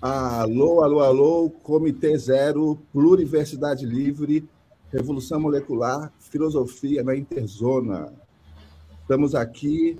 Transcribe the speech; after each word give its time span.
Alô, 0.00 0.82
alô, 0.82 1.00
alô, 1.00 1.50
Comitê 1.62 2.16
Zero, 2.18 2.78
Pluriversidade 2.92 3.86
Livre, 3.86 4.48
Revolução 4.92 5.40
Molecular, 5.40 6.12
Filosofia 6.18 7.02
na 7.02 7.16
Interzona. 7.16 8.12
Estamos 9.00 9.34
aqui 9.34 9.98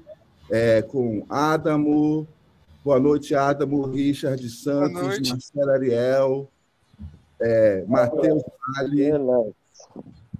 é, 0.50 0.82
com 0.82 1.24
Adamo, 1.28 2.26
boa 2.84 3.00
noite, 3.00 3.34
Adamo, 3.34 3.86
Richard 3.86 4.46
Santos, 4.50 5.28
Marcelo 5.28 5.70
Ariel, 5.70 6.50
é, 7.40 7.84
Matheus 7.86 8.42
Vale, 8.76 9.10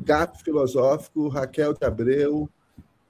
Gato 0.00 0.44
Filosófico, 0.44 1.28
Raquel 1.28 1.72
de 1.72 1.84
Abreu 1.86 2.48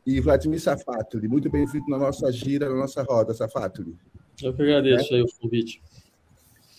e 0.07 0.21
Vladimir 0.21 0.61
Safatli. 0.61 1.27
Muito 1.27 1.51
bem-vindo 1.51 1.89
na 1.89 1.99
nossa 1.99 2.31
gira, 2.31 2.69
na 2.69 2.77
nossa 2.77 3.03
roda, 3.03 3.35
Safatli. 3.35 3.97
Eu 4.43 4.55
que 4.55 4.63
agradeço 4.63 5.13
é. 5.15 5.17
aí 5.17 5.23
o 5.23 5.27
convite. 5.41 5.83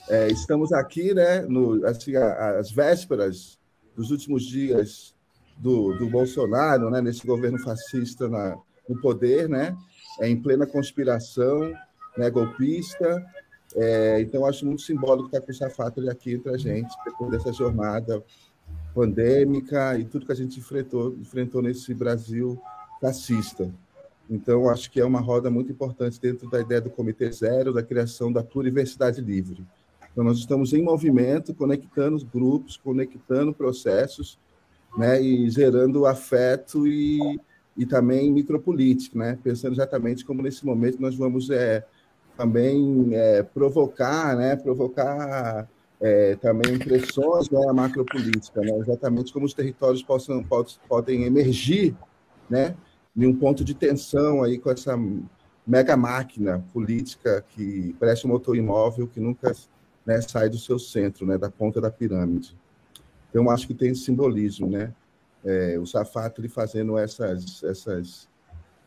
É, 0.07 0.27
estamos 0.27 0.71
aqui, 0.71 1.13
né, 1.13 1.41
no, 1.41 1.85
assim, 1.85 2.15
às 2.15 2.71
vésperas 2.71 3.59
dos 3.95 4.11
últimos 4.11 4.43
dias 4.43 5.15
do, 5.57 5.97
do 5.97 6.07
Bolsonaro, 6.07 6.89
né, 6.91 7.01
nesse 7.01 7.25
governo 7.25 7.57
fascista 7.57 8.27
na, 8.27 8.55
no 8.87 8.99
poder, 9.01 9.49
né, 9.49 9.75
é, 10.19 10.29
em 10.29 10.39
plena 10.39 10.67
conspiração, 10.67 11.73
né, 12.15 12.29
golpista. 12.29 13.25
É, 13.75 14.21
então, 14.21 14.45
acho 14.45 14.65
muito 14.65 14.83
simbólico 14.83 15.27
estar 15.27 15.41
com 15.41 15.51
o 15.51 15.55
Safatli 15.55 16.09
aqui 16.09 16.33
entre 16.33 16.53
a 16.53 16.57
gente, 16.57 16.93
depois 17.03 17.31
dessa 17.31 17.51
jornada 17.51 18.23
pandêmica 18.93 19.97
e 19.97 20.05
tudo 20.05 20.25
que 20.25 20.31
a 20.31 20.35
gente 20.35 20.59
enfrentou, 20.59 21.15
enfrentou 21.19 21.61
nesse 21.61 21.93
Brasil 21.93 22.61
fascista. 23.01 23.69
Então, 24.29 24.69
acho 24.69 24.89
que 24.89 24.99
é 24.99 25.05
uma 25.05 25.19
roda 25.19 25.49
muito 25.49 25.71
importante 25.71 26.19
dentro 26.19 26.49
da 26.49 26.61
ideia 26.61 26.81
do 26.81 26.89
Comitê 26.89 27.31
Zero, 27.31 27.73
da 27.73 27.83
criação 27.83 28.31
da 28.31 28.43
pluriversidade 28.43 29.19
livre. 29.19 29.65
Então, 30.15 30.23
nós 30.23 30.37
estamos 30.37 30.71
em 30.71 30.81
movimento, 30.81 31.53
conectando 31.53 32.25
grupos, 32.33 32.77
conectando 32.77 33.53
processos, 33.53 34.39
né, 34.97 35.21
e 35.21 35.49
gerando 35.49 36.05
afeto 36.05 36.87
e, 36.87 37.37
e 37.75 37.85
também 37.85 38.31
micropolítica, 38.31 39.19
né, 39.19 39.37
pensando 39.43 39.73
exatamente 39.73 40.23
como 40.23 40.41
nesse 40.41 40.65
momento 40.65 41.01
nós 41.01 41.17
vamos 41.17 41.49
é, 41.49 41.85
também 42.37 43.09
é, 43.11 43.43
provocar, 43.43 44.37
né, 44.37 44.55
provocar 44.55 45.67
é, 45.99 46.37
também 46.37 46.79
pressões 46.79 47.49
né, 47.49 47.59
macropolítica, 47.73 48.61
né, 48.61 48.71
exatamente 48.79 49.33
como 49.33 49.45
os 49.45 49.53
territórios 49.53 50.01
possam, 50.01 50.41
pode, 50.41 50.79
podem 50.87 51.25
emergir, 51.25 51.93
né, 52.49 52.73
em 53.17 53.27
um 53.27 53.35
ponto 53.35 53.65
de 53.65 53.73
tensão 53.73 54.41
aí 54.41 54.57
com 54.57 54.71
essa 54.71 54.97
mega 55.67 55.97
máquina 55.97 56.63
política 56.71 57.43
que 57.49 57.93
parece 57.99 58.25
um 58.25 58.29
motor 58.29 58.55
imóvel 58.55 59.09
que 59.09 59.19
nunca 59.19 59.53
né, 60.05 60.19
do 60.49 60.57
seu 60.57 60.77
centro, 60.77 61.25
né, 61.25 61.37
da 61.37 61.49
ponta 61.49 61.81
da 61.81 61.89
pirâmide. 61.89 62.55
Então, 63.29 63.49
acho 63.49 63.67
que 63.67 63.73
tem 63.73 63.91
esse 63.91 64.01
simbolismo, 64.01 64.69
né? 64.69 64.93
É, 65.43 65.77
o 65.77 65.85
Safatli 65.85 66.47
fazendo 66.47 66.97
essas, 66.97 67.61
essas, 67.63 68.29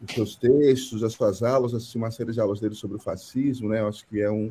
os 0.03 0.15
seus 0.15 0.37
textos, 0.37 1.05
as 1.05 1.13
suas 1.13 1.43
aulas, 1.43 1.75
assim, 1.75 1.99
uma 1.99 2.11
série 2.11 2.33
de 2.33 2.41
aulas 2.41 2.59
dele 2.59 2.75
sobre 2.75 2.97
o 2.97 3.01
fascismo, 3.01 3.69
né? 3.69 3.81
Eu 3.81 3.89
acho 3.89 4.07
que 4.07 4.21
é 4.21 4.31
um, 4.31 4.51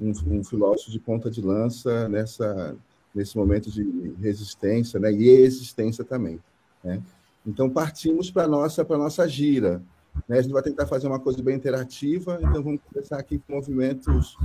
um, 0.00 0.12
um 0.28 0.44
filósofo 0.44 0.92
de 0.92 1.00
ponta 1.00 1.28
de 1.28 1.42
lança 1.42 2.08
nessa, 2.08 2.76
nesse 3.12 3.36
momento 3.36 3.70
de 3.70 4.14
resistência, 4.20 5.00
né? 5.00 5.12
E 5.12 5.28
existência 5.28 6.04
também, 6.04 6.40
né? 6.84 7.02
Então, 7.44 7.68
partimos 7.68 8.30
para 8.30 8.44
a 8.44 8.48
nossa, 8.48 8.84
nossa 8.84 9.28
gira. 9.28 9.82
Né? 10.28 10.38
A 10.38 10.42
gente 10.42 10.52
vai 10.52 10.62
tentar 10.62 10.86
fazer 10.86 11.06
uma 11.06 11.20
coisa 11.20 11.42
bem 11.42 11.56
interativa, 11.56 12.38
então 12.40 12.62
vamos 12.62 12.80
começar 12.92 13.18
aqui 13.18 13.38
com 13.38 13.54
movimentos 13.54 14.36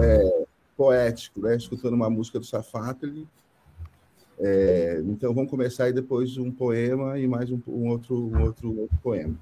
é, 0.00 0.44
poético, 0.76 1.40
né? 1.40 1.56
escutando 1.56 1.94
uma 1.94 2.10
música 2.10 2.38
do 2.38 2.46
Safatli. 2.46 3.28
É, 4.38 5.00
então 5.04 5.32
vamos 5.34 5.50
começar 5.50 5.84
aí 5.84 5.92
depois 5.92 6.36
um 6.36 6.50
poema 6.50 7.18
e 7.18 7.28
mais 7.28 7.50
um, 7.50 7.60
um 7.66 7.88
outro, 7.88 8.16
um 8.16 8.42
outro, 8.42 8.70
um 8.70 8.80
outro 8.80 8.98
poema. 9.02 9.36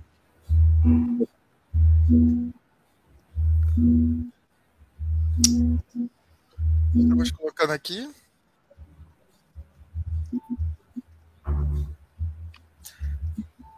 Estamos 6.95 7.31
colocando 7.31 7.71
aqui. 7.71 8.11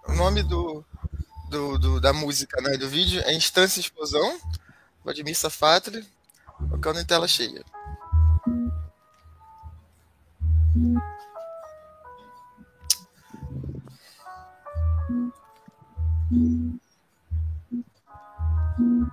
O 0.09 0.15
nome 0.15 0.43
do, 0.43 0.85
do, 1.51 1.79
do, 1.79 2.01
da 2.01 2.13
música, 2.13 2.61
né, 2.61 2.77
do 2.77 2.89
vídeo 2.89 3.21
é 3.25 3.35
Instância 3.35 3.81
Explosão, 3.81 4.39
Vladimir 5.05 5.37
Safatli, 5.37 6.05
Tocando 6.71 7.01
em 7.01 7.05
tela 7.05 7.29
cheia. 7.29 7.65
Thank 18.79 19.13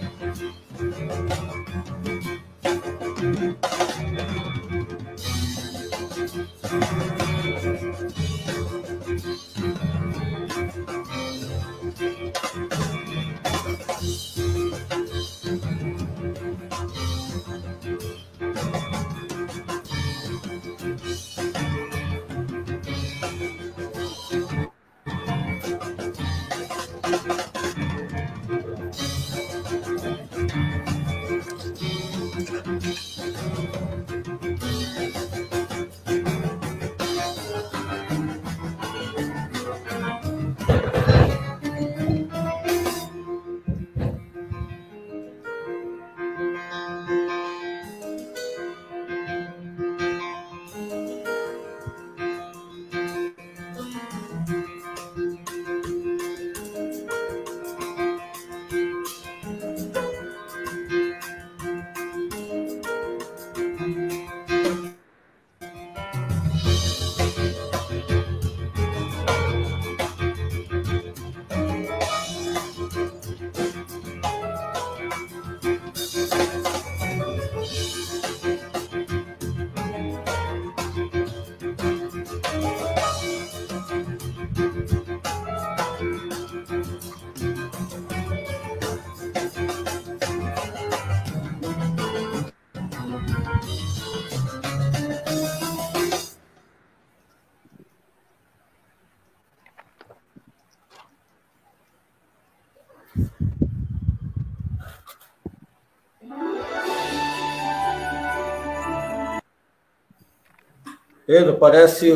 Pedro, 111.31 111.57
parece 111.57 112.11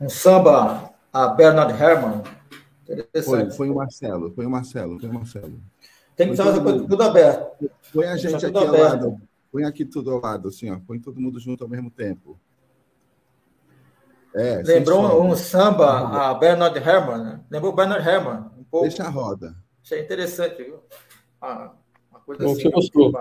um 0.00 0.08
samba 0.08 0.90
a 1.12 1.28
Bernard 1.28 1.70
Herrmann. 1.70 2.22
Foi, 3.22 3.50
foi 3.50 3.68
o 3.68 3.74
Marcelo, 3.74 4.32
foi 4.32 4.46
o 4.46 4.50
Marcelo, 4.50 4.98
foi 4.98 5.10
o 5.10 5.12
Marcelo. 5.12 5.60
Tem 6.16 6.28
que 6.28 6.32
estar 6.32 6.54
tudo, 6.54 6.88
tudo 6.88 7.02
aberto. 7.02 7.70
Põe 7.92 8.06
a 8.06 8.16
gente 8.16 8.46
aqui 8.46 8.56
ao 8.56 8.72
lado. 8.72 9.20
Põe 9.52 9.64
aqui 9.64 9.84
tudo 9.84 10.12
ao 10.12 10.22
lado, 10.22 10.48
assim, 10.48 10.70
ó. 10.70 10.78
Põe 10.86 10.98
todo 10.98 11.20
mundo 11.20 11.38
junto 11.38 11.62
ao 11.62 11.68
mesmo 11.68 11.90
tempo. 11.90 12.40
É, 14.34 14.62
Lembrou 14.62 15.22
um 15.22 15.36
samba 15.36 16.30
a 16.30 16.32
Bernard 16.32 16.78
Herrmann, 16.78 17.22
né? 17.22 17.40
Lembrou 17.50 17.74
Bernard 17.74 18.08
Herrmann. 18.08 18.50
Um 18.58 18.64
pouco. 18.64 18.88
Deixa 18.88 19.04
a 19.04 19.10
roda. 19.10 19.54
Achei 19.84 20.00
interessante, 20.00 20.62
viu? 20.62 20.80
Ah, 21.38 21.72
uma 22.10 22.20
coisa 22.20 22.44
Bom, 22.44 22.52
assim. 22.52 22.62
Você 22.62 22.70
gostou. 22.70 23.12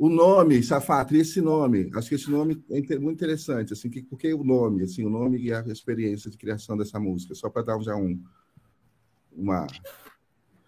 O 0.00 0.08
nome, 0.08 0.62
Safatri, 0.62 1.18
esse 1.18 1.42
nome, 1.42 1.90
acho 1.94 2.08
que 2.08 2.14
esse 2.14 2.30
nome 2.30 2.64
é 2.70 2.98
muito 2.98 3.18
interessante, 3.18 3.74
assim, 3.74 3.90
que, 3.90 4.00
porque 4.00 4.32
o 4.32 4.42
nome, 4.42 4.82
assim, 4.84 5.04
o 5.04 5.10
nome 5.10 5.38
e 5.38 5.52
a 5.52 5.60
experiência 5.66 6.30
de 6.30 6.38
criação 6.38 6.74
dessa 6.74 6.98
música, 6.98 7.34
só 7.34 7.50
para 7.50 7.60
dar 7.60 7.78
já 7.82 7.94
um, 7.94 8.18
uma... 9.30 9.66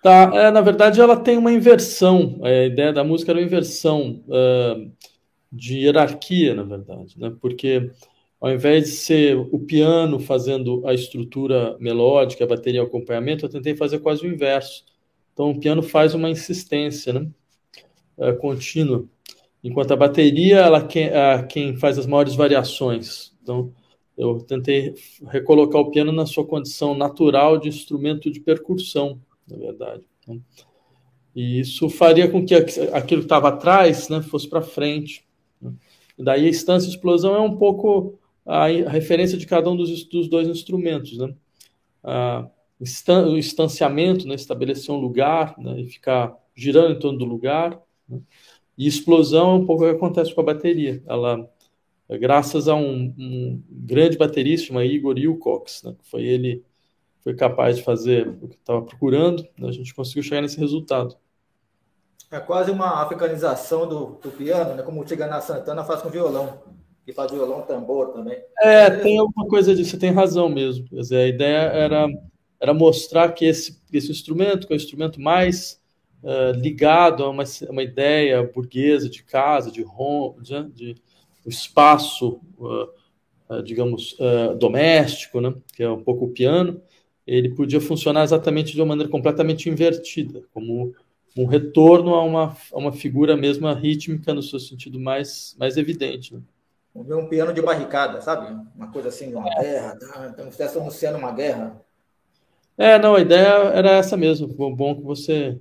Tá, 0.03 0.31
é, 0.35 0.51
na 0.51 0.61
verdade 0.61 1.01
ela 1.01 1.17
tem 1.17 1.39
uma 1.39 1.51
inversão, 1.51 2.41
a 2.43 2.67
ideia 2.67 2.93
da 2.93 3.03
música 3.03 3.33
era 3.33 3.41
uma 3.41 3.47
inversão 3.47 4.23
uh, 4.27 4.93
de 5.51 5.79
hierarquia, 5.79 6.55
na 6.55 6.65
verdade, 6.65 7.19
né, 7.19 7.35
porque 7.41 7.91
ao 8.39 8.53
invés 8.53 8.85
de 8.85 8.91
ser 8.91 9.39
o 9.39 9.59
piano 9.59 10.21
fazendo 10.21 10.87
a 10.87 10.93
estrutura 10.93 11.75
melódica, 11.81 12.45
a 12.45 12.47
bateria 12.47 12.81
e 12.81 12.85
o 12.85 12.87
acompanhamento, 12.87 13.47
eu 13.47 13.49
tentei 13.49 13.75
fazer 13.75 14.01
quase 14.01 14.27
o 14.27 14.31
inverso. 14.31 14.85
Então 15.33 15.53
o 15.53 15.59
piano 15.59 15.83
faz 15.83 16.13
uma 16.13 16.29
insistência, 16.29 17.15
né, 17.15 17.27
uh, 18.19 18.37
contínua 18.37 19.09
enquanto 19.63 19.93
a 19.93 19.97
bateria 19.97 20.59
ela 20.59 20.89
é 20.95 21.43
quem 21.45 21.77
faz 21.77 21.99
as 21.99 22.07
maiores 22.07 22.35
variações. 22.35 23.33
Então, 23.43 23.73
eu 24.17 24.41
tentei 24.41 24.95
recolocar 25.29 25.81
o 25.81 25.91
piano 25.91 26.13
na 26.13 26.27
sua 26.27 26.47
condição 26.47 26.95
natural 26.95 27.59
de 27.59 27.69
instrumento 27.69 28.31
de 28.31 28.41
percussão, 28.41 29.21
na 29.49 29.57
verdade. 29.57 30.05
Então, 30.21 30.43
e 31.35 31.61
isso 31.61 31.89
faria 31.89 32.31
com 32.31 32.45
que 32.45 32.55
aquilo 32.55 33.23
que 33.23 33.27
estava 33.27 33.49
atrás 33.49 34.09
né, 34.09 34.21
fosse 34.21 34.49
para 34.49 34.61
frente. 34.61 35.25
Né? 35.61 35.73
E 36.19 36.23
daí 36.23 36.47
a 36.47 36.51
instância 36.51 36.89
explosão 36.89 37.35
é 37.35 37.41
um 37.41 37.57
pouco 37.57 38.19
a, 38.45 38.67
referência 38.67 39.39
de 39.39 39.47
cada 39.47 39.71
um 39.71 39.77
dos, 39.77 40.05
dos 40.05 40.29
dois 40.29 40.47
instrumentos. 40.47 41.17
Né? 41.17 41.35
A, 42.05 42.49
o 43.31 43.37
instanciamento, 43.37 44.27
né, 44.27 44.35
estabelecer 44.35 44.95
um 44.95 44.99
lugar 44.99 45.55
né, 45.59 45.81
e 45.81 45.89
ficar 45.89 46.37
girando 46.55 46.97
em 46.97 46.99
torno 46.99 47.19
do 47.19 47.25
lugar. 47.25 47.81
Né? 48.07 48.21
E 48.77 48.87
explosão 48.87 49.51
é 49.51 49.55
um 49.55 49.67
pouco 49.67 49.85
o 49.85 49.91
que 49.91 49.97
acontece 49.97 50.35
com 50.35 50.41
a 50.41 50.45
bateria. 50.45 51.03
Ela, 51.07 51.49
graças 52.09 52.69
a 52.69 52.75
um, 52.75 53.15
um 53.19 53.63
grande 53.71 54.17
baterista, 54.17 54.69
chamado 54.69 54.87
Igor 54.87 55.15
Wilcox, 55.15 55.83
né, 55.85 55.95
que 55.99 56.09
foi 56.09 56.25
ele 56.25 56.65
foi 57.21 57.35
capaz 57.35 57.77
de 57.77 57.85
fazer 57.85 58.29
o 58.29 58.49
que 58.49 58.57
estava 58.57 58.83
procurando, 58.83 59.47
né, 59.57 59.69
a 59.69 59.73
gente 59.73 59.95
conseguiu 59.95 60.23
chegar 60.23 60.43
nesse 60.43 60.59
resultado. 60.59 61.17
É 62.31 62.41
quase 62.41 62.71
uma 62.71 63.03
africanização 63.03 63.87
do, 63.87 64.19
do 64.23 64.31
piano, 64.31 64.75
né, 64.75 64.83
como 64.83 65.01
o 65.01 65.05
Tigana 65.05 65.41
Santana 65.41 65.85
faz 65.85 66.01
com 66.01 66.09
violão, 66.09 66.61
que 67.05 67.13
faz 67.13 67.31
violão 67.31 67.63
tambor 67.63 68.09
também. 68.09 68.43
É, 68.59 68.89
tem 68.89 69.19
alguma 69.19 69.47
coisa 69.47 69.75
disso, 69.75 69.91
você 69.91 69.99
tem 69.99 70.11
razão 70.11 70.49
mesmo. 70.49 70.89
Quer 70.89 70.97
dizer, 70.97 71.17
a 71.17 71.29
ideia 71.29 71.59
era, 71.59 72.07
era 72.59 72.73
mostrar 72.73 73.33
que 73.33 73.45
esse, 73.45 73.83
esse 73.93 74.11
instrumento, 74.11 74.67
que 74.67 74.73
é 74.73 74.77
o 74.77 74.81
instrumento 74.81 75.21
mais 75.21 75.82
uh, 76.23 76.53
ligado 76.59 77.25
a 77.25 77.31
uma, 77.31 77.45
uma 77.69 77.83
ideia 77.83 78.43
burguesa 78.43 79.09
de 79.09 79.23
casa, 79.23 79.71
de 79.71 79.85
home, 79.85 80.43
de, 80.43 80.71
de 80.73 81.03
espaço, 81.47 82.41
uh, 82.59 83.63
digamos, 83.63 84.17
doméstico, 84.59 85.39
né? 85.39 85.53
que 85.75 85.83
é 85.83 85.91
um 85.91 86.03
pouco 86.03 86.25
o 86.25 86.31
piano, 86.31 86.81
ele 87.27 87.51
podia 87.51 87.83
funcionar 87.83 88.25
exatamente 88.25 88.73
de 88.73 88.81
uma 88.81 88.87
maneira 88.87 89.11
completamente 89.11 89.69
invertida, 89.69 90.43
como 90.55 90.95
um 91.37 91.47
retorno 91.47 92.15
a 92.15 92.23
uma, 92.23 92.57
a 92.73 92.79
uma 92.79 92.93
figura 92.93 93.37
mesma 93.37 93.75
rítmica 93.75 94.35
no 94.35 94.43
seu 94.43 94.59
sentido 94.59 94.99
mais, 94.99 95.57
mais 95.59 95.77
evidente. 95.77 96.35
Né? 96.35 96.41
Um 96.95 97.27
piano 97.27 97.55
de 97.55 97.63
barricada, 97.63 98.21
sabe? 98.21 98.55
Uma 98.77 98.91
coisa 98.91 99.09
assim, 99.09 99.35
uma 99.35 99.49
é. 99.49 99.63
guerra, 99.63 99.97
tá? 99.97 100.31
então 100.33 100.51
você 100.51 100.63
está 100.63 100.79
anunciando 100.79 101.19
uma 101.19 101.33
guerra. 101.33 101.81
É, 102.77 102.99
não, 102.99 103.15
a 103.15 103.21
ideia 103.21 103.49
era 103.75 103.93
essa 103.93 104.17
mesmo. 104.17 104.49
Bom 104.49 104.95
que 104.97 105.03
você 105.03 105.59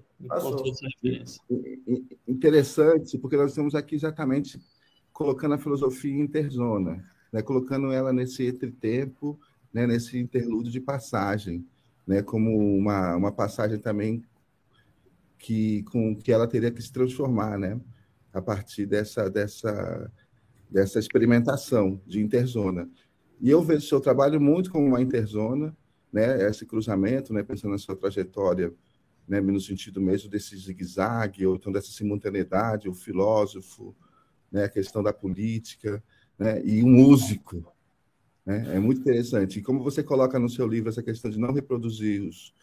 Interessante, 2.27 3.18
porque 3.18 3.38
nós 3.38 3.51
estamos 3.51 3.75
aqui 3.75 3.95
exatamente 3.95 4.62
colocando 5.12 5.56
a 5.56 5.57
filosofia 5.57 6.18
interzona, 6.18 7.03
né? 7.31 7.41
colocando 7.41 7.91
ela 7.91 8.13
nesse 8.13 8.47
entretempo, 8.47 9.39
né? 9.73 9.85
nesse 9.85 10.18
interlúdio 10.18 10.71
de 10.71 10.79
passagem, 10.79 11.65
né? 12.06 12.21
como 12.21 12.57
uma, 12.77 13.15
uma 13.15 13.31
passagem 13.31 13.79
também 13.79 14.23
que, 15.38 15.83
com, 15.83 16.15
que 16.15 16.31
ela 16.31 16.47
teria 16.47 16.71
que 16.71 16.81
se 16.81 16.91
transformar 16.91 17.57
né? 17.57 17.79
a 18.33 18.41
partir 18.41 18.85
dessa, 18.85 19.29
dessa, 19.29 20.12
dessa 20.69 21.00
experimentação 21.00 22.01
de 22.06 22.21
interzona. 22.21 22.89
E 23.39 23.50
eu 23.50 23.62
vejo 23.62 23.79
o 23.79 23.89
seu 23.89 24.00
trabalho 24.00 24.39
muito 24.39 24.71
como 24.71 24.85
uma 24.85 25.01
interzona, 25.01 25.75
né? 26.12 26.47
esse 26.47 26.65
cruzamento, 26.65 27.33
né? 27.33 27.44
pensando 27.44 27.71
na 27.71 27.77
sua 27.77 27.95
trajetória 27.95 28.74
né, 29.31 29.39
no 29.39 29.62
sentido 29.62 30.01
mesmo 30.01 30.30
desse 30.30 30.57
zigue-zague, 30.57 31.45
ou 31.45 31.56
então 31.56 31.72
dessa 31.72 31.89
simultaneidade, 31.89 32.89
o 32.89 32.94
filósofo, 32.94 33.95
né, 34.51 34.66
a 34.66 34.69
questão 34.69 35.01
da 35.01 35.13
política, 35.13 36.04
né, 36.38 36.62
e 36.66 36.83
um 36.83 36.89
músico. 36.89 37.66
Né? 38.45 38.75
É 38.75 38.80
muito 38.80 39.00
interessante. 39.00 39.60
E 39.60 39.62
como 39.62 39.81
você 39.81 40.04
coloca 40.04 40.38
no 40.38 40.50
seu 40.50 40.68
livro 40.68 40.89
essa 40.89 41.01
questão 41.01 41.31
de 41.31 41.39
não 41.39 41.54
reproduzir 41.54 42.22
os, 42.22 42.54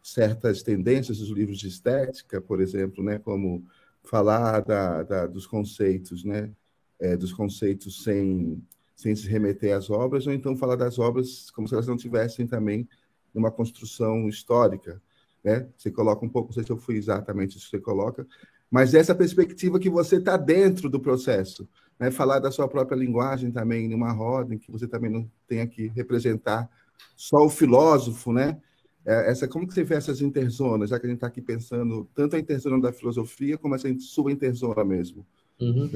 certas 0.00 0.62
tendências 0.62 1.18
dos 1.18 1.28
livros 1.28 1.58
de 1.58 1.66
estética, 1.66 2.40
por 2.40 2.60
exemplo, 2.60 3.02
né, 3.02 3.18
como 3.18 3.66
falar 4.04 4.60
da, 4.60 5.02
da, 5.02 5.26
dos 5.26 5.44
conceitos, 5.44 6.22
né, 6.22 6.52
é, 7.00 7.16
dos 7.16 7.32
conceitos 7.32 8.04
sem, 8.04 8.62
sem 8.94 9.16
se 9.16 9.26
remeter 9.26 9.76
às 9.76 9.90
obras, 9.90 10.24
ou 10.28 10.32
então 10.32 10.56
falar 10.56 10.76
das 10.76 11.00
obras 11.00 11.50
como 11.50 11.66
se 11.66 11.74
elas 11.74 11.88
não 11.88 11.96
tivessem 11.96 12.46
também 12.46 12.88
uma 13.34 13.50
construção 13.50 14.28
histórica, 14.28 15.02
né? 15.42 15.66
Você 15.76 15.90
coloca 15.90 16.24
um 16.24 16.28
pouco, 16.28 16.48
não 16.48 16.54
sei 16.54 16.64
se 16.64 16.70
eu 16.70 16.76
fui 16.76 16.96
exatamente 16.96 17.56
isso 17.56 17.66
que 17.66 17.76
você 17.76 17.82
coloca, 17.82 18.26
mas 18.70 18.94
essa 18.94 19.14
perspectiva 19.14 19.78
que 19.78 19.90
você 19.90 20.16
está 20.16 20.36
dentro 20.36 20.88
do 20.88 21.00
processo, 21.00 21.68
né? 21.98 22.10
Falar 22.10 22.38
da 22.38 22.50
sua 22.50 22.68
própria 22.68 22.96
linguagem 22.96 23.50
também 23.50 23.88
numa 23.88 24.12
roda, 24.12 24.54
em 24.54 24.58
que 24.58 24.70
você 24.70 24.86
também 24.86 25.10
não 25.10 25.30
tenha 25.46 25.66
que 25.66 25.88
representar 25.88 26.70
só 27.16 27.44
o 27.44 27.50
filósofo, 27.50 28.32
né? 28.32 28.60
É, 29.04 29.30
essa, 29.30 29.48
como 29.48 29.66
que 29.66 29.74
você 29.74 29.82
vê 29.82 29.96
essas 29.96 30.20
interzonas, 30.20 30.90
já 30.90 30.98
que 30.98 31.06
a 31.06 31.08
gente 31.08 31.16
está 31.16 31.26
aqui 31.26 31.40
pensando 31.40 32.08
tanto 32.14 32.36
a 32.36 32.38
interzona 32.38 32.80
da 32.80 32.92
filosofia 32.92 33.58
como 33.58 33.74
essa 33.74 33.88
sua 33.98 34.30
interzona 34.30 34.84
mesmo? 34.84 35.26
Uhum. 35.60 35.90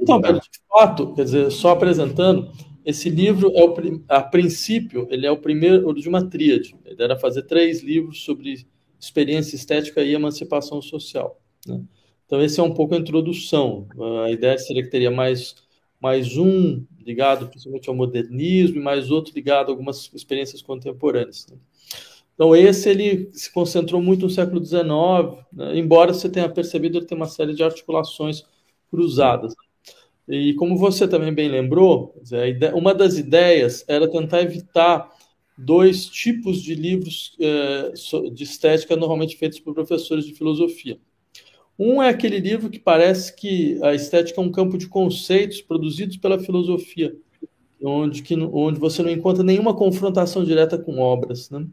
Então, 0.00 0.20
de 0.20 0.40
fato, 0.68 1.14
quer 1.14 1.24
dizer, 1.24 1.50
só 1.50 1.70
apresentando, 1.70 2.52
esse 2.84 3.08
livro 3.08 3.52
é 3.54 3.64
o 3.64 3.74
a 4.08 4.22
princípio 4.22 5.06
ele 5.10 5.26
é 5.26 5.30
o 5.30 5.36
primeiro 5.36 5.92
de 5.94 6.08
uma 6.08 6.28
tríade. 6.28 6.74
Ele 6.84 7.02
era 7.02 7.18
fazer 7.18 7.42
três 7.42 7.82
livros 7.82 8.24
sobre 8.24 8.66
experiência 9.00 9.56
estética 9.56 10.02
e 10.02 10.14
emancipação 10.14 10.82
social. 10.82 11.40
Né? 11.66 11.80
Então, 12.26 12.42
esse 12.42 12.60
é 12.60 12.62
um 12.62 12.74
pouco 12.74 12.94
a 12.94 12.98
introdução. 12.98 13.86
A 14.24 14.30
ideia 14.30 14.58
seria 14.58 14.82
que 14.82 14.90
teria 14.90 15.10
mais, 15.10 15.54
mais 16.00 16.36
um 16.36 16.84
ligado 17.04 17.48
principalmente 17.48 17.88
ao 17.88 17.94
modernismo 17.94 18.76
e 18.76 18.82
mais 18.82 19.10
outro 19.10 19.32
ligado 19.34 19.68
a 19.68 19.70
algumas 19.70 20.10
experiências 20.12 20.60
contemporâneas. 20.60 21.46
Né? 21.48 21.56
Então, 22.34 22.54
esse 22.54 22.88
ele 22.88 23.30
se 23.32 23.52
concentrou 23.52 24.00
muito 24.00 24.26
no 24.26 24.30
século 24.30 24.64
XIX, 24.64 24.82
né? 25.52 25.76
embora 25.76 26.12
você 26.12 26.28
tenha 26.28 26.48
percebido, 26.48 26.98
ele 26.98 27.06
tem 27.06 27.16
uma 27.16 27.26
série 27.26 27.54
de 27.54 27.62
articulações 27.62 28.44
cruzadas. 28.90 29.54
E 30.28 30.52
como 30.54 30.76
você 30.76 31.08
também 31.08 31.32
bem 31.32 31.48
lembrou, 31.48 32.14
uma 32.74 32.94
das 32.94 33.16
ideias 33.16 33.84
era 33.88 34.06
tentar 34.06 34.42
evitar 34.42 35.10
dois 35.58 36.06
tipos 36.06 36.62
de 36.62 36.72
livros 36.72 37.36
é, 37.40 37.92
de 38.32 38.44
estética 38.44 38.94
normalmente 38.94 39.36
feitos 39.36 39.58
por 39.58 39.74
professores 39.74 40.24
de 40.24 40.32
filosofia. 40.32 41.00
Um 41.76 42.00
é 42.00 42.08
aquele 42.08 42.38
livro 42.38 42.70
que 42.70 42.78
parece 42.78 43.34
que 43.34 43.78
a 43.82 43.92
estética 43.92 44.40
é 44.40 44.44
um 44.44 44.52
campo 44.52 44.78
de 44.78 44.86
conceitos 44.88 45.60
produzidos 45.60 46.16
pela 46.16 46.38
filosofia, 46.38 47.14
onde, 47.82 48.22
que, 48.22 48.34
onde 48.36 48.78
você 48.78 49.02
não 49.02 49.10
encontra 49.10 49.42
nenhuma 49.42 49.74
confrontação 49.74 50.44
direta 50.44 50.78
com 50.78 50.98
obras. 50.98 51.50
Né? 51.50 51.66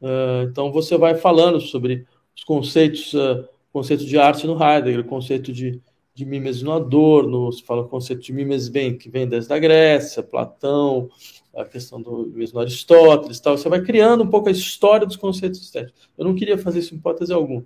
Uh, 0.00 0.48
então 0.50 0.72
você 0.72 0.96
vai 0.96 1.14
falando 1.14 1.60
sobre 1.60 2.06
os 2.34 2.44
conceitos, 2.44 3.12
uh, 3.14 3.46
conceito 3.72 4.04
de 4.04 4.18
arte 4.18 4.46
no 4.46 4.62
Heidegger, 4.62 5.04
conceito 5.04 5.52
de, 5.52 5.80
de 6.14 6.24
mimesis 6.26 6.62
no 6.62 6.72
Adorno, 6.72 7.46
você 7.46 7.62
fala 7.62 7.88
conceito 7.88 8.22
de 8.22 8.32
mimesis 8.32 8.68
bem, 8.68 8.96
que 8.96 9.08
vem 9.08 9.26
desde 9.26 9.52
a 9.52 9.58
Grécia, 9.58 10.22
Platão, 10.22 11.08
a 11.54 11.64
questão 11.64 12.00
do 12.00 12.30
mesmo 12.34 12.58
Aristóteles, 12.58 13.40
tal. 13.40 13.56
Você 13.56 13.68
vai 13.68 13.82
criando 13.82 14.24
um 14.24 14.28
pouco 14.28 14.48
a 14.48 14.52
história 14.52 15.06
dos 15.06 15.16
conceitos 15.16 15.60
estéticos. 15.60 16.08
Eu 16.16 16.24
não 16.24 16.34
queria 16.34 16.56
fazer 16.56 16.78
isso 16.78 16.94
em 16.94 16.98
hipótese 16.98 17.32
alguma. 17.32 17.64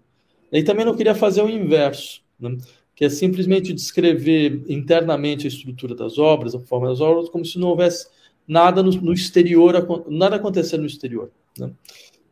E 0.52 0.62
também 0.62 0.84
não 0.84 0.96
queria 0.96 1.14
fazer 1.14 1.42
o 1.42 1.48
inverso, 1.48 2.22
né? 2.38 2.56
que 2.94 3.04
é 3.04 3.08
simplesmente 3.10 3.72
descrever 3.72 4.64
internamente 4.68 5.46
a 5.46 5.48
estrutura 5.48 5.94
das 5.94 6.18
obras, 6.18 6.54
a 6.54 6.60
forma 6.60 6.88
das 6.88 7.00
obras, 7.00 7.28
como 7.28 7.44
se 7.44 7.58
não 7.58 7.68
houvesse 7.68 8.08
nada 8.48 8.82
no, 8.82 8.90
no 8.90 9.12
exterior, 9.12 9.74
nada 10.08 10.36
acontecendo 10.36 10.80
no 10.80 10.86
exterior. 10.86 11.30
Né? 11.58 11.70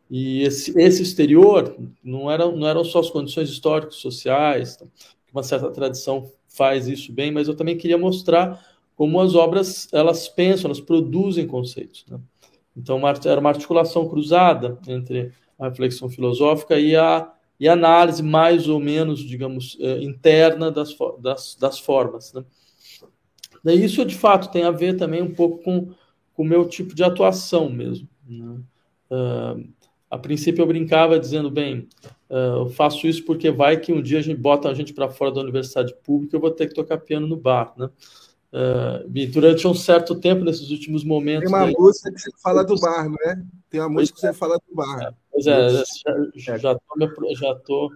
E 0.09 0.41
esse, 0.43 0.73
esse, 0.79 1.03
exterior 1.03 1.75
não 2.03 2.31
eram, 2.31 2.55
não 2.55 2.67
eram 2.67 2.83
só 2.83 2.99
as 2.99 3.09
condições 3.09 3.49
históricas, 3.49 3.95
sociais, 3.95 4.75
tá? 4.75 4.85
uma 5.31 5.43
certa 5.43 5.69
tradição 5.69 6.31
faz 6.47 6.87
isso 6.87 7.11
bem, 7.11 7.31
mas 7.31 7.47
eu 7.47 7.55
também 7.55 7.77
queria 7.77 7.97
mostrar 7.97 8.63
como 8.95 9.19
as 9.19 9.35
obras 9.35 9.87
elas 9.91 10.27
pensam, 10.27 10.69
elas 10.69 10.79
produzem 10.79 11.45
conceitos. 11.45 12.05
Né? 12.09 12.19
Então, 12.75 13.01
era 13.25 13.39
uma 13.39 13.49
articulação 13.49 14.07
cruzada 14.07 14.77
entre 14.87 15.31
a 15.57 15.69
reflexão 15.69 16.09
filosófica 16.09 16.79
e 16.79 16.95
a, 16.95 17.31
e 17.59 17.67
a 17.67 17.73
análise 17.73 18.21
mais 18.21 18.67
ou 18.67 18.79
menos, 18.79 19.19
digamos, 19.19 19.77
eh, 19.79 20.03
interna 20.03 20.69
das, 20.69 20.95
das, 21.19 21.55
das 21.55 21.79
formas. 21.79 22.33
Né? 22.33 23.73
Isso, 23.73 24.05
de 24.05 24.15
fato, 24.15 24.51
tem 24.51 24.63
a 24.63 24.71
ver 24.71 24.97
também 24.97 25.21
um 25.21 25.33
pouco 25.33 25.63
com, 25.63 25.89
com 26.33 26.43
o 26.43 26.45
meu 26.45 26.67
tipo 26.67 26.93
de 26.93 27.03
atuação 27.03 27.69
mesmo. 27.69 28.07
Né? 28.27 28.59
Uh, 29.09 29.67
a 30.09 30.17
princípio 30.17 30.61
eu 30.61 30.67
brincava 30.67 31.19
dizendo, 31.19 31.49
bem, 31.49 31.87
uh, 32.29 32.61
eu 32.61 32.69
faço 32.69 33.07
isso 33.07 33.23
porque 33.25 33.49
vai 33.49 33.79
que 33.79 33.91
um 33.91 34.01
dia 34.01 34.19
a 34.19 34.21
gente 34.21 34.39
bota 34.39 34.69
a 34.69 34.73
gente 34.73 34.93
para 34.93 35.09
fora 35.09 35.31
da 35.31 35.41
universidade 35.41 35.95
pública, 36.03 36.35
eu 36.35 36.39
vou 36.39 36.51
ter 36.51 36.67
que 36.67 36.73
tocar 36.73 36.97
piano 36.99 37.27
no 37.27 37.37
bar, 37.37 37.73
né? 37.77 37.89
Uh, 38.55 39.27
durante 39.33 39.67
um 39.67 39.73
certo 39.73 40.15
tempo, 40.15 40.45
nesses 40.45 40.69
últimos 40.69 41.03
momentos. 41.03 41.51
Tem 41.51 41.59
uma 41.59 41.67
música 41.67 42.09
que 42.09 42.21
você 42.21 42.31
fala 42.41 42.63
do 42.63 42.79
bar, 42.79 43.09
não 43.09 43.17
é? 43.29 43.43
Tem 43.69 43.81
uma 43.81 43.89
música 43.89 44.15
que 44.15 44.21
você 44.21 44.33
fala 44.33 44.57
do 44.57 44.73
bar. 44.73 45.13
Pois 45.29 45.45
é, 45.45 45.69
já 46.37 46.71
estou 46.71 47.35
já 47.35 47.55
tô 47.55 47.91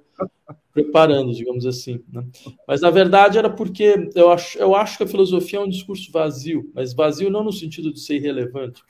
preparando, 0.73 1.33
digamos 1.33 1.65
assim. 1.65 2.03
Né? 2.11 2.27
Mas 2.67 2.81
na 2.81 2.89
verdade 2.89 3.37
era 3.37 3.49
porque 3.49 4.09
eu 4.13 4.29
acho, 4.31 4.57
eu 4.57 4.75
acho 4.75 4.97
que 4.97 5.03
a 5.03 5.07
filosofia 5.07 5.59
é 5.59 5.61
um 5.61 5.69
discurso 5.69 6.11
vazio, 6.11 6.69
mas 6.75 6.93
vazio 6.93 7.29
não 7.29 7.45
no 7.45 7.53
sentido 7.53 7.93
de 7.93 8.01
ser 8.01 8.17
irrelevante, 8.17 8.83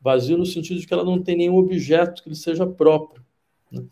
vazio 0.00 0.38
no 0.38 0.46
sentido 0.46 0.78
de 0.78 0.86
que 0.86 0.94
ela 0.94 1.04
não 1.04 1.20
tem 1.20 1.36
nenhum 1.36 1.56
objeto 1.56 2.22
que 2.22 2.28
lhe 2.28 2.36
seja 2.36 2.64
próprio. 2.64 3.24
Né? 3.72 3.84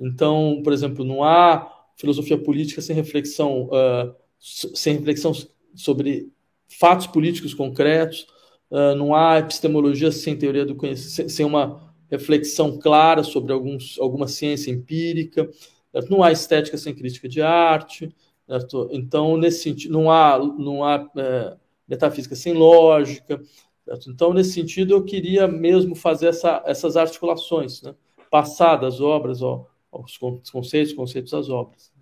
Então, 0.00 0.62
por 0.64 0.72
exemplo, 0.72 1.04
não 1.04 1.22
há 1.22 1.84
filosofia 1.94 2.38
política 2.38 2.80
sem 2.80 2.96
reflexão, 2.96 3.64
uh, 3.64 4.14
sem 4.38 4.96
reflexão 4.96 5.32
sobre 5.74 6.32
fatos 6.78 7.06
políticos 7.06 7.54
concretos, 7.54 8.26
uh, 8.70 8.94
não 8.94 9.14
há 9.14 9.38
epistemologia 9.38 10.12
sem 10.12 10.36
teoria 10.36 10.64
do 10.64 10.74
conhecimento, 10.74 11.30
sem 11.30 11.44
uma 11.44 11.94
reflexão 12.10 12.78
clara 12.78 13.22
sobre 13.22 13.52
alguns, 13.52 13.98
alguma 13.98 14.26
ciência 14.26 14.70
empírica, 14.70 15.48
certo? 15.92 16.10
não 16.10 16.22
há 16.22 16.32
estética 16.32 16.76
sem 16.76 16.94
crítica 16.94 17.28
de 17.28 17.40
arte, 17.40 18.14
certo? 18.46 18.88
então, 18.92 19.36
nesse 19.36 19.62
sentido, 19.62 19.92
não 19.92 20.10
há, 20.10 20.38
não 20.38 20.84
há 20.84 21.08
é, 21.16 21.56
metafísica 21.86 22.34
sem 22.34 22.52
lógica, 22.52 23.40
certo? 23.84 24.10
então, 24.10 24.32
nesse 24.32 24.52
sentido, 24.52 24.94
eu 24.94 25.04
queria 25.04 25.46
mesmo 25.46 25.94
fazer 25.94 26.26
essa, 26.28 26.62
essas 26.66 26.96
articulações, 26.96 27.82
né? 27.82 27.94
passar 28.30 28.76
das 28.76 29.00
obras 29.00 29.42
ó, 29.42 29.66
aos 29.90 30.16
conceitos, 30.50 30.92
conceitos 30.92 31.32
das 31.32 31.48
obras. 31.48 31.92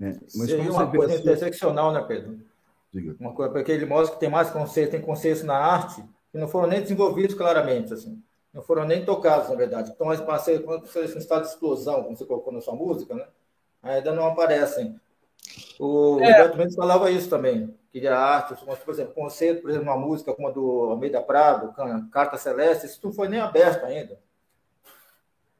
É, 0.00 0.12
mas 0.12 0.32
Seria 0.32 0.70
uma 0.70 0.90
coisa 0.90 1.14
assim... 1.14 1.22
interseccional, 1.22 1.92
né, 1.92 2.02
Pedro? 2.02 2.38
Diga. 3.00 3.16
Uma 3.20 3.32
coisa, 3.32 3.52
porque 3.52 3.72
ele 3.72 3.86
mostra 3.86 4.14
que 4.14 4.20
tem 4.20 4.30
mais 4.30 4.50
conceitos, 4.50 4.90
tem 4.90 5.00
conceitos 5.00 5.42
na 5.42 5.56
arte 5.56 6.02
que 6.32 6.38
não 6.38 6.48
foram 6.48 6.68
nem 6.68 6.80
desenvolvidos 6.80 7.34
claramente, 7.34 7.92
assim 7.92 8.22
não 8.56 8.62
foram 8.62 8.86
nem 8.86 9.04
tocados, 9.04 9.50
na 9.50 9.54
verdade. 9.54 9.92
Então, 9.94 10.08
as 10.08 10.18
parceiras, 10.18 10.64
quando 10.64 10.86
você 10.86 11.00
em 11.00 11.18
estado 11.18 11.42
de 11.42 11.48
explosão, 11.48 12.02
como 12.02 12.16
você 12.16 12.24
colocou 12.24 12.50
na 12.50 12.62
sua 12.62 12.74
música, 12.74 13.14
né? 13.14 13.26
ainda 13.82 14.14
não 14.14 14.26
aparecem. 14.26 14.98
O 15.78 16.18
é. 16.20 16.32
Roberto 16.32 16.56
Mendes 16.56 16.74
falava 16.74 17.10
isso 17.10 17.28
também, 17.28 17.74
que 17.92 18.06
a 18.08 18.18
arte, 18.18 18.54
por 18.64 18.94
exemplo, 18.94 19.12
conceito, 19.12 19.60
por 19.60 19.70
exemplo, 19.70 19.86
uma 19.86 19.98
música 19.98 20.32
como 20.32 20.48
a 20.48 20.50
do 20.50 20.84
Almeida 20.84 21.20
Prado, 21.20 21.74
Carta 22.10 22.38
Celeste, 22.38 22.86
isso 22.86 22.98
não 23.04 23.12
foi 23.12 23.28
nem 23.28 23.40
aberto 23.40 23.84
ainda. 23.84 24.18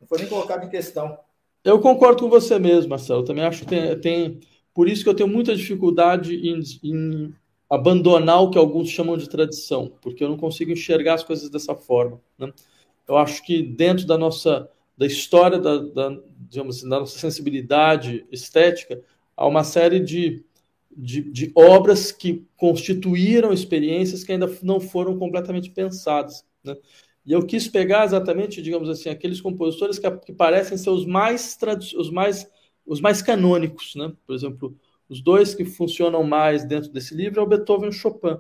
Não 0.00 0.08
foi 0.08 0.18
nem 0.18 0.28
colocado 0.28 0.64
em 0.64 0.70
questão. 0.70 1.18
Eu 1.62 1.78
concordo 1.80 2.22
com 2.22 2.30
você 2.30 2.58
mesmo, 2.58 2.90
Marcelo. 2.90 3.20
Eu 3.20 3.24
também 3.26 3.44
acho 3.44 3.60
que 3.60 3.66
tem, 3.66 4.00
tem, 4.00 4.40
Por 4.76 4.88
isso 4.88 5.02
que 5.02 5.08
eu 5.08 5.14
tenho 5.14 5.28
muita 5.28 5.56
dificuldade 5.56 6.36
em, 6.36 6.60
em 6.84 7.34
abandonar 7.68 8.42
o 8.42 8.50
que 8.50 8.58
alguns 8.58 8.90
chamam 8.90 9.16
de 9.16 9.28
tradição, 9.28 9.90
porque 10.00 10.22
eu 10.22 10.28
não 10.28 10.36
consigo 10.36 10.70
enxergar 10.70 11.14
as 11.14 11.24
coisas 11.24 11.50
dessa 11.50 11.74
forma. 11.74 12.20
Né? 12.38 12.52
eu 13.08 13.16
acho 13.16 13.42
que 13.44 13.62
dentro 13.62 14.06
da 14.06 14.18
nossa 14.18 14.68
da 14.98 15.06
história 15.06 15.58
da, 15.58 15.78
da, 15.78 16.18
digamos 16.48 16.78
assim, 16.78 16.88
da 16.88 17.00
nossa 17.00 17.18
sensibilidade 17.18 18.26
estética 18.32 19.02
há 19.36 19.46
uma 19.46 19.62
série 19.62 20.00
de, 20.00 20.42
de, 20.90 21.20
de, 21.30 21.52
obras 21.54 22.10
que 22.10 22.46
constituíram 22.56 23.52
experiências 23.52 24.24
que 24.24 24.32
ainda 24.32 24.50
não 24.62 24.80
foram 24.80 25.18
completamente 25.18 25.70
pensadas 25.70 26.44
né? 26.64 26.74
e 27.26 27.32
eu 27.32 27.44
quis 27.44 27.68
pegar 27.68 28.04
exatamente 28.04 28.62
digamos 28.62 28.88
assim 28.88 29.10
aqueles 29.10 29.40
compositores 29.40 29.98
que, 29.98 30.10
que 30.10 30.32
parecem 30.32 30.78
ser 30.78 30.90
os 30.90 31.04
mais 31.04 31.58
os 31.96 32.10
mais 32.10 32.50
os 32.86 33.00
mais 33.00 33.20
canônicos 33.20 33.94
né 33.96 34.12
por 34.26 34.34
exemplo 34.34 34.76
os 35.08 35.20
dois 35.20 35.54
que 35.54 35.64
funcionam 35.64 36.22
mais 36.22 36.64
dentro 36.64 36.90
desse 36.90 37.14
livro 37.14 37.40
é 37.40 37.42
o 37.42 37.46
Beethoven 37.46 37.86
e 37.86 37.90
o 37.90 37.92
Chopin 37.92 38.36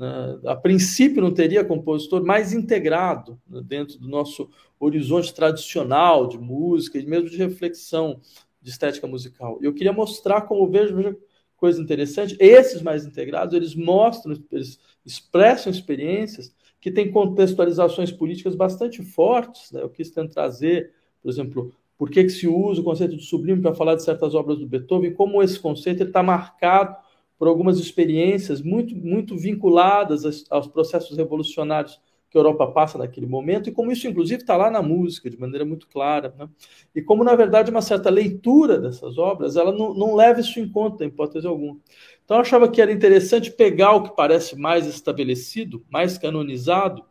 né? 0.00 0.40
A 0.46 0.56
princípio, 0.56 1.20
não 1.20 1.32
teria 1.32 1.62
compositor 1.62 2.24
mais 2.24 2.54
integrado 2.54 3.38
né, 3.46 3.60
dentro 3.62 3.98
do 3.98 4.08
nosso 4.08 4.48
horizonte 4.80 5.32
tradicional 5.34 6.26
de 6.26 6.38
música 6.38 6.98
e 6.98 7.04
mesmo 7.04 7.28
de 7.28 7.36
reflexão 7.36 8.18
de 8.62 8.70
estética 8.70 9.06
musical. 9.06 9.58
Eu 9.60 9.74
queria 9.74 9.92
mostrar 9.92 10.40
como 10.42 10.66
vejo, 10.66 10.96
veja 10.96 11.14
coisa 11.54 11.82
interessante, 11.82 12.34
esses 12.40 12.80
mais 12.80 13.04
integrados, 13.04 13.54
eles 13.54 13.74
mostram, 13.74 14.34
eles 14.50 14.80
expressam 15.04 15.70
experiências 15.70 16.54
que 16.80 16.90
têm 16.90 17.12
contextualizações 17.12 18.10
políticas 18.10 18.54
bastante 18.54 19.02
fortes. 19.02 19.70
Né? 19.70 19.82
Eu 19.82 19.90
quis 19.90 20.10
tentar 20.10 20.32
trazer, 20.32 20.94
por 21.22 21.28
exemplo, 21.28 21.74
por 22.00 22.08
que, 22.08 22.24
que 22.24 22.30
se 22.30 22.48
usa 22.48 22.80
o 22.80 22.84
conceito 22.84 23.14
de 23.14 23.22
sublime 23.22 23.60
para 23.60 23.74
falar 23.74 23.94
de 23.94 24.02
certas 24.02 24.34
obras 24.34 24.56
do 24.56 24.66
Beethoven, 24.66 25.12
como 25.12 25.42
esse 25.42 25.60
conceito 25.60 26.02
está 26.02 26.22
marcado 26.22 26.96
por 27.38 27.46
algumas 27.46 27.78
experiências 27.78 28.62
muito, 28.62 28.96
muito 28.96 29.36
vinculadas 29.36 30.46
aos 30.48 30.66
processos 30.66 31.14
revolucionários 31.14 32.00
que 32.30 32.38
a 32.38 32.40
Europa 32.40 32.68
passa 32.68 32.96
naquele 32.96 33.26
momento, 33.26 33.68
e 33.68 33.72
como 33.72 33.92
isso, 33.92 34.08
inclusive, 34.08 34.40
está 34.40 34.56
lá 34.56 34.70
na 34.70 34.80
música, 34.80 35.28
de 35.28 35.38
maneira 35.38 35.62
muito 35.62 35.86
clara. 35.88 36.34
Né? 36.38 36.48
E 36.94 37.02
como, 37.02 37.22
na 37.22 37.34
verdade, 37.34 37.70
uma 37.70 37.82
certa 37.82 38.08
leitura 38.08 38.78
dessas 38.78 39.18
obras, 39.18 39.56
ela 39.56 39.70
não, 39.70 39.92
não 39.92 40.14
leva 40.14 40.40
isso 40.40 40.58
em 40.58 40.66
conta, 40.66 41.04
em 41.04 41.08
hipótese 41.08 41.46
alguma. 41.46 41.76
Então, 42.24 42.38
eu 42.38 42.40
achava 42.40 42.66
que 42.66 42.80
era 42.80 42.90
interessante 42.90 43.50
pegar 43.50 43.92
o 43.92 44.04
que 44.04 44.16
parece 44.16 44.56
mais 44.56 44.86
estabelecido, 44.86 45.84
mais 45.90 46.16
canonizado, 46.16 47.04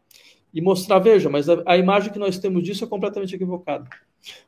e 0.51 0.59
mostrar, 0.59 0.97
veja, 0.97 1.29
mas 1.29 1.47
a, 1.47 1.61
a 1.63 1.77
imagem 1.77 2.11
que 2.11 2.17
nós 2.17 2.39
temos 2.39 2.63
disso 2.63 2.83
é 2.83 2.87
completamente 2.87 3.35
equivocada. 3.35 3.87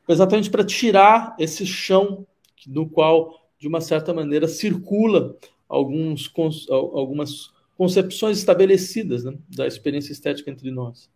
Exatamente 0.08 0.50
para 0.50 0.64
tirar 0.64 1.34
esse 1.38 1.66
chão 1.66 2.26
no 2.66 2.88
qual, 2.88 3.48
de 3.58 3.66
uma 3.66 3.80
certa 3.80 4.12
maneira, 4.12 4.46
circula 4.46 5.36
alguns, 5.68 6.30
algumas 6.70 7.50
concepções 7.76 8.38
estabelecidas 8.38 9.24
né, 9.24 9.34
da 9.48 9.66
experiência 9.66 10.12
estética 10.12 10.50
entre 10.50 10.70
nós. 10.70 11.10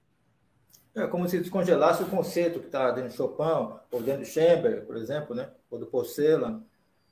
É 0.94 1.06
como 1.06 1.28
se 1.28 1.38
descongelasse 1.38 2.02
o 2.02 2.06
conceito 2.06 2.58
que 2.58 2.66
está 2.66 2.90
dentro 2.90 3.10
de 3.10 3.16
Chopin, 3.16 3.74
ou 3.90 4.00
dentro 4.00 4.22
de 4.22 4.30
Chamber, 4.30 4.86
por 4.86 4.96
exemplo, 4.96 5.36
né? 5.36 5.50
ou 5.70 5.78
do 5.78 5.86
Porcela, 5.86 6.62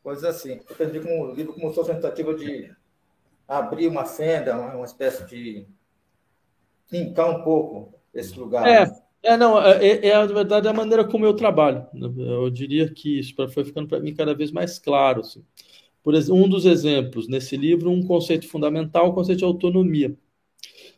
coisas 0.02 0.24
assim. 0.24 0.60
Eu 0.68 0.86
entendi 0.86 1.00
como 1.00 1.26
o 1.26 1.34
livro 1.34 1.52
como 1.52 1.68
se 1.68 1.74
fosse 1.74 1.90
uma 1.90 2.00
tentativa 2.00 2.34
de 2.34 2.74
abrir 3.46 3.86
uma 3.86 4.06
fenda, 4.06 4.56
uma 4.56 4.86
espécie 4.86 5.26
de 5.26 5.66
fincar 6.86 7.28
um 7.28 7.42
pouco 7.42 7.92
esse 8.14 8.38
lugar. 8.38 8.66
É, 8.66 8.86
né? 8.86 9.02
É 9.24 9.36
não, 9.36 9.60
é, 9.60 9.84
é, 9.84 10.06
é, 10.08 10.14
na 10.14 10.26
verdade, 10.26 10.68
a 10.68 10.72
maneira 10.72 11.04
como 11.04 11.24
eu 11.24 11.34
trabalho. 11.34 11.86
Eu 12.16 12.50
diria 12.50 12.88
que 12.92 13.18
isso 13.18 13.34
foi 13.48 13.64
ficando 13.64 13.88
para 13.88 13.98
mim 14.00 14.14
cada 14.14 14.34
vez 14.34 14.52
mais 14.52 14.78
claro. 14.78 15.20
Assim. 15.20 15.42
Por 16.02 16.14
um 16.14 16.48
dos 16.48 16.66
exemplos 16.66 17.26
nesse 17.26 17.56
livro, 17.56 17.90
um 17.90 18.06
conceito 18.06 18.46
fundamental, 18.46 19.08
o 19.08 19.14
conceito 19.14 19.38
de 19.38 19.44
autonomia. 19.44 20.14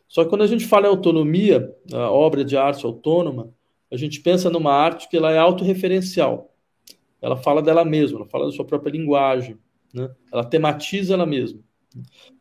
Só 0.07 0.23
que 0.23 0.29
quando 0.29 0.43
a 0.43 0.47
gente 0.47 0.65
fala 0.65 0.87
em 0.87 0.89
autonomia, 0.89 1.73
a 1.93 2.11
obra 2.11 2.43
de 2.43 2.57
arte 2.57 2.85
autônoma, 2.85 3.53
a 3.89 3.95
gente 3.95 4.19
pensa 4.19 4.49
numa 4.49 4.73
arte 4.73 5.07
que 5.09 5.15
ela 5.15 5.31
é 5.31 5.37
autorreferencial. 5.37 6.53
Ela 7.21 7.37
fala 7.37 7.61
dela 7.61 7.85
mesma, 7.85 8.19
ela 8.19 8.27
fala 8.27 8.45
da 8.45 8.51
sua 8.51 8.65
própria 8.65 8.91
linguagem, 8.91 9.57
né? 9.93 10.09
ela 10.31 10.43
tematiza 10.43 11.13
ela 11.13 11.25
mesma. 11.25 11.59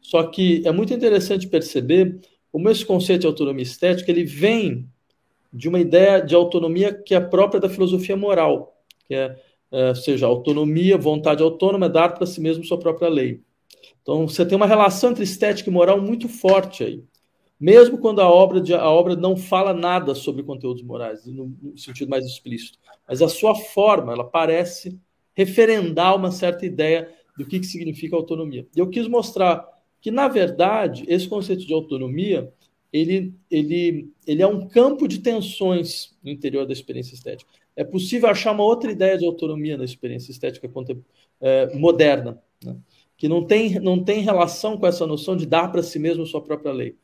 Só 0.00 0.24
que 0.24 0.62
é 0.66 0.72
muito 0.72 0.92
interessante 0.92 1.46
perceber 1.46 2.20
como 2.50 2.68
esse 2.68 2.84
conceito 2.84 3.22
de 3.22 3.26
autonomia 3.26 3.62
estética 3.62 4.10
ele 4.10 4.24
vem 4.24 4.88
de 5.56 5.68
uma 5.68 5.80
ideia 5.80 6.20
de 6.20 6.34
autonomia 6.34 6.92
que 6.92 7.14
é 7.14 7.20
própria 7.20 7.60
da 7.60 7.68
filosofia 7.68 8.16
moral, 8.16 8.76
que 9.06 9.14
é 9.14 9.36
é, 9.70 9.94
seja, 9.94 10.26
autonomia, 10.26 10.96
vontade 10.96 11.42
autônoma, 11.42 11.86
é 11.86 11.88
dar 11.88 12.14
para 12.14 12.26
si 12.26 12.40
mesmo 12.40 12.64
sua 12.64 12.78
própria 12.78 13.08
lei. 13.08 13.42
Então, 14.02 14.26
você 14.28 14.46
tem 14.46 14.56
uma 14.56 14.66
relação 14.66 15.10
entre 15.10 15.24
estética 15.24 15.68
e 15.68 15.72
moral 15.72 16.00
muito 16.00 16.28
forte 16.28 16.84
aí. 16.84 17.02
mesmo 17.58 17.98
quando 17.98 18.20
a 18.20 18.30
obra, 18.30 18.60
de, 18.60 18.74
a 18.74 18.88
obra 18.88 19.16
não 19.16 19.36
fala 19.36 19.72
nada 19.74 20.14
sobre 20.14 20.42
conteúdos 20.42 20.82
morais, 20.82 21.26
no, 21.26 21.54
no 21.62 21.76
sentido 21.76 22.08
mais 22.08 22.24
explícito. 22.24 22.78
Mas 23.08 23.22
a 23.22 23.28
sua 23.28 23.54
forma, 23.54 24.12
ela 24.12 24.24
parece 24.24 24.98
referendar 25.34 26.14
uma 26.14 26.30
certa 26.30 26.64
ideia 26.64 27.10
do 27.36 27.46
que, 27.46 27.60
que 27.60 27.66
significa 27.66 28.16
autonomia. 28.16 28.66
E 28.74 28.78
eu 28.78 28.88
quis 28.88 29.08
mostrar 29.08 29.66
que, 30.00 30.10
na 30.10 30.28
verdade, 30.28 31.04
esse 31.08 31.28
conceito 31.28 31.66
de 31.66 31.74
autonomia 31.74 32.52
ele, 32.98 33.34
ele, 33.50 34.10
ele 34.26 34.42
é 34.42 34.46
um 34.46 34.66
campo 34.68 35.06
de 35.06 35.18
tensões 35.18 36.16
no 36.22 36.30
interior 36.30 36.66
da 36.66 36.72
experiência 36.72 37.14
estética. 37.14 37.50
É 37.74 37.84
possível 37.84 38.28
achar 38.28 38.52
uma 38.52 38.64
outra 38.64 38.90
ideia 38.90 39.18
de 39.18 39.26
autonomia 39.26 39.76
na 39.76 39.84
experiência 39.84 40.30
estética 40.30 40.68
é, 41.40 41.74
moderna, 41.76 42.42
né? 42.64 42.76
que 43.16 43.28
não 43.28 43.44
tem, 43.44 43.78
não 43.80 44.02
tem 44.02 44.20
relação 44.20 44.78
com 44.78 44.86
essa 44.86 45.06
noção 45.06 45.36
de 45.36 45.46
dar 45.46 45.70
para 45.70 45.82
si 45.82 45.98
mesmo 45.98 46.26
sua 46.26 46.42
própria 46.42 46.72
lei 46.72 46.96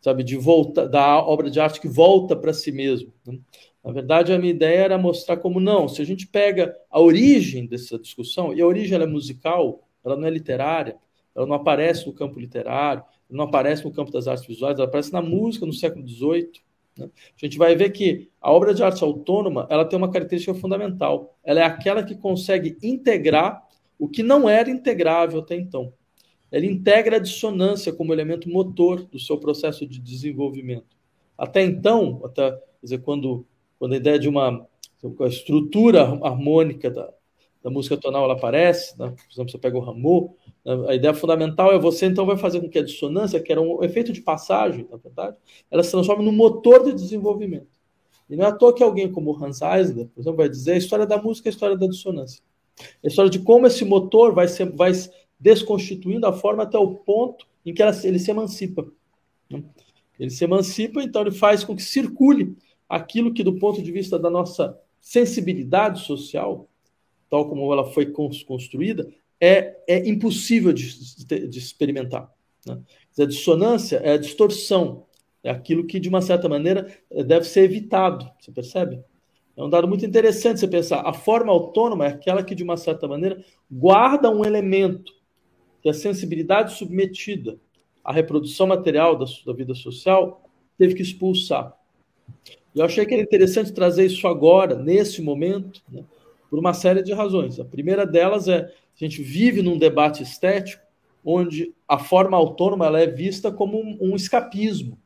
sabe, 0.00 0.22
de 0.22 0.36
volta 0.36 0.88
da 0.88 1.18
obra 1.18 1.50
de 1.50 1.60
arte 1.60 1.80
que 1.80 1.88
volta 1.88 2.36
para 2.36 2.52
si 2.52 2.70
mesmo. 2.70 3.12
Né? 3.26 3.38
Na 3.84 3.92
verdade, 3.92 4.32
a 4.32 4.38
minha 4.38 4.52
ideia 4.52 4.78
era 4.78 4.98
mostrar 4.98 5.36
como 5.38 5.60
não, 5.60 5.88
se 5.88 6.02
a 6.02 6.04
gente 6.04 6.26
pega 6.26 6.76
a 6.90 7.00
origem 7.00 7.66
dessa 7.66 7.98
discussão, 7.98 8.52
e 8.52 8.60
a 8.60 8.66
origem 8.66 9.00
é 9.00 9.06
musical, 9.06 9.88
ela 10.04 10.16
não 10.16 10.26
é 10.26 10.30
literária, 10.30 10.96
ela 11.34 11.46
não 11.46 11.54
aparece 11.54 12.06
no 12.06 12.12
campo 12.12 12.38
literário, 12.38 13.04
não 13.30 13.44
aparece 13.44 13.84
no 13.84 13.92
campo 13.92 14.10
das 14.10 14.26
artes 14.26 14.46
visuais, 14.46 14.78
ela 14.78 14.88
aparece 14.88 15.12
na 15.12 15.22
música 15.22 15.66
no 15.66 15.72
século 15.72 16.06
XVIII. 16.06 16.50
Né? 16.96 17.06
A 17.06 17.46
gente 17.46 17.58
vai 17.58 17.76
ver 17.76 17.90
que 17.90 18.30
a 18.40 18.52
obra 18.52 18.72
de 18.72 18.82
arte 18.82 19.04
autônoma 19.04 19.66
ela 19.70 19.84
tem 19.84 19.96
uma 19.96 20.10
característica 20.10 20.54
fundamental. 20.54 21.36
Ela 21.44 21.60
é 21.60 21.64
aquela 21.64 22.02
que 22.02 22.16
consegue 22.16 22.76
integrar 22.82 23.66
o 23.98 24.08
que 24.08 24.22
não 24.22 24.48
era 24.48 24.70
integrável 24.70 25.40
até 25.40 25.56
então 25.56 25.92
ela 26.50 26.64
integra 26.64 27.16
a 27.16 27.20
dissonância 27.20 27.92
como 27.92 28.12
elemento 28.12 28.48
motor 28.48 29.04
do 29.04 29.18
seu 29.18 29.38
processo 29.38 29.86
de 29.86 29.98
desenvolvimento. 30.00 30.96
Até 31.36 31.62
então, 31.62 32.20
até 32.24 32.58
dizer, 32.82 32.98
quando, 32.98 33.46
quando 33.78 33.92
a 33.92 33.96
ideia 33.96 34.18
de 34.18 34.28
uma 34.28 34.66
estrutura 35.28 36.02
harmônica 36.22 36.90
da, 36.90 37.12
da 37.62 37.70
música 37.70 37.96
tonal 37.96 38.24
ela 38.24 38.34
aparece, 38.34 38.98
né? 38.98 39.10
por 39.10 39.32
exemplo, 39.32 39.52
você 39.52 39.58
pega 39.58 39.76
o 39.76 39.80
Rameau? 39.80 40.36
A 40.88 40.94
ideia 40.94 41.14
fundamental 41.14 41.72
é 41.72 41.78
você 41.78 42.06
então 42.06 42.26
vai 42.26 42.36
fazer 42.36 42.60
com 42.60 42.68
que 42.68 42.78
a 42.78 42.84
dissonância, 42.84 43.40
que 43.40 43.50
era 43.50 43.60
um 43.60 43.82
efeito 43.82 44.12
de 44.12 44.20
passagem, 44.20 44.86
na 44.90 44.98
verdade, 44.98 45.36
ela 45.70 45.82
se 45.82 45.90
transforme 45.90 46.24
no 46.24 46.32
motor 46.32 46.84
de 46.84 46.92
desenvolvimento. 46.92 47.78
E 48.28 48.36
não 48.36 48.44
é 48.44 48.48
à 48.48 48.52
toa 48.52 48.74
que 48.74 48.82
alguém 48.82 49.10
como 49.10 49.32
Hans 49.42 49.62
Eisler, 49.62 50.08
por 50.08 50.20
exemplo, 50.20 50.36
vai 50.36 50.48
dizer 50.48 50.72
a 50.72 50.76
história 50.76 51.06
da 51.06 51.20
música 51.20 51.48
é 51.48 51.50
a 51.50 51.54
história 51.54 51.76
da 51.76 51.86
dissonância. 51.86 52.42
A 53.02 53.08
história 53.08 53.30
de 53.30 53.38
como 53.38 53.66
esse 53.66 53.84
motor 53.84 54.34
vai, 54.34 54.46
ser, 54.46 54.70
vai 54.70 54.92
desconstituindo 55.40 56.26
a 56.26 56.32
forma 56.32 56.64
até 56.64 56.76
o 56.76 56.96
ponto 56.96 57.46
em 57.64 57.72
que 57.72 57.82
ela, 57.82 57.92
ele 58.04 58.18
se 58.18 58.30
emancipa. 58.30 58.86
Né? 59.50 59.62
Ele 60.20 60.30
se 60.30 60.44
emancipa, 60.44 61.02
então 61.02 61.22
ele 61.22 61.30
faz 61.30 61.64
com 61.64 61.74
que 61.74 61.82
circule 61.82 62.56
aquilo 62.88 63.32
que, 63.32 63.42
do 63.42 63.58
ponto 63.58 63.82
de 63.82 63.90
vista 63.90 64.18
da 64.18 64.28
nossa 64.28 64.78
sensibilidade 65.00 66.00
social, 66.00 66.68
tal 67.30 67.48
como 67.48 67.72
ela 67.72 67.84
foi 67.84 68.12
construída, 68.46 69.08
é, 69.40 69.76
é 69.86 70.08
impossível 70.08 70.72
de, 70.72 71.48
de 71.48 71.58
experimentar. 71.58 72.30
Né? 72.66 72.78
A 73.18 73.24
dissonância 73.24 73.96
é 73.98 74.12
a 74.12 74.16
distorção, 74.16 75.06
é 75.42 75.50
aquilo 75.50 75.86
que, 75.86 75.98
de 75.98 76.08
uma 76.08 76.20
certa 76.22 76.48
maneira, 76.48 76.92
deve 77.26 77.46
ser 77.46 77.62
evitado. 77.62 78.30
Você 78.38 78.52
percebe? 78.52 79.02
É 79.56 79.62
um 79.62 79.68
dado 79.68 79.88
muito 79.88 80.06
interessante 80.06 80.60
você 80.60 80.68
pensar. 80.68 81.02
A 81.04 81.12
forma 81.12 81.52
autônoma 81.52 82.06
é 82.06 82.08
aquela 82.10 82.44
que, 82.44 82.54
de 82.54 82.62
uma 82.62 82.76
certa 82.76 83.08
maneira, 83.08 83.44
guarda 83.68 84.30
um 84.30 84.44
elemento 84.44 85.12
que 85.82 85.88
a 85.88 85.94
sensibilidade 85.94 86.74
submetida 86.74 87.58
à 88.04 88.12
reprodução 88.12 88.68
material 88.68 89.16
da, 89.16 89.24
da 89.44 89.52
vida 89.52 89.74
social 89.74 90.42
teve 90.76 90.94
que 90.94 91.02
expulsar. 91.02 91.76
Eu 92.74 92.84
achei 92.84 93.04
que 93.04 93.14
era 93.14 93.22
interessante 93.22 93.72
trazer 93.72 94.06
isso 94.06 94.28
agora, 94.28 94.76
nesse 94.76 95.20
momento, 95.20 95.82
né, 95.90 96.04
por 96.48 96.58
uma 96.58 96.72
série 96.72 97.02
de 97.02 97.12
razões. 97.12 97.58
A 97.58 97.64
primeira 97.64 98.06
delas 98.06 98.46
é 98.46 98.72
a 99.04 99.08
gente 99.08 99.22
vive 99.22 99.62
num 99.62 99.78
debate 99.78 100.22
estético 100.22 100.82
onde 101.24 101.74
a 101.86 101.98
forma 101.98 102.36
autônoma 102.36 102.86
ela 102.86 103.00
é 103.00 103.06
vista 103.06 103.52
como 103.52 103.78
um, 103.78 103.98
um 104.00 104.16
escapismo, 104.16 104.98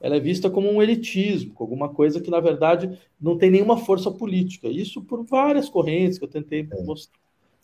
ela 0.00 0.16
é 0.16 0.20
vista 0.20 0.48
como 0.48 0.70
um 0.70 0.82
elitismo, 0.82 1.54
como 1.54 1.70
alguma 1.70 1.88
coisa 1.88 2.20
que, 2.20 2.30
na 2.30 2.38
verdade, 2.38 2.98
não 3.20 3.36
tem 3.36 3.50
nenhuma 3.50 3.78
força 3.78 4.10
política. 4.10 4.68
Isso 4.68 5.02
por 5.02 5.24
várias 5.24 5.68
correntes 5.68 6.18
que 6.18 6.24
eu 6.24 6.28
tentei 6.28 6.68
é. 6.70 6.82
mostrar. 6.82 7.18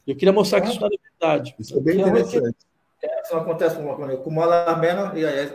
Eu 0.07 0.17
queria 0.17 0.33
mostrar 0.33 0.61
que 0.61 0.69
isso 0.69 0.81
não 0.81 0.89
é 0.89 0.91
verdade. 1.11 1.55
Isso 1.59 1.77
é 1.77 1.81
bem 1.81 2.01
interessante. 2.01 2.57
É, 3.03 3.23
isso 3.23 3.37
acontece 3.37 3.77
com, 3.77 4.17
com 4.17 4.31
o 4.31 4.35
Malamé, 4.35 4.95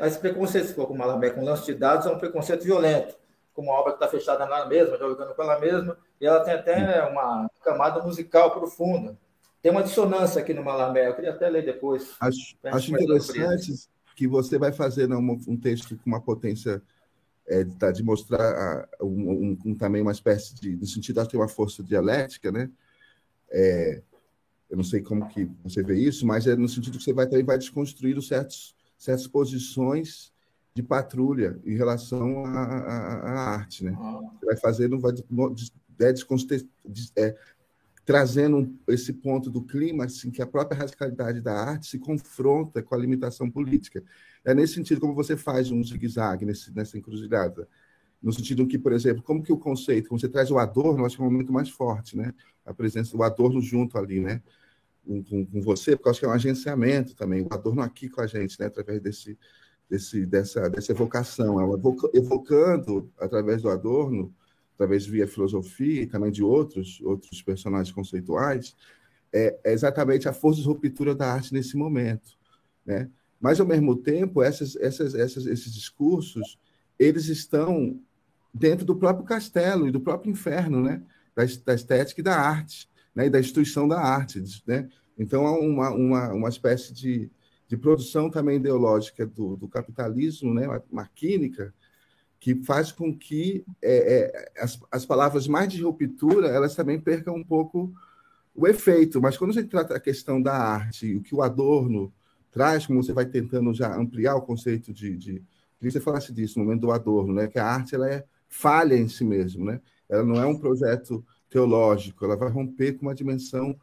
esse 0.05 0.19
preconceito 0.19 0.73
com 0.75 0.93
o 0.93 0.97
Malamé 0.97 1.31
com 1.31 1.43
lance 1.43 1.65
de 1.65 1.73
dados 1.73 2.05
é 2.05 2.11
um 2.11 2.17
preconceito 2.17 2.63
violento, 2.63 3.15
como 3.53 3.69
uma 3.69 3.79
obra 3.79 3.93
que 3.93 3.97
está 3.97 4.07
fechada 4.07 4.45
na 4.45 4.65
mesma, 4.65 4.97
jogando 4.97 5.33
com 5.33 5.41
ela 5.41 5.59
mesma, 5.59 5.97
e 6.21 6.25
ela 6.25 6.41
tem 6.41 6.53
até 6.53 7.03
uma 7.05 7.49
camada 7.63 8.01
musical 8.03 8.51
profunda. 8.51 9.17
Tem 9.61 9.71
uma 9.71 9.83
dissonância 9.83 10.41
aqui 10.41 10.53
no 10.53 10.63
Malamé, 10.63 11.07
eu 11.07 11.15
queria 11.15 11.31
até 11.31 11.49
ler 11.49 11.65
depois. 11.65 12.15
Acho, 12.19 12.57
acho 12.63 12.91
interessante 12.93 13.73
que 14.15 14.27
você 14.27 14.57
vai 14.57 14.71
fazer 14.71 15.11
um, 15.11 15.31
um 15.47 15.57
texto 15.57 15.97
com 15.97 16.09
uma 16.09 16.21
potência 16.21 16.81
é, 17.47 17.63
de, 17.63 17.93
de 17.93 18.03
mostrar 18.03 18.87
um, 19.01 19.57
um, 19.65 19.75
também 19.75 20.01
uma 20.01 20.11
espécie 20.11 20.55
de, 20.55 20.75
no 20.75 20.85
sentido 20.85 21.21
de 21.21 21.29
ter 21.29 21.37
uma 21.37 21.47
força 21.47 21.83
dialética, 21.83 22.51
né? 22.51 22.69
É, 23.49 24.01
eu 24.69 24.77
não 24.77 24.83
sei 24.83 25.01
como 25.01 25.27
que 25.27 25.49
você 25.63 25.81
vê 25.81 25.97
isso, 25.97 26.25
mas 26.27 26.45
é 26.45 26.55
no 26.55 26.69
sentido 26.69 26.97
que 26.97 27.03
você 27.03 27.11
vai 27.11 27.27
também 27.27 27.43
vai 27.43 27.57
desconstruir 27.57 28.21
certos, 28.21 28.75
certas 28.97 29.25
posições 29.25 30.31
de 30.75 30.83
patrulha 30.83 31.59
em 31.65 31.75
relação 31.75 32.45
à, 32.45 32.63
à, 32.63 33.13
à 33.15 33.49
arte, 33.55 33.83
né? 33.83 33.97
Você 34.39 34.45
vai 34.45 34.57
fazendo, 34.57 34.99
vai 34.99 35.11
é, 37.15 37.35
trazendo 38.09 38.75
esse 38.87 39.13
ponto 39.13 39.51
do 39.51 39.61
clima, 39.61 40.05
assim, 40.05 40.31
que 40.31 40.41
a 40.41 40.47
própria 40.47 40.79
radicalidade 40.79 41.39
da 41.41 41.53
arte 41.53 41.85
se 41.85 41.99
confronta 41.99 42.81
com 42.81 42.95
a 42.95 42.97
limitação 42.97 43.51
política. 43.51 44.03
É 44.43 44.51
nesse 44.51 44.73
sentido 44.73 44.99
como 44.99 45.13
você 45.13 45.37
faz 45.37 45.69
um 45.69 45.83
zigue-zague 45.83 46.43
nessa 46.43 46.97
encruzilhada. 46.97 47.67
No 48.19 48.33
sentido 48.33 48.65
que, 48.65 48.79
por 48.79 48.93
exemplo, 48.93 49.21
como 49.21 49.43
que 49.43 49.53
o 49.53 49.59
conceito, 49.59 50.09
quando 50.09 50.21
você 50.21 50.27
traz 50.27 50.49
o 50.49 50.57
Adorno, 50.57 51.05
acho 51.05 51.17
que 51.17 51.21
é 51.21 51.25
um 51.27 51.29
momento 51.29 51.53
mais 51.53 51.69
forte, 51.69 52.17
né? 52.17 52.33
A 52.65 52.73
presença 52.73 53.15
do 53.15 53.21
Adorno 53.21 53.61
junto 53.61 53.95
ali, 53.95 54.19
né? 54.19 54.41
com, 55.05 55.45
com, 55.45 55.61
você, 55.61 55.95
porque 55.95 56.07
eu 56.07 56.11
acho 56.11 56.19
que 56.19 56.25
é 56.25 56.29
um 56.29 56.33
agenciamento 56.33 57.15
também, 57.15 57.43
o 57.43 57.53
Adorno 57.53 57.83
aqui 57.83 58.09
com 58.09 58.21
a 58.21 58.27
gente, 58.27 58.59
né, 58.59 58.65
através 58.65 58.99
desse, 59.01 59.37
desse, 59.87 60.25
dessa, 60.25 60.67
dessa 60.67 60.91
evocação, 60.91 61.61
é 61.61 62.17
evocando 62.17 63.11
através 63.19 63.61
do 63.61 63.69
Adorno, 63.69 64.33
através 64.79 65.05
via 65.05 65.27
filosofia 65.27 66.03
e 66.03 66.07
também 66.07 66.31
de 66.31 66.41
outros, 66.41 67.01
outros 67.01 67.41
personagens 67.41 67.93
conceituais, 67.93 68.75
é, 69.33 69.59
é 69.65 69.73
exatamente 69.73 70.29
a 70.29 70.33
força 70.33 70.61
de 70.61 70.67
ruptura 70.67 71.13
da 71.13 71.33
arte 71.33 71.53
nesse 71.53 71.75
momento. 71.75 72.31
Né? 72.85 73.09
Mas, 73.41 73.59
ao 73.59 73.67
mesmo 73.67 73.97
tempo, 73.97 74.41
essas, 74.41 74.77
essas, 74.77 75.13
essas, 75.13 75.45
esses 75.45 75.73
discursos 75.73 76.57
eles 76.97 77.27
estão 77.27 77.99
dentro 78.53 78.85
do 78.85 78.95
próprio 78.95 79.25
castelo 79.25 79.87
e 79.87 79.91
do 79.91 79.99
próprio 79.99 80.31
inferno, 80.31 80.81
né? 80.81 81.01
da, 81.35 81.43
da 81.65 81.73
estética 81.73 82.21
e 82.21 82.23
da 82.23 82.37
arte 82.37 82.89
né, 83.13 83.25
e 83.25 83.29
da 83.29 83.39
instituição 83.39 83.87
da 83.87 83.99
arte. 83.99 84.41
Né? 84.65 84.89
Então, 85.17 85.45
há 85.45 85.59
uma, 85.59 85.89
uma, 85.91 86.33
uma 86.33 86.49
espécie 86.49 86.93
de, 86.93 87.29
de 87.67 87.77
produção 87.77 88.29
também 88.29 88.57
ideológica 88.57 89.25
do, 89.25 89.57
do 89.57 89.67
capitalismo, 89.67 90.53
né, 90.53 90.67
maquínica, 90.89 91.73
que 92.39 92.55
faz 92.63 92.91
com 92.91 93.15
que 93.15 93.65
é, 93.81 94.31
é, 94.57 94.63
as, 94.63 94.79
as 94.91 95.05
palavras 95.05 95.47
mais 95.47 95.71
de 95.71 95.83
ruptura 95.83 96.47
elas 96.47 96.75
também 96.75 96.99
percam 96.99 97.35
um 97.35 97.43
pouco 97.43 97.93
o 98.55 98.67
efeito. 98.67 99.21
Mas 99.21 99.37
quando 99.37 99.51
a 99.51 99.53
gente 99.53 99.67
trata 99.69 99.95
a 99.95 99.99
questão 99.99 100.41
da 100.41 100.53
arte, 100.53 101.15
o 101.15 101.21
que 101.21 101.35
o 101.35 101.41
Adorno 101.41 102.13
traz, 102.51 102.85
como 102.85 103.03
você 103.03 103.13
vai 103.13 103.25
tentando 103.25 103.73
já 103.73 103.95
ampliar 103.95 104.35
o 104.35 104.41
conceito 104.41 104.93
de, 104.93 105.17
de 105.17 105.43
que 105.79 105.91
você 105.91 105.99
falasse 105.99 106.33
disso 106.33 106.59
no 106.59 106.65
momento 106.65 106.81
do 106.81 106.91
Adorno, 106.91 107.33
né? 107.33 107.47
Que 107.47 107.59
a 107.59 107.65
arte 107.65 107.95
ela 107.95 108.09
é 108.09 108.25
falha 108.47 108.95
em 108.95 109.07
si 109.07 109.23
mesmo, 109.23 109.65
né? 109.65 109.79
Ela 110.09 110.23
não 110.23 110.35
é 110.41 110.45
um 110.45 110.57
projeto 110.57 111.23
teológico, 111.49 112.25
ela 112.25 112.35
vai 112.35 112.49
romper 112.49 112.93
com 112.93 113.03
uma 113.03 113.15
dimensão 113.15 113.75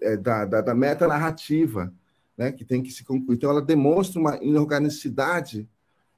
é, 0.00 0.16
da, 0.16 0.44
da, 0.44 0.60
da 0.60 0.74
metanarrativa, 0.74 1.92
né, 2.36 2.50
que 2.50 2.64
tem 2.64 2.82
que 2.82 2.90
se 2.90 3.04
concluir. 3.04 3.36
Então, 3.36 3.50
ela 3.50 3.62
demonstra 3.62 4.20
uma 4.20 4.42
inorganicidade 4.42 5.68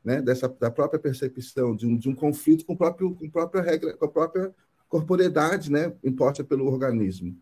né, 0.04 0.20
dessa, 0.20 0.48
da 0.48 0.70
própria 0.70 1.00
percepção, 1.00 1.74
de 1.74 1.86
um, 1.86 1.96
de 1.96 2.08
um 2.08 2.14
conflito 2.14 2.64
com, 2.66 2.76
próprio, 2.76 3.14
com 3.14 3.26
a 3.26 3.30
própria 3.30 3.62
regra, 3.62 3.96
com 3.96 4.04
a 4.04 4.08
própria 4.08 4.54
corporeidade 4.88 5.72
né, 5.72 5.92
imposta 6.04 6.44
pelo 6.44 6.66
organismo. 6.66 7.36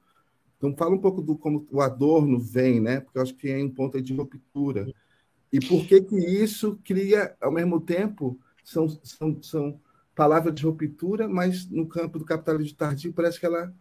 Então, 0.56 0.74
fala 0.76 0.94
um 0.94 1.00
pouco 1.00 1.20
do 1.20 1.36
como 1.36 1.66
o 1.70 1.80
Adorno 1.80 2.38
vem, 2.38 2.80
né, 2.80 3.00
porque 3.00 3.18
eu 3.18 3.22
acho 3.22 3.34
que 3.34 3.50
é 3.50 3.62
um 3.62 3.68
ponto 3.68 4.00
de 4.00 4.14
ruptura. 4.14 4.86
E 5.52 5.58
por 5.60 5.84
que 5.84 6.00
que 6.00 6.16
isso 6.16 6.78
cria, 6.84 7.34
ao 7.40 7.50
mesmo 7.50 7.80
tempo, 7.80 8.38
são, 8.64 8.88
são, 9.02 9.42
são 9.42 9.80
palavra 10.14 10.52
de 10.52 10.64
ruptura, 10.64 11.28
mas 11.28 11.68
no 11.68 11.86
campo 11.86 12.18
do 12.18 12.24
capitalismo 12.24 12.76
tardio 12.76 13.12
parece 13.12 13.40
que 13.40 13.46
ela 13.46 13.74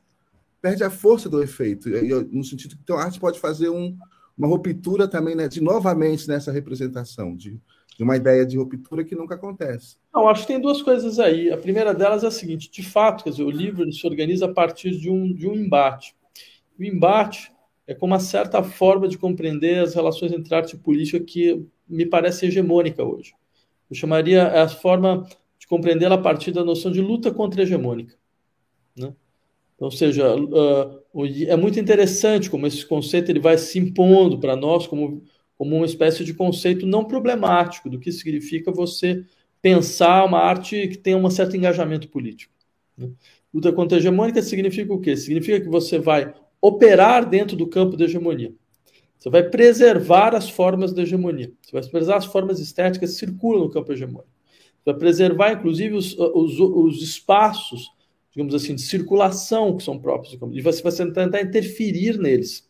perde 0.59 0.83
a 0.83 0.89
força 0.89 1.29
do 1.29 1.41
efeito, 1.41 1.89
no 2.31 2.43
sentido 2.43 2.75
que 2.75 2.81
então, 2.83 2.97
a 2.97 3.03
arte 3.03 3.19
pode 3.19 3.39
fazer 3.39 3.69
um, 3.69 3.97
uma 4.37 4.47
ruptura 4.47 5.07
também 5.07 5.35
né, 5.35 5.47
de 5.47 5.61
novamente 5.61 6.27
nessa 6.27 6.51
representação, 6.51 7.35
de, 7.35 7.59
de 8.01 8.03
uma 8.03 8.17
ideia 8.17 8.43
de 8.43 8.57
ruptura 8.57 9.03
que 9.03 9.13
nunca 9.13 9.35
acontece. 9.35 9.95
Não, 10.11 10.27
acho 10.27 10.41
que 10.41 10.47
tem 10.47 10.59
duas 10.59 10.81
coisas 10.81 11.19
aí. 11.19 11.51
A 11.51 11.57
primeira 11.57 11.93
delas 11.93 12.23
é 12.23 12.27
a 12.27 12.31
seguinte: 12.31 12.71
de 12.71 12.81
fato, 12.81 13.23
quer 13.23 13.29
dizer, 13.29 13.43
o 13.43 13.51
livro 13.51 13.89
se 13.93 14.07
organiza 14.07 14.47
a 14.47 14.51
partir 14.51 14.97
de 14.97 15.07
um, 15.07 15.31
de 15.31 15.47
um 15.47 15.53
embate. 15.53 16.15
O 16.79 16.83
embate 16.83 17.51
é 17.85 17.93
com 17.93 18.07
uma 18.07 18.19
certa 18.19 18.63
forma 18.63 19.07
de 19.07 19.19
compreender 19.19 19.83
as 19.83 19.93
relações 19.93 20.31
entre 20.31 20.55
arte 20.55 20.75
e 20.75 20.79
política 20.79 21.23
que 21.23 21.63
me 21.87 22.03
parece 22.03 22.47
hegemônica 22.47 23.03
hoje. 23.03 23.35
Eu 23.87 23.95
chamaria 23.95 24.47
a 24.47 24.67
forma 24.67 25.27
de 25.59 25.67
compreendê-la 25.67 26.15
a 26.15 26.21
partir 26.21 26.51
da 26.51 26.65
noção 26.65 26.91
de 26.91 27.01
luta 27.01 27.29
contra-hegemônica. 27.29 28.15
Né? 28.97 29.13
Ou 29.77 29.91
seja, 29.91 30.35
uh, 30.35 31.03
é 31.47 31.55
muito 31.55 31.79
interessante 31.79 32.49
como 32.49 32.65
esse 32.65 32.83
conceito 32.83 33.29
ele 33.29 33.39
vai 33.39 33.59
se 33.59 33.77
impondo 33.77 34.39
para 34.39 34.55
nós 34.55 34.87
como, 34.87 35.21
como 35.61 35.75
uma 35.75 35.85
espécie 35.85 36.25
de 36.25 36.33
conceito 36.33 36.87
não 36.87 37.05
problemático 37.05 37.87
do 37.87 37.99
que 37.99 38.11
significa 38.11 38.71
você 38.71 39.23
pensar 39.61 40.25
uma 40.25 40.39
arte 40.39 40.87
que 40.87 40.97
tenha 40.97 41.15
um 41.15 41.29
certo 41.29 41.55
engajamento 41.55 42.09
político. 42.09 42.51
Né? 42.97 43.11
Luta 43.53 43.71
contra-hegemônica 43.71 44.41
significa 44.41 44.91
o 44.91 44.99
quê? 44.99 45.15
Significa 45.15 45.61
que 45.61 45.69
você 45.69 45.99
vai 45.99 46.33
operar 46.59 47.29
dentro 47.29 47.55
do 47.55 47.67
campo 47.67 47.95
da 47.95 48.05
hegemonia. 48.05 48.51
Você 49.19 49.29
vai 49.29 49.43
preservar 49.43 50.33
as 50.33 50.49
formas 50.49 50.93
da 50.93 51.03
hegemonia. 51.03 51.53
Você 51.61 51.73
vai 51.73 51.83
preservar 51.83 52.17
as 52.17 52.25
formas 52.25 52.59
estéticas 52.59 53.11
que 53.11 53.15
circulam 53.19 53.65
no 53.65 53.69
campo 53.69 53.93
hegemônico. 53.93 54.33
Você 54.79 54.91
vai 54.91 54.95
preservar, 54.95 55.51
inclusive, 55.51 55.93
os, 55.93 56.17
os, 56.17 56.59
os 56.59 57.03
espaços, 57.03 57.87
digamos 58.31 58.55
assim, 58.55 58.73
de 58.73 58.81
circulação 58.81 59.77
que 59.77 59.83
são 59.83 59.99
próprios 59.99 60.33
do 60.33 60.39
campo. 60.39 60.57
E 60.57 60.61
você 60.61 60.81
vai 60.81 60.91
tentar 60.91 61.39
interferir 61.39 62.17
neles. 62.17 62.67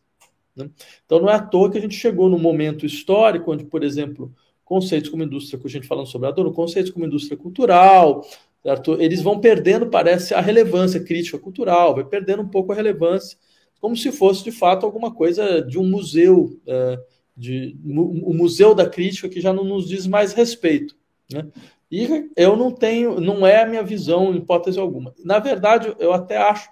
Né? 0.56 0.70
Então, 1.06 1.20
não 1.20 1.30
é 1.30 1.36
à 1.36 1.40
toa 1.40 1.72
que 1.72 1.78
a 1.78 1.82
gente 1.82 1.96
chegou 1.96 2.30
num 2.30 2.40
momento 2.40 2.86
histórico 2.86 3.52
onde, 3.52 3.66
por 3.66 3.84
exemplo, 3.84 4.34
conceitos 4.64 5.10
como 5.10 5.24
indústria, 5.24 5.60
que 5.60 5.68
a 5.68 5.70
gente 5.70 5.88
falando 5.88 6.08
sobre 6.08 6.28
a 6.28 6.32
dor, 6.32 6.52
conceitos 6.54 6.92
como 6.92 7.06
indústria 7.06 7.38
cultural, 7.38 8.26
certo? 8.64 9.02
eles 9.02 9.22
vão 9.22 9.40
perdendo, 9.40 9.88
parece, 9.88 10.34
a 10.34 10.42
relevância 10.42 11.04
crítica 11.04 11.38
cultural, 11.38 11.96
vai 11.96 12.06
perdendo 12.06 12.42
um 12.42 12.48
pouco 12.48 12.72
a 12.72 12.76
relevância 12.76 13.38
como 13.82 13.98
se 13.98 14.12
fosse 14.12 14.44
de 14.44 14.52
fato 14.52 14.86
alguma 14.86 15.12
coisa 15.12 15.60
de 15.60 15.80
um 15.80 15.84
museu, 15.84 16.62
é, 16.68 17.00
de, 17.36 17.76
o 17.84 18.32
museu 18.32 18.76
da 18.76 18.88
crítica 18.88 19.28
que 19.28 19.42
já 19.42 19.52
não 19.52 19.64
nos 19.64 19.90
diz 19.90 20.06
mais 20.06 20.34
respeito. 20.34 20.96
Né? 21.34 21.48
E 21.92 22.30
eu 22.38 22.56
não 22.56 22.72
tenho, 22.72 23.20
não 23.20 23.46
é 23.46 23.64
a 23.64 23.66
minha 23.66 23.84
visão, 23.84 24.36
hipótese 24.36 24.80
alguma. 24.80 25.14
Na 25.26 25.40
verdade, 25.40 25.94
eu 26.00 26.14
até 26.14 26.38
acho 26.38 26.70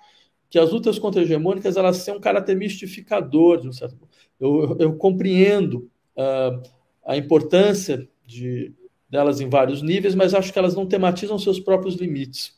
que 0.49 0.57
as 0.57 0.71
lutas 0.71 0.97
contra-hegemônicas 0.97 1.77
elas 1.77 2.03
têm 2.03 2.15
um 2.15 2.19
caráter 2.19 2.55
mistificador, 2.55 3.61
de 3.61 3.67
um 3.67 3.73
certo 3.73 3.97
eu, 4.39 4.63
eu, 4.63 4.77
eu 4.79 4.95
compreendo 4.95 5.89
uh, 6.17 6.61
a 7.05 7.17
importância 7.17 8.07
de, 8.25 8.73
delas 9.09 9.41
em 9.41 9.49
vários 9.49 9.81
níveis, 9.81 10.15
mas 10.15 10.33
acho 10.33 10.51
que 10.53 10.59
elas 10.59 10.75
não 10.75 10.85
tematizam 10.85 11.37
seus 11.37 11.59
próprios 11.59 11.95
limites. 11.95 12.57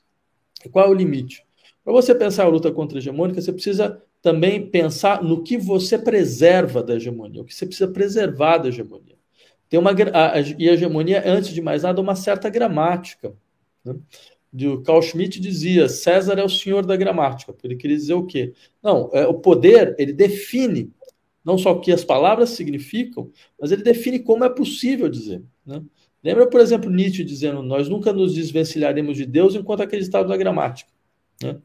E 0.64 0.70
qual 0.70 0.86
é 0.86 0.90
o 0.90 0.94
limite? 0.94 1.44
Para 1.84 1.94
você 1.94 2.14
pensar 2.14 2.46
a 2.46 2.50
luta 2.50 2.72
contra-hegemônica, 2.72 3.42
você 3.42 3.52
precisa 3.52 4.02
também 4.22 4.70
pensar 4.70 5.24
no 5.24 5.42
que 5.44 5.58
você 5.58 5.98
preserva 5.98 6.84
da 6.84 6.96
hegemonia, 6.96 7.42
o 7.42 7.46
que 7.46 7.56
você 7.56 7.66
precisa 7.66 7.90
preservar 7.90 8.60
da 8.60 8.70
hegemonia. 8.70 9.16
Tem 9.68 9.80
uma, 9.80 9.92
a, 10.14 10.34
a, 10.34 10.42
e 10.42 10.70
a 10.70 10.74
hegemonia, 10.74 11.24
antes 11.26 11.54
de 11.54 11.62
mais 11.62 11.84
nada, 11.84 12.00
uma 12.00 12.16
certa 12.16 12.50
gramática. 12.50 13.34
Né? 13.84 13.96
O 14.54 14.82
Carl 14.82 15.02
Schmitt 15.02 15.40
dizia: 15.40 15.88
César 15.88 16.38
é 16.38 16.44
o 16.44 16.50
senhor 16.50 16.86
da 16.86 16.98
gramática. 16.98 17.56
Ele 17.64 17.76
queria 17.76 17.96
dizer 17.96 18.14
o 18.14 18.26
quê? 18.26 18.54
Não, 18.84 19.10
é, 19.14 19.26
o 19.26 19.36
poder 19.36 19.96
ele 19.98 20.12
define 20.12 20.92
não 21.44 21.58
só 21.58 21.72
o 21.72 21.80
que 21.80 21.92
as 21.92 22.04
palavras 22.04 22.52
significam, 22.52 23.32
mas 23.60 23.72
ele 23.72 23.82
define 23.82 24.20
como 24.20 24.44
é 24.44 24.50
possível 24.50 25.10
dizer. 25.10 25.42
Né? 25.66 25.82
Lembra, 26.24 26.48
por 26.48 26.60
exemplo, 26.60 26.90
Nietzsche 26.90 27.24
dizendo: 27.24 27.64
Nós 27.64 27.88
nunca 27.90 28.12
nos 28.14 28.36
desvencilharemos 28.36 29.18
de 29.18 29.26
Deus 29.26 29.56
enquanto 29.56 29.82
acreditarmos 29.82 30.30
na 30.30 30.38
gramática. 30.38 30.92
Né? 31.42 31.58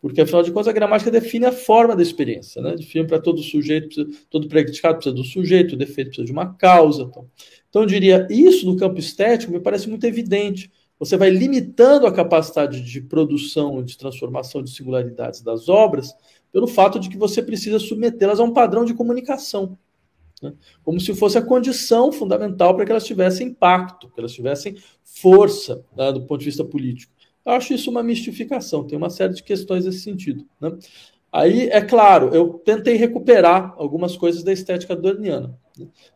Porque, 0.00 0.20
afinal 0.20 0.44
de 0.44 0.52
contas, 0.52 0.68
a 0.68 0.72
gramática 0.72 1.10
define 1.10 1.46
a 1.46 1.52
forma 1.52 1.96
da 1.96 2.02
experiência. 2.02 2.62
Né? 2.62 2.76
Define 2.76 3.06
para 3.06 3.18
todo 3.18 3.42
sujeito, 3.42 3.88
precisa, 3.88 4.26
todo 4.30 4.48
predicado 4.48 4.94
precisa 4.94 5.14
do 5.14 5.24
sujeito, 5.24 5.74
o 5.74 5.76
defeito 5.76 6.08
precisa 6.10 6.24
de 6.24 6.32
uma 6.32 6.54
causa. 6.54 7.02
Então. 7.02 7.28
então, 7.68 7.82
eu 7.82 7.86
diria, 7.86 8.26
isso 8.30 8.64
no 8.64 8.76
campo 8.76 8.98
estético 9.00 9.52
me 9.52 9.60
parece 9.60 9.88
muito 9.88 10.04
evidente. 10.04 10.70
Você 10.98 11.16
vai 11.16 11.30
limitando 11.30 12.06
a 12.06 12.12
capacidade 12.12 12.80
de 12.82 13.00
produção, 13.00 13.82
de 13.82 13.96
transformação 13.96 14.62
de 14.62 14.70
singularidades 14.70 15.40
das 15.42 15.68
obras, 15.68 16.12
pelo 16.52 16.66
fato 16.66 16.98
de 16.98 17.08
que 17.08 17.16
você 17.16 17.42
precisa 17.42 17.78
submetê-las 17.78 18.40
a 18.40 18.44
um 18.44 18.52
padrão 18.52 18.84
de 18.84 18.94
comunicação. 18.94 19.78
Né? 20.42 20.52
Como 20.82 21.00
se 21.00 21.14
fosse 21.14 21.38
a 21.38 21.42
condição 21.42 22.10
fundamental 22.10 22.74
para 22.74 22.84
que 22.84 22.90
elas 22.90 23.06
tivessem 23.06 23.48
impacto, 23.48 24.08
que 24.08 24.18
elas 24.18 24.32
tivessem 24.32 24.76
força 25.04 25.84
né, 25.96 26.12
do 26.12 26.22
ponto 26.22 26.40
de 26.40 26.46
vista 26.46 26.64
político. 26.64 27.12
Eu 27.44 27.52
acho 27.52 27.72
isso 27.72 27.90
uma 27.90 28.02
mistificação, 28.02 28.84
tem 28.84 28.98
uma 28.98 29.10
série 29.10 29.34
de 29.34 29.42
questões 29.42 29.84
nesse 29.84 30.00
sentido. 30.00 30.46
Né? 30.60 30.76
Aí, 31.32 31.68
é 31.68 31.80
claro, 31.80 32.34
eu 32.34 32.54
tentei 32.64 32.96
recuperar 32.96 33.74
algumas 33.76 34.16
coisas 34.16 34.42
da 34.42 34.52
estética 34.52 34.94
adorniana. 34.94 35.58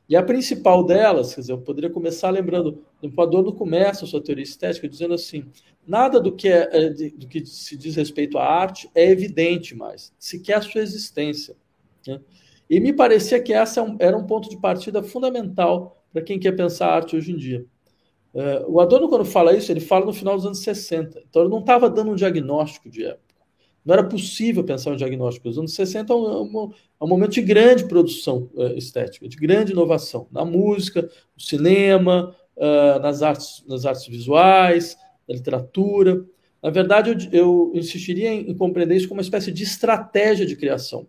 E 0.09 0.17
a 0.17 0.23
principal 0.23 0.85
delas, 0.85 1.35
quer 1.35 1.43
dizer, 1.43 1.53
eu 1.53 1.59
poderia 1.59 1.91
começar 1.91 2.31
lembrando, 2.31 2.83
o 3.03 3.23
Adorno 3.23 3.53
começa 3.53 4.05
a 4.05 4.09
sua 4.09 4.23
teoria 4.23 4.45
estética 4.45 4.89
dizendo 4.89 5.15
assim, 5.15 5.45
nada 5.87 6.21
do 6.21 6.33
que, 6.33 6.49
é, 6.49 6.69
é 6.73 6.91
do 6.91 7.27
que 7.27 7.45
se 7.45 7.77
diz 7.77 7.97
respeito 7.97 8.39
à 8.39 8.45
arte 8.45 8.91
é 8.95 9.09
evidente 9.11 9.75
mais, 9.75 10.13
sequer 10.19 10.55
a 10.55 10.63
sua 10.63 10.81
existência. 10.81 11.55
Né? 12.07 12.21
E 12.69 12.81
me 12.81 12.93
parecia 12.93 13.41
que 13.43 13.53
essa 13.53 13.81
é 13.81 14.07
era 14.07 14.17
um 14.17 14.27
ponto 14.27 14.49
de 14.49 14.57
partida 14.57 15.03
fundamental 15.03 16.03
para 16.13 16.23
quem 16.23 16.39
quer 16.39 16.53
pensar 16.53 16.89
arte 16.89 17.17
hoje 17.17 17.33
em 17.33 17.37
dia. 17.37 17.67
É, 18.35 18.65
o 18.67 18.81
Adorno, 18.81 19.09
quando 19.09 19.25
fala 19.25 19.55
isso, 19.55 19.71
ele 19.71 19.81
fala 19.81 20.07
no 20.07 20.13
final 20.13 20.37
dos 20.37 20.47
anos 20.47 20.61
60. 20.61 21.23
Então, 21.29 21.43
ele 21.43 21.51
não 21.51 21.61
estava 21.61 21.91
dando 21.91 22.13
um 22.13 22.15
diagnóstico 22.15 22.89
de 22.89 23.05
época. 23.05 23.32
Não 23.85 23.95
era 23.95 24.05
possível 24.05 24.63
pensar 24.63 24.93
um 24.93 24.97
diagnóstico. 24.97 25.49
Os 25.49 25.59
anos 25.59 25.75
60 25.75 26.13
é 26.13 26.17
um, 26.17 26.73
é 27.01 27.05
um 27.05 27.09
momento 27.09 27.33
de 27.33 27.43
grande 27.43 27.85
produção 27.85 28.49
é, 28.57 28.75
estética, 28.75 29.29
de 29.29 29.37
grande 29.37 29.73
inovação 29.73 30.29
na 30.31 30.45
música, 30.45 31.03
no 31.03 31.43
cinema, 31.43 32.35
uh, 32.57 33.01
nas, 33.01 33.23
artes, 33.23 33.65
nas 33.67 33.85
artes 33.85 34.07
visuais, 34.07 34.97
na 35.29 35.35
literatura. 35.35 36.25
Na 36.63 36.71
verdade, 36.71 37.29
eu, 37.33 37.73
eu 37.73 37.73
insistiria 37.75 38.33
em, 38.33 38.51
em, 38.51 38.55
compreender 38.55 38.97
isso 38.97 39.09
como 39.09 39.19
uma 39.19 39.25
espécie 39.25 39.51
de 39.51 39.65
estratégia 39.65 40.47
de 40.47 40.55
criação. 40.55 41.09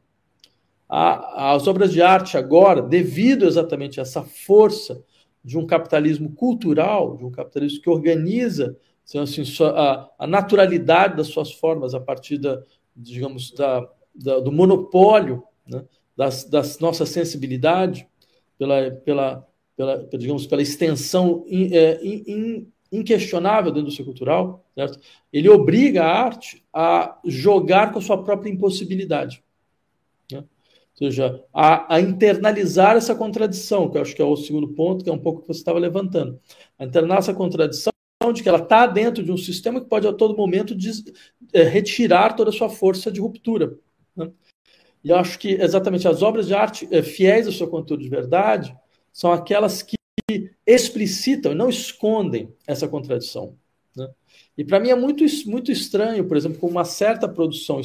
A, 0.89 1.53
as 1.53 1.67
obras 1.67 1.91
de 1.91 2.01
arte 2.01 2.37
agora, 2.37 2.81
devido 2.81 3.45
exatamente 3.45 3.99
a 3.99 4.03
essa 4.03 4.23
força 4.23 5.03
de 5.43 5.57
um 5.57 5.65
capitalismo 5.65 6.31
cultural, 6.33 7.17
de 7.17 7.25
um 7.25 7.31
capitalismo 7.31 7.81
que 7.81 7.89
organiza 7.89 8.75
assim, 9.05 9.43
a, 9.63 10.09
a 10.19 10.27
naturalidade 10.27 11.17
das 11.17 11.27
suas 11.27 11.51
formas 11.51 11.93
a 11.93 11.99
partir 11.99 12.37
da, 12.37 12.61
digamos, 12.95 13.51
da, 13.51 13.87
da 14.15 14.39
do 14.39 14.51
monopólio 14.51 15.43
né, 15.67 15.83
das, 16.15 16.45
das 16.45 16.79
nossa 16.79 17.05
sensibilidade, 17.05 18.07
pela, 18.57 18.91
pela, 18.91 19.47
pela, 19.75 20.07
digamos, 20.17 20.45
pela 20.47 20.61
extensão 20.61 21.43
in, 21.47 21.73
é, 21.73 21.99
in, 22.03 22.67
inquestionável 22.91 23.71
da 23.71 23.79
indústria 23.79 24.05
cultural, 24.05 24.63
certo? 24.75 24.99
ele 25.31 25.49
obriga 25.49 26.03
a 26.03 26.23
arte 26.25 26.63
a 26.71 27.19
jogar 27.25 27.91
com 27.91 27.99
a 27.99 28.01
sua 28.01 28.23
própria 28.23 28.51
impossibilidade. 28.51 29.43
Ou 30.31 30.97
seja, 30.97 31.43
a, 31.51 31.95
a, 31.95 31.99
internalizar 31.99 32.95
essa 32.95 33.15
contradição, 33.15 33.89
que 33.89 33.97
eu 33.97 34.01
acho 34.03 34.15
que 34.15 34.21
é 34.21 34.25
o 34.25 34.35
segundo 34.35 34.69
ponto, 34.69 35.03
que 35.03 35.09
é 35.09 35.13
um 35.13 35.17
pouco 35.17 35.41
que 35.41 35.47
você 35.47 35.57
estava 35.57 35.79
levantando. 35.79 36.39
A 36.77 36.85
internar 36.85 37.17
essa 37.17 37.33
contradição 37.33 37.92
de 38.31 38.43
que 38.43 38.49
ela 38.49 38.59
está 38.59 38.85
dentro 38.85 39.23
de 39.23 39.31
um 39.31 39.37
sistema 39.37 39.81
que 39.81 39.89
pode 39.89 40.07
a 40.07 40.13
todo 40.13 40.37
momento 40.37 40.75
des, 40.75 41.03
é, 41.51 41.63
retirar 41.63 42.35
toda 42.35 42.49
a 42.49 42.53
sua 42.53 42.69
força 42.69 43.11
de 43.11 43.19
ruptura. 43.19 43.77
Né? 44.15 44.31
E 45.03 45.09
eu 45.09 45.17
acho 45.17 45.37
que 45.37 45.49
exatamente 45.49 46.07
as 46.07 46.21
obras 46.21 46.47
de 46.47 46.53
arte 46.53 46.87
é, 46.91 47.01
fiéis 47.01 47.47
ao 47.47 47.53
seu 47.53 47.67
conteúdo 47.67 48.03
de 48.03 48.09
verdade 48.09 48.75
são 49.11 49.31
aquelas 49.31 49.81
que 49.81 49.95
explicitam 50.65 51.53
não 51.53 51.69
escondem 51.69 52.53
essa 52.65 52.87
contradição. 52.87 53.55
Né? 53.95 54.09
E 54.57 54.63
para 54.63 54.79
mim 54.79 54.89
é 54.89 54.95
muito, 54.95 55.25
muito 55.45 55.71
estranho, 55.71 56.25
por 56.25 56.37
exemplo, 56.37 56.59
com 56.59 56.67
uma 56.67 56.85
certa 56.85 57.27
produção 57.27 57.81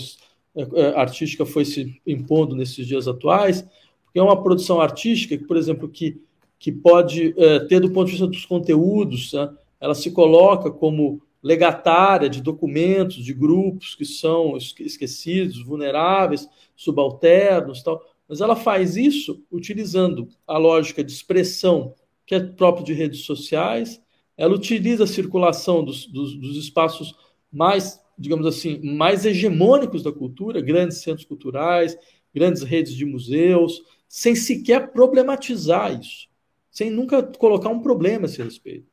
é, 0.55 0.62
é, 0.81 0.98
artística 0.98 1.44
foi 1.44 1.64
se 1.64 2.01
impondo 2.07 2.55
nesses 2.55 2.87
dias 2.87 3.07
atuais, 3.07 3.62
porque 4.05 4.18
é 4.18 4.22
uma 4.22 4.42
produção 4.42 4.81
artística 4.81 5.38
por 5.46 5.57
exemplo, 5.57 5.88
que, 5.88 6.20
que 6.59 6.72
pode 6.72 7.35
é, 7.37 7.61
ter 7.61 7.81
do 7.81 7.90
ponto 7.90 8.07
de 8.07 8.12
vista 8.12 8.27
dos 8.27 8.46
conteúdos, 8.46 9.33
né, 9.33 9.51
ela 9.80 9.94
se 9.94 10.10
coloca 10.10 10.70
como 10.70 11.22
legatária 11.42 12.28
de 12.28 12.42
documentos 12.42 13.24
de 13.24 13.32
grupos 13.32 13.94
que 13.94 14.04
são 14.04 14.56
esquecidos, 14.56 15.62
vulneráveis, 15.62 16.48
subalternos, 16.74 17.82
tal. 17.82 18.02
Mas 18.28 18.40
ela 18.40 18.56
faz 18.56 18.96
isso 18.96 19.42
utilizando 19.50 20.28
a 20.46 20.58
lógica 20.58 21.02
de 21.02 21.12
expressão 21.12 21.94
que 22.26 22.34
é 22.34 22.40
própria 22.40 22.84
de 22.84 22.92
redes 22.92 23.24
sociais. 23.24 24.02
Ela 24.36 24.54
utiliza 24.54 25.04
a 25.04 25.06
circulação 25.06 25.84
dos, 25.84 26.06
dos, 26.06 26.34
dos 26.34 26.56
espaços 26.56 27.14
mais 27.50 28.00
digamos 28.18 28.46
assim, 28.46 28.80
mais 28.82 29.24
hegemônicos 29.24 30.02
da 30.02 30.10
cultura, 30.10 30.60
grandes 30.60 30.98
centros 30.98 31.24
culturais, 31.24 31.96
grandes 32.34 32.62
redes 32.62 32.92
de 32.92 33.04
museus, 33.04 33.80
sem 34.08 34.34
sequer 34.34 34.92
problematizar 34.92 35.98
isso. 35.98 36.26
sem 36.70 36.90
nunca 36.90 37.22
colocar 37.22 37.68
um 37.70 37.80
problema 37.80 38.26
a 38.26 38.28
esse 38.28 38.42
respeito. 38.42 38.86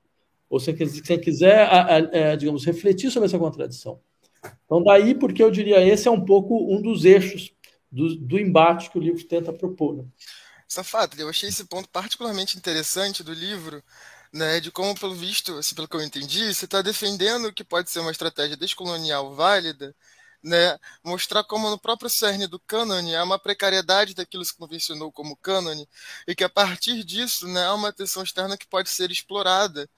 Ou 0.49 0.59
sem, 0.59 0.75
sem 0.87 1.19
quiser, 1.19 1.67
a, 1.67 2.35
digamos, 2.35 2.65
refletir 2.65 3.11
sobre 3.11 3.27
essa 3.27 3.39
contradição. 3.39 3.99
Então, 4.65 4.83
daí 4.83 5.15
porque 5.15 5.43
eu 5.43 5.51
diria 5.51 5.85
esse 5.85 6.07
é 6.07 6.11
um 6.11 6.23
pouco 6.23 6.73
um 6.73 6.81
dos 6.81 7.03
eixos 7.05 7.51
do, 7.91 8.15
do 8.15 8.39
embate 8.39 8.89
que 8.89 8.97
o 8.97 9.01
livro 9.01 9.23
tenta 9.23 9.53
propor. 9.53 9.97
Né? 9.97 10.05
Safato, 10.67 11.19
eu 11.19 11.29
achei 11.29 11.49
esse 11.49 11.65
ponto 11.65 11.89
particularmente 11.89 12.57
interessante 12.57 13.23
do 13.23 13.33
livro, 13.33 13.83
né, 14.33 14.59
de 14.59 14.71
como, 14.71 14.93
pelo 14.99 15.15
visto, 15.15 15.53
assim, 15.57 15.73
pelo 15.75 15.87
que 15.87 15.95
eu 15.95 16.03
entendi, 16.03 16.53
você 16.53 16.65
está 16.65 16.81
defendendo 16.81 17.53
que 17.53 17.63
pode 17.63 17.89
ser 17.89 17.99
uma 17.99 18.11
estratégia 18.11 18.57
descolonial 18.57 19.33
válida, 19.33 19.95
né, 20.43 20.77
mostrar 21.03 21.43
como 21.43 21.69
no 21.69 21.79
próprio 21.79 22.09
cerne 22.09 22.45
do 22.45 22.59
cânone 22.59 23.15
há 23.15 23.23
uma 23.23 23.39
precariedade 23.39 24.13
daquilo 24.13 24.43
que 24.43 24.49
se 24.49 24.57
convencionou 24.57 25.11
como 25.11 25.37
cânone, 25.37 25.87
e 26.27 26.35
que 26.35 26.43
a 26.43 26.49
partir 26.49 27.03
disso 27.03 27.47
né, 27.47 27.65
há 27.65 27.73
uma 27.73 27.93
tensão 27.93 28.23
externa 28.23 28.57
que 28.57 28.67
pode 28.67 28.89
ser 28.89 29.09
explorada, 29.09 29.89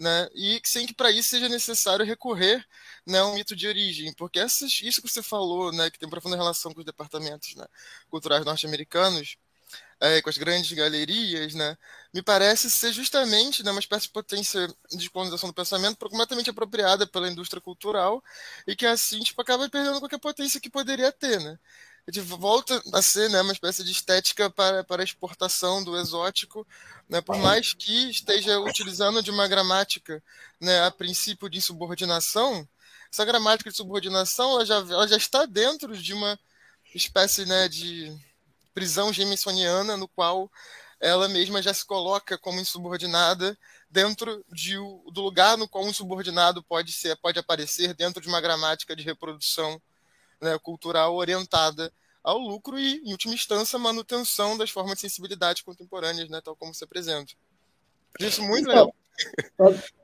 né, 0.00 0.28
e 0.34 0.60
sem 0.64 0.86
que 0.86 0.94
para 0.94 1.10
isso 1.10 1.28
seja 1.28 1.48
necessário 1.48 2.06
recorrer 2.06 2.64
né, 3.06 3.18
a 3.18 3.26
um 3.26 3.34
mito 3.34 3.54
de 3.54 3.68
origem, 3.68 4.12
porque 4.14 4.40
essas, 4.40 4.80
isso 4.80 5.02
que 5.02 5.08
você 5.08 5.22
falou, 5.22 5.70
né, 5.72 5.90
que 5.90 5.98
tem 5.98 6.08
profunda 6.08 6.36
relação 6.36 6.72
com 6.72 6.80
os 6.80 6.86
departamentos 6.86 7.54
né, 7.54 7.66
culturais 8.08 8.44
norte-americanos, 8.44 9.36
é, 10.00 10.22
com 10.22 10.30
as 10.30 10.38
grandes 10.38 10.72
galerias, 10.72 11.54
né, 11.54 11.76
me 12.14 12.22
parece 12.22 12.70
ser 12.70 12.92
justamente 12.92 13.62
né, 13.62 13.70
uma 13.70 13.80
espécie 13.80 14.06
de 14.06 14.12
potência 14.12 14.66
de 14.90 15.10
colonização 15.10 15.50
do 15.50 15.54
pensamento 15.54 15.98
completamente 15.98 16.48
apropriada 16.48 17.06
pela 17.06 17.28
indústria 17.28 17.60
cultural 17.60 18.24
e 18.66 18.74
que 18.74 18.86
assim 18.86 19.20
tipo, 19.20 19.40
acaba 19.42 19.68
perdendo 19.68 20.00
qualquer 20.00 20.18
potência 20.18 20.60
que 20.60 20.70
poderia 20.70 21.12
ter. 21.12 21.38
Né? 21.40 21.58
Gente 22.08 22.20
volta 22.20 22.82
a 22.92 23.02
ser 23.02 23.28
né, 23.30 23.40
uma 23.40 23.52
espécie 23.52 23.84
de 23.84 23.92
estética 23.92 24.50
para, 24.50 24.82
para 24.84 25.04
exportação 25.04 25.84
do 25.84 25.96
exótico, 25.96 26.66
né, 27.08 27.20
por 27.20 27.36
mais 27.36 27.72
que 27.72 28.10
esteja 28.10 28.58
utilizando 28.60 29.22
de 29.22 29.30
uma 29.30 29.46
gramática 29.46 30.22
né, 30.60 30.84
a 30.84 30.90
princípio 30.90 31.48
de 31.48 31.58
insubordinação, 31.58 32.68
essa 33.12 33.24
gramática 33.24 33.70
de 33.70 33.76
subordinação 33.76 34.52
ela 34.52 34.64
já, 34.64 34.76
ela 34.76 35.06
já 35.06 35.16
está 35.16 35.44
dentro 35.44 35.96
de 35.96 36.14
uma 36.14 36.38
espécie 36.94 37.44
né, 37.44 37.68
de 37.68 38.16
prisão 38.72 39.12
jamesoniana, 39.12 39.96
no 39.96 40.08
qual 40.08 40.50
ela 41.00 41.28
mesma 41.28 41.62
já 41.62 41.72
se 41.72 41.84
coloca 41.84 42.36
como 42.38 42.60
insubordinada 42.60 43.58
dentro 43.88 44.44
de, 44.52 44.76
do 44.76 45.20
lugar 45.22 45.56
no 45.56 45.66
qual 45.66 45.84
um 45.84 45.92
subordinado 45.92 46.62
pode 46.62 46.92
ser 46.92 47.16
pode 47.16 47.38
aparecer 47.38 47.94
dentro 47.94 48.20
de 48.20 48.28
uma 48.28 48.40
gramática 48.40 48.94
de 48.94 49.02
reprodução 49.02 49.80
né, 50.40 50.58
cultural 50.62 51.14
orientada 51.14 51.92
ao 52.22 52.38
lucro 52.38 52.78
e, 52.78 53.02
em 53.04 53.12
última 53.12 53.34
instância, 53.34 53.78
manutenção 53.78 54.56
das 54.56 54.70
formas 54.70 54.94
de 54.94 55.00
sensibilidade 55.00 55.64
contemporâneas, 55.64 56.28
né, 56.28 56.40
tal 56.42 56.56
como 56.56 56.74
se 56.74 56.84
apresenta. 56.84 57.32
Isso 58.18 58.42
muito 58.42 58.68
legal. 58.68 58.94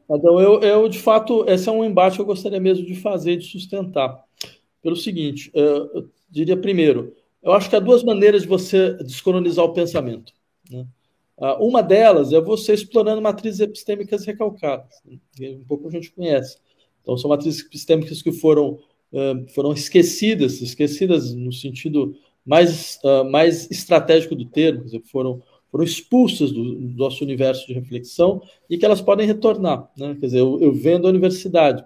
Adão, 0.09 0.41
eu, 0.41 0.61
eu, 0.63 0.89
de 0.89 0.99
fato, 0.99 1.45
esse 1.49 1.69
é 1.69 1.73
um 1.73 1.85
embate 1.85 2.17
que 2.17 2.23
eu 2.23 2.27
gostaria 2.27 2.61
mesmo 2.61 2.87
de 2.87 2.95
fazer, 2.95 3.37
de 3.37 3.45
sustentar. 3.45 4.25
Pelo 4.83 4.97
seguinte, 4.97 5.51
eu 5.53 6.09
diria 6.31 6.57
primeiro, 6.57 7.15
eu 7.43 7.53
acho 7.53 7.69
que 7.69 7.77
há 7.77 7.81
duas 7.81 8.03
maneiras 8.03 8.43
de 8.43 8.49
você 8.49 8.95
descolonizar 8.95 9.65
o 9.65 9.73
pensamento. 9.73 10.33
Né? 10.71 10.87
Ah, 11.39 11.57
uma 11.63 11.83
delas 11.83 12.33
é 12.33 12.41
você 12.41 12.73
explorando 12.73 13.21
matrizes 13.21 13.61
epistêmicas 13.61 14.25
recalcadas, 14.25 15.01
né? 15.05 15.19
que 15.33 15.51
um 15.51 15.65
pouco 15.65 15.89
a 15.89 15.91
gente 15.91 16.11
conhece. 16.13 16.59
Então, 17.03 17.17
são 17.17 17.31
matrizes 17.31 17.65
epistêmicas 17.65 18.23
que 18.23 18.33
foram, 18.33 18.79
foram 19.55 19.73
esquecidas, 19.73 20.61
esquecidas 20.61 21.35
no 21.35 21.53
sentido 21.53 22.15
mais, 22.45 22.99
uh, 23.03 23.29
mais 23.29 23.69
estratégico 23.71 24.37
do 24.37 24.45
termo, 24.45 24.81
quer 24.81 24.85
dizer, 24.87 25.03
foram, 25.07 25.43
foram 25.71 25.85
expulsas 25.85 26.53
do, 26.53 26.75
do, 26.77 26.97
nosso 26.97 27.25
universo 27.25 27.67
de 27.67 27.73
reflexão 27.73 28.41
e 28.71 28.79
que 28.79 28.85
elas 28.85 29.01
podem 29.01 29.27
retornar. 29.27 29.91
Né? 29.97 30.17
Quer 30.21 30.27
dizer, 30.27 30.39
eu, 30.39 30.61
eu 30.61 30.73
vendo 30.73 31.07
a 31.07 31.11
universidade. 31.11 31.85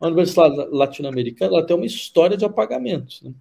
A 0.00 0.06
universidade 0.06 0.56
latino-americana 0.72 1.64
tem 1.64 1.76
uma 1.76 1.86
história 1.86 2.36
de 2.36 2.44
apagamentos. 2.44 3.22
Né? 3.22 3.32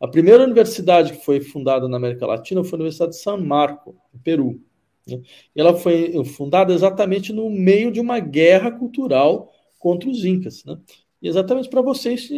A 0.00 0.08
primeira 0.08 0.42
universidade 0.42 1.12
que 1.12 1.24
foi 1.24 1.40
fundada 1.40 1.88
na 1.88 1.96
América 1.96 2.26
Latina 2.26 2.64
foi 2.64 2.72
a 2.72 2.80
Universidade 2.80 3.12
de 3.12 3.18
San 3.18 3.36
Marco, 3.36 3.94
no 4.12 4.18
Peru. 4.20 4.60
Né? 5.06 5.20
Ela 5.54 5.74
foi 5.74 6.24
fundada 6.24 6.72
exatamente 6.72 7.32
no 7.32 7.48
meio 7.50 7.92
de 7.92 8.00
uma 8.00 8.18
guerra 8.18 8.70
cultural 8.70 9.52
contra 9.78 10.08
os 10.08 10.24
Incas. 10.24 10.64
Né? 10.64 10.78
Exatamente 11.22 11.68
para 11.68 11.80
vocês 11.80 12.28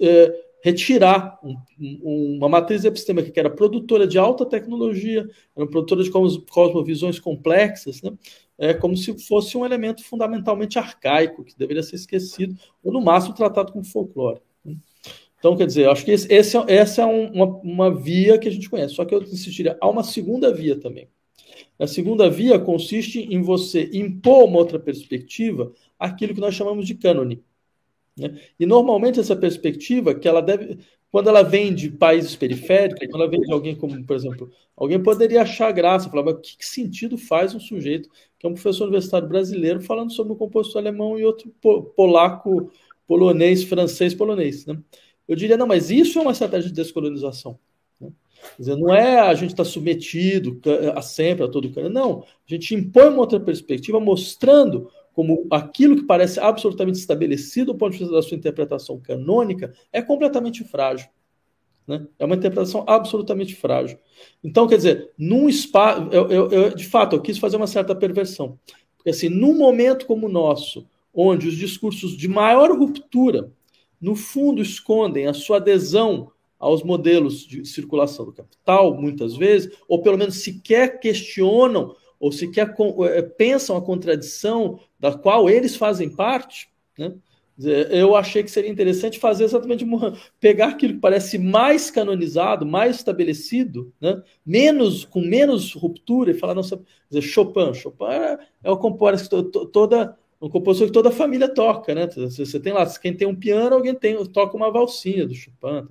é, 0.00 0.34
retirar 0.62 1.38
um, 1.42 1.56
um, 1.80 2.36
uma 2.36 2.48
matriz 2.48 2.84
epistêmica 2.84 3.30
que 3.30 3.38
era 3.38 3.50
produtora 3.50 4.06
de 4.06 4.18
alta 4.18 4.44
tecnologia, 4.44 5.28
era 5.56 5.66
produtora 5.66 6.02
de 6.02 6.10
cosmovisões 6.10 7.18
complexas, 7.18 8.02
né? 8.02 8.12
é 8.58 8.74
como 8.74 8.96
se 8.96 9.16
fosse 9.26 9.56
um 9.56 9.64
elemento 9.64 10.02
fundamentalmente 10.04 10.78
arcaico, 10.78 11.44
que 11.44 11.56
deveria 11.56 11.82
ser 11.82 11.96
esquecido, 11.96 12.56
ou 12.82 12.92
no 12.92 13.00
máximo 13.00 13.34
tratado 13.34 13.72
como 13.72 13.84
folclore. 13.84 14.40
Né? 14.64 14.76
Então, 15.38 15.56
quer 15.56 15.66
dizer, 15.66 15.84
eu 15.84 15.92
acho 15.92 16.04
que 16.04 16.10
esse, 16.10 16.32
esse 16.32 16.56
é, 16.56 16.64
essa 16.66 17.02
é 17.02 17.06
um, 17.06 17.30
uma, 17.32 17.46
uma 17.58 17.94
via 17.94 18.36
que 18.38 18.48
a 18.48 18.50
gente 18.50 18.68
conhece, 18.68 18.94
só 18.94 19.04
que 19.04 19.14
eu 19.14 19.22
insistiria, 19.22 19.78
há 19.80 19.88
uma 19.88 20.02
segunda 20.02 20.52
via 20.52 20.78
também. 20.78 21.08
A 21.78 21.86
segunda 21.86 22.28
via 22.28 22.58
consiste 22.58 23.20
em 23.20 23.40
você 23.40 23.88
impor 23.92 24.44
uma 24.44 24.58
outra 24.58 24.80
perspectiva, 24.80 25.72
aquilo 25.96 26.34
que 26.34 26.40
nós 26.40 26.54
chamamos 26.54 26.84
de 26.84 26.96
cânone. 26.96 27.44
Né? 28.18 28.38
E 28.58 28.66
normalmente 28.66 29.20
essa 29.20 29.36
perspectiva, 29.36 30.14
que 30.14 30.26
ela 30.26 30.40
deve, 30.40 30.78
quando 31.10 31.28
ela 31.28 31.42
vem 31.42 31.74
de 31.74 31.90
países 31.90 32.36
periféricos, 32.36 33.06
quando 33.08 33.22
ela 33.22 33.30
vem 33.30 33.40
de 33.40 33.52
alguém 33.52 33.74
como, 33.74 34.04
por 34.04 34.16
exemplo, 34.16 34.50
alguém 34.76 35.02
poderia 35.02 35.42
achar 35.42 35.72
graça, 35.72 36.10
falar, 36.10 36.24
mas 36.24 36.36
que, 36.40 36.66
sentido 36.66 37.16
faz 37.16 37.54
um 37.54 37.60
sujeito 37.60 38.08
que 38.38 38.46
é 38.46 38.48
um 38.48 38.54
professor 38.54 38.84
universitário 38.84 39.28
brasileiro 39.28 39.80
falando 39.80 40.12
sobre 40.12 40.32
um 40.32 40.36
composto 40.36 40.78
alemão 40.78 41.18
e 41.18 41.24
outro 41.24 41.52
polaco, 41.96 42.70
polonês, 43.06 43.64
francês, 43.64 44.14
polonês, 44.14 44.66
né? 44.66 44.78
Eu 45.26 45.36
diria, 45.36 45.56
não, 45.56 45.66
mas 45.66 45.90
isso 45.90 46.18
é 46.18 46.22
uma 46.22 46.32
estratégia 46.32 46.70
de 46.70 46.74
descolonização. 46.74 47.58
Né? 48.00 48.10
Dizer, 48.58 48.76
não 48.76 48.94
é 48.94 49.20
a 49.20 49.34
gente 49.34 49.50
estar 49.50 49.64
tá 49.64 49.68
submetido 49.68 50.58
a 50.94 51.02
sempre 51.02 51.44
a 51.44 51.48
todo 51.48 51.70
cara. 51.70 51.90
Não, 51.90 52.22
a 52.22 52.24
gente 52.46 52.74
impõe 52.74 53.08
uma 53.08 53.20
outra 53.20 53.38
perspectiva 53.38 54.00
mostrando 54.00 54.90
como 55.18 55.48
aquilo 55.50 55.96
que 55.96 56.04
parece 56.04 56.38
absolutamente 56.38 56.96
estabelecido 56.96 57.72
do 57.72 57.76
ponto 57.76 57.90
de 57.90 57.98
vista 57.98 58.14
da 58.14 58.22
sua 58.22 58.36
interpretação 58.36 59.00
canônica 59.00 59.74
é 59.92 60.00
completamente 60.00 60.62
frágil. 60.62 61.08
Né? 61.88 62.06
É 62.20 62.24
uma 62.24 62.36
interpretação 62.36 62.84
absolutamente 62.86 63.56
frágil. 63.56 63.98
Então, 64.44 64.68
quer 64.68 64.76
dizer, 64.76 65.10
num 65.18 65.48
espaço. 65.48 66.08
Eu, 66.12 66.30
eu, 66.30 66.50
eu, 66.50 66.70
de 66.72 66.86
fato, 66.86 67.16
eu 67.16 67.20
quis 67.20 67.36
fazer 67.36 67.56
uma 67.56 67.66
certa 67.66 67.96
perversão. 67.96 68.60
Porque, 68.96 69.10
assim, 69.10 69.28
num 69.28 69.58
momento 69.58 70.06
como 70.06 70.28
o 70.28 70.30
nosso, 70.30 70.86
onde 71.12 71.48
os 71.48 71.56
discursos 71.56 72.16
de 72.16 72.28
maior 72.28 72.70
ruptura 72.70 73.50
no 74.00 74.14
fundo, 74.14 74.62
escondem 74.62 75.26
a 75.26 75.34
sua 75.34 75.56
adesão 75.56 76.30
aos 76.60 76.84
modelos 76.84 77.44
de 77.44 77.66
circulação 77.66 78.24
do 78.24 78.32
capital, 78.32 78.94
muitas 78.94 79.34
vezes, 79.36 79.76
ou 79.88 80.00
pelo 80.00 80.16
menos 80.16 80.36
sequer 80.44 81.00
questionam 81.00 81.96
ou 82.18 82.32
sequer 82.32 82.74
eh, 83.04 83.22
pensam 83.22 83.76
a 83.76 83.82
contradição 83.82 84.80
da 84.98 85.16
qual 85.16 85.48
eles 85.48 85.76
fazem 85.76 86.08
parte, 86.08 86.68
né? 86.98 87.14
eu 87.90 88.14
achei 88.14 88.44
que 88.44 88.50
seria 88.50 88.70
interessante 88.70 89.18
fazer 89.18 89.42
exatamente 89.42 89.82
uma, 89.82 90.16
pegar 90.38 90.68
aquilo 90.68 90.94
que 90.94 91.00
parece 91.00 91.38
mais 91.38 91.90
canonizado, 91.90 92.64
mais 92.64 92.96
estabelecido, 92.96 93.92
né? 94.00 94.22
menos 94.46 95.04
com 95.04 95.20
menos 95.20 95.74
ruptura 95.74 96.30
e 96.30 96.38
falar 96.38 96.54
nossa, 96.54 96.80
dizer, 97.10 97.22
Chopin, 97.22 97.74
Chopin 97.74 98.04
é, 98.04 98.38
é 98.62 98.70
o 98.70 98.76
compositor 98.76 99.42
toda 99.44 100.16
um 100.40 100.48
compositor 100.48 100.86
que 100.86 100.92
toda 100.92 101.08
a 101.08 101.12
família 101.12 101.48
toca, 101.48 101.94
né? 101.94 102.06
Você 102.06 102.60
tem 102.60 102.72
lá, 102.72 102.86
quem 102.86 103.12
tem 103.12 103.26
um 103.26 103.34
piano, 103.34 103.74
alguém 103.74 103.94
tem, 103.94 104.24
toca 104.26 104.56
uma 104.56 104.70
valsinha 104.70 105.26
do 105.26 105.34
Chopin. 105.34 105.88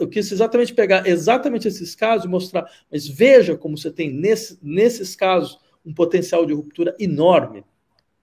Eu 0.00 0.08
quis 0.08 0.32
exatamente 0.32 0.74
pegar 0.74 1.06
exatamente 1.06 1.68
esses 1.68 1.94
casos 1.94 2.24
e 2.24 2.28
mostrar, 2.28 2.68
mas 2.90 3.06
veja 3.06 3.56
como 3.56 3.78
você 3.78 3.90
tem 3.90 4.10
nesse, 4.10 4.58
nesses 4.60 5.14
casos 5.14 5.58
um 5.86 5.94
potencial 5.94 6.44
de 6.44 6.52
ruptura 6.52 6.96
enorme 6.98 7.64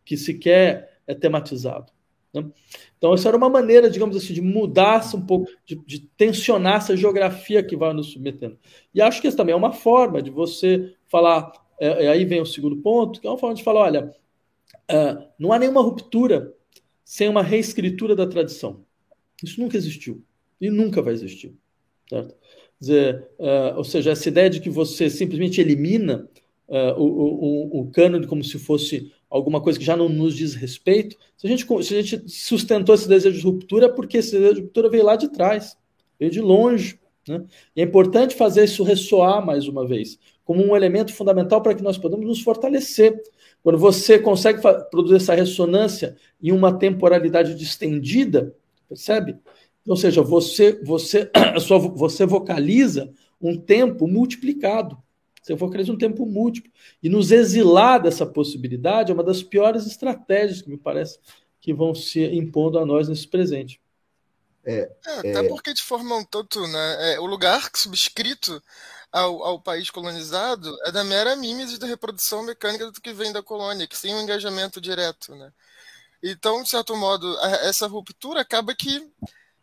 que 0.03 0.17
sequer 0.17 0.99
é 1.07 1.15
tematizado. 1.15 1.91
Né? 2.33 2.45
Então, 2.97 3.13
essa 3.13 3.29
era 3.29 3.37
uma 3.37 3.49
maneira, 3.49 3.89
digamos 3.89 4.17
assim, 4.17 4.33
de 4.33 4.41
mudar 4.41 5.03
um 5.15 5.25
pouco, 5.25 5.49
de, 5.65 5.75
de, 5.85 5.99
tensionar 5.99 6.77
essa 6.77 6.95
geografia 6.95 7.63
que 7.63 7.75
vai 7.75 7.93
nos 7.93 8.11
submetendo. 8.11 8.57
E 8.93 9.01
acho 9.01 9.21
que 9.21 9.27
isso 9.27 9.37
também 9.37 9.53
é 9.53 9.55
uma 9.57 9.71
forma 9.71 10.21
de 10.21 10.29
você 10.29 10.93
falar, 11.07 11.51
é, 11.79 12.09
aí 12.09 12.25
vem 12.25 12.41
o 12.41 12.45
segundo 12.45 12.77
ponto, 12.77 13.21
que 13.21 13.27
é 13.27 13.29
uma 13.29 13.37
forma 13.37 13.55
de 13.55 13.63
falar, 13.63 13.81
olha, 13.81 14.15
Uh, 14.89 15.27
não 15.37 15.51
há 15.51 15.59
nenhuma 15.59 15.81
ruptura 15.81 16.53
sem 17.03 17.27
uma 17.27 17.43
reescritura 17.43 18.15
da 18.15 18.27
tradição. 18.27 18.85
Isso 19.43 19.59
nunca 19.59 19.77
existiu 19.77 20.23
e 20.59 20.69
nunca 20.69 21.01
vai 21.01 21.13
existir. 21.13 21.53
Certo? 22.09 22.35
Dizer, 22.79 23.27
uh, 23.39 23.77
ou 23.77 23.83
seja, 23.83 24.11
essa 24.11 24.27
ideia 24.29 24.49
de 24.49 24.59
que 24.59 24.69
você 24.69 25.09
simplesmente 25.09 25.59
elimina 25.59 26.29
uh, 26.67 27.01
o, 27.01 27.79
o, 27.79 27.81
o 27.81 27.91
cânone 27.91 28.27
como 28.27 28.43
se 28.43 28.57
fosse 28.59 29.11
alguma 29.29 29.61
coisa 29.61 29.77
que 29.77 29.85
já 29.85 29.95
não 29.95 30.07
nos 30.07 30.35
diz 30.35 30.53
respeito, 30.53 31.17
se 31.35 31.45
a 31.45 31.49
gente, 31.49 31.65
se 31.83 31.95
a 31.95 32.01
gente 32.01 32.29
sustentou 32.29 32.95
esse 32.95 33.07
desejo 33.07 33.37
de 33.37 33.43
ruptura, 33.43 33.87
é 33.87 33.89
porque 33.89 34.17
esse 34.17 34.31
desejo 34.31 34.55
de 34.55 34.61
ruptura 34.61 34.89
veio 34.89 35.03
lá 35.03 35.15
de 35.15 35.29
trás, 35.29 35.77
veio 36.19 36.31
de 36.31 36.41
longe. 36.41 36.99
Né? 37.27 37.43
E 37.75 37.81
é 37.81 37.83
importante 37.83 38.35
fazer 38.35 38.63
isso 38.63 38.83
ressoar 38.83 39.45
mais 39.45 39.67
uma 39.67 39.85
vez, 39.85 40.17
como 40.45 40.63
um 40.63 40.75
elemento 40.75 41.13
fundamental 41.13 41.61
para 41.61 41.75
que 41.75 41.83
nós 41.83 41.97
podamos 41.97 42.25
nos 42.25 42.41
fortalecer. 42.41 43.21
Quando 43.63 43.77
você 43.77 44.17
consegue 44.17 44.61
produzir 44.89 45.15
essa 45.15 45.33
ressonância 45.33 46.15
em 46.41 46.51
uma 46.51 46.77
temporalidade 46.77 47.55
distendida, 47.55 48.55
percebe? 48.87 49.37
Ou 49.85 49.95
seja, 49.95 50.21
você, 50.21 50.81
você, 50.83 51.29
sua, 51.59 51.79
você 51.79 52.25
vocaliza 52.25 53.11
um 53.41 53.57
tempo 53.57 54.07
multiplicado. 54.07 54.97
Você 55.41 55.55
vocaliza 55.55 55.93
um 55.93 55.97
tempo 55.97 56.25
múltiplo. 56.25 56.71
E 57.01 57.07
nos 57.07 57.31
exilar 57.31 58.01
dessa 58.01 58.25
possibilidade 58.25 59.11
é 59.11 59.13
uma 59.13 59.23
das 59.23 59.41
piores 59.41 59.85
estratégias 59.85 60.61
que 60.61 60.69
me 60.69 60.77
parece 60.77 61.19
que 61.61 61.73
vão 61.73 61.95
se 61.95 62.23
impondo 62.23 62.77
a 62.77 62.85
nós 62.85 63.07
nesse 63.07 63.27
presente. 63.27 63.79
É, 64.65 64.91
é, 65.05 65.19
até 65.19 65.45
é... 65.45 65.47
porque 65.47 65.73
de 65.73 65.81
forma 65.81 66.17
um 66.17 66.25
tanto, 66.25 66.59
né, 66.67 67.13
é, 67.13 67.19
o 67.21 67.25
lugar 67.25 67.69
subscrito 67.73 68.61
ao, 69.11 69.43
ao, 69.43 69.61
país 69.61 69.89
colonizado 69.89 70.75
é 70.85 70.91
da 70.91 71.03
mera 71.03 71.35
mímese 71.35 71.77
da 71.77 71.87
reprodução 71.87 72.43
mecânica 72.43 72.91
do 72.91 73.01
que 73.01 73.13
vem 73.13 73.31
da 73.31 73.41
colônia, 73.41 73.87
que 73.87 73.97
sem 73.97 74.13
um 74.13 74.21
engajamento 74.21 74.81
direto, 74.81 75.35
né? 75.35 75.51
Então, 76.21 76.63
de 76.63 76.69
certo 76.69 76.95
modo, 76.95 77.37
essa 77.61 77.87
ruptura 77.87 78.41
acaba 78.41 78.75
que 78.75 79.07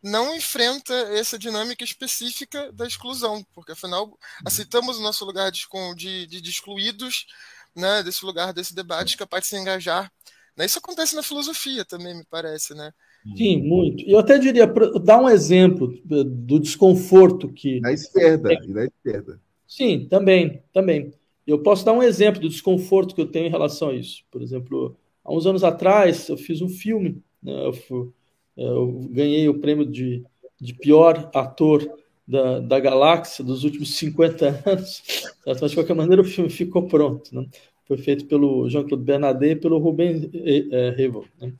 não 0.02 0.34
enfrenta 0.34 0.94
essa 1.12 1.38
dinâmica 1.38 1.82
específica 1.82 2.70
da 2.72 2.86
exclusão, 2.86 3.42
porque 3.54 3.72
afinal 3.72 4.18
aceitamos 4.44 4.98
o 4.98 5.02
nosso 5.02 5.24
lugar 5.24 5.50
de, 5.50 5.66
de, 5.96 6.40
de 6.40 6.50
excluídos, 6.50 7.26
né, 7.74 8.02
desse 8.02 8.24
lugar, 8.24 8.52
desse 8.52 8.74
debate 8.74 9.16
capaz 9.16 9.44
de 9.44 9.48
se 9.48 9.56
engajar. 9.56 10.12
Né? 10.56 10.66
Isso 10.66 10.78
acontece 10.78 11.16
na 11.16 11.22
filosofia 11.22 11.84
também, 11.84 12.14
me 12.14 12.24
parece, 12.24 12.74
né? 12.74 12.92
Sim, 13.36 13.62
muito. 13.62 14.04
E 14.04 14.12
eu 14.12 14.18
até 14.18 14.38
diria, 14.38 14.66
dar 15.02 15.20
um 15.22 15.28
exemplo 15.28 15.98
do 16.04 16.60
desconforto 16.60 17.48
que. 17.48 17.80
Na 17.80 17.92
esquerda, 17.92 18.52
e 18.52 18.68
na 18.68 18.84
esquerda. 18.84 19.40
Sim, 19.66 20.06
também, 20.08 20.62
também. 20.72 21.12
Eu 21.46 21.58
posso 21.62 21.84
dar 21.84 21.92
um 21.92 22.02
exemplo 22.02 22.40
do 22.40 22.48
desconforto 22.48 23.14
que 23.14 23.20
eu 23.20 23.26
tenho 23.26 23.46
em 23.46 23.50
relação 23.50 23.90
a 23.90 23.94
isso. 23.94 24.22
Por 24.30 24.42
exemplo, 24.42 24.96
há 25.24 25.32
uns 25.32 25.46
anos 25.46 25.64
atrás, 25.64 26.28
eu 26.28 26.36
fiz 26.36 26.60
um 26.60 26.68
filme, 26.68 27.22
né? 27.42 27.66
eu, 27.66 27.72
fui, 27.72 28.08
eu, 28.56 29.08
ganhei 29.10 29.48
o 29.48 29.58
prêmio 29.58 29.86
de, 29.86 30.22
de 30.60 30.74
pior 30.74 31.30
ator 31.34 31.86
da, 32.26 32.60
da 32.60 32.80
galáxia 32.80 33.44
dos 33.44 33.64
últimos 33.64 33.96
50 33.96 34.62
anos, 34.66 35.02
mas 35.46 35.70
de 35.70 35.76
qualquer 35.76 35.94
maneira 35.94 36.22
o 36.22 36.26
filme 36.26 36.50
ficou 36.50 36.86
pronto. 36.86 37.34
Né? 37.34 37.46
Foi 37.86 37.98
feito 37.98 38.26
pelo 38.26 38.68
Jean-Claude 38.68 39.04
Bernardet 39.04 39.52
e 39.52 39.60
pelo 39.60 39.78
Rubem 39.78 40.30
é, 40.34 40.90
Revo. 40.90 41.26
Né? 41.40 41.52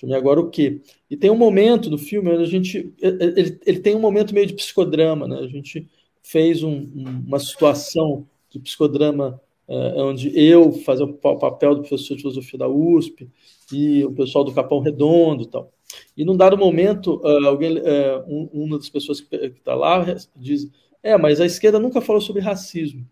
Filme 0.00 0.14
agora 0.14 0.40
o 0.40 0.48
quê? 0.48 0.80
E 1.10 1.16
tem 1.16 1.30
um 1.30 1.36
momento 1.36 1.90
no 1.90 1.98
filme 1.98 2.30
onde 2.30 2.42
a 2.42 2.46
gente. 2.46 2.92
Ele, 3.00 3.58
ele 3.64 3.80
tem 3.80 3.94
um 3.94 4.00
momento 4.00 4.34
meio 4.34 4.46
de 4.46 4.54
psicodrama, 4.54 5.28
né? 5.28 5.38
A 5.38 5.46
gente 5.46 5.86
fez 6.22 6.62
um, 6.62 6.86
uma 7.26 7.38
situação 7.38 8.26
de 8.48 8.58
psicodrama 8.58 9.40
uh, 9.68 10.00
onde 10.02 10.32
eu 10.38 10.72
fazia 10.72 11.04
o 11.04 11.12
papel 11.12 11.74
do 11.74 11.82
professor 11.82 12.14
de 12.14 12.22
filosofia 12.22 12.58
da 12.58 12.68
USP 12.68 13.28
e 13.72 14.04
o 14.04 14.12
pessoal 14.12 14.42
do 14.42 14.52
Capão 14.52 14.80
Redondo 14.80 15.42
e 15.42 15.46
tal. 15.46 15.72
E 16.16 16.24
num 16.24 16.36
dado 16.36 16.56
momento, 16.56 17.20
uh, 17.24 17.46
alguém, 17.46 17.78
um, 18.26 18.48
uma 18.52 18.78
das 18.78 18.88
pessoas 18.88 19.20
que 19.20 19.34
está 19.34 19.74
lá 19.74 20.04
diz: 20.34 20.70
É, 21.02 21.16
mas 21.18 21.40
a 21.40 21.46
esquerda 21.46 21.78
nunca 21.78 22.00
falou 22.00 22.22
sobre 22.22 22.40
racismo 22.40 23.06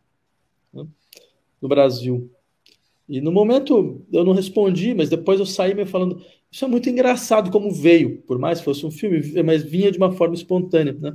né, 0.73 0.87
no 1.61 1.69
Brasil. 1.69 2.31
E 3.09 3.21
no 3.23 3.33
momento 3.33 4.05
eu 4.13 4.23
não 4.23 4.35
respondi, 4.35 4.95
mas 4.95 5.09
depois 5.09 5.41
eu 5.41 5.47
saí 5.47 5.75
me 5.75 5.87
falando: 5.87 6.23
isso 6.51 6.65
é 6.65 6.69
muito 6.69 6.89
engraçado 6.89 7.51
como 7.51 7.71
veio, 7.71 8.23
por 8.23 8.39
mais 8.39 8.59
que 8.59 8.65
fosse 8.65 8.85
um 8.87 8.91
filme, 8.91 9.21
mas 9.43 9.63
vinha 9.63 9.93
de 9.93 9.99
uma 9.99 10.13
forma 10.13 10.35
espontânea, 10.35 10.97
né? 10.99 11.15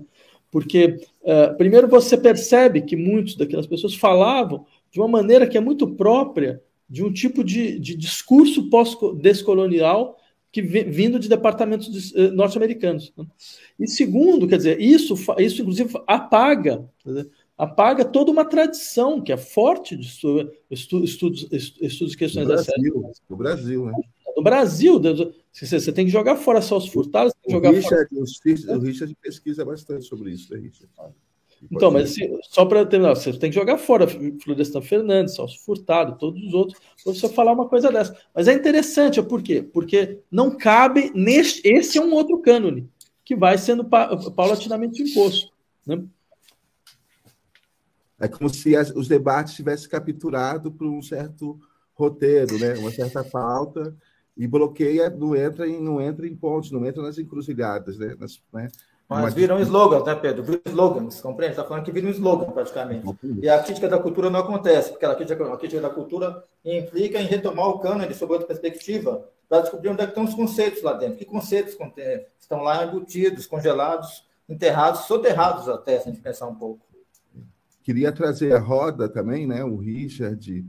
Porque, 0.52 1.00
uh, 1.24 1.58
primeiro, 1.58 1.88
você 1.88 2.16
percebe 2.16 2.84
que 2.84 2.96
muitas 2.96 3.36
daquelas 3.36 3.66
pessoas 3.66 3.96
falavam 3.96 4.68
de 4.92 5.00
uma 5.00 5.08
maneira 5.08 5.48
que 5.48 5.58
é 5.58 5.62
muito 5.62 5.88
própria 5.96 6.62
de 6.88 7.04
um 7.04 7.12
tipo 7.12 7.44
de, 7.44 7.80
de 7.80 7.96
discurso 7.96 8.70
pós-descolonial 8.70 10.16
que 10.52 10.62
vindo 10.62 11.18
de 11.18 11.28
departamentos 11.28 12.12
uh, 12.12 12.32
norte-americanos. 12.32 13.12
Né? 13.18 13.26
E 13.80 13.88
segundo, 13.88 14.48
quer 14.48 14.58
dizer, 14.58 14.80
isso, 14.80 15.16
isso 15.40 15.64
inclusive 15.64 16.00
apaga, 16.06 16.88
apaga 17.58 18.06
toda 18.06 18.30
uma 18.30 18.46
tradição 18.46 19.20
que 19.20 19.32
é 19.32 19.38
forte 19.38 19.98
de 19.98 20.06
estudo, 20.06 20.52
estudos, 20.70 21.48
estudos 21.52 22.12
de 22.12 22.18
questões 22.18 22.46
do 22.46 22.54
Brasil, 22.54 23.12
do 23.28 23.36
Brasil, 23.36 23.86
né? 23.88 23.94
No 24.36 24.44
Brasil, 24.44 25.00
você 25.52 25.92
tem 25.92 26.06
que 26.06 26.12
jogar 26.12 26.36
fora 26.36 26.62
Celso 26.62 26.92
Furtado, 26.92 27.32
tem 27.32 27.42
que 27.46 27.52
jogar 27.52 27.70
o 27.70 27.74
Richard, 27.74 28.10
fora... 28.10 28.78
O 28.78 28.82
Richard 28.82 29.16
pesquisa 29.22 29.64
bastante 29.64 30.06
sobre 30.06 30.32
isso, 30.32 30.54
né, 30.54 30.60
Richard? 30.60 30.90
Então, 31.72 31.92
mas 31.92 32.12
assim, 32.12 32.38
só 32.42 32.66
para 32.66 32.86
terminar, 32.86 33.16
você 33.16 33.32
tem 33.34 33.50
que 33.50 33.56
jogar 33.56 33.78
fora 33.78 34.08
Florestan 34.08 34.82
Fernandes, 34.82 35.36
Celso 35.36 35.64
Furtado, 35.64 36.18
todos 36.18 36.44
os 36.44 36.54
outros, 36.54 36.80
para 37.04 37.14
você 37.14 37.30
falar 37.30 37.54
uma 37.54 37.70
coisa 37.70 37.92
dessa. 37.92 38.18
Mas 38.36 38.48
é 38.48 38.54
interessante, 38.54 39.22
por 39.22 39.42
quê? 39.42 39.62
Porque 39.62 40.20
não 40.30 40.58
cabe 40.58 41.12
neste. 41.16 41.62
Esse 41.66 41.98
é 41.98 42.02
um 42.02 42.14
outro 42.14 42.40
cânone 42.40 42.90
que 43.24 43.36
vai 43.36 43.58
sendo 43.58 43.86
paulatinamente 43.86 45.02
imposto. 45.02 45.52
Né? 45.86 46.04
É 48.20 48.28
como 48.28 48.50
se 48.50 48.76
as, 48.76 48.90
os 48.92 49.08
debates 49.08 49.54
tivessem 49.54 49.90
capturado 49.90 50.72
por 50.72 50.88
um 50.88 51.02
certo 51.02 51.58
roteiro, 51.94 52.58
né? 52.60 52.74
uma 52.76 52.92
certa 52.92 53.24
pauta 53.24 53.96
e 54.36 54.48
bloqueia, 54.48 55.10
não 55.10 55.36
entra 55.36 55.68
em, 55.68 55.82
não 55.82 56.02
entra 56.02 56.28
em 56.28 56.36
pontos, 56.36 56.72
não 56.72 56.86
entra 56.86 57.02
nas 57.02 57.18
encruzilhadas, 57.18 57.98
né? 57.98 58.16
Nas, 58.20 58.42
né? 58.52 58.68
Mas 59.08 59.34
viram 59.34 59.60
slogans, 59.60 60.06
né, 60.06 60.16
Pedro? 60.16 60.44
Viram 60.44 60.62
slogans, 60.66 61.22
compreende? 61.22 61.54
Está 61.54 61.64
falando 61.64 61.84
que 61.84 61.92
viram 61.92 62.08
um 62.08 62.12
slogan, 62.12 62.52
praticamente. 62.52 63.06
E 63.42 63.48
a 63.48 63.62
crítica 63.62 63.88
da 63.88 64.00
cultura 64.00 64.30
não 64.30 64.40
acontece, 64.40 64.92
porque 64.92 65.06
a 65.06 65.14
crítica, 65.14 65.54
a 65.54 65.58
crítica 65.58 65.82
da 65.82 65.90
cultura 65.90 66.44
implica 66.66 67.20
em 67.20 67.26
retomar 67.26 67.68
o 67.68 67.80
cânone 67.80 68.14
sob 68.14 68.34
outra 68.34 68.48
perspectiva, 68.48 69.24
para 69.48 69.62
descobrir 69.62 69.90
onde 69.90 70.02
é 70.02 70.06
estão 70.06 70.24
os 70.24 70.34
conceitos 70.34 70.82
lá 70.82 70.94
dentro. 70.94 71.18
Que 71.18 71.26
conceitos 71.26 71.78
estão 72.40 72.64
lá 72.64 72.86
embutidos, 72.86 73.46
congelados, 73.46 74.26
enterrados, 74.50 75.02
soterrados 75.02 75.70
até, 75.70 76.00
se 76.00 76.10
a 76.10 76.12
gente 76.12 76.24
pensar 76.24 76.48
um 76.48 76.56
pouco. 76.56 76.84
Queria 77.84 78.12
trazer 78.12 78.54
a 78.56 78.60
roda 78.60 79.08
também, 79.10 79.46
né? 79.46 79.64
O 79.64 79.76
Richard, 79.76 80.66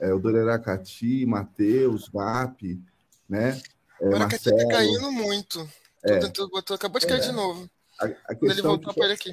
é, 0.00 0.12
o 0.12 0.18
Doreracati, 0.18 1.26
Matheus, 1.26 2.08
VAP, 2.08 2.80
né? 3.28 3.60
É, 4.00 4.28
que 4.28 4.38
tá 4.38 4.68
caindo 4.68 5.12
muito. 5.12 5.68
É. 6.04 6.18
Tô, 6.28 6.74
acabou 6.74 7.00
de 7.00 7.06
cair 7.06 7.20
é. 7.20 7.26
de 7.26 7.32
novo. 7.32 7.68
A, 8.00 8.06
a 8.06 8.36
ele 8.42 8.62
voltou 8.62 8.92
para 8.92 9.04
ele 9.04 9.14
aqui. 9.14 9.30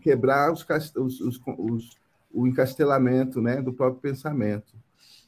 Quebrar 0.00 0.52
os, 0.52 0.66
os, 0.96 1.20
os, 1.20 1.40
os, 1.46 1.90
o 2.32 2.46
encastelamento 2.46 3.40
né, 3.40 3.60
do 3.60 3.72
próprio 3.72 4.00
pensamento. 4.00 4.74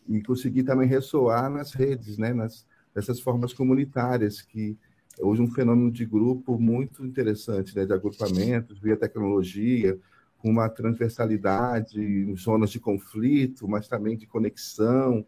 E 0.08 0.22
conseguir 0.22 0.64
também 0.64 0.88
ressoar 0.88 1.48
nas 1.48 1.72
redes, 1.72 2.18
né, 2.18 2.32
nas, 2.32 2.66
nessas 2.94 3.20
formas 3.20 3.52
comunitárias, 3.52 4.40
que 4.40 4.76
hoje 5.20 5.42
um 5.42 5.50
fenômeno 5.50 5.92
de 5.92 6.04
grupo 6.04 6.58
muito 6.58 7.04
interessante, 7.04 7.76
né, 7.76 7.84
de 7.84 7.92
agrupamentos, 7.92 8.80
via 8.80 8.96
tecnologia, 8.96 9.98
com 10.38 10.50
uma 10.50 10.68
transversalidade, 10.68 12.34
zonas 12.34 12.70
de 12.70 12.80
conflito, 12.80 13.68
mas 13.68 13.86
também 13.86 14.16
de 14.16 14.26
conexão, 14.26 15.24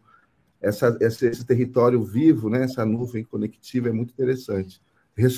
essa, 0.65 0.97
esse, 0.99 1.27
esse, 1.27 1.45
território 1.45 2.03
vivo, 2.03 2.49
né, 2.49 2.63
essa 2.63 2.85
nuvem 2.85 3.23
conectiva 3.23 3.89
é 3.89 3.91
muito 3.91 4.11
interessante. 4.11 4.81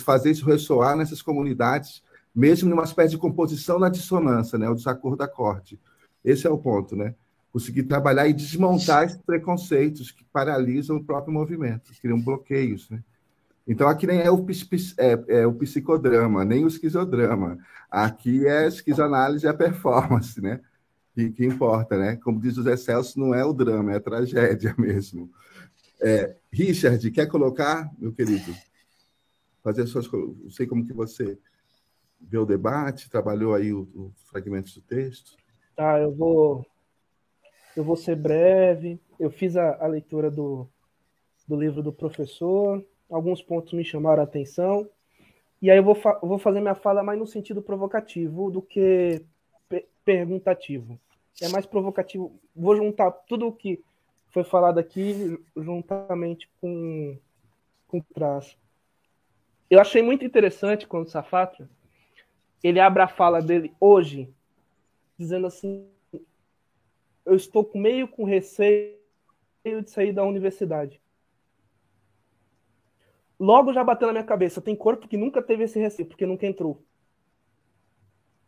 Fazer 0.04 0.32
isso 0.32 0.46
ressoar 0.46 0.96
nessas 0.96 1.22
comunidades, 1.22 2.02
mesmo 2.34 2.70
numa 2.70 2.84
espécie 2.84 3.12
de 3.12 3.18
composição 3.18 3.78
na 3.78 3.90
dissonância, 3.90 4.58
né, 4.58 4.70
o 4.70 4.76
desacordo 4.76 5.22
acorde. 5.24 5.80
Esse 6.24 6.48
é 6.48 6.50
o 6.50 6.58
ponto, 6.58 6.96
né? 6.96 7.14
Conseguir 7.54 7.84
trabalhar 7.84 8.28
e 8.28 8.34
desmontar 8.34 9.04
esses 9.04 9.18
preconceitos 9.18 10.12
que 10.12 10.24
paralisam 10.26 10.98
o 10.98 11.04
próprio 11.04 11.34
movimento, 11.34 11.92
criam 12.02 12.20
bloqueios, 12.20 12.90
né? 12.90 13.04
Então, 13.68 13.88
aqui 13.88 14.08
nem 14.08 14.22
é 14.22 14.32
o, 14.32 14.46
é, 14.98 15.40
é 15.42 15.48
o 15.48 15.54
psicodrama, 15.54 16.46
nem 16.46 16.64
o 16.64 16.70
esquizodrama. 16.70 17.58
Aqui 17.92 18.48
é 18.48 18.60
a 18.60 18.68
esquizoanálise 18.68 19.46
e 19.46 19.50
a 19.50 19.54
performance, 19.54 20.40
né? 20.42 20.62
Que, 21.18 21.32
que 21.32 21.46
importa, 21.46 21.98
né? 21.98 22.16
Como 22.18 22.40
diz 22.40 22.58
o 22.58 22.64
Zé 22.64 22.78
Celso, 22.78 23.20
não 23.20 23.34
é 23.34 23.44
o 23.44 23.52
drama, 23.52 23.92
é 23.92 23.96
a 23.96 24.00
tragédia 24.00 24.76
mesmo. 24.78 25.32
É, 26.00 26.36
Richard, 26.52 27.10
quer 27.10 27.26
colocar, 27.26 27.92
meu 27.98 28.14
querido? 28.14 28.54
Fazer 29.64 29.88
suas 29.88 30.08
Não 30.12 30.52
sei 30.52 30.68
como 30.68 30.86
que 30.86 30.94
você 30.94 31.40
vê 32.22 32.38
o 32.38 32.46
debate, 32.46 33.10
trabalhou 33.10 33.56
aí 33.56 33.74
os 33.74 33.90
fragmentos 34.30 34.76
do 34.76 34.82
texto. 34.82 35.36
Tá, 35.76 36.00
eu 36.00 36.14
vou 36.14 36.64
eu 37.76 37.84
vou 37.84 37.96
ser 37.96 38.16
breve. 38.16 39.00
Eu 39.20 39.32
fiz 39.32 39.58
a, 39.58 39.76
a 39.84 39.88
leitura 39.88 40.30
do, 40.30 40.70
do 41.48 41.56
livro 41.56 41.82
do 41.82 41.92
professor. 41.92 42.86
Alguns 43.10 43.42
pontos 43.42 43.74
me 43.74 43.84
chamaram 43.84 44.22
a 44.22 44.26
atenção. 44.26 44.88
E 45.60 45.72
aí 45.72 45.78
eu 45.78 45.84
vou, 45.84 45.96
fa 45.96 46.20
vou 46.22 46.38
fazer 46.38 46.62
minha 46.62 46.76
fala 46.76 47.02
mais 47.02 47.18
no 47.18 47.26
sentido 47.26 47.60
provocativo 47.60 48.52
do 48.52 48.62
que 48.62 49.26
perguntativo 50.06 51.00
é 51.42 51.50
mais 51.50 51.66
provocativo. 51.66 52.40
Vou 52.56 52.76
juntar 52.76 53.12
tudo 53.12 53.48
o 53.48 53.52
que 53.52 53.84
foi 54.30 54.44
falado 54.44 54.80
aqui 54.80 55.40
juntamente 55.56 56.50
com, 56.60 57.18
com 57.88 58.00
o 58.00 58.04
traço. 58.14 58.58
Eu 59.70 59.80
achei 59.80 60.02
muito 60.02 60.24
interessante 60.24 60.88
quando 60.88 61.10
Safatra 61.10 61.70
ele 62.64 62.80
abre 62.80 63.04
a 63.04 63.08
fala 63.08 63.42
dele 63.42 63.74
hoje, 63.80 64.34
dizendo 65.18 65.48
assim: 65.48 65.88
Eu 67.26 67.36
estou 67.36 67.70
meio 67.76 68.08
com 68.08 68.24
receio 68.24 68.98
de 69.64 69.90
sair 69.90 70.14
da 70.14 70.24
universidade. 70.24 71.02
Logo 73.40 73.74
já 73.74 73.84
bateu 73.84 74.08
na 74.08 74.14
minha 74.14 74.26
cabeça: 74.26 74.62
tem 74.62 74.76
corpo 74.76 75.08
que 75.08 75.18
nunca 75.18 75.42
teve 75.42 75.66
esse 75.66 75.80
receio, 75.80 76.08
porque 76.08 76.26
nunca 76.26 76.48
entrou. 76.48 76.82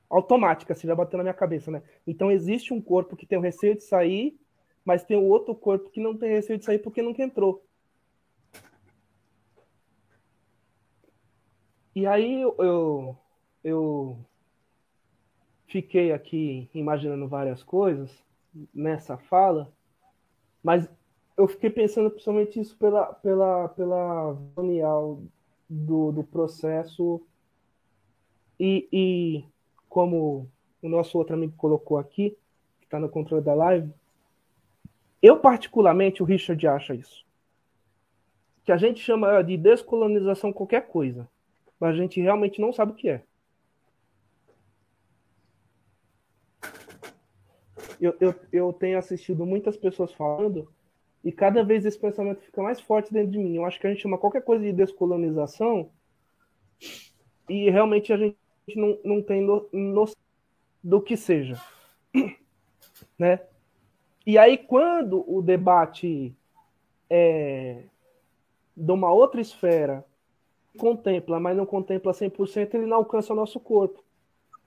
Automática, 0.09 0.73
assim, 0.73 0.87
já 0.87 0.95
bateu 0.95 1.17
na 1.17 1.23
minha 1.23 1.33
cabeça, 1.33 1.69
né? 1.69 1.83
Então 2.07 2.31
existe 2.31 2.73
um 2.73 2.81
corpo 2.81 3.15
que 3.15 3.25
tem 3.25 3.37
o 3.37 3.41
receio 3.41 3.75
de 3.75 3.83
sair, 3.83 4.39
mas 4.83 5.03
tem 5.03 5.17
o 5.17 5.25
outro 5.25 5.53
corpo 5.53 5.89
que 5.89 6.01
não 6.01 6.17
tem 6.17 6.31
receio 6.31 6.57
de 6.57 6.65
sair 6.65 6.79
porque 6.79 7.01
nunca 7.01 7.21
entrou. 7.21 7.63
E 11.95 12.07
aí 12.07 12.41
eu, 12.41 13.17
eu 13.63 14.17
fiquei 15.67 16.11
aqui 16.11 16.69
imaginando 16.73 17.27
várias 17.27 17.61
coisas 17.61 18.09
nessa 18.73 19.17
fala, 19.17 19.71
mas 20.63 20.89
eu 21.37 21.47
fiquei 21.47 21.69
pensando 21.69 22.09
principalmente 22.09 22.59
isso 22.59 22.77
pela, 22.77 23.13
pela, 23.13 23.69
pela 23.69 24.37
do, 25.69 26.11
do 26.11 26.23
processo 26.23 27.21
e, 28.59 28.89
e 28.91 29.45
como 29.89 30.49
o 30.81 30.87
nosso 30.87 31.17
outro 31.17 31.33
amigo 31.33 31.53
colocou 31.57 31.97
aqui, 31.97 32.37
que 32.79 32.85
está 32.85 32.99
no 32.99 33.09
controle 33.09 33.43
da 33.43 33.53
live, 33.53 33.91
eu 35.21 35.39
particularmente, 35.39 36.23
o 36.23 36.25
Richard 36.25 36.65
acha 36.67 36.95
isso. 36.95 37.25
Que 38.63 38.71
a 38.71 38.77
gente 38.77 39.01
chama 39.01 39.41
de 39.41 39.57
descolonização 39.57 40.53
qualquer 40.53 40.87
coisa, 40.87 41.27
mas 41.79 41.95
a 41.95 41.97
gente 41.97 42.21
realmente 42.21 42.61
não 42.61 42.71
sabe 42.71 42.93
o 42.93 42.95
que 42.95 43.09
é. 43.09 43.23
eu, 47.99 48.15
eu, 48.19 48.35
eu 48.51 48.73
tenho 48.73 48.97
assistido 48.97 49.45
muitas 49.45 49.75
pessoas 49.75 50.13
falando 50.13 50.71
e 51.23 51.31
cada 51.31 51.63
vez 51.63 51.85
esse 51.85 51.99
pensamento 51.99 52.41
fica 52.41 52.61
mais 52.61 52.79
forte 52.79 53.11
dentro 53.11 53.31
de 53.31 53.37
mim. 53.37 53.55
Eu 53.55 53.65
acho 53.65 53.79
que 53.79 53.85
a 53.85 53.89
gente 53.89 54.01
chama 54.01 54.17
qualquer 54.17 54.41
coisa 54.41 54.63
de 54.63 54.71
descolonização 54.71 55.91
e 57.49 57.69
realmente 57.69 58.13
a 58.13 58.17
gente 58.17 58.37
não, 58.77 58.97
não 59.03 59.21
tem 59.21 59.41
noção 59.71 60.15
do 60.83 61.01
que 61.01 61.15
seja. 61.15 61.59
Né? 63.17 63.41
E 64.25 64.37
aí, 64.37 64.57
quando 64.57 65.25
o 65.29 65.41
debate 65.41 66.33
é 67.09 67.83
de 68.75 68.91
uma 68.91 69.11
outra 69.11 69.41
esfera 69.41 70.05
contempla, 70.77 71.39
mas 71.39 71.57
não 71.57 71.65
contempla 71.65 72.13
100%, 72.13 72.73
ele 72.73 72.85
não 72.85 72.97
alcança 72.97 73.33
o 73.33 73.35
nosso 73.35 73.59
corpo. 73.59 74.01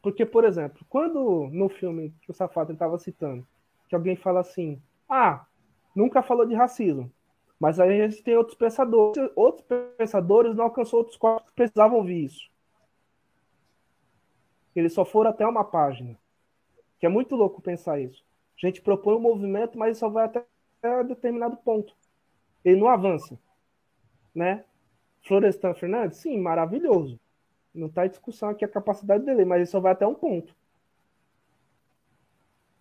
Porque, 0.03 0.27
por 0.27 0.45
exemplo, 0.45 0.85
quando 0.89 1.49
no 1.51 1.69
filme 1.69 2.13
que 2.21 2.31
o 2.31 2.35
Safado 2.35 2.73
estava 2.73 2.99
citando, 2.99 3.47
que 3.89 3.95
alguém 3.95 4.17
fala 4.17 4.41
assim, 4.41 4.83
ah, 5.09 5.47
nunca 5.95 6.23
falou 6.23 6.45
de 6.45 6.55
racismo, 6.55 7.11
mas 7.59 7.79
aí 7.79 8.03
a 8.03 8.09
gente 8.09 8.23
tem 8.23 8.37
outros 8.37 8.57
pensadores, 8.57 9.31
outros 9.37 9.65
pensadores 9.97 10.55
não 10.55 10.65
alcançou 10.65 10.99
outros 10.99 11.17
corpos 11.17 11.49
que 11.49 11.57
precisavam 11.57 11.99
ouvir 11.99 12.25
isso. 12.25 12.51
Eles 14.75 14.93
só 14.93 15.05
foram 15.05 15.31
até 15.31 15.47
uma 15.47 15.65
página. 15.65 16.19
Que 16.99 17.07
é 17.07 17.09
muito 17.09 17.37
louco 17.37 17.61
pensar 17.61 18.01
isso. 18.01 18.25
A 18.63 18.67
gente 18.67 18.81
propõe 18.81 19.17
um 19.17 19.21
movimento, 19.21 19.79
mas 19.79 19.99
só 19.99 20.09
vai 20.09 20.25
até 20.25 20.45
determinado 21.05 21.57
ponto. 21.57 21.95
Ele 22.65 22.81
não 22.81 22.89
avança. 22.89 23.39
Né? 24.35 24.65
Florestan 25.23 25.75
Fernandes, 25.75 26.19
sim, 26.19 26.39
maravilhoso. 26.39 27.19
Não 27.75 27.87
está 27.87 28.07
em 28.07 28.11
discussão 28.11 28.51
aqui 28.51 28.65
a 28.65 28.69
capacidade 28.69 29.25
dele, 29.25 29.45
mas 29.45 29.59
ele 29.59 29.67
só 29.67 29.81
vai 29.81 29.93
até 29.93 30.07
um 30.07 30.15
ponto. 30.15 30.55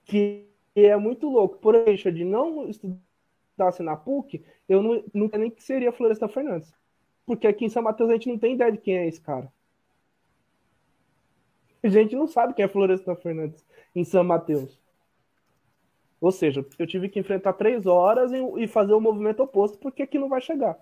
Que 0.06 0.48
é 0.76 0.96
muito 0.98 1.30
louco. 1.30 1.58
Por 1.58 1.76
exemplo, 1.76 2.12
de 2.12 2.26
não 2.26 2.68
estudasse 2.68 3.84
na 3.84 3.96
PUC, 3.96 4.44
eu 4.68 4.82
não, 4.82 5.04
não 5.14 5.30
nem 5.38 5.50
que 5.50 5.64
seria 5.64 5.92
Floresta 5.92 6.28
Fernandes. 6.28 6.74
Porque 7.26 7.48
aqui 7.48 7.66
em 7.66 7.70
São 7.70 7.84
Mateus 7.84 8.10
a 8.10 8.14
gente 8.14 8.30
não 8.30 8.38
tem 8.38 8.56
ideia 8.56 8.72
de 8.72 8.78
quem 8.78 8.98
é 8.98 9.08
esse 9.08 9.22
cara. 9.22 9.52
A 11.84 11.88
gente 11.90 12.16
não 12.16 12.28
sabe 12.28 12.54
quem 12.54 12.66
é 12.66 12.68
Floresta 12.68 13.16
Fernandes 13.16 13.66
em 13.96 14.04
São 14.04 14.24
Mateus. 14.24 14.80
Ou 16.20 16.32
seja, 16.32 16.64
eu 16.78 16.86
tive 16.86 17.10
que 17.10 17.20
enfrentar 17.20 17.54
três 17.54 17.88
horas 17.88 18.32
e, 18.32 18.68
fazer 18.68 18.94
o 18.94 19.02
movimento 19.02 19.42
oposto, 19.42 19.80
porque 19.80 20.04
aqui 20.04 20.20
não 20.20 20.30
vai 20.30 20.40
chegar. 20.40 20.80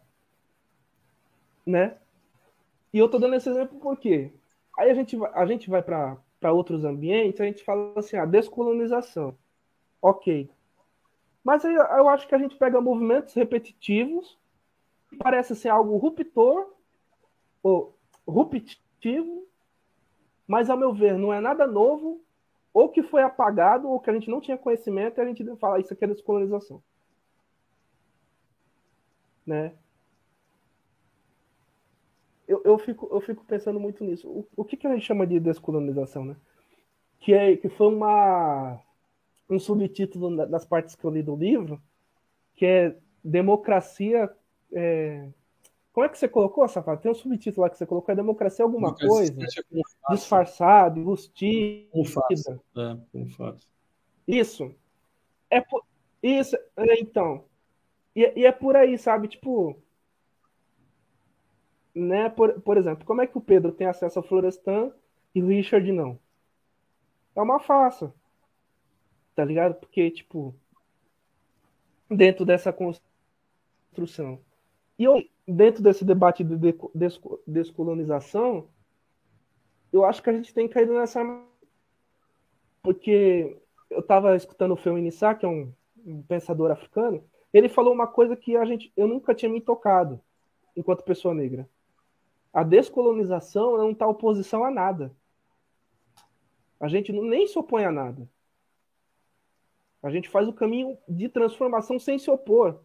Né? 1.65 1.95
E 2.93 2.97
eu 2.97 3.09
tô 3.09 3.17
dando 3.17 3.35
esse 3.35 3.49
exemplo 3.49 3.79
porque 3.79 4.33
aí 4.77 4.89
a 4.89 4.93
gente, 4.93 5.17
a 5.33 5.45
gente 5.45 5.69
vai 5.69 5.81
para 5.81 6.51
outros 6.51 6.83
ambientes, 6.83 7.39
a 7.39 7.45
gente 7.45 7.63
fala 7.63 7.93
assim, 7.95 8.17
a 8.17 8.23
ah, 8.23 8.25
descolonização. 8.25 9.37
Ok. 10.01 10.49
Mas 11.43 11.63
aí 11.63 11.73
eu 11.73 12.09
acho 12.09 12.27
que 12.27 12.35
a 12.35 12.37
gente 12.37 12.57
pega 12.57 12.81
movimentos 12.81 13.33
repetitivos, 13.33 14.37
parece 15.17 15.55
ser 15.55 15.69
algo 15.69 15.95
ruptor, 15.97 16.73
ou 17.63 17.95
ruptivo, 18.27 19.47
mas 20.49 20.69
ao 20.69 20.77
meu 20.77 20.93
ver 20.93 21.17
não 21.17 21.31
é 21.31 21.39
nada 21.39 21.65
novo, 21.65 22.21
ou 22.73 22.89
que 22.89 23.01
foi 23.03 23.21
apagado, 23.21 23.87
ou 23.87 24.01
que 24.01 24.09
a 24.09 24.13
gente 24.13 24.29
não 24.29 24.41
tinha 24.41 24.57
conhecimento, 24.57 25.17
e 25.17 25.21
a 25.21 25.25
gente 25.25 25.45
fala 25.55 25.79
isso 25.79 25.93
aqui 25.93 26.03
é 26.03 26.07
descolonização. 26.07 26.83
Né? 29.45 29.73
eu, 32.49 32.59
eu, 32.65 32.77
fico, 32.79 33.07
eu 33.11 33.21
fico 33.21 33.45
pensando 33.45 33.79
muito 33.79 34.03
nisso. 34.03 34.27
O, 34.27 34.47
o 34.57 34.65
que, 34.65 34.75
que 34.75 34.87
a 34.87 34.91
gente 34.91 35.05
chama 35.05 35.27
de 35.27 35.39
descolonização, 35.39 36.25
né? 36.25 36.35
Que, 37.19 37.31
é, 37.31 37.55
que 37.55 37.69
foi 37.69 37.93
uma, 37.93 38.81
um 39.47 39.59
subtítulo 39.59 40.35
das 40.47 40.65
partes 40.65 40.95
que 40.95 41.05
eu 41.05 41.11
li 41.11 41.21
do 41.21 41.35
livro, 41.35 41.79
que 42.55 42.65
é 42.65 42.95
Democracia. 43.23 44.31
É... 44.73 45.29
Como 45.99 46.05
é 46.05 46.09
que 46.09 46.17
você 46.17 46.29
colocou, 46.29 46.65
Safado? 46.65 47.01
Tem 47.01 47.11
um 47.11 47.13
subtítulo 47.13 47.63
lá 47.63 47.69
que 47.69 47.77
você 47.77 47.85
colocou, 47.85 48.13
é 48.13 48.15
Democracia 48.15 48.63
alguma 48.63 48.95
coisa? 48.95 49.35
É 49.37 50.13
disfarçado, 50.13 50.97
enrustido. 50.97 51.89
É, 51.93 52.97
Isso. 54.25 54.73
É 55.49 55.59
por... 55.59 55.83
Isso, 56.23 56.55
é, 56.77 57.01
então. 57.01 57.43
E, 58.15 58.31
e 58.33 58.45
é 58.45 58.51
por 58.53 58.77
aí, 58.77 58.97
sabe? 58.97 59.27
Tipo, 59.27 59.77
né? 61.93 62.29
Por, 62.29 62.61
por 62.61 62.77
exemplo, 62.77 63.05
como 63.05 63.21
é 63.21 63.27
que 63.27 63.37
o 63.37 63.41
Pedro 63.41 63.73
tem 63.73 63.85
acesso 63.85 64.19
ao 64.19 64.23
Florestan 64.23 64.93
e 65.35 65.43
o 65.43 65.47
Richard 65.47 65.91
não? 65.91 66.17
É 67.35 67.41
uma 67.41 67.59
farsa. 67.59 68.13
Tá 69.35 69.43
ligado? 69.43 69.75
Porque, 69.75 70.09
tipo, 70.11 70.55
dentro 72.09 72.45
dessa 72.45 72.71
construção. 72.71 74.39
E 74.99 75.05
eu, 75.05 75.23
dentro 75.47 75.81
desse 75.81 76.03
debate 76.03 76.43
de 76.43 76.57
descolonização, 77.47 78.67
eu 79.93 80.03
acho 80.03 80.21
que 80.21 80.29
a 80.29 80.33
gente 80.33 80.53
tem 80.53 80.67
caído 80.67 80.93
nessa. 80.93 81.21
Porque 82.83 83.57
eu 83.89 83.99
estava 83.99 84.35
escutando 84.35 84.73
o 84.73 84.77
Feu 84.77 84.97
Inissá, 84.97 85.33
que 85.33 85.45
é 85.45 85.49
um, 85.49 85.73
um, 86.05 86.21
pensador 86.21 86.69
africano, 86.69 87.23
ele 87.53 87.69
falou 87.69 87.93
uma 87.93 88.07
coisa 88.07 88.35
que 88.35 88.57
a 88.57 88.65
gente, 88.65 88.91
eu 88.95 89.07
nunca 89.07 89.33
tinha 89.33 89.49
me 89.49 89.61
tocado 89.61 90.21
enquanto 90.75 91.03
pessoa 91.03 91.33
negra. 91.33 91.67
A 92.53 92.63
descolonização 92.63 93.77
não 93.77 93.91
está 93.91 94.05
oposição 94.05 94.65
a 94.65 94.71
nada. 94.71 95.15
A 96.79 96.87
gente 96.87 97.11
nem 97.11 97.47
se 97.47 97.57
opõe 97.57 97.85
a 97.85 97.91
nada. 97.91 98.29
A 100.03 100.09
gente 100.09 100.29
faz 100.29 100.47
o 100.47 100.53
caminho 100.53 100.97
de 101.07 101.29
transformação 101.29 101.99
sem 101.99 102.17
se 102.19 102.29
opor. 102.29 102.79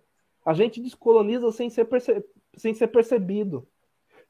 A 0.44 0.52
gente 0.52 0.80
descoloniza 0.80 1.50
sem 1.52 1.70
ser, 1.70 1.86
perce... 1.86 2.24
sem 2.56 2.74
ser 2.74 2.88
percebido. 2.88 3.66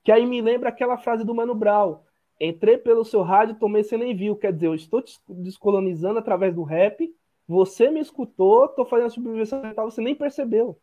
Que 0.02 0.12
aí 0.12 0.26
me 0.26 0.40
lembra 0.40 0.68
aquela 0.68 0.96
frase 0.96 1.24
do 1.24 1.34
Mano 1.34 1.54
Brown. 1.54 2.00
Entrei 2.40 2.76
pelo 2.76 3.04
seu 3.04 3.22
rádio, 3.22 3.58
tomei, 3.58 3.82
você 3.82 3.96
nem 3.96 4.14
viu. 4.14 4.36
Quer 4.36 4.52
dizer, 4.52 4.66
eu 4.66 4.74
estou 4.74 5.02
descolonizando 5.28 6.18
através 6.18 6.54
do 6.54 6.62
rap, 6.62 7.14
você 7.46 7.90
me 7.90 8.00
escutou, 8.00 8.66
estou 8.66 8.84
fazendo 8.84 9.06
a 9.06 9.10
subversão 9.10 9.62
mental, 9.62 9.90
você 9.90 10.00
nem 10.00 10.14
percebeu. 10.14 10.78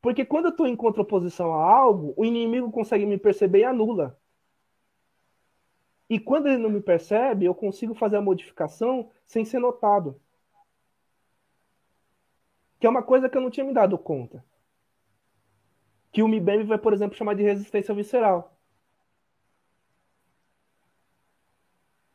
Porque 0.00 0.24
quando 0.24 0.46
eu 0.46 0.50
estou 0.50 0.66
em 0.66 0.74
contraposição 0.74 1.52
a 1.52 1.64
algo, 1.64 2.12
o 2.16 2.24
inimigo 2.24 2.70
consegue 2.72 3.06
me 3.06 3.16
perceber 3.16 3.60
e 3.60 3.64
anula. 3.64 4.18
E 6.10 6.18
quando 6.18 6.48
ele 6.48 6.58
não 6.58 6.68
me 6.68 6.80
percebe, 6.80 7.46
eu 7.46 7.54
consigo 7.54 7.94
fazer 7.94 8.16
a 8.16 8.20
modificação 8.20 9.10
sem 9.24 9.44
ser 9.44 9.60
notado. 9.60 10.20
Que 12.82 12.86
é 12.88 12.90
uma 12.90 13.04
coisa 13.04 13.28
que 13.28 13.38
eu 13.38 13.40
não 13.40 13.48
tinha 13.48 13.64
me 13.64 13.72
dado 13.72 13.96
conta. 13.96 14.44
Que 16.10 16.20
o 16.20 16.26
MIBEM 16.26 16.64
vai, 16.64 16.78
por 16.78 16.92
exemplo, 16.92 17.16
chamar 17.16 17.34
de 17.34 17.42
resistência 17.44 17.94
visceral. 17.94 18.58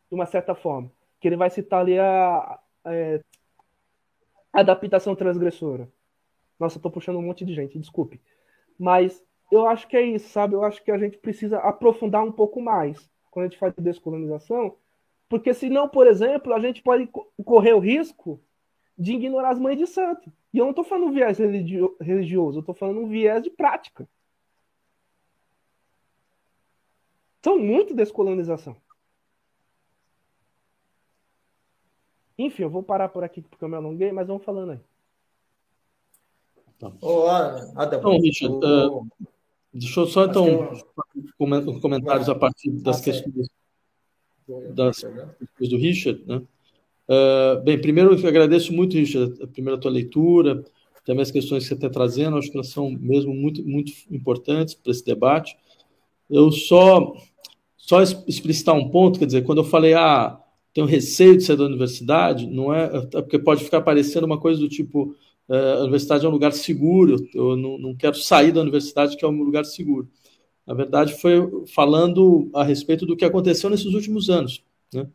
De 0.09 0.15
uma 0.15 0.25
certa 0.25 0.53
forma. 0.53 0.91
Que 1.21 1.29
ele 1.29 1.37
vai 1.37 1.49
citar 1.49 1.79
ali 1.79 1.97
a, 1.97 2.59
é, 2.83 3.23
adaptação 4.51 5.15
transgressora. 5.15 5.89
Nossa, 6.59 6.77
eu 6.77 6.81
tô 6.81 6.91
puxando 6.91 7.15
um 7.15 7.21
monte 7.21 7.45
de 7.45 7.53
gente, 7.53 7.79
desculpe. 7.79 8.19
Mas 8.77 9.23
eu 9.49 9.69
acho 9.69 9.87
que 9.87 9.95
é 9.95 10.01
isso, 10.01 10.27
sabe? 10.27 10.53
Eu 10.55 10.65
acho 10.65 10.83
que 10.83 10.91
a 10.91 10.97
gente 10.97 11.17
precisa 11.17 11.59
aprofundar 11.59 12.25
um 12.25 12.31
pouco 12.33 12.61
mais 12.61 13.09
quando 13.31 13.45
a 13.45 13.47
gente 13.47 13.57
fala 13.57 13.71
de 13.71 13.81
descolonização, 13.81 14.75
porque 15.29 15.53
senão, 15.53 15.87
por 15.87 16.07
exemplo, 16.07 16.53
a 16.53 16.59
gente 16.59 16.83
pode 16.83 17.09
correr 17.45 17.71
o 17.71 17.79
risco 17.79 18.41
de 18.97 19.13
ignorar 19.13 19.51
as 19.51 19.59
mães 19.59 19.77
de 19.77 19.87
santo. 19.87 20.29
E 20.57 20.59
eu 20.59 20.63
não 20.63 20.71
estou 20.71 20.83
falando 20.83 21.09
um 21.09 21.13
viés 21.13 21.37
religioso, 21.37 22.57
eu 22.57 22.61
estou 22.61 22.73
falando 22.73 23.01
um 23.01 23.07
viés 23.07 23.43
de 23.43 23.51
prática. 23.51 24.09
São 27.43 27.59
muito 27.59 27.93
descolonização. 27.93 28.75
Enfim, 32.39 32.63
eu 32.63 32.71
vou 32.71 32.81
parar 32.81 33.07
por 33.09 33.23
aqui 33.23 33.43
porque 33.43 33.63
eu 33.63 33.69
me 33.69 33.75
alonguei, 33.75 34.11
mas 34.11 34.25
vamos 34.25 34.43
falando 34.43 34.71
aí. 34.71 34.79
Tá. 36.79 36.91
Oh, 37.01 37.27
Adam, 37.27 37.99
então, 37.99 38.19
Richard, 38.19 38.55
uh, 38.55 39.07
deixa 39.71 39.99
eu 39.99 40.07
só 40.07 40.25
então 40.25 40.47
eu... 40.47 41.79
comentários 41.81 42.29
a 42.29 42.33
partir 42.33 42.71
das 42.71 42.99
ah, 42.99 43.03
questões 43.03 43.47
das 44.73 45.03
questões 45.03 45.69
do 45.69 45.77
Richard, 45.77 46.25
né? 46.25 46.41
Uh, 47.07 47.63
bem, 47.63 47.79
primeiro 47.79 48.13
eu 48.13 48.27
agradeço 48.27 48.73
muito, 48.73 48.97
Richard, 48.97 49.41
a 49.41 49.47
primeira 49.47 49.79
tua 49.79 49.91
leitura, 49.91 50.63
também 51.05 51.21
as 51.21 51.31
questões 51.31 51.63
que 51.63 51.69
você 51.69 51.75
está 51.75 51.89
trazendo, 51.89 52.37
acho 52.37 52.51
que 52.51 52.57
elas 52.57 52.67
são 52.67 52.91
mesmo 52.91 53.33
muito, 53.33 53.65
muito 53.65 53.93
importantes 54.11 54.73
para 54.73 54.91
esse 54.91 55.05
debate. 55.05 55.57
Eu 56.29 56.51
só, 56.51 57.13
só 57.77 58.01
explicitar 58.01 58.75
um 58.75 58.89
ponto, 58.89 59.17
quer 59.17 59.25
dizer, 59.25 59.43
quando 59.43 59.59
eu 59.59 59.63
falei, 59.63 59.93
ah, 59.93 60.37
tenho 60.73 60.85
receio 60.85 61.37
de 61.37 61.43
sair 61.43 61.55
da 61.55 61.63
universidade, 61.63 62.45
não 62.45 62.73
é, 62.73 62.85
é 62.85 63.21
porque 63.21 63.39
pode 63.39 63.63
ficar 63.63 63.81
parecendo 63.81 64.25
uma 64.25 64.39
coisa 64.39 64.59
do 64.59 64.67
tipo, 64.67 65.15
é, 65.49 65.73
a 65.73 65.79
universidade 65.79 66.25
é 66.25 66.29
um 66.29 66.31
lugar 66.31 66.51
seguro, 66.51 67.15
eu 67.33 67.55
não, 67.55 67.77
não 67.77 67.95
quero 67.95 68.15
sair 68.17 68.51
da 68.51 68.61
universidade, 68.61 69.15
que 69.15 69.23
é 69.23 69.27
um 69.27 69.41
lugar 69.41 69.63
seguro. 69.65 70.09
Na 70.65 70.73
verdade, 70.73 71.13
foi 71.13 71.39
falando 71.73 72.49
a 72.53 72.63
respeito 72.63 73.05
do 73.05 73.15
que 73.15 73.23
aconteceu 73.23 73.69
nesses 73.69 73.93
últimos 73.93 74.29
anos. 74.29 74.61
Né? 74.93 75.07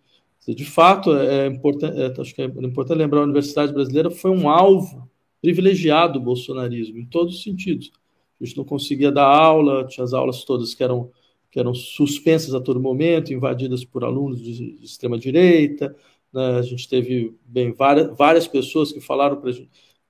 De 0.47 0.65
fato, 0.65 1.17
é, 1.17 1.45
é 1.45 1.47
importante, 1.47 2.01
é, 2.01 2.21
acho 2.21 2.35
que 2.35 2.43
é 2.43 2.45
importante 2.45 2.99
lembrar, 2.99 3.21
a 3.21 3.25
Universidade 3.25 3.73
Brasileira 3.73 4.11
foi 4.11 4.31
um 4.31 4.49
alvo 4.49 5.09
privilegiado 5.41 6.15
do 6.15 6.21
bolsonarismo, 6.21 6.99
em 6.99 7.07
todos 7.07 7.37
os 7.37 7.43
sentidos. 7.43 7.93
A 8.41 8.45
gente 8.45 8.57
não 8.57 8.65
conseguia 8.65 9.13
dar 9.13 9.27
aula, 9.27 9.87
tinha 9.87 10.03
as 10.03 10.13
aulas 10.13 10.45
todas 10.45 10.75
que 10.75 10.83
eram, 10.83 11.11
que 11.51 11.61
eram 11.61 11.73
suspensas 11.75 12.55
a 12.55 12.61
todo 12.61 12.81
momento, 12.81 13.33
invadidas 13.33 13.85
por 13.85 14.05
alunos 14.05 14.43
de, 14.43 14.79
de 14.79 14.85
extrema-direita. 14.85 15.95
Né? 16.33 16.59
A 16.59 16.63
gente 16.63 16.89
teve 16.89 17.37
bem, 17.45 17.73
várias, 17.73 18.17
várias 18.17 18.49
pessoas 18.49 18.91
que 18.91 19.01
falaram 19.01 19.41
para 19.41 19.53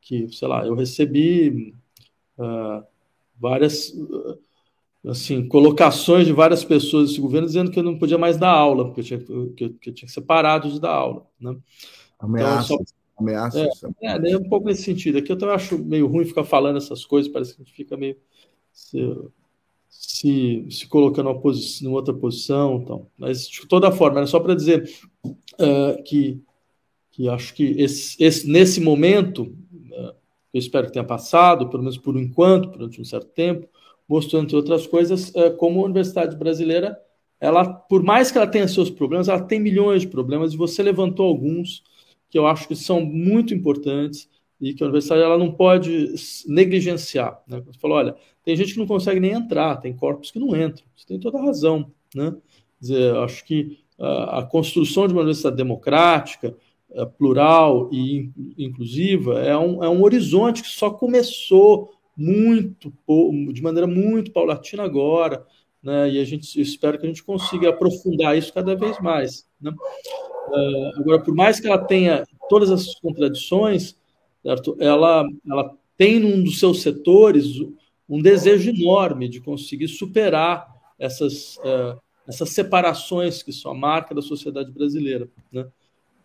que, 0.00 0.28
sei 0.32 0.48
lá, 0.48 0.66
eu 0.66 0.74
recebi 0.74 1.74
uh, 2.38 2.82
várias 3.38 3.90
uh, 3.90 4.38
assim 5.04 5.46
colocações 5.48 6.26
de 6.26 6.32
várias 6.32 6.64
pessoas 6.64 7.08
desse 7.08 7.20
governo 7.20 7.46
dizendo 7.46 7.70
que 7.70 7.78
eu 7.78 7.82
não 7.82 7.98
podia 7.98 8.18
mais 8.18 8.36
dar 8.36 8.50
aula, 8.50 8.84
porque 8.84 9.00
eu 9.00 9.04
tinha 9.04 9.18
que, 9.18 9.32
eu, 9.32 9.52
que 9.52 9.64
eu 9.64 9.94
tinha 9.94 10.06
que 10.06 10.12
ser 10.12 10.20
parado 10.22 10.70
de 10.70 10.80
dar 10.80 10.92
aula. 10.92 11.26
Né? 11.40 11.56
Ameaças. 12.18 12.70
Então, 12.70 12.84
só, 12.86 12.94
ameaças. 13.18 13.82
É, 14.00 14.32
é, 14.32 14.36
um 14.36 14.48
pouco 14.48 14.66
nesse 14.66 14.82
sentido. 14.82 15.18
Aqui 15.18 15.32
eu 15.32 15.38
também 15.38 15.54
acho 15.54 15.78
meio 15.78 16.06
ruim 16.06 16.24
ficar 16.24 16.44
falando 16.44 16.76
essas 16.76 17.04
coisas, 17.04 17.30
parece 17.32 17.54
que 17.54 17.62
a 17.62 17.64
gente 17.64 17.74
fica 17.74 17.96
meio 17.96 18.16
se, 18.72 18.98
se, 19.88 20.66
se 20.70 20.86
colocando 20.86 21.34
posição, 21.40 21.88
numa 21.88 21.96
outra 21.96 22.14
posição. 22.14 22.76
Então. 22.82 23.06
Mas, 23.18 23.48
de 23.48 23.66
toda 23.66 23.90
forma, 23.90 24.18
era 24.18 24.26
só 24.26 24.38
para 24.38 24.54
dizer 24.54 24.88
uh, 25.24 26.02
que, 26.04 26.40
que 27.10 27.28
acho 27.28 27.54
que 27.54 27.64
esse, 27.76 28.22
esse, 28.22 28.48
nesse 28.48 28.80
momento 28.80 29.52
eu 30.52 30.58
espero 30.58 30.86
que 30.86 30.92
tenha 30.92 31.04
passado, 31.04 31.68
pelo 31.68 31.82
menos 31.82 31.96
por 31.96 32.16
enquanto, 32.16 32.70
durante 32.70 33.00
um 33.00 33.04
certo 33.04 33.28
tempo, 33.28 33.66
mostrando, 34.12 34.44
entre 34.44 34.56
outras 34.56 34.86
coisas, 34.86 35.34
eh, 35.34 35.48
como 35.50 35.80
a 35.80 35.84
universidade 35.84 36.36
brasileira, 36.36 37.00
ela, 37.40 37.64
por 37.64 38.02
mais 38.02 38.30
que 38.30 38.36
ela 38.36 38.46
tenha 38.46 38.68
seus 38.68 38.90
problemas, 38.90 39.26
ela 39.26 39.40
tem 39.40 39.58
milhões 39.58 40.02
de 40.02 40.08
problemas, 40.08 40.52
e 40.52 40.56
você 40.56 40.82
levantou 40.82 41.26
alguns 41.26 41.82
que 42.28 42.38
eu 42.38 42.46
acho 42.46 42.68
que 42.68 42.76
são 42.76 43.00
muito 43.00 43.54
importantes 43.54 44.28
e 44.60 44.74
que 44.74 44.82
a 44.82 44.86
universidade 44.86 45.22
ela 45.22 45.38
não 45.38 45.50
pode 45.50 46.14
negligenciar. 46.46 47.42
Né? 47.48 47.62
Você 47.66 47.78
falou, 47.78 47.96
olha, 47.96 48.14
tem 48.44 48.54
gente 48.54 48.74
que 48.74 48.78
não 48.78 48.86
consegue 48.86 49.18
nem 49.18 49.32
entrar, 49.32 49.76
tem 49.76 49.96
corpos 49.96 50.30
que 50.30 50.38
não 50.38 50.54
entram. 50.54 50.84
Você 50.94 51.06
tem 51.06 51.18
toda 51.18 51.38
a 51.38 51.44
razão. 51.44 51.90
Né? 52.14 52.34
Dizer, 52.78 53.16
acho 53.16 53.44
que 53.46 53.78
a, 53.98 54.40
a 54.40 54.42
construção 54.44 55.06
de 55.06 55.14
uma 55.14 55.22
universidade 55.22 55.56
democrática, 55.56 56.54
é, 56.90 57.06
plural 57.06 57.88
e 57.90 58.30
inclusiva 58.58 59.40
é 59.40 59.56
um, 59.56 59.82
é 59.82 59.88
um 59.88 60.02
horizonte 60.02 60.62
que 60.62 60.68
só 60.68 60.90
começou 60.90 61.90
muito 62.16 62.92
de 63.52 63.62
maneira 63.62 63.86
muito 63.86 64.32
paulatina 64.32 64.82
agora, 64.82 65.46
né? 65.82 66.10
E 66.10 66.20
a 66.20 66.24
gente 66.24 66.60
espera 66.60 66.96
que 66.96 67.04
a 67.04 67.08
gente 67.08 67.24
consiga 67.24 67.70
aprofundar 67.70 68.36
isso 68.36 68.52
cada 68.52 68.76
vez 68.76 68.98
mais. 69.00 69.46
Né? 69.60 69.72
Uh, 69.72 71.00
agora, 71.00 71.22
por 71.22 71.34
mais 71.34 71.58
que 71.58 71.66
ela 71.66 71.78
tenha 71.78 72.24
todas 72.48 72.70
essas 72.70 72.94
contradições, 73.00 73.96
certo? 74.42 74.76
Ela, 74.78 75.24
ela 75.48 75.74
tem 75.96 76.20
num 76.20 76.42
dos 76.42 76.58
seus 76.58 76.82
setores 76.82 77.46
um 78.08 78.20
desejo 78.20 78.70
enorme 78.70 79.28
de 79.28 79.40
conseguir 79.40 79.88
superar 79.88 80.68
essas, 80.98 81.56
uh, 81.58 82.00
essas 82.28 82.50
separações 82.50 83.42
que 83.42 83.52
são 83.52 83.72
a 83.72 83.74
marca 83.74 84.14
da 84.14 84.22
sociedade 84.22 84.70
brasileira, 84.70 85.28
né? 85.50 85.66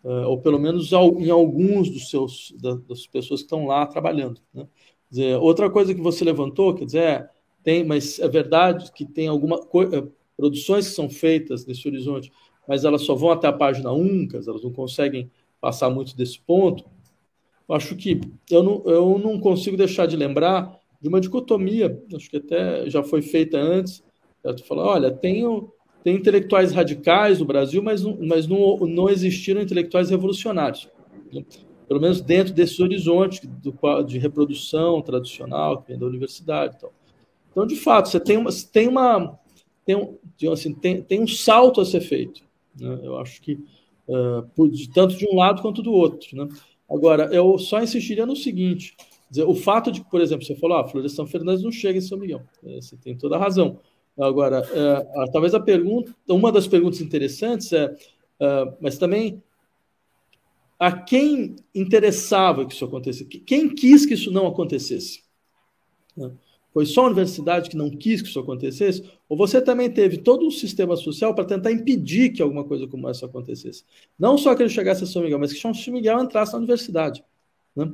uh, 0.04 0.28
ou 0.28 0.40
pelo 0.40 0.58
menos 0.58 0.92
em 0.92 1.30
alguns 1.30 1.90
dos 1.90 2.10
seus 2.10 2.54
das 2.60 3.06
pessoas 3.06 3.40
que 3.40 3.46
estão 3.46 3.66
lá 3.66 3.86
trabalhando. 3.86 4.40
Né? 4.52 4.66
Dizer, 5.10 5.36
outra 5.38 5.70
coisa 5.70 5.94
que 5.94 6.00
você 6.00 6.24
levantou, 6.24 6.74
quer 6.74 6.84
dizer, 6.84 7.02
é, 7.02 7.30
tem, 7.62 7.84
mas 7.84 8.18
é 8.18 8.28
verdade 8.28 8.92
que 8.92 9.04
tem 9.04 9.26
algumas 9.26 9.60
eh, 9.60 10.04
produções 10.36 10.88
que 10.88 10.94
são 10.94 11.08
feitas 11.08 11.66
nesse 11.66 11.86
horizonte, 11.88 12.30
mas 12.66 12.84
elas 12.84 13.02
só 13.02 13.14
vão 13.14 13.30
até 13.30 13.48
a 13.48 13.52
página 13.52 13.92
1, 13.92 14.28
elas 14.34 14.62
não 14.62 14.72
conseguem 14.72 15.30
passar 15.60 15.90
muito 15.90 16.16
desse 16.16 16.38
ponto. 16.38 16.84
Eu 17.68 17.74
acho 17.74 17.96
que 17.96 18.20
eu 18.50 18.62
não, 18.62 18.82
eu 18.86 19.18
não 19.18 19.38
consigo 19.40 19.76
deixar 19.76 20.06
de 20.06 20.16
lembrar 20.16 20.78
de 21.00 21.08
uma 21.08 21.20
dicotomia, 21.20 22.02
acho 22.14 22.30
que 22.30 22.36
até 22.36 22.88
já 22.88 23.02
foi 23.02 23.22
feita 23.22 23.58
antes, 23.58 24.02
tu 24.42 24.64
falar, 24.64 24.86
olha, 24.86 25.10
tem 25.10 25.44
tem 26.04 26.14
intelectuais 26.14 26.72
radicais 26.72 27.38
no 27.38 27.44
Brasil, 27.44 27.82
mas 27.82 28.02
não, 28.02 28.16
mas 28.20 28.46
não, 28.46 28.78
não 28.78 29.10
existiram 29.10 29.60
intelectuais 29.60 30.10
revolucionários. 30.10 30.88
Né? 31.88 31.94
Pelo 31.98 32.00
menos 32.00 32.20
dentro 32.20 32.52
desse 32.52 32.82
horizonte 32.82 33.46
do, 33.46 34.02
de 34.02 34.18
reprodução 34.18 35.00
tradicional 35.00 35.80
que 35.80 35.88
vem 35.88 35.98
da 35.98 36.06
universidade. 36.06 36.76
Então, 36.76 36.90
então 37.50 37.66
de 37.66 37.76
fato, 37.76 38.08
você 38.08 38.20
tem 38.20 38.36
uma, 38.36 38.50
tem 38.72 38.88
uma 38.88 39.38
tem 39.86 39.96
um, 39.96 40.52
assim, 40.52 40.74
tem, 40.74 41.02
tem 41.02 41.22
um 41.22 41.26
salto 41.26 41.80
a 41.80 41.84
ser 41.84 42.00
feito. 42.00 42.42
Né? 42.78 43.00
Eu 43.02 43.18
acho 43.18 43.40
que 43.40 43.54
uh, 44.06 44.42
por, 44.54 44.70
tanto 44.92 45.16
de 45.16 45.26
um 45.26 45.36
lado 45.36 45.62
quanto 45.62 45.82
do 45.82 45.92
outro. 45.92 46.36
Né? 46.36 46.46
Agora, 46.90 47.24
eu 47.32 47.58
só 47.58 47.82
insistiria 47.82 48.26
no 48.26 48.36
seguinte: 48.36 48.94
dizer, 49.30 49.44
o 49.44 49.54
fato 49.54 49.90
de 49.90 50.04
por 50.04 50.20
exemplo, 50.20 50.44
você 50.44 50.54
falou, 50.54 50.76
ah, 50.76 50.86
Florestan 50.86 51.26
Fernandes 51.26 51.64
não 51.64 51.72
chega 51.72 51.98
em 51.98 52.02
São 52.02 52.18
Miguel. 52.18 52.42
É, 52.64 52.80
você 52.80 52.96
tem 52.96 53.16
toda 53.16 53.36
a 53.36 53.38
razão. 53.38 53.80
Agora, 54.18 54.62
é, 54.72 55.30
talvez 55.32 55.54
a 55.54 55.60
pergunta, 55.60 56.14
uma 56.28 56.50
das 56.50 56.66
perguntas 56.66 57.00
interessantes 57.00 57.72
é, 57.72 57.94
é, 58.40 58.74
mas 58.80 58.98
também 58.98 59.42
a 60.78 60.92
quem 60.92 61.56
interessava 61.74 62.64
que 62.64 62.72
isso 62.72 62.84
acontecesse? 62.84 63.24
Quem 63.24 63.68
quis 63.68 64.06
que 64.06 64.14
isso 64.14 64.30
não 64.30 64.46
acontecesse? 64.46 65.22
Né? 66.16 66.30
Foi 66.72 66.86
só 66.86 67.02
a 67.02 67.06
universidade 67.06 67.70
que 67.70 67.76
não 67.76 67.90
quis 67.90 68.22
que 68.22 68.28
isso 68.28 68.38
acontecesse? 68.38 69.02
Ou 69.28 69.36
você 69.36 69.60
também 69.60 69.90
teve 69.90 70.18
todo 70.18 70.46
um 70.46 70.50
sistema 70.50 70.96
social 70.96 71.34
para 71.34 71.44
tentar 71.44 71.72
impedir 71.72 72.30
que 72.30 72.42
alguma 72.42 72.62
coisa 72.62 72.86
como 72.86 73.08
essa 73.08 73.26
acontecesse? 73.26 73.84
Não 74.18 74.38
só 74.38 74.54
que 74.54 74.62
ele 74.62 74.70
chegasse 74.70 75.02
a 75.02 75.06
São 75.06 75.22
Miguel, 75.22 75.38
mas 75.38 75.52
que 75.52 75.58
São 75.58 75.72
Miguel 75.88 76.20
entrasse 76.20 76.52
na 76.52 76.58
universidade. 76.58 77.24
Né? 77.74 77.92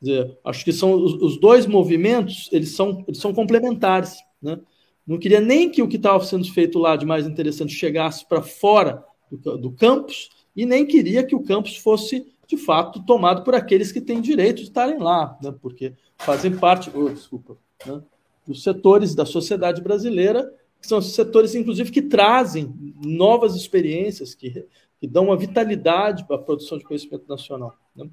Dizer, 0.00 0.38
acho 0.44 0.64
que 0.64 0.72
são 0.72 0.92
os, 0.92 1.14
os, 1.14 1.40
dois 1.40 1.66
movimentos, 1.66 2.50
eles 2.52 2.70
são, 2.72 3.02
eles 3.08 3.20
são 3.20 3.32
complementares. 3.32 4.16
Né? 4.42 4.60
Não 5.06 5.18
queria 5.18 5.40
nem 5.40 5.70
que 5.70 5.80
o 5.80 5.88
que 5.88 5.96
estava 5.96 6.22
sendo 6.24 6.50
feito 6.52 6.78
lá 6.78 6.96
de 6.96 7.06
mais 7.06 7.26
interessante 7.26 7.72
chegasse 7.72 8.28
para 8.28 8.42
fora 8.42 9.02
do, 9.30 9.56
do 9.56 9.72
campus, 9.72 10.28
e 10.56 10.64
nem 10.64 10.86
queria 10.86 11.22
que 11.22 11.34
o 11.34 11.42
campus 11.42 11.76
fosse, 11.76 12.26
de 12.46 12.56
fato, 12.56 13.04
tomado 13.04 13.44
por 13.44 13.54
aqueles 13.54 13.92
que 13.92 14.00
têm 14.00 14.20
direito 14.20 14.56
de 14.56 14.68
estarem 14.68 14.98
lá, 14.98 15.38
né? 15.42 15.54
porque 15.60 15.92
fazem 16.16 16.56
parte, 16.56 16.90
oh, 16.94 17.08
desculpa, 17.10 17.58
né? 17.84 18.02
dos 18.46 18.62
setores 18.62 19.14
da 19.14 19.26
sociedade 19.26 19.82
brasileira, 19.82 20.50
que 20.80 20.86
são 20.86 21.02
setores, 21.02 21.54
inclusive, 21.54 21.90
que 21.90 22.02
trazem 22.02 22.72
novas 23.04 23.54
experiências, 23.54 24.34
que, 24.34 24.66
que 25.00 25.06
dão 25.06 25.24
uma 25.24 25.36
vitalidade 25.36 26.24
para 26.26 26.36
a 26.36 26.42
produção 26.42 26.78
de 26.78 26.84
conhecimento 26.84 27.28
nacional. 27.28 27.74
Né? 27.94 28.08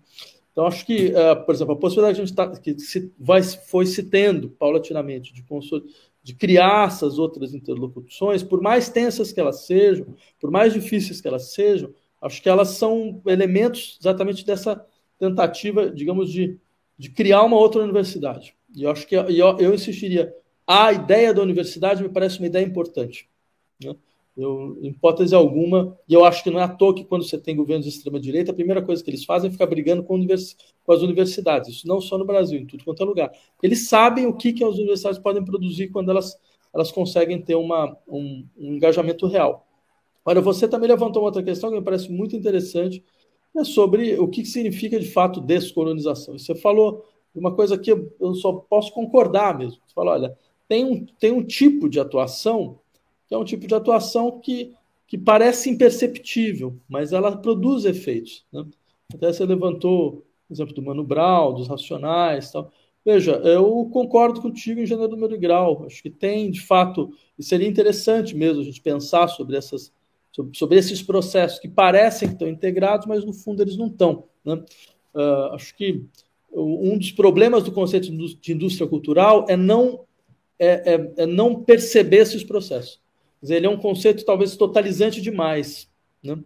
Então, 0.51 0.67
acho 0.67 0.85
que, 0.85 1.11
uh, 1.11 1.45
por 1.45 1.53
exemplo, 1.53 1.73
a 1.73 1.77
possibilidade 1.77 2.21
a 2.21 2.25
gente 2.25 2.35
tá, 2.35 2.47
que 2.49 2.77
se 2.79 3.11
vai, 3.19 3.41
foi 3.41 3.85
se 3.85 4.03
tendo 4.03 4.49
paulatinamente 4.49 5.33
de, 5.33 5.43
de 6.23 6.35
criar 6.35 6.87
essas 6.87 7.17
outras 7.17 7.53
interlocuções, 7.53 8.43
por 8.43 8.61
mais 8.61 8.89
tensas 8.89 9.31
que 9.31 9.39
elas 9.39 9.65
sejam, 9.65 10.05
por 10.39 10.51
mais 10.51 10.73
difíceis 10.73 11.19
que 11.19 11.27
elas 11.27 11.53
sejam, 11.53 11.93
acho 12.23 12.41
que 12.41 12.49
elas 12.49 12.69
são 12.69 13.21
elementos 13.25 13.97
exatamente 13.99 14.45
dessa 14.45 14.83
tentativa, 15.19 15.89
digamos, 15.89 16.31
de, 16.31 16.57
de 16.97 17.09
criar 17.09 17.43
uma 17.43 17.57
outra 17.57 17.83
universidade. 17.83 18.55
E 18.75 18.83
eu 18.83 18.91
acho 18.91 19.05
que 19.05 19.15
eu, 19.15 19.27
eu 19.59 19.73
insistiria, 19.73 20.33
a 20.65 20.91
ideia 20.93 21.33
da 21.33 21.41
universidade 21.41 22.01
me 22.01 22.09
parece 22.09 22.39
uma 22.39 22.47
ideia 22.47 22.65
importante. 22.65 23.29
Né? 23.83 23.93
Eu, 24.35 24.79
em 24.81 24.87
hipótese 24.87 25.35
alguma, 25.35 25.95
e 26.09 26.13
eu 26.13 26.25
acho 26.25 26.43
que 26.43 26.49
não 26.49 26.59
é 26.59 26.63
à 26.63 26.67
toa 26.67 26.95
que 26.95 27.03
quando 27.03 27.23
você 27.23 27.37
tem 27.37 27.55
governos 27.55 27.85
de 27.85 27.91
extrema-direita, 27.91 28.51
a 28.51 28.55
primeira 28.55 28.81
coisa 28.81 29.03
que 29.03 29.09
eles 29.09 29.25
fazem 29.25 29.49
é 29.49 29.51
ficar 29.51 29.67
brigando 29.67 30.01
com, 30.03 30.15
univers, 30.15 30.55
com, 30.83 30.91
as 30.91 31.01
universidades. 31.01 31.69
Isso 31.69 31.87
não 31.87 32.01
só 32.01 32.17
no 32.17 32.25
Brasil, 32.25 32.59
em 32.59 32.65
tudo 32.65 32.83
quanto 32.83 33.03
é 33.03 33.05
lugar. 33.05 33.31
Eles 33.61 33.87
sabem 33.87 34.25
o 34.25 34.33
que, 34.33 34.53
que 34.53 34.63
as 34.63 34.75
universidades 34.75 35.19
podem 35.19 35.45
produzir 35.45 35.89
quando 35.89 36.09
elas, 36.09 36.35
elas 36.73 36.91
conseguem 36.91 37.39
ter 37.39 37.55
uma, 37.55 37.95
um, 38.07 38.47
um 38.57 38.73
engajamento 38.73 39.27
real. 39.27 39.67
Agora, 40.25 40.41
você 40.41 40.67
também 40.67 40.89
levantou 40.89 41.23
outra 41.23 41.43
questão 41.43 41.69
que 41.69 41.77
me 41.77 41.83
parece 41.83 42.11
muito 42.11 42.35
interessante, 42.35 43.03
é 43.55 43.63
sobre 43.63 44.17
o 44.19 44.27
que 44.27 44.45
significa 44.45 44.99
de 44.99 45.11
fato 45.11 45.39
descolonização. 45.39 46.37
Você 46.37 46.55
falou 46.55 47.05
uma 47.35 47.53
coisa 47.53 47.77
que 47.77 47.91
eu 47.91 48.35
só 48.35 48.53
posso 48.53 48.91
concordar 48.93 49.57
mesmo. 49.57 49.79
Você 49.85 49.93
falou, 49.93 50.13
olha, 50.13 50.37
tem 50.67 50.85
um, 50.85 51.05
tem 51.19 51.31
um 51.31 51.43
tipo 51.43 51.89
de 51.89 51.99
atuação 51.99 52.79
que 53.27 53.33
é 53.33 53.37
um 53.37 53.43
tipo 53.43 53.67
de 53.67 53.73
atuação 53.73 54.39
que, 54.39 54.73
que 55.07 55.17
parece 55.17 55.69
imperceptível, 55.69 56.77
mas 56.87 57.13
ela 57.13 57.35
produz 57.35 57.85
efeitos. 57.85 58.45
Né? 58.51 58.65
Até 59.13 59.31
você 59.31 59.45
levantou 59.45 60.25
o 60.49 60.53
exemplo 60.53 60.73
do 60.73 60.81
Mano 60.81 61.03
Brown, 61.03 61.53
dos 61.53 61.67
Racionais 61.67 62.51
tal. 62.51 62.71
Veja, 63.05 63.33
eu 63.43 63.89
concordo 63.91 64.41
contigo 64.41 64.79
em 64.79 64.85
gênero, 64.85 65.09
número 65.09 65.35
e 65.35 65.37
grau. 65.37 65.83
Acho 65.85 66.01
que 66.01 66.09
tem, 66.09 66.49
de 66.49 66.61
fato, 66.61 67.11
e 67.37 67.43
seria 67.43 67.67
interessante 67.67 68.35
mesmo 68.35 68.61
a 68.61 68.63
gente 68.63 68.81
pensar 68.81 69.27
sobre, 69.27 69.57
essas, 69.57 69.91
sobre, 70.33 70.57
sobre 70.57 70.77
esses 70.77 71.01
processos 71.01 71.59
que 71.59 71.69
parecem 71.69 72.27
que 72.27 72.33
estão 72.33 72.49
integrados, 72.49 73.07
mas 73.07 73.23
no 73.23 73.31
fundo 73.31 73.61
eles 73.61 73.77
não 73.77 73.87
estão. 73.87 74.25
Né? 74.43 74.55
Uh, 75.15 75.53
acho 75.53 75.73
que 75.75 76.03
um 76.51 76.97
dos 76.97 77.11
problemas 77.11 77.63
do 77.63 77.71
conceito 77.71 78.11
de 78.11 78.53
indústria 78.53 78.87
cultural 78.87 79.45
é 79.49 79.55
não, 79.55 80.01
é, 80.59 80.93
é, 80.93 81.13
é 81.23 81.25
não 81.25 81.63
perceber 81.63 82.17
esses 82.17 82.43
processos 82.43 83.01
dizer, 83.43 83.57
ele 83.57 83.65
é 83.67 83.69
um 83.69 83.77
conceito 83.77 84.23
talvez 84.23 84.55
totalizante 84.55 85.21
demais. 85.21 85.89
Né? 86.23 86.39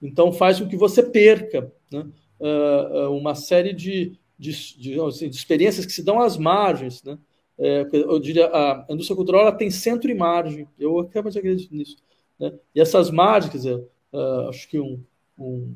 Então 0.00 0.32
faz 0.32 0.60
com 0.60 0.68
que 0.68 0.76
você 0.76 1.02
perca 1.02 1.70
né? 1.90 2.06
uh, 2.38 3.10
uma 3.10 3.34
série 3.34 3.72
de, 3.72 4.16
de, 4.38 4.78
de, 4.78 5.00
assim, 5.00 5.28
de, 5.28 5.36
experiências 5.36 5.84
que 5.84 5.92
se 5.92 6.04
dão 6.04 6.20
às 6.20 6.36
margens. 6.36 7.02
Né? 7.02 7.18
É, 7.58 7.88
eu 7.92 8.18
diria, 8.20 8.46
a 8.46 8.86
indústria 8.88 9.16
cultural 9.16 9.56
tem 9.56 9.70
centro 9.70 10.10
e 10.10 10.14
margem. 10.14 10.68
Eu 10.78 11.02
de 11.02 11.38
acreditar 11.38 11.74
nisso. 11.74 11.96
Né? 12.38 12.52
E 12.74 12.80
essas 12.80 13.10
margens, 13.10 13.50
quer 13.52 13.58
dizer, 13.58 13.76
uh, 14.12 14.48
acho 14.48 14.68
que 14.68 14.78
um, 14.78 15.00
um, 15.38 15.74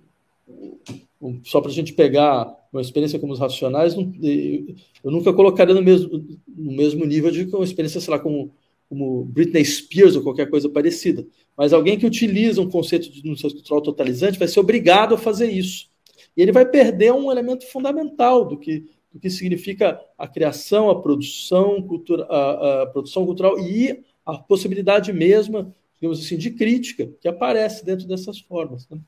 um 1.20 1.40
só 1.44 1.60
para 1.60 1.70
a 1.70 1.74
gente 1.74 1.92
pegar 1.92 2.54
uma 2.72 2.82
experiência 2.82 3.18
como 3.18 3.32
os 3.32 3.38
racionais, 3.38 3.94
eu 3.94 5.10
nunca 5.10 5.32
colocaria 5.32 5.74
no 5.74 5.82
mesmo, 5.82 6.24
no 6.46 6.72
mesmo 6.72 7.04
nível 7.04 7.30
de 7.30 7.44
uma 7.44 7.64
experiência, 7.64 8.00
sei 8.00 8.10
lá, 8.12 8.18
como 8.18 8.52
como 8.88 9.24
Britney 9.24 9.64
Spears 9.64 10.16
ou 10.16 10.22
qualquer 10.22 10.48
coisa 10.48 10.68
parecida. 10.68 11.26
Mas 11.56 11.72
alguém 11.72 11.98
que 11.98 12.06
utiliza 12.06 12.60
um 12.60 12.70
conceito 12.70 13.10
de 13.10 13.22
denúncia 13.22 13.50
cultural 13.50 13.82
totalizante 13.82 14.38
vai 14.38 14.48
ser 14.48 14.60
obrigado 14.60 15.14
a 15.14 15.18
fazer 15.18 15.50
isso. 15.50 15.88
E 16.36 16.42
ele 16.42 16.52
vai 16.52 16.64
perder 16.64 17.12
um 17.12 17.30
elemento 17.30 17.66
fundamental 17.66 18.46
do 18.46 18.56
que, 18.56 18.84
do 19.12 19.20
que 19.20 19.28
significa 19.28 20.00
a 20.16 20.26
criação, 20.26 20.88
a 20.88 21.00
produção, 21.00 21.82
cultura, 21.82 22.24
a, 22.24 22.82
a 22.82 22.86
produção 22.86 23.26
cultural 23.26 23.58
e 23.58 24.02
a 24.24 24.38
possibilidade 24.38 25.12
mesma, 25.12 25.74
digamos 26.00 26.24
assim, 26.24 26.36
de 26.36 26.50
crítica 26.50 27.06
que 27.20 27.28
aparece 27.28 27.84
dentro 27.84 28.06
dessas 28.06 28.40
formas. 28.40 28.88
Né? 28.88 28.98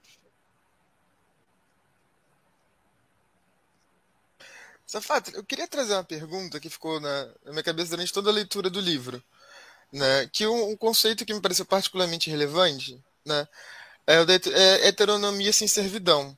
Safato, 4.87 5.31
eu 5.37 5.45
queria 5.45 5.69
trazer 5.69 5.95
uma 5.95 6.05
pergunta 6.05 6.59
que 6.59 6.69
ficou 6.69 7.01
na, 7.01 7.33
minha 7.47 7.63
cabeça 7.63 7.91
durante 7.91 8.13
toda 8.13 8.31
a 8.31 8.33
leitura 8.33 8.69
do 8.69 8.81
livro 8.81 9.23
né? 9.93 10.29
Que 10.33 10.47
um, 10.47 10.71
um 10.71 10.77
conceito 10.77 11.25
que 11.25 11.35
me 11.35 11.41
pareceu 11.41 11.65
particularmente 11.65 12.31
relevante, 12.31 13.03
né? 13.25 13.47
É 14.07 14.21
o 14.21 14.27
da 14.27 14.35
é 14.35 14.89
heteronomia 14.89 15.53
sem 15.53 15.69
servidão, 15.69 16.37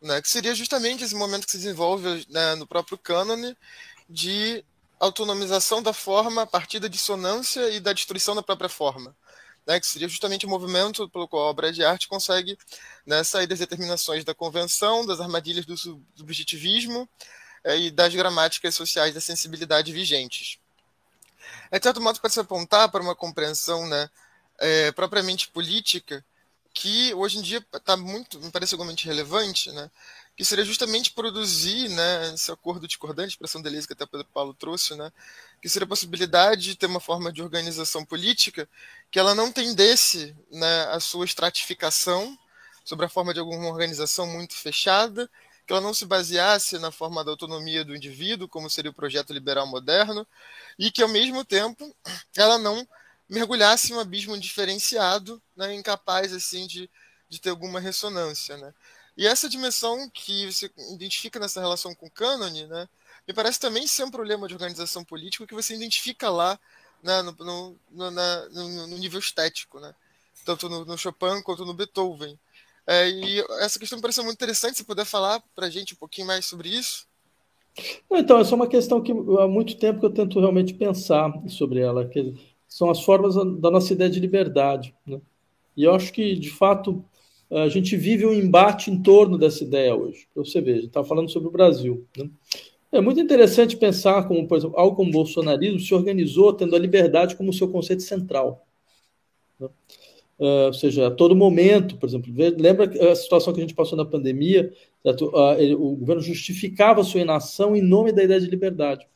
né? 0.00 0.20
Que 0.20 0.28
seria 0.28 0.54
justamente 0.54 1.04
esse 1.04 1.14
momento 1.14 1.44
que 1.44 1.52
se 1.52 1.58
desenvolve 1.58 2.26
né, 2.28 2.54
no 2.56 2.66
próprio 2.66 2.98
cânone 2.98 3.56
de 4.08 4.64
autonomização 5.00 5.82
da 5.82 5.92
forma 5.92 6.42
a 6.42 6.46
partir 6.46 6.78
da 6.80 6.88
dissonância 6.88 7.70
e 7.70 7.80
da 7.80 7.92
destruição 7.92 8.34
da 8.34 8.42
própria 8.42 8.68
forma. 8.68 9.16
Né, 9.64 9.78
que 9.78 9.86
seria 9.86 10.08
justamente 10.08 10.44
o 10.44 10.48
movimento 10.48 11.08
pelo 11.10 11.28
qual 11.28 11.44
a 11.44 11.50
obra 11.50 11.72
de 11.72 11.84
arte 11.84 12.08
consegue 12.08 12.58
né, 13.06 13.22
sair 13.22 13.46
das 13.46 13.60
determinações 13.60 14.24
da 14.24 14.34
convenção, 14.34 15.06
das 15.06 15.20
armadilhas 15.20 15.64
do 15.64 15.76
subjetivismo 15.76 17.08
é, 17.62 17.78
e 17.78 17.90
das 17.90 18.12
gramáticas 18.12 18.74
sociais 18.74 19.14
da 19.14 19.20
sensibilidade 19.20 19.92
vigentes. 19.92 20.58
É, 21.70 21.78
de 21.78 21.84
certo 21.84 22.00
modo, 22.00 22.20
pode 22.20 22.34
se 22.34 22.40
apontar 22.40 22.90
para 22.90 23.02
uma 23.02 23.14
compreensão 23.14 23.86
né, 23.86 24.10
é, 24.58 24.90
propriamente 24.92 25.48
política 25.48 26.24
que 26.74 27.12
hoje 27.14 27.38
em 27.38 27.42
dia 27.42 27.64
está 27.74 27.96
muito, 27.96 28.40
me 28.40 28.50
parece 28.50 28.74
igualmente 28.74 29.06
relevante, 29.06 29.70
né, 29.72 29.90
que 30.36 30.44
seria 30.44 30.64
justamente 30.64 31.12
produzir 31.12 31.88
né, 31.90 32.32
esse 32.34 32.50
acordo 32.50 32.88
discordante, 32.88 33.30
expressão 33.30 33.60
delícia 33.60 33.86
que 33.86 33.92
até 33.92 34.04
o 34.04 34.08
Pedro 34.08 34.26
Paulo 34.32 34.54
trouxe, 34.54 34.94
né, 34.96 35.12
que 35.62 35.68
seria 35.68 35.84
a 35.84 35.88
possibilidade 35.88 36.62
de 36.62 36.76
ter 36.76 36.86
uma 36.86 36.98
forma 36.98 37.32
de 37.32 37.40
organização 37.40 38.04
política 38.04 38.68
que 39.12 39.18
ela 39.18 39.32
não 39.32 39.52
tendesse 39.52 40.36
né, 40.50 40.88
a 40.90 40.98
sua 40.98 41.24
estratificação 41.24 42.36
sobre 42.84 43.06
a 43.06 43.08
forma 43.08 43.32
de 43.32 43.38
alguma 43.38 43.68
organização 43.68 44.26
muito 44.26 44.56
fechada, 44.56 45.30
que 45.64 45.72
ela 45.72 45.80
não 45.80 45.94
se 45.94 46.04
baseasse 46.04 46.80
na 46.80 46.90
forma 46.90 47.24
da 47.24 47.30
autonomia 47.30 47.84
do 47.84 47.94
indivíduo, 47.94 48.48
como 48.48 48.68
seria 48.68 48.90
o 48.90 48.94
projeto 48.94 49.32
liberal 49.32 49.64
moderno, 49.64 50.26
e 50.76 50.90
que, 50.90 51.00
ao 51.00 51.08
mesmo 51.08 51.44
tempo, 51.44 51.94
ela 52.36 52.58
não 52.58 52.84
mergulhasse 53.28 53.92
em 53.92 53.94
um 53.94 54.00
abismo 54.00 54.36
diferenciado, 54.36 55.40
né, 55.56 55.72
incapaz 55.74 56.32
assim 56.32 56.66
de, 56.66 56.90
de 57.28 57.40
ter 57.40 57.50
alguma 57.50 57.78
ressonância. 57.78 58.56
Né? 58.56 58.74
E 59.16 59.28
essa 59.28 59.48
dimensão 59.48 60.10
que 60.10 60.52
você 60.52 60.68
identifica 60.92 61.38
nessa 61.38 61.60
relação 61.60 61.94
com 61.94 62.06
o 62.06 62.10
cânone, 62.10 62.66
né, 62.66 62.88
me 63.26 63.34
parece 63.34 63.60
também 63.60 63.86
ser 63.86 64.04
um 64.04 64.10
problema 64.10 64.48
de 64.48 64.54
organização 64.54 65.04
política 65.04 65.46
que 65.46 65.54
você 65.54 65.74
identifica 65.74 66.28
lá 66.28 66.58
né, 67.02 67.22
no, 67.22 67.32
no, 67.32 67.76
no, 67.90 68.10
na, 68.10 68.48
no, 68.50 68.98
nível 68.98 69.18
estético, 69.18 69.80
né? 69.80 69.94
tanto 70.44 70.68
no, 70.68 70.98
Chopin 70.98 71.42
quanto 71.42 71.64
no 71.64 71.74
Beethoven. 71.74 72.38
É, 72.86 73.08
e 73.08 73.40
essa 73.60 73.78
questão 73.78 73.96
me 73.96 74.02
pareceu 74.02 74.24
muito 74.24 74.36
interessante, 74.36 74.76
se 74.76 74.84
puder 74.84 75.04
falar 75.04 75.42
para 75.54 75.66
a 75.66 75.70
gente 75.70 75.94
um 75.94 75.96
pouquinho 75.96 76.26
mais 76.26 76.46
sobre 76.46 76.68
isso. 76.68 77.06
Então, 78.10 78.38
essa 78.38 78.52
é 78.52 78.56
uma 78.56 78.66
questão 78.66 79.00
que 79.00 79.12
há 79.12 79.48
muito 79.48 79.76
tempo 79.78 80.00
que 80.00 80.06
eu 80.06 80.12
tento 80.12 80.38
realmente 80.40 80.74
pensar 80.74 81.32
sobre 81.48 81.80
ela, 81.80 82.06
que 82.06 82.34
são 82.68 82.90
as 82.90 83.02
formas 83.02 83.34
da 83.60 83.70
nossa 83.70 83.92
ideia 83.92 84.10
de 84.10 84.20
liberdade. 84.20 84.94
Né? 85.06 85.20
E 85.76 85.84
eu 85.84 85.94
acho 85.94 86.12
que, 86.12 86.34
de 86.34 86.50
fato, 86.50 87.04
a 87.50 87.68
gente 87.68 87.96
vive 87.96 88.26
um 88.26 88.32
embate 88.32 88.90
em 88.90 89.02
torno 89.02 89.38
dessa 89.38 89.62
ideia 89.62 89.94
hoje. 89.94 90.26
Você 90.34 90.60
ver, 90.60 90.72
a 90.72 90.76
gente 90.76 90.86
está 90.86 91.04
falando 91.04 91.30
sobre 91.30 91.48
o 91.48 91.52
Brasil. 91.52 92.06
Né? 92.16 92.28
É 92.92 93.00
muito 93.00 93.18
interessante 93.18 93.74
pensar 93.74 94.28
como, 94.28 94.46
por 94.46 94.58
exemplo, 94.58 94.78
algo 94.78 94.94
como 94.94 95.08
o 95.08 95.12
bolsonarismo 95.12 95.80
se 95.80 95.94
organizou 95.94 96.52
tendo 96.52 96.76
a 96.76 96.78
liberdade 96.78 97.34
como 97.34 97.50
seu 97.50 97.66
conceito 97.68 98.02
central. 98.02 98.66
Né? 99.58 99.68
Uh, 100.38 100.66
ou 100.66 100.72
seja, 100.74 101.06
a 101.06 101.10
todo 101.10 101.34
momento, 101.34 101.96
por 101.96 102.06
exemplo, 102.06 102.30
lembra 102.36 103.10
a 103.10 103.14
situação 103.14 103.52
que 103.52 103.60
a 103.60 103.62
gente 103.62 103.74
passou 103.74 103.96
na 103.96 104.04
pandemia, 104.04 104.72
uh, 105.04 105.52
ele, 105.58 105.74
o 105.74 105.96
governo 105.96 106.20
justificava 106.20 107.02
sua 107.02 107.20
inação 107.20 107.74
em 107.74 107.80
nome 107.80 108.12
da 108.12 108.24
ideia 108.24 108.40
de 108.40 108.46
liberdade. 108.46 109.06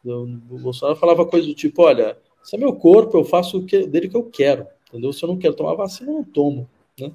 Então, 0.00 0.40
o 0.50 0.58
Bolsonaro 0.58 0.98
falava 0.98 1.24
coisas 1.24 1.48
do 1.48 1.54
tipo, 1.54 1.82
olha, 1.82 2.16
esse 2.42 2.56
é 2.56 2.58
meu 2.58 2.72
corpo, 2.72 3.16
eu 3.16 3.24
faço 3.24 3.58
o 3.58 3.64
que, 3.64 3.86
dele 3.86 4.08
que 4.08 4.16
eu 4.16 4.24
quero, 4.24 4.66
entendeu? 4.88 5.12
Se 5.12 5.22
eu 5.22 5.28
não 5.28 5.36
quero 5.36 5.54
tomar 5.54 5.74
vacina, 5.74 6.10
eu 6.10 6.14
não 6.14 6.24
tomo. 6.24 6.68
Né? 6.98 7.12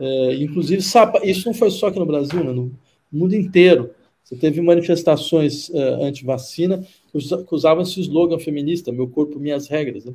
É, 0.00 0.34
inclusive, 0.34 0.82
isso 1.22 1.46
não 1.46 1.54
foi 1.54 1.70
só 1.70 1.86
aqui 1.86 1.98
no 1.98 2.06
Brasil, 2.06 2.42
né? 2.42 2.52
no 2.52 2.72
mundo 3.10 3.34
inteiro. 3.34 3.93
Você 4.24 4.36
teve 4.36 4.60
manifestações 4.62 5.68
uh, 5.68 6.02
anti-vacina 6.02 6.84
que 7.12 7.54
usavam 7.54 7.82
esse 7.82 8.00
slogan 8.00 8.38
feminista, 8.38 8.90
meu 8.90 9.06
corpo, 9.06 9.38
minhas 9.38 9.68
regras. 9.68 10.06
Né? 10.06 10.14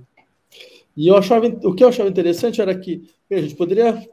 E 0.98 1.08
eu 1.08 1.16
achava, 1.16 1.46
o 1.48 1.76
que 1.76 1.84
eu 1.84 1.88
achava 1.88 2.10
interessante 2.10 2.60
era 2.60 2.78
que 2.78 3.08
a 3.32 3.40
gente 3.40 3.56
poderia 3.56 4.04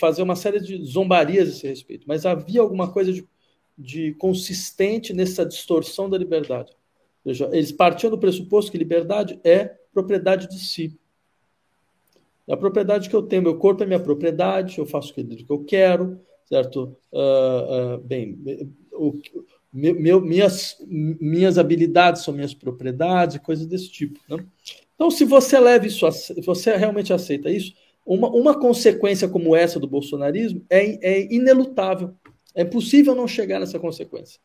fazer 0.00 0.22
uma 0.22 0.34
série 0.34 0.58
de 0.58 0.82
zombarias 0.84 1.48
a 1.48 1.50
esse 1.52 1.66
respeito, 1.68 2.04
mas 2.08 2.24
havia 2.24 2.62
alguma 2.62 2.90
coisa 2.90 3.12
de, 3.12 3.28
de 3.76 4.14
consistente 4.14 5.12
nessa 5.12 5.44
distorção 5.44 6.08
da 6.08 6.16
liberdade. 6.16 6.72
Veja, 7.22 7.48
eles 7.52 7.70
partiam 7.70 8.10
do 8.10 8.18
pressuposto 8.18 8.72
que 8.72 8.78
liberdade 8.78 9.38
é 9.44 9.76
propriedade 9.92 10.48
de 10.48 10.58
si. 10.58 10.98
É 12.48 12.54
a 12.54 12.56
propriedade 12.56 13.08
que 13.08 13.14
eu 13.14 13.22
tenho, 13.22 13.42
meu 13.42 13.58
corpo 13.58 13.82
é 13.82 13.86
minha 13.86 14.00
propriedade, 14.00 14.78
eu 14.78 14.86
faço 14.86 15.12
o 15.12 15.14
que 15.14 15.46
eu 15.48 15.64
quero, 15.64 16.18
certo? 16.46 16.96
Uh, 17.12 17.96
uh, 17.96 17.98
bem, 17.98 18.36
o, 18.92 19.18
meu, 19.72 20.20
minhas, 20.20 20.76
minhas 20.86 21.58
habilidades 21.58 22.22
são 22.22 22.34
minhas 22.34 22.52
propriedades, 22.52 23.38
coisas 23.38 23.66
desse 23.66 23.90
tipo. 23.90 24.20
Né? 24.28 24.44
Então, 24.94 25.10
se 25.10 25.24
você 25.24 25.58
leva 25.58 25.86
isso, 25.86 26.10
se 26.12 26.40
você 26.42 26.76
realmente 26.76 27.12
aceita 27.12 27.50
isso, 27.50 27.74
uma, 28.04 28.28
uma 28.28 28.58
consequência 28.58 29.28
como 29.28 29.56
essa 29.56 29.80
do 29.80 29.86
bolsonarismo 29.86 30.64
é, 30.68 30.98
é 31.06 31.32
inelutável. 31.32 32.14
É 32.54 32.64
possível 32.64 33.14
não 33.14 33.26
chegar 33.26 33.60
nessa 33.60 33.78
consequência. 33.78 34.40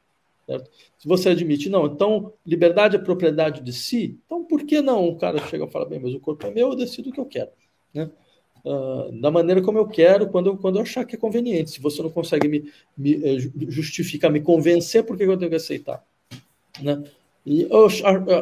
Certo? 0.45 0.71
Se 0.97 1.07
você 1.07 1.29
admite, 1.29 1.67
não, 1.67 1.87
então 1.87 2.33
liberdade 2.45 2.95
é 2.95 2.99
propriedade 2.99 3.61
de 3.61 3.73
si, 3.73 4.17
então 4.25 4.45
por 4.45 4.63
que 4.63 4.81
não 4.81 5.05
o 5.05 5.17
cara 5.17 5.39
chega 5.39 5.65
e 5.65 5.69
fala, 5.69 5.85
bem, 5.85 5.99
mas 5.99 6.13
o 6.13 6.21
corpo 6.21 6.47
é 6.47 6.51
meu, 6.51 6.69
eu 6.69 6.75
decido 6.75 7.09
o 7.09 7.11
que 7.11 7.19
eu 7.19 7.25
quero. 7.25 7.49
Né? 7.93 8.09
Uh, 8.65 9.11
da 9.19 9.31
maneira 9.31 9.61
como 9.61 9.77
eu 9.77 9.87
quero, 9.87 10.27
quando 10.27 10.47
eu, 10.47 10.57
quando 10.57 10.77
eu 10.77 10.81
achar 10.81 11.05
que 11.05 11.15
é 11.15 11.19
conveniente. 11.19 11.71
Se 11.71 11.81
você 11.81 12.01
não 12.01 12.09
consegue 12.09 12.47
me, 12.47 12.71
me 12.97 13.15
eh, 13.15 13.37
justificar, 13.67 14.31
me 14.31 14.41
convencer, 14.41 15.03
por 15.03 15.17
que 15.17 15.23
eu 15.23 15.37
tenho 15.37 15.49
que 15.49 15.57
aceitar? 15.57 16.03
Né? 16.81 17.03
E 17.45 17.61
eu 17.63 17.87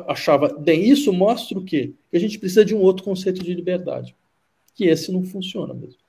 achava, 0.08 0.48
bem, 0.58 0.84
isso 0.84 1.14
mostra 1.14 1.60
o 1.60 1.64
quê? 1.64 1.94
Que 2.10 2.18
a 2.18 2.20
gente 2.20 2.40
precisa 2.40 2.66
de 2.66 2.74
um 2.74 2.82
outro 2.82 3.04
conceito 3.04 3.44
de 3.44 3.54
liberdade, 3.54 4.16
que 4.74 4.86
esse 4.86 5.12
não 5.12 5.24
funciona 5.24 5.74
mesmo. 5.74 6.00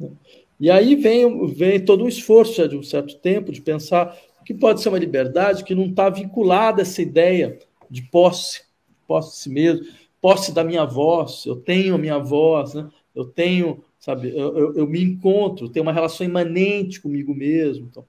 Né? 0.00 0.10
E 0.58 0.70
aí 0.70 0.96
vem, 0.96 1.46
vem 1.48 1.84
todo 1.84 2.04
um 2.04 2.08
esforço 2.08 2.54
já 2.54 2.66
de 2.66 2.76
um 2.76 2.82
certo 2.82 3.16
tempo 3.16 3.52
de 3.52 3.60
pensar 3.60 4.16
o 4.40 4.44
que 4.44 4.54
pode 4.54 4.80
ser 4.80 4.88
uma 4.88 4.98
liberdade 4.98 5.62
que 5.62 5.74
não 5.74 5.86
está 5.86 6.08
vinculada 6.08 6.80
a 6.80 6.82
essa 6.82 7.02
ideia 7.02 7.58
de 7.88 8.02
posse, 8.02 8.62
posse 9.06 9.30
de 9.30 9.36
si 9.36 9.50
mesmo, 9.50 9.86
posse 10.20 10.52
da 10.52 10.64
minha 10.64 10.84
voz, 10.84 11.44
eu 11.46 11.56
tenho 11.56 11.94
a 11.94 11.98
minha 11.98 12.18
voz, 12.18 12.74
né? 12.74 12.88
Eu 13.14 13.24
tenho, 13.24 13.82
sabe, 13.98 14.28
eu, 14.30 14.56
eu, 14.56 14.76
eu, 14.76 14.86
me 14.86 15.02
encontro, 15.02 15.68
tenho 15.68 15.84
uma 15.84 15.92
relação 15.92 16.26
imanente 16.26 17.00
comigo 17.00 17.34
mesmo. 17.34 17.86
Então, 17.90 18.04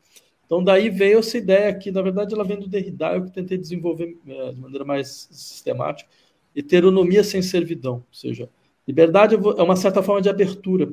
então 0.45 0.63
daí 0.63 0.89
veio 0.89 1.19
essa 1.19 1.37
ideia 1.37 1.73
que, 1.73 1.91
na 1.91 2.01
verdade, 2.01 2.33
ela 2.33 2.43
vem 2.43 2.59
do 2.59 2.67
Derrida, 2.67 3.13
eu 3.13 3.25
que 3.25 3.31
tentei 3.31 3.57
desenvolver 3.57 4.17
é, 4.27 4.51
de 4.51 4.59
maneira 4.59 4.85
mais 4.85 5.27
sistemática, 5.31 6.09
heteronomia 6.55 7.23
sem 7.23 7.41
servidão, 7.41 7.95
ou 7.95 8.05
seja, 8.13 8.49
liberdade 8.87 9.35
é 9.35 9.63
uma 9.63 9.75
certa 9.75 10.01
forma 10.01 10.21
de 10.21 10.29
abertura, 10.29 10.91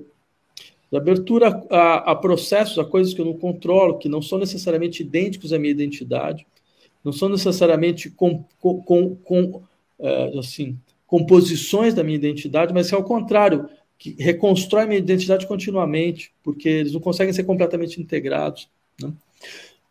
de 0.90 0.96
abertura 0.96 1.62
a, 1.70 2.12
a 2.12 2.14
processos, 2.14 2.78
a 2.78 2.84
coisas 2.84 3.14
que 3.14 3.20
eu 3.20 3.24
não 3.24 3.34
controlo, 3.34 3.98
que 3.98 4.08
não 4.08 4.20
são 4.20 4.38
necessariamente 4.38 5.02
idênticos 5.02 5.52
à 5.52 5.58
minha 5.58 5.72
identidade, 5.72 6.46
não 7.02 7.12
são 7.12 7.28
necessariamente 7.28 8.10
com, 8.10 8.44
com, 8.58 8.82
com, 8.82 9.16
com 9.16 9.62
é, 9.98 10.38
assim, 10.38 10.78
composições 11.06 11.94
da 11.94 12.04
minha 12.04 12.16
identidade, 12.16 12.74
mas 12.74 12.92
é 12.92 12.96
ao 12.96 13.04
contrário, 13.04 13.68
que 13.98 14.14
reconstrói 14.18 14.86
minha 14.86 14.98
identidade 14.98 15.46
continuamente, 15.46 16.32
porque 16.42 16.68
eles 16.68 16.92
não 16.92 17.00
conseguem 17.00 17.32
ser 17.32 17.44
completamente 17.44 18.00
integrados. 18.00 18.68
Né? 19.00 19.12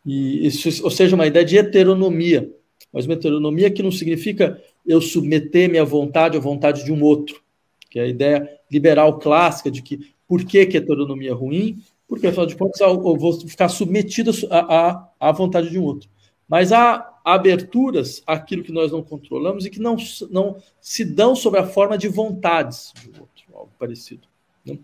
E 0.05 0.45
isso, 0.45 0.83
ou 0.83 0.91
seja, 0.91 1.15
uma 1.15 1.27
ideia 1.27 1.43
de 1.43 1.57
heteronomia, 1.57 2.51
mas 2.93 3.05
uma 3.05 3.15
heteronomia 3.15 3.71
que 3.71 3.83
não 3.83 3.91
significa 3.91 4.61
eu 4.85 5.01
submeter 5.01 5.69
minha 5.69 5.83
vontade 5.83 6.37
à 6.37 6.39
vontade 6.39 6.85
de 6.85 6.91
um 6.91 7.01
outro, 7.01 7.41
que 7.89 7.99
é 7.99 8.03
a 8.03 8.07
ideia 8.07 8.59
liberal 8.71 9.17
clássica 9.19 9.71
de 9.71 9.81
que 9.81 10.13
por 10.27 10.43
que, 10.43 10.65
que 10.65 10.77
heteronomia 10.77 11.31
é 11.31 11.33
ruim? 11.33 11.81
Porque, 12.07 12.27
afinal 12.27 12.45
de 12.45 12.55
contas, 12.55 12.79
eu 12.79 13.01
vou 13.01 13.47
ficar 13.47 13.69
submetido 13.69 14.31
à, 14.51 15.07
à 15.19 15.31
vontade 15.31 15.69
de 15.69 15.79
um 15.79 15.83
outro. 15.83 16.09
Mas 16.47 16.71
há 16.71 17.15
aberturas 17.23 18.21
àquilo 18.27 18.63
que 18.63 18.71
nós 18.71 18.91
não 18.91 19.01
controlamos 19.01 19.65
e 19.65 19.69
que 19.69 19.79
não, 19.79 19.97
não 20.29 20.57
se 20.79 21.03
dão 21.03 21.35
sob 21.35 21.57
a 21.57 21.65
forma 21.65 21.97
de 21.97 22.07
vontades 22.07 22.93
de 23.01 23.09
um 23.09 23.21
outro, 23.21 23.34
algo 23.55 23.71
parecido. 23.79 24.27
Né? 24.65 24.77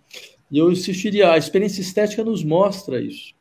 E 0.49 0.57
eu 0.57 0.71
insistiria, 0.71 1.31
a 1.31 1.37
experiência 1.37 1.81
estética 1.81 2.23
nos 2.23 2.43
mostra 2.43 3.01
isso. 3.01 3.33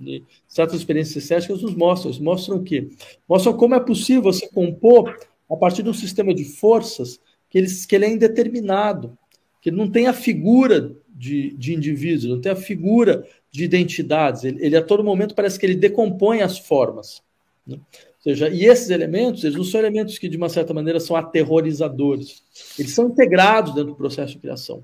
E 0.00 0.22
certas 0.48 0.78
experiências 0.78 1.22
estéticas 1.22 1.62
nos 1.62 1.74
mostram. 1.74 2.12
Mostram 2.20 2.56
o 2.56 2.62
quê? 2.62 2.88
Mostram 3.28 3.56
como 3.56 3.74
é 3.74 3.80
possível 3.80 4.22
você 4.22 4.48
compor 4.48 5.16
a 5.48 5.56
partir 5.56 5.82
de 5.82 5.90
um 5.90 5.94
sistema 5.94 6.34
de 6.34 6.44
forças 6.44 7.20
que 7.48 7.58
ele, 7.58 7.68
que 7.68 7.94
ele 7.94 8.06
é 8.06 8.10
indeterminado, 8.10 9.16
que 9.60 9.70
não 9.70 9.88
tem 9.88 10.06
a 10.08 10.12
figura 10.12 10.94
de, 11.08 11.52
de 11.56 11.74
indivíduos, 11.74 12.24
não 12.24 12.40
tem 12.40 12.50
a 12.50 12.56
figura 12.56 13.26
de 13.50 13.64
identidades. 13.64 14.42
Ele, 14.42 14.64
ele, 14.64 14.76
a 14.76 14.82
todo 14.82 15.04
momento 15.04 15.34
parece 15.34 15.58
que 15.58 15.64
ele 15.64 15.76
decompõe 15.76 16.42
as 16.42 16.58
formas. 16.58 17.22
Né? 17.66 17.78
Seja, 18.24 18.48
e 18.48 18.64
esses 18.64 18.88
elementos, 18.88 19.44
eles 19.44 19.54
não 19.54 19.64
são 19.64 19.78
elementos 19.78 20.16
que, 20.16 20.30
de 20.30 20.38
uma 20.38 20.48
certa 20.48 20.72
maneira, 20.72 20.98
são 20.98 21.14
aterrorizadores. 21.14 22.42
Eles 22.78 22.94
são 22.94 23.08
integrados 23.08 23.74
dentro 23.74 23.90
do 23.90 23.94
processo 23.94 24.32
de 24.32 24.38
criação. 24.38 24.82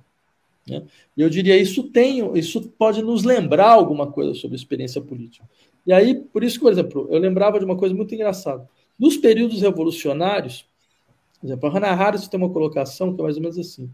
Né? 0.69 0.83
E 1.17 1.23
eu 1.23 1.31
diria, 1.31 1.57
isso 1.57 1.85
tem, 1.85 2.39
isso 2.39 2.61
pode 2.77 3.01
nos 3.01 3.25
lembrar 3.25 3.71
alguma 3.71 4.13
coisa 4.13 4.35
sobre 4.35 4.59
experiência 4.59 5.01
política. 5.01 5.49
E 5.87 5.93
aí, 5.93 6.15
por 6.15 6.45
isso 6.45 6.61
por 6.61 6.71
exemplo, 6.71 7.09
eu 7.11 7.19
lembrava 7.19 7.59
de 7.59 7.65
uma 7.65 7.79
coisa 7.79 7.95
muito 7.95 8.15
engraçada. 8.15 8.69
Nos 8.99 9.17
períodos 9.17 9.63
revolucionários, 9.63 10.67
por 11.41 11.47
exemplo, 11.47 11.67
a 11.67 11.73
Hannah 11.73 11.95
Harris 11.95 12.29
tem 12.29 12.39
uma 12.39 12.51
colocação 12.51 13.15
que 13.15 13.23
é 13.23 13.25
mais 13.25 13.37
ou 13.37 13.43
menos 13.43 13.59
assim. 13.59 13.89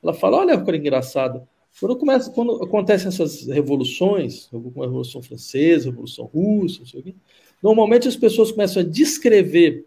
Ela 0.00 0.14
fala, 0.14 0.36
olha 0.36 0.56
que 0.56 0.64
coisa 0.64 0.78
engraçada, 0.78 1.48
quando, 1.80 1.96
começa, 1.96 2.30
quando 2.30 2.62
acontecem 2.62 3.08
essas 3.08 3.48
revoluções, 3.48 4.46
como 4.46 4.80
a 4.82 4.86
Revolução 4.86 5.20
Francesa, 5.20 5.88
a 5.88 5.90
Revolução 5.90 6.26
Russa, 6.26 6.80
não 6.80 6.86
sei 6.86 7.00
o 7.00 7.02
quê, 7.02 7.14
Normalmente 7.62 8.08
as 8.08 8.16
pessoas 8.16 8.50
começam 8.50 8.82
a 8.82 8.86
descrever 8.86 9.86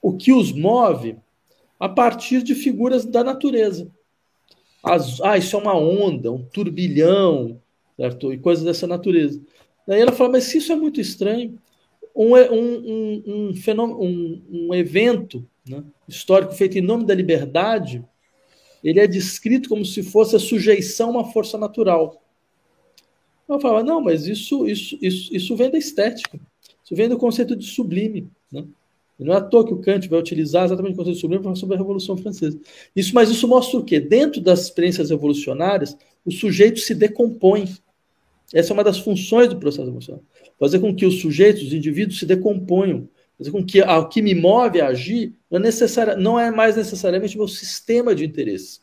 o 0.00 0.16
que 0.16 0.32
os 0.32 0.52
move 0.52 1.16
a 1.78 1.88
partir 1.88 2.42
de 2.42 2.54
figuras 2.54 3.04
da 3.04 3.24
natureza. 3.24 3.90
As, 4.82 5.20
ah, 5.20 5.36
isso 5.36 5.56
é 5.56 5.58
uma 5.58 5.76
onda, 5.76 6.30
um 6.30 6.44
turbilhão, 6.44 7.60
certo? 7.96 8.32
E 8.32 8.38
coisas 8.38 8.64
dessa 8.64 8.86
natureza. 8.86 9.40
Daí 9.86 10.00
ela 10.00 10.12
fala, 10.12 10.30
mas 10.30 10.44
se 10.44 10.58
isso 10.58 10.72
é 10.72 10.76
muito 10.76 11.00
estranho, 11.00 11.58
um, 12.14 12.36
um, 12.36 12.42
um, 12.46 13.22
um 13.26 13.54
fenômeno, 13.56 14.00
um, 14.00 14.42
um 14.50 14.74
evento 14.74 15.46
né, 15.66 15.82
histórico 16.08 16.52
feito 16.52 16.78
em 16.78 16.82
nome 16.82 17.04
da 17.04 17.14
liberdade, 17.14 18.04
ele 18.82 19.00
é 19.00 19.06
descrito 19.06 19.68
como 19.68 19.84
se 19.84 20.02
fosse 20.02 20.36
a 20.36 20.40
sujeição 20.40 21.08
a 21.08 21.12
uma 21.12 21.32
força 21.32 21.56
natural. 21.56 22.22
Ela 23.48 23.60
fala, 23.60 23.82
não, 23.82 24.00
mas 24.00 24.26
isso, 24.26 24.66
isso, 24.66 24.98
isso, 25.00 25.34
isso 25.34 25.56
vem 25.56 25.70
da 25.70 25.78
estética. 25.78 26.40
Isso 26.92 26.96
vem 26.96 27.08
do 27.08 27.16
conceito 27.16 27.56
de 27.56 27.64
sublime. 27.64 28.28
Né? 28.52 28.66
Não 29.18 29.32
é 29.32 29.38
à 29.38 29.40
toa 29.40 29.66
que 29.66 29.72
o 29.72 29.78
Kant 29.78 30.06
vai 30.10 30.18
utilizar 30.18 30.66
exatamente 30.66 30.92
o 30.92 30.96
conceito 30.96 31.14
de 31.14 31.20
sublime 31.22 31.42
para 31.42 31.48
falar 31.48 31.56
sobre 31.56 31.74
a 31.74 31.78
Revolução 31.78 32.18
Francesa. 32.18 32.60
Isso, 32.94 33.14
mas 33.14 33.30
isso 33.30 33.48
mostra 33.48 33.78
o 33.78 33.82
quê? 33.82 33.98
Dentro 33.98 34.42
das 34.42 34.64
experiências 34.64 35.08
revolucionárias, 35.08 35.96
o 36.22 36.30
sujeito 36.30 36.80
se 36.80 36.94
decompõe. 36.94 37.66
Essa 38.52 38.72
é 38.72 38.74
uma 38.74 38.84
das 38.84 38.98
funções 38.98 39.48
do 39.48 39.56
processo 39.56 39.88
emocional. 39.88 40.22
Fazer 40.60 40.80
com 40.80 40.94
que 40.94 41.06
os 41.06 41.18
sujeitos, 41.22 41.62
os 41.62 41.72
indivíduos, 41.72 42.18
se 42.18 42.26
decomponham. 42.26 43.08
Fazer 43.38 43.50
com 43.50 43.64
que 43.64 43.80
o 43.80 44.08
que 44.08 44.20
me 44.20 44.34
move 44.34 44.78
a 44.78 44.88
agir 44.88 45.32
não 45.50 45.58
é, 45.58 45.62
necessária, 45.62 46.14
não 46.14 46.38
é 46.38 46.50
mais 46.50 46.76
necessariamente 46.76 47.36
o 47.36 47.38
meu 47.38 47.48
sistema 47.48 48.14
de 48.14 48.22
interesse. 48.26 48.80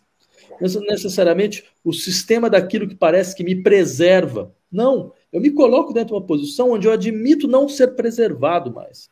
Não 0.60 0.68
é 0.68 0.92
necessariamente 0.94 1.64
o 1.84 1.94
sistema 1.94 2.50
daquilo 2.50 2.88
que 2.88 2.96
parece 2.96 3.36
que 3.36 3.44
me 3.44 3.62
preserva. 3.62 4.52
Não. 4.72 5.14
Eu 5.32 5.42
me 5.42 5.52
coloco 5.52 5.94
dentro 5.94 6.10
de 6.10 6.14
uma 6.14 6.26
posição 6.26 6.72
onde 6.72 6.88
eu 6.88 6.92
admito 6.92 7.48
não 7.48 7.70
ser 7.70 7.96
preservado 7.96 8.74
mais. 8.74 9.10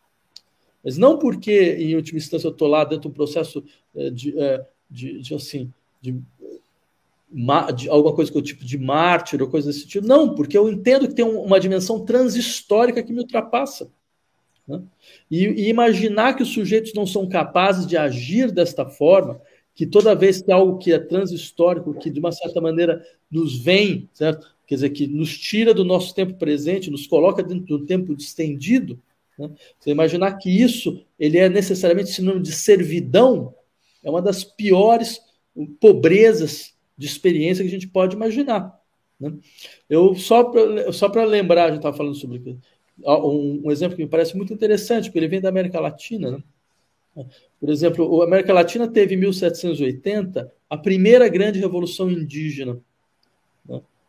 Mas 0.83 0.97
não 0.97 1.19
porque, 1.19 1.75
em 1.79 1.95
última 1.95 2.17
instância, 2.17 2.47
eu 2.47 2.51
estou 2.51 2.67
lá 2.67 2.83
dentro 2.83 3.01
de 3.01 3.07
um 3.09 3.11
processo 3.11 3.63
eh, 3.95 4.09
de, 4.09 4.39
eh, 4.39 4.65
de, 4.89 5.19
de 5.19 5.35
assim, 5.35 5.71
de, 6.01 6.19
de, 7.75 7.89
alguma 7.89 8.15
coisa 8.15 8.31
que 8.31 8.37
eu 8.37 8.41
tipo 8.41 8.63
de 8.63 8.77
mártir 8.77 9.41
ou 9.41 9.49
coisa 9.49 9.67
desse 9.67 9.85
tipo. 9.85 10.07
Não, 10.07 10.33
porque 10.33 10.57
eu 10.57 10.69
entendo 10.69 11.07
que 11.07 11.13
tem 11.13 11.25
uma 11.25 11.59
dimensão 11.59 12.05
transhistórica 12.05 13.03
que 13.03 13.11
me 13.11 13.19
ultrapassa. 13.19 13.91
Né? 14.67 14.81
E, 15.29 15.45
e, 15.45 15.69
imaginar 15.69 16.35
que 16.35 16.43
os 16.43 16.53
sujeitos 16.53 16.93
não 16.93 17.05
são 17.05 17.27
capazes 17.27 17.85
de 17.85 17.97
agir 17.97 18.51
desta 18.51 18.85
forma, 18.85 19.41
que 19.75 19.85
toda 19.85 20.15
vez 20.15 20.41
que 20.41 20.51
algo 20.51 20.77
que 20.77 20.91
é 20.91 20.99
transhistórico, 20.99 21.93
que 21.93 22.09
de 22.09 22.19
uma 22.19 22.31
certa 22.31 22.59
maneira 22.59 23.05
nos 23.29 23.57
vem, 23.57 24.09
certo? 24.13 24.56
Quer 24.67 24.75
dizer, 24.75 24.89
que 24.89 25.07
nos 25.07 25.35
tira 25.37 25.73
do 25.73 25.85
nosso 25.85 26.13
tempo 26.13 26.33
presente, 26.33 26.91
nos 26.91 27.07
coloca 27.07 27.41
dentro 27.41 27.65
do 27.65 27.85
tempo 27.85 28.13
estendido. 28.13 29.01
Né? 29.39 29.49
Você 29.79 29.89
imaginar 29.89 30.33
que 30.33 30.49
isso 30.49 31.03
ele 31.17 31.37
é 31.37 31.47
necessariamente 31.47 32.11
sinônimo 32.11 32.43
de 32.43 32.51
servidão, 32.51 33.55
é 34.03 34.09
uma 34.09 34.21
das 34.21 34.43
piores 34.43 35.21
pobrezas 35.79 36.75
de 36.97 37.07
experiência 37.07 37.63
que 37.63 37.69
a 37.69 37.71
gente 37.71 37.87
pode 37.87 38.15
imaginar. 38.15 38.77
Né? 39.19 39.33
Eu 39.89 40.15
só 40.15 40.43
para 40.43 40.91
só 40.91 41.07
para 41.07 41.23
lembrar, 41.23 41.65
a 41.65 41.67
gente 41.69 41.77
estava 41.77 41.95
falando 41.95 42.15
sobre 42.15 42.57
um, 42.99 43.61
um, 43.65 43.71
exemplo 43.71 43.95
que 43.95 44.03
me 44.03 44.09
parece 44.09 44.35
muito 44.35 44.53
interessante, 44.53 45.05
porque 45.05 45.19
ele 45.19 45.27
vem 45.29 45.41
da 45.41 45.49
América 45.49 45.79
Latina. 45.79 46.43
Né? 47.15 47.25
Por 47.59 47.69
exemplo, 47.69 48.21
a 48.21 48.25
América 48.25 48.53
Latina 48.53 48.87
teve 48.87 49.15
em 49.15 49.17
1780 49.17 50.53
a 50.69 50.77
primeira 50.77 51.27
grande 51.29 51.59
revolução 51.59 52.11
indígena 52.11 52.79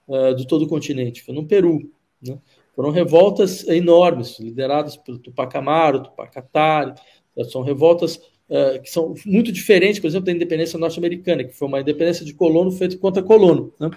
uh, 0.08 0.34
de 0.34 0.46
todo 0.46 0.62
o 0.62 0.68
continente, 0.68 1.22
foi 1.22 1.34
no 1.34 1.46
Peru. 1.46 1.78
Né? 2.20 2.38
Foram 2.74 2.90
revoltas 2.90 3.66
enormes, 3.68 4.38
lideradas 4.38 4.96
pelo 4.96 5.18
Tupac 5.18 5.56
Amaru, 5.56 6.02
Tupac 6.02 6.38
Atari, 6.38 6.94
né? 7.36 7.44
são 7.44 7.62
revoltas 7.62 8.16
uh, 8.48 8.80
que 8.82 8.90
são 8.90 9.14
muito 9.24 9.52
diferentes, 9.52 10.00
por 10.00 10.06
exemplo, 10.08 10.26
da 10.26 10.32
independência 10.32 10.78
norte-americana, 10.78 11.44
que 11.44 11.52
foi 11.52 11.68
uma 11.68 11.80
independência 11.80 12.24
de 12.24 12.34
colono 12.34 12.72
feita 12.72 12.96
contra 12.96 13.22
colono. 13.22 13.72
Né? 13.78 13.90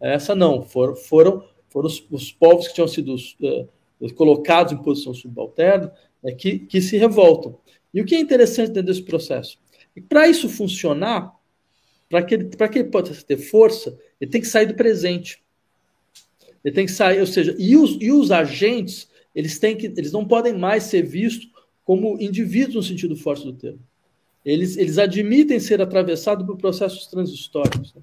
Essa 0.00 0.34
não, 0.34 0.62
foram, 0.62 0.94
foram, 0.94 1.44
foram 1.68 1.86
os, 1.86 2.04
os 2.10 2.30
povos 2.30 2.68
que 2.68 2.74
tinham 2.74 2.88
sido 2.88 3.14
uh, 3.14 4.14
colocados 4.14 4.72
em 4.72 4.76
posição 4.76 5.14
subalterna 5.14 5.92
né, 6.22 6.32
que, 6.32 6.58
que 6.58 6.80
se 6.80 6.96
revoltam. 6.96 7.58
E 7.92 8.00
o 8.00 8.04
que 8.04 8.14
é 8.14 8.20
interessante 8.20 8.68
dentro 8.68 8.88
desse 8.88 9.02
processo? 9.02 9.58
E 9.94 10.00
para 10.00 10.26
isso 10.26 10.48
funcionar, 10.48 11.32
para 12.08 12.22
que, 12.22 12.36
que 12.38 12.78
ele 12.78 12.90
possa 12.90 13.14
ter 13.24 13.36
força, 13.36 13.96
ele 14.20 14.30
tem 14.30 14.40
que 14.40 14.46
sair 14.46 14.66
do 14.66 14.74
presente. 14.74 15.43
Ele 16.64 16.74
tem 16.74 16.86
que 16.86 16.92
sair, 16.92 17.20
ou 17.20 17.26
seja, 17.26 17.54
e 17.58 17.76
os, 17.76 17.98
e 18.00 18.10
os 18.10 18.30
agentes, 18.30 19.08
eles 19.34 19.58
têm 19.58 19.76
que, 19.76 19.86
eles 19.86 20.12
não 20.12 20.24
podem 20.24 20.54
mais 20.54 20.84
ser 20.84 21.02
vistos 21.02 21.50
como 21.84 22.20
indivíduos 22.20 22.74
no 22.74 22.82
sentido 22.82 23.14
forte 23.14 23.44
do 23.44 23.52
termo. 23.52 23.80
Eles, 24.44 24.76
eles 24.76 24.98
admitem 24.98 25.60
ser 25.60 25.80
atravessados 25.80 26.46
por 26.46 26.56
processos 26.56 27.06
transitórios. 27.06 27.94
Né? 27.94 28.02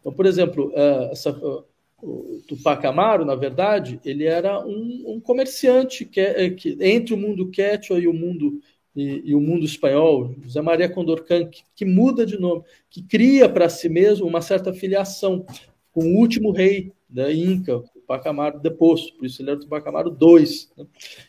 Então, 0.00 0.12
por 0.12 0.26
exemplo, 0.26 0.68
uh, 0.68 1.10
essa, 1.10 1.30
uh, 1.30 1.64
o 2.02 2.42
Tupac 2.46 2.86
Amaro, 2.86 3.24
na 3.24 3.34
verdade, 3.34 3.98
ele 4.04 4.24
era 4.24 4.64
um, 4.64 5.04
um 5.06 5.20
comerciante 5.20 6.04
que, 6.04 6.20
é, 6.20 6.50
que, 6.50 6.76
entre 6.80 7.14
o 7.14 7.16
mundo 7.16 7.50
quechua 7.50 7.98
e 7.98 8.06
o 8.06 8.12
mundo 8.12 8.60
e, 8.94 9.22
e, 9.26 9.34
o 9.34 9.40
mundo 9.40 9.66
espanhol, 9.66 10.34
José 10.42 10.62
Maria 10.62 10.88
Condorcan, 10.88 11.46
que, 11.46 11.62
que 11.74 11.84
muda 11.84 12.24
de 12.24 12.38
nome, 12.38 12.62
que 12.88 13.02
cria 13.02 13.46
para 13.46 13.68
si 13.68 13.90
mesmo 13.90 14.26
uma 14.26 14.40
certa 14.40 14.72
filiação 14.72 15.44
com 15.92 16.02
o 16.02 16.18
último 16.18 16.50
rei 16.50 16.92
da 17.08 17.32
Inca, 17.32 17.76
o 17.76 18.00
Pacamaro 18.06 18.60
deposto, 18.60 19.16
por 19.16 19.26
isso 19.26 19.40
ele 19.40 19.50
era 19.50 19.60
o 19.60 19.68
Pacamaro 19.68 20.16
II. 20.20 20.68
Né? 20.76 20.86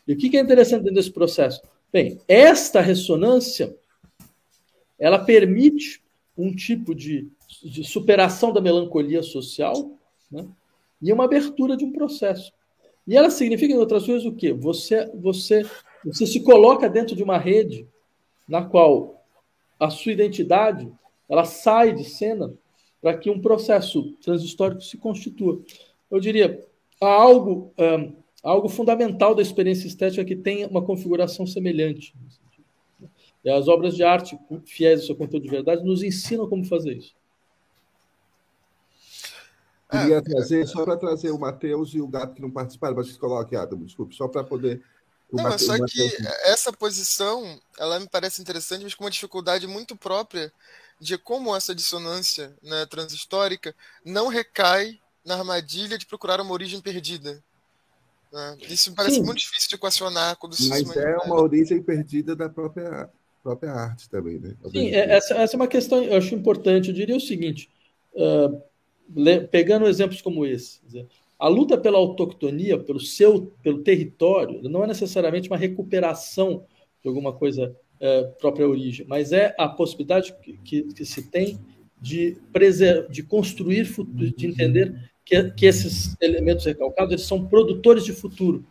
E 0.07 0.13
o 0.13 0.17
que, 0.17 0.29
que 0.29 0.37
é 0.37 0.41
interessante 0.41 0.83
dentro 0.83 0.95
desse 0.95 1.11
processo? 1.11 1.61
Bem, 1.91 2.19
esta 2.27 2.81
ressonância 2.81 3.75
ela 4.99 5.19
permite 5.19 6.03
um 6.37 6.53
tipo 6.53 6.93
de, 6.93 7.27
de 7.63 7.83
superação 7.83 8.51
da 8.51 8.61
melancolia 8.61 9.21
social 9.21 9.91
né? 10.31 10.47
e 11.01 11.13
uma 11.13 11.25
abertura 11.25 11.77
de 11.77 11.85
um 11.85 11.91
processo. 11.91 12.51
E 13.07 13.15
ela 13.15 13.29
significa, 13.29 13.73
em 13.73 13.77
outras 13.77 14.05
coisas, 14.05 14.25
o 14.25 14.33
quê? 14.33 14.51
Você, 14.51 15.09
você 15.15 15.63
você 16.03 16.25
se 16.25 16.39
coloca 16.41 16.89
dentro 16.89 17.15
de 17.15 17.23
uma 17.23 17.37
rede 17.37 17.87
na 18.47 18.63
qual 18.63 19.25
a 19.79 19.89
sua 19.89 20.11
identidade 20.11 20.91
ela 21.27 21.43
sai 21.43 21.93
de 21.93 22.05
cena 22.05 22.53
para 23.01 23.17
que 23.17 23.29
um 23.29 23.41
processo 23.41 24.13
transhistórico 24.21 24.81
se 24.81 24.97
constitua. 24.97 25.61
Eu 26.09 26.19
diria, 26.19 26.65
há 27.01 27.07
algo, 27.07 27.73
um, 27.77 28.15
algo 28.43 28.69
fundamental 28.69 29.35
da 29.35 29.41
experiência 29.41 29.87
estética 29.87 30.25
que 30.25 30.35
tem 30.35 30.65
uma 30.65 30.81
configuração 30.81 31.45
semelhante. 31.45 32.13
E 33.43 33.49
as 33.49 33.67
obras 33.67 33.95
de 33.95 34.03
arte, 34.03 34.37
fiéis 34.65 35.01
ao 35.01 35.05
seu 35.07 35.15
conteúdo 35.15 35.43
de 35.43 35.49
verdade, 35.49 35.83
nos 35.83 36.03
ensinam 36.03 36.49
como 36.49 36.65
fazer 36.65 36.97
isso. 36.97 37.15
Queria 39.89 40.21
trazer, 40.21 40.67
só 40.67 40.83
para 40.83 40.97
trazer 40.97 41.31
o 41.31 41.39
Matheus 41.39 41.93
e 41.93 42.01
o 42.01 42.07
Gato 42.07 42.33
que 42.33 42.41
não 42.41 42.51
participaram, 42.51 42.95
mas 42.95 43.09
que 43.09 43.17
coloque, 43.17 43.55
Adam, 43.55 43.79
desculpe, 43.79 44.13
só 44.13 44.27
para 44.27 44.43
poder 44.43 44.83
não, 45.31 45.43
mas 45.43 45.61
só 45.61 45.73
que 45.85 46.17
essa 46.45 46.71
posição, 46.71 47.59
ela 47.77 47.99
me 47.99 48.07
parece 48.07 48.41
interessante, 48.41 48.83
mas 48.83 48.95
com 48.95 49.03
uma 49.03 49.11
dificuldade 49.11 49.67
muito 49.67 49.95
própria 49.95 50.51
de 50.99 51.17
como 51.17 51.55
essa 51.55 51.75
dissonância 51.75 52.55
né, 52.61 52.85
transhistórica 52.85 53.75
não 54.03 54.27
recai 54.27 54.99
na 55.25 55.35
armadilha 55.35 55.97
de 55.97 56.05
procurar 56.05 56.39
uma 56.41 56.53
origem 56.53 56.81
perdida. 56.81 57.43
Né? 58.31 58.57
Isso 58.69 58.89
me 58.89 58.95
parece 58.95 59.15
Sim. 59.15 59.23
muito 59.23 59.39
difícil 59.39 59.69
de 59.69 59.75
equacionar. 59.75 60.37
Quando 60.37 60.55
mas 60.69 60.95
é 60.95 61.17
uma 61.17 61.41
origem 61.41 61.81
perdida 61.81 62.35
da 62.35 62.49
própria, 62.49 63.09
própria 63.43 63.71
arte 63.71 64.09
também. 64.09 64.39
Né? 64.39 64.55
Sim, 64.71 64.87
é, 64.89 65.15
essa, 65.15 65.35
essa 65.35 65.55
é 65.55 65.57
uma 65.57 65.67
questão, 65.67 66.03
eu 66.03 66.17
acho 66.17 66.33
importante. 66.33 66.89
Eu 66.89 66.95
diria 66.95 67.15
o 67.15 67.21
seguinte, 67.21 67.69
uh, 68.13 68.61
pegando 69.51 69.87
exemplos 69.87 70.21
como 70.21 70.45
esse, 70.45 70.81
a 71.39 71.47
luta 71.47 71.77
pela 71.77 71.97
autoctonia, 71.97 72.79
pelo 72.79 72.99
seu, 72.99 73.53
pelo 73.61 73.83
território, 73.83 74.61
não 74.63 74.83
é 74.83 74.87
necessariamente 74.87 75.49
uma 75.49 75.57
recuperação 75.57 76.65
de 77.01 77.07
alguma 77.07 77.31
coisa 77.31 77.75
é, 77.99 78.23
própria 78.39 78.67
origem, 78.67 79.05
mas 79.07 79.31
é 79.31 79.55
a 79.57 79.67
possibilidade 79.67 80.33
que, 80.41 80.53
que, 80.63 80.83
que 80.83 81.05
se 81.05 81.23
tem 81.23 81.59
de, 82.01 82.37
preser, 82.53 83.07
de 83.09 83.23
construir, 83.23 83.87
de 84.13 84.47
entender 84.47 85.11
que, 85.25 85.51
que 85.51 85.65
esses 85.65 86.15
elementos 86.21 86.65
recalcados 86.65 87.11
eles 87.11 87.25
são 87.25 87.45
produtores 87.45 88.05
de 88.05 88.13
futuro. 88.13 88.63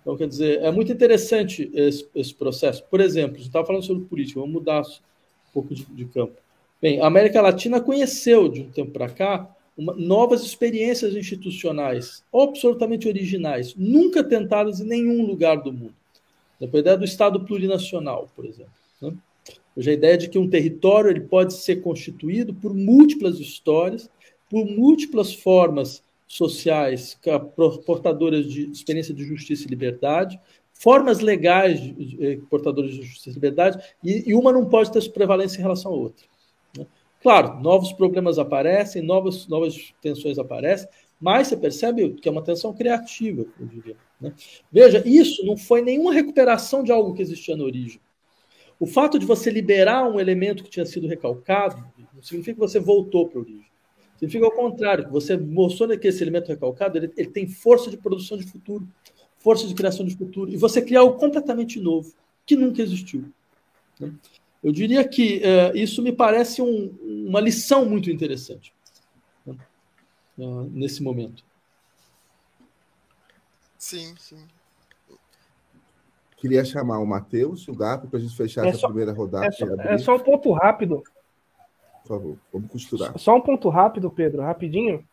Então, 0.00 0.16
quer 0.16 0.28
dizer, 0.28 0.60
é 0.60 0.70
muito 0.70 0.92
interessante 0.92 1.70
esse, 1.72 2.06
esse 2.14 2.34
processo. 2.34 2.84
Por 2.90 3.00
exemplo, 3.00 3.36
a 3.36 3.38
gente 3.38 3.46
estava 3.46 3.66
falando 3.66 3.84
sobre 3.84 4.04
política, 4.04 4.38
vamos 4.38 4.54
mudar 4.54 4.82
um 4.82 5.52
pouco 5.52 5.74
de, 5.74 5.84
de 5.86 6.04
campo. 6.04 6.34
Bem, 6.80 7.00
a 7.00 7.06
América 7.06 7.40
Latina 7.40 7.80
conheceu, 7.80 8.48
de 8.48 8.60
um 8.60 8.70
tempo 8.70 8.90
para 8.90 9.08
cá, 9.08 9.50
uma, 9.76 9.94
novas 9.94 10.42
experiências 10.42 11.16
institucionais 11.16 12.22
absolutamente 12.32 13.08
originais, 13.08 13.74
nunca 13.74 14.22
tentadas 14.22 14.80
em 14.80 14.84
nenhum 14.84 15.24
lugar 15.24 15.62
do 15.62 15.72
mundo. 15.72 15.94
A 16.60 16.78
ideia 16.78 16.96
do 16.96 17.04
Estado 17.04 17.44
plurinacional, 17.44 18.28
por 18.34 18.44
exemplo. 18.44 18.72
Né? 19.00 19.12
Hoje 19.76 19.90
a 19.90 19.94
ideia 19.94 20.16
de 20.16 20.28
que 20.28 20.38
um 20.38 20.48
território 20.48 21.10
ele 21.10 21.20
pode 21.20 21.54
ser 21.54 21.76
constituído 21.76 22.54
por 22.54 22.72
múltiplas 22.72 23.38
histórias, 23.40 24.08
por 24.48 24.64
múltiplas 24.64 25.34
formas 25.34 26.02
sociais 26.26 27.18
portadoras 27.84 28.46
de 28.46 28.70
experiência 28.70 29.12
de 29.12 29.24
justiça 29.24 29.64
e 29.64 29.70
liberdade, 29.70 30.40
formas 30.72 31.20
legais 31.20 31.80
eh, 32.20 32.38
portadoras 32.50 32.92
de 32.92 33.02
justiça 33.02 33.30
e 33.30 33.34
liberdade, 33.34 33.78
e, 34.02 34.34
uma 34.34 34.52
não 34.52 34.66
pode 34.66 34.90
ter 34.92 35.08
prevalência 35.10 35.58
em 35.58 35.62
relação 35.62 35.92
à 35.92 35.94
outra. 35.94 36.24
Claro, 37.22 37.60
novos 37.60 37.92
problemas 37.92 38.38
aparecem, 38.38 39.00
novas, 39.00 39.48
novas 39.48 39.94
tensões 40.02 40.38
aparecem, 40.38 40.88
mas 41.18 41.48
você 41.48 41.56
percebe 41.56 42.10
que 42.10 42.28
é 42.28 42.32
uma 42.32 42.42
tensão 42.42 42.74
criativa, 42.74 43.46
eu 43.58 43.66
diria. 43.66 43.96
Né? 44.24 44.32
Veja, 44.72 45.02
isso 45.06 45.44
não 45.44 45.56
foi 45.56 45.82
nenhuma 45.82 46.12
recuperação 46.12 46.82
de 46.82 46.90
algo 46.90 47.14
que 47.14 47.22
existia 47.22 47.56
na 47.56 47.64
origem. 47.64 48.00
O 48.80 48.86
fato 48.86 49.18
de 49.18 49.26
você 49.26 49.50
liberar 49.50 50.08
um 50.08 50.18
elemento 50.18 50.64
que 50.64 50.70
tinha 50.70 50.86
sido 50.86 51.06
recalcado 51.06 51.76
não 52.12 52.22
significa 52.22 52.54
que 52.54 52.60
você 52.60 52.80
voltou 52.80 53.28
para 53.28 53.38
a 53.38 53.42
origem. 53.42 53.66
Significa 54.14 54.46
ao 54.46 54.52
contrário, 54.52 55.04
que 55.04 55.12
você 55.12 55.36
mostrou 55.36 55.88
que 55.98 56.08
esse 56.08 56.22
elemento 56.22 56.48
recalcado 56.48 56.96
ele, 56.96 57.12
ele 57.16 57.30
tem 57.30 57.46
força 57.46 57.90
de 57.90 57.96
produção 57.96 58.38
de 58.38 58.44
futuro, 58.44 58.88
força 59.38 59.66
de 59.66 59.74
criação 59.74 60.06
de 60.06 60.16
futuro, 60.16 60.50
e 60.50 60.56
você 60.56 60.80
cria 60.80 61.00
algo 61.00 61.18
completamente 61.18 61.78
novo, 61.78 62.14
que 62.46 62.56
nunca 62.56 62.80
existiu. 62.80 63.26
Né? 64.00 64.12
Eu 64.62 64.72
diria 64.72 65.06
que 65.06 65.42
uh, 65.42 65.76
isso 65.76 66.00
me 66.00 66.12
parece 66.12 66.62
um, 66.62 66.94
uma 67.28 67.40
lição 67.40 67.84
muito 67.84 68.10
interessante 68.10 68.72
né? 69.44 69.54
uh, 70.38 70.62
nesse 70.72 71.02
momento. 71.02 71.44
Sim, 73.84 74.14
sim. 74.16 74.48
Queria 76.36 76.64
chamar 76.64 77.00
o 77.00 77.06
Matheus 77.06 77.66
e 77.66 77.70
o 77.70 77.76
Gato 77.76 78.06
para 78.08 78.18
a 78.18 78.22
gente 78.22 78.36
fechar 78.36 78.64
é 78.64 78.68
essa 78.68 78.78
só, 78.78 78.86
primeira 78.86 79.12
rodada. 79.12 79.46
É 79.46 79.50
só, 79.50 79.66
é 79.66 79.98
só, 79.98 80.16
um 80.16 80.20
ponto 80.20 80.52
rápido. 80.52 81.02
Por 82.02 82.08
favor, 82.08 82.38
vamos 82.52 82.70
costurar. 82.70 83.18
Só 83.18 83.36
um 83.36 83.40
ponto 83.40 83.68
rápido, 83.68 84.10
Pedro, 84.10 84.42
rapidinho. 84.42 85.06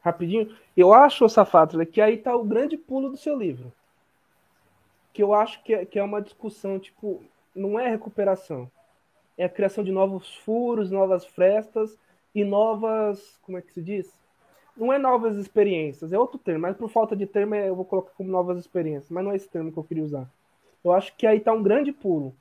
Rapidinho. 0.00 0.56
Eu 0.76 0.92
acho, 0.92 1.28
Safato, 1.28 1.84
que 1.86 2.00
aí 2.00 2.14
está 2.14 2.34
o 2.34 2.44
grande 2.44 2.76
pulo 2.76 3.10
do 3.10 3.16
seu 3.16 3.36
livro. 3.38 3.72
Que 5.12 5.22
eu 5.22 5.32
acho 5.32 5.62
que 5.62 5.74
é, 5.74 5.84
que 5.84 5.98
é 5.98 6.02
uma 6.02 6.22
discussão, 6.22 6.78
tipo, 6.78 7.22
não 7.54 7.78
é 7.78 7.88
recuperação 7.88 8.70
é 9.38 9.44
a 9.44 9.48
criação 9.48 9.84
de 9.84 9.92
novos 9.92 10.34
furos, 10.38 10.90
novas 10.90 11.24
frestas 11.24 11.96
e 12.34 12.44
novas. 12.44 13.38
Como 13.42 13.56
é 13.56 13.62
que 13.62 13.72
se 13.72 13.80
diz? 13.80 14.17
Não 14.78 14.92
é 14.92 14.98
novas 14.98 15.36
experiências, 15.36 16.12
é 16.12 16.18
outro 16.18 16.38
termo, 16.38 16.60
mas 16.60 16.76
por 16.76 16.88
falta 16.88 17.16
de 17.16 17.26
termo 17.26 17.54
eu 17.56 17.74
vou 17.74 17.84
colocar 17.84 18.12
como 18.16 18.30
novas 18.30 18.58
experiências, 18.58 19.10
mas 19.10 19.24
não 19.24 19.32
é 19.32 19.36
esse 19.36 19.48
termo 19.48 19.72
que 19.72 19.78
eu 19.78 19.84
queria 19.84 20.04
usar. 20.04 20.30
Eu 20.84 20.92
acho 20.92 21.14
que 21.16 21.26
aí 21.26 21.38
está 21.38 21.52
um 21.52 21.62
grande 21.62 21.90
pulo, 21.90 22.32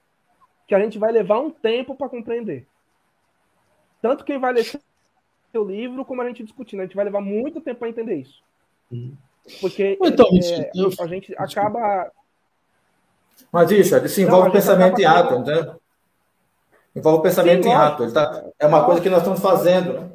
que 0.67 0.75
a 0.75 0.79
gente 0.79 0.99
vai 0.99 1.11
levar 1.11 1.39
um 1.39 1.49
tempo 1.49 1.95
para 1.95 2.07
compreender. 2.07 2.67
Tanto 4.01 4.23
quem 4.23 4.37
vai 4.37 4.53
ler 4.53 4.63
seu 5.51 5.63
livro, 5.63 6.05
como 6.05 6.21
a 6.21 6.27
gente 6.27 6.43
discutindo, 6.43 6.81
a 6.81 6.83
gente 6.83 6.95
vai 6.95 7.05
levar 7.05 7.21
muito 7.21 7.59
tempo 7.59 7.79
para 7.79 7.89
entender 7.89 8.15
isso. 8.15 8.43
Uhum. 8.91 9.15
Porque 9.59 9.97
então, 10.01 10.27
é, 10.27 10.71
eu... 10.75 10.91
a 10.99 11.07
gente 11.07 11.33
acaba. 11.37 12.11
Mas, 13.51 13.71
isso, 13.71 14.07
se 14.09 14.21
envolve 14.21 14.47
não, 14.47 14.51
pensamento 14.51 14.99
em 14.99 15.05
ato, 15.05 15.35
entendeu? 15.35 15.75
Envolve 16.95 17.19
o 17.19 17.21
pensamento 17.21 17.63
Sim, 17.63 17.69
em 17.69 17.73
ato. 17.73 18.11
Tá, 18.11 18.43
é 18.59 18.67
uma 18.67 18.85
coisa 18.85 19.01
que 19.01 19.09
nós 19.09 19.19
estamos 19.19 19.39
fazendo, 19.39 19.93
né? 19.93 20.11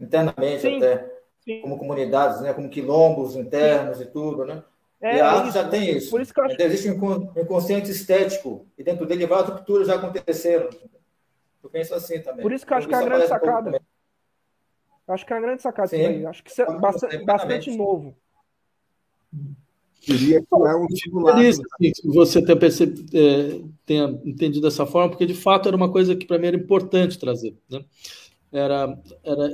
internamente 0.00 0.60
Sim. 0.60 0.76
até, 0.78 1.11
Sim. 1.44 1.60
como 1.60 1.78
comunidades, 1.78 2.40
né? 2.40 2.52
como 2.52 2.68
quilombos 2.68 3.34
internos 3.34 4.00
e 4.00 4.06
tudo, 4.06 4.44
né? 4.44 4.62
É, 5.00 5.16
e 5.16 5.20
a 5.20 5.32
arte 5.32 5.48
isso. 5.48 5.58
já 5.58 5.68
tem 5.68 5.96
isso. 5.96 6.10
Por 6.10 6.20
isso 6.20 6.32
que 6.32 6.38
eu 6.38 6.44
acho... 6.44 6.54
Então, 6.54 6.66
existe 6.66 6.90
um 6.90 7.40
inconsciente 7.40 7.90
estético, 7.90 8.66
e 8.78 8.84
dentro 8.84 9.04
dele 9.04 9.26
várias 9.26 9.48
rupturas 9.48 9.88
já 9.88 9.96
aconteceram. 9.96 10.70
Eu 11.62 11.70
penso 11.70 11.94
assim 11.94 12.20
também. 12.20 12.42
Por 12.42 12.52
isso 12.52 12.64
que 12.64 12.72
eu 12.72 12.76
acho 12.76 12.88
que 12.88 12.94
é 12.94 12.98
a 12.98 13.02
grande 13.02 13.26
sacada. 13.26 13.80
Um 15.08 15.12
acho 15.12 15.26
que 15.26 15.32
é 15.32 15.36
a 15.36 15.40
grande 15.40 15.62
sacada. 15.62 15.88
Sim. 15.88 16.26
Acho 16.26 16.42
que 16.42 16.50
isso 16.50 16.62
é 16.62 16.78
bastante, 16.78 17.24
bastante 17.24 17.76
novo. 17.76 18.16
Diria 20.00 20.40
que 20.40 20.46
é 20.50 20.74
um 20.74 20.86
titular. 20.86 21.36
Feliz 21.36 21.60
que 22.00 22.08
você 22.08 22.42
tenha, 22.42 22.58
percebido, 22.58 23.16
é, 23.16 23.60
tenha 23.86 24.04
entendido 24.24 24.62
dessa 24.62 24.84
forma, 24.84 25.10
porque 25.10 25.26
de 25.26 25.34
fato 25.34 25.68
era 25.68 25.76
uma 25.76 25.90
coisa 25.90 26.16
que 26.16 26.26
para 26.26 26.38
mim 26.38 26.48
era 26.48 26.56
importante 26.56 27.18
trazer. 27.18 27.56
Né? 27.70 27.84
Era, 28.52 28.98
era 29.22 29.48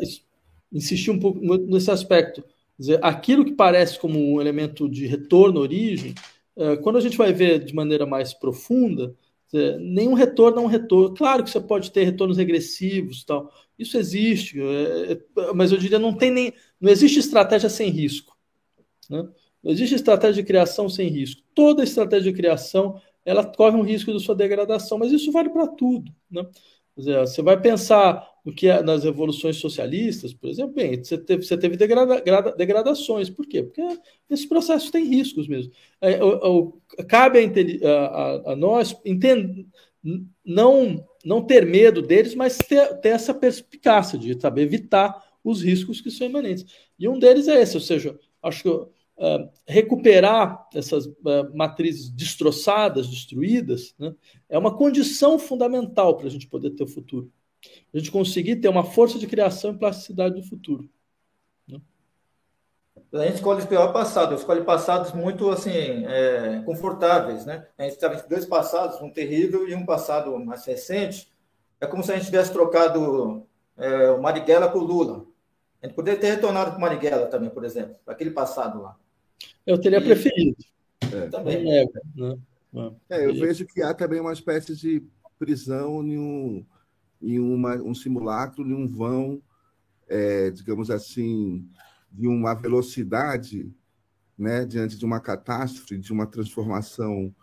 insistir 0.73 1.11
um 1.11 1.19
pouco 1.19 1.41
nesse 1.41 1.91
aspecto. 1.91 2.45
Dizer, 2.79 3.01
aquilo 3.03 3.45
que 3.45 3.53
parece 3.53 3.99
como 3.99 4.19
um 4.19 4.41
elemento 4.41 4.89
de 4.89 5.07
retorno 5.07 5.59
à 5.59 5.63
origem, 5.63 6.15
é, 6.57 6.77
quando 6.77 6.97
a 6.97 7.01
gente 7.01 7.17
vai 7.17 7.33
ver 7.33 7.65
de 7.65 7.75
maneira 7.75 8.07
mais 8.07 8.33
profunda, 8.33 9.15
dizer, 9.51 9.79
nenhum 9.81 10.15
retorno 10.15 10.59
é 10.59 10.63
um 10.63 10.67
retorno. 10.67 11.15
Claro 11.15 11.43
que 11.43 11.51
você 11.51 11.61
pode 11.61 11.91
ter 11.91 12.05
retornos 12.05 12.37
regressivos, 12.37 13.25
tal. 13.25 13.53
Isso 13.79 13.97
existe, 13.99 14.61
é, 14.61 15.13
é 15.13 15.53
mas 15.55 15.73
eu 15.73 15.79
diria 15.79 15.99
não 15.99 16.13
tem 16.13 16.31
nem, 16.31 16.53
não 16.81 16.91
existe 16.91 17.19
estratégia 17.19 17.69
sem 17.69 17.91
risco. 17.91 18.37
Né? 19.11 19.27
Não 19.63 19.73
existe 19.73 19.95
estratégia 19.95 20.43
de 20.43 20.47
criação 20.47 20.89
sem 20.89 21.09
risco. 21.09 21.43
Toda 21.55 21.83
estratégia 21.83 22.31
de 22.31 22.37
criação 22.37 23.01
ela 23.25 23.45
corre 23.45 23.77
um 23.77 23.83
risco 23.83 24.11
de 24.11 24.21
sua 24.21 24.35
degradação, 24.35 24.99
mas 24.99 25.13
isso 25.13 25.31
vale 25.31 25.51
para 25.51 25.67
tudo. 25.67 26.11
Né? 26.31 26.47
Você 26.99 27.43
vai 27.43 27.61
pensar 27.61 28.29
no 28.45 28.53
que 28.53 28.67
é 28.67 28.83
nas 28.83 29.05
revoluções 29.05 29.57
socialistas, 29.57 30.35
por 30.35 30.51
exemplo, 30.51 30.75
bem, 30.75 31.03
você 31.03 31.17
teve, 31.17 31.45
você 31.45 31.57
teve 31.57 31.77
degrada, 31.77 32.21
degradações. 32.57 33.31
Por 33.31 33.47
quê? 33.47 33.63
Porque 33.63 33.83
esses 34.29 34.47
processos 34.47 34.91
têm 34.91 35.05
riscos 35.05 35.47
mesmo. 35.47 35.73
É, 36.01 36.23
o, 36.23 36.73
o, 36.99 37.05
cabe 37.07 37.39
a, 37.85 37.91
a, 37.91 38.53
a 38.53 38.57
nós 38.57 38.97
não, 40.45 41.07
não 41.25 41.45
ter 41.45 41.65
medo 41.65 42.03
deles, 42.03 42.35
mas 42.35 42.59
ter, 42.59 43.01
ter 43.01 43.11
essa 43.11 43.33
perspicácia 43.33 44.19
de 44.19 44.41
saber 44.41 44.63
evitar 44.63 45.23
os 45.45 45.63
riscos 45.63 46.01
que 46.01 46.11
são 46.11 46.27
imanentes. 46.27 46.67
E 46.99 47.09
um 47.09 47.19
deles 47.19 47.47
é 47.47 47.63
esse, 47.63 47.77
ou 47.77 47.81
seja, 47.81 48.19
acho 48.43 48.63
que 48.63 48.69
uh, 49.19 49.51
recuperar 49.67 50.69
essas 50.75 51.07
uh, 51.07 51.55
matrizes 51.55 52.09
destroçadas, 52.09 53.09
destruídas, 53.09 53.95
né, 53.99 54.15
é 54.49 54.57
uma 54.57 54.77
condição 54.77 55.39
fundamental 55.39 56.17
para 56.17 56.27
a 56.27 56.31
gente 56.31 56.47
poder 56.47 56.71
ter 56.71 56.85
o 56.85 56.89
futuro. 56.89 57.31
A 57.93 57.99
gente 57.99 58.11
conseguir 58.11 58.57
ter 58.57 58.69
uma 58.69 58.85
força 58.85 59.19
de 59.19 59.27
criação 59.27 59.73
e 59.73 59.79
plasticidade 59.79 60.37
do 60.37 60.47
futuro. 60.47 60.89
Né? 61.67 61.81
A 63.13 63.25
gente 63.25 63.37
escolhe 63.37 63.63
o 63.63 63.93
passado, 63.93 64.35
escolhe 64.35 64.63
passados 64.63 65.13
muito 65.13 65.51
assim 65.51 66.07
é, 66.07 66.63
confortáveis, 66.65 67.47
né? 67.47 67.67
A 67.77 67.85
gente 67.85 67.95
estava 67.95 68.15
em 68.15 68.29
dois 68.29 68.45
passados, 68.45 69.01
um 69.01 69.11
terrível 69.11 69.67
e 69.67 69.75
um 69.75 69.85
passado 69.85 70.39
mais 70.39 70.65
recente. 70.67 71.33
É 71.81 71.87
como 71.87 72.05
se 72.05 72.13
a 72.13 72.17
gente 72.17 72.27
tivesse 72.27 72.53
trocado 72.53 73.47
é, 73.77 74.11
o 74.11 74.21
Marighella 74.21 74.69
por 74.71 74.83
Lula. 74.83 75.25
A 75.83 75.87
gente 75.87 75.95
poderia 75.95 76.21
ter 76.21 76.35
retornado 76.35 76.73
para 76.73 76.81
Marighella 76.81 77.27
também, 77.27 77.51
por 77.51 77.65
exemplo, 77.65 77.97
aquele 78.07 78.31
passado 78.31 78.83
lá. 78.83 78.97
Eu 79.69 79.79
teria 79.79 80.01
preferido. 80.01 80.57
É. 81.13 81.29
Também. 81.29 81.79
É, 81.79 81.85
né? 82.17 82.39
é, 83.11 83.27
eu 83.27 83.35
vejo 83.35 83.67
que 83.67 83.83
há 83.83 83.93
também 83.93 84.19
uma 84.19 84.33
espécie 84.33 84.75
de 84.75 85.03
prisão 85.39 86.03
em 86.03 86.19
um, 86.19 86.67
em 87.21 87.39
uma, 87.39 87.75
um 87.77 87.95
simulacro, 87.95 88.67
em 88.67 88.73
um 88.73 88.89
vão, 88.89 89.43
é, 90.09 90.51
digamos 90.51 90.91
assim, 90.91 91.69
de 92.11 92.27
uma 92.27 92.55
velocidade 92.55 93.71
né, 94.39 94.65
diante 94.65 94.97
de 94.97 95.05
uma 95.05 95.21
catástrofe, 95.21 95.99
de 95.99 96.15
uma 96.15 96.27
transformação 96.27 97.35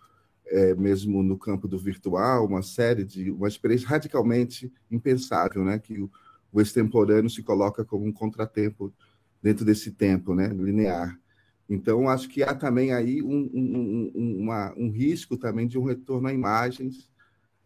é, 0.47 0.73
mesmo 0.73 1.21
no 1.21 1.37
campo 1.37 1.67
do 1.67 1.77
virtual, 1.77 2.47
uma 2.47 2.63
série 2.63 3.03
de 3.03 3.29
uma 3.29 3.47
experiência 3.47 3.87
radicalmente 3.87 4.73
impensável, 4.89 5.63
né, 5.63 5.77
que 5.77 6.01
o, 6.01 6.09
o 6.51 6.59
extemporâneo 6.59 7.29
se 7.29 7.43
coloca 7.43 7.85
como 7.85 8.03
um 8.03 8.11
contratempo 8.11 8.91
dentro 9.43 9.63
desse 9.63 9.91
tempo, 9.91 10.33
né, 10.33 10.47
linear. 10.47 11.19
Então, 11.69 12.07
acho 12.07 12.29
que 12.29 12.43
há 12.43 12.53
também 12.53 12.93
aí 12.93 13.23
um, 13.23 13.49
um, 13.53 14.11
um, 14.15 14.41
uma, 14.41 14.73
um 14.77 14.89
risco 14.89 15.35
também 15.35 15.67
de 15.67 15.77
um 15.77 15.83
retorno 15.83 16.27
a 16.27 16.33
imagens 16.33 17.09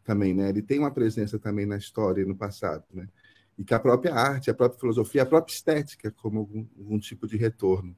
também, 0.06 0.34
né? 0.34 0.50
Ele 0.50 0.62
tem 0.62 0.80
uma 0.80 0.92
presença 0.92 1.38
também 1.38 1.66
na 1.66 1.78
história 1.78 2.22
e 2.22 2.26
no 2.26 2.36
passado, 2.36 2.84
né? 2.94 3.08
E 3.58 3.64
que 3.64 3.74
a 3.74 3.80
própria 3.80 4.16
arte, 4.16 4.50
a 4.50 4.54
própria 4.54 4.80
filosofia, 4.80 5.24
a 5.24 5.26
própria 5.26 5.54
estética 5.54 6.12
como 6.12 6.40
algum, 6.40 6.66
algum 6.78 6.98
tipo 6.98 7.28
de 7.28 7.36
retorno, 7.36 7.96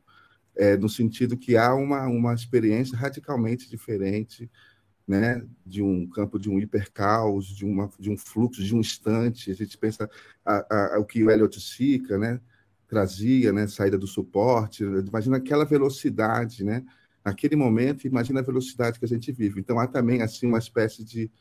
é, 0.55 0.75
no 0.75 0.89
sentido 0.89 1.37
que 1.37 1.55
há 1.55 1.73
uma, 1.75 2.07
uma 2.07 2.33
experiência 2.33 2.97
radicalmente 2.97 3.69
diferente, 3.69 4.49
né? 5.07 5.45
De 5.63 5.83
um 5.83 6.09
campo 6.09 6.39
de 6.39 6.49
um 6.49 6.59
hipercaos, 6.59 7.45
de, 7.45 7.63
uma, 7.63 7.91
de 7.99 8.09
um 8.09 8.17
fluxo, 8.17 8.63
de 8.63 8.75
um 8.75 8.79
instante. 8.79 9.51
A 9.51 9.55
gente 9.55 9.77
pensa 9.77 10.09
a, 10.43 10.95
a, 10.95 10.99
o 10.99 11.05
que 11.05 11.23
o 11.23 11.29
Elliot 11.29 11.61
Sica, 11.61 12.17
né? 12.17 12.41
Trazia, 12.91 13.53
né, 13.53 13.67
saída 13.67 13.97
do 13.97 14.05
suporte, 14.05 14.83
imagina 14.83 15.37
aquela 15.37 15.63
velocidade, 15.63 16.61
né, 16.61 16.83
naquele 17.23 17.55
momento, 17.55 18.05
imagina 18.05 18.41
a 18.41 18.43
velocidade 18.43 18.99
que 18.99 19.05
a 19.05 19.07
gente 19.07 19.31
vive. 19.31 19.61
Então 19.61 19.79
há 19.79 19.87
também 19.87 20.21
assim 20.21 20.45
uma 20.45 20.57
espécie 20.57 21.01
de 21.01 21.31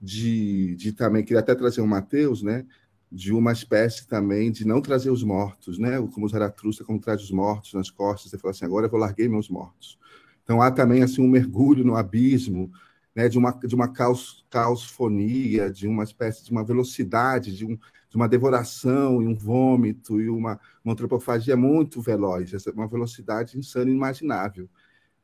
de, 0.00 0.76
de 0.76 0.92
também 0.92 1.24
queria 1.24 1.40
até 1.40 1.56
trazer 1.56 1.80
o 1.80 1.86
Mateus, 1.88 2.40
né, 2.40 2.64
de 3.10 3.32
uma 3.32 3.50
espécie 3.50 4.06
também 4.06 4.52
de 4.52 4.64
não 4.64 4.80
trazer 4.80 5.10
os 5.10 5.24
mortos, 5.24 5.76
né, 5.76 6.00
como 6.14 6.28
Zaratustra 6.28 6.86
como 6.86 7.00
traz 7.00 7.20
os 7.20 7.32
mortos 7.32 7.74
nas 7.74 7.90
costas, 7.90 8.32
e 8.32 8.38
fala 8.38 8.52
assim, 8.52 8.64
agora 8.64 8.86
eu 8.86 8.90
vou 8.90 9.00
larguei 9.00 9.28
meus 9.28 9.48
mortos. 9.48 9.98
Então 10.44 10.62
há 10.62 10.70
também 10.70 11.02
assim 11.02 11.20
um 11.20 11.28
mergulho 11.28 11.84
no 11.84 11.96
abismo, 11.96 12.70
né, 13.12 13.28
de 13.28 13.36
uma 13.36 13.50
de 13.50 13.74
uma 13.74 13.88
caos, 13.88 14.46
caosfonia, 14.48 15.68
de 15.68 15.88
uma 15.88 16.04
espécie 16.04 16.44
de 16.44 16.52
uma 16.52 16.62
velocidade, 16.62 17.56
de 17.56 17.66
um 17.66 17.76
de 18.08 18.16
uma 18.16 18.28
devoração 18.28 19.22
e 19.22 19.26
um 19.26 19.34
vômito 19.34 20.20
e 20.20 20.28
uma, 20.28 20.58
uma 20.84 20.92
antropofagia 20.92 21.56
muito 21.56 22.00
veloz, 22.00 22.52
uma 22.74 22.88
velocidade 22.88 23.58
insana 23.58 23.86
e 23.86 23.90
inimaginável, 23.90 24.68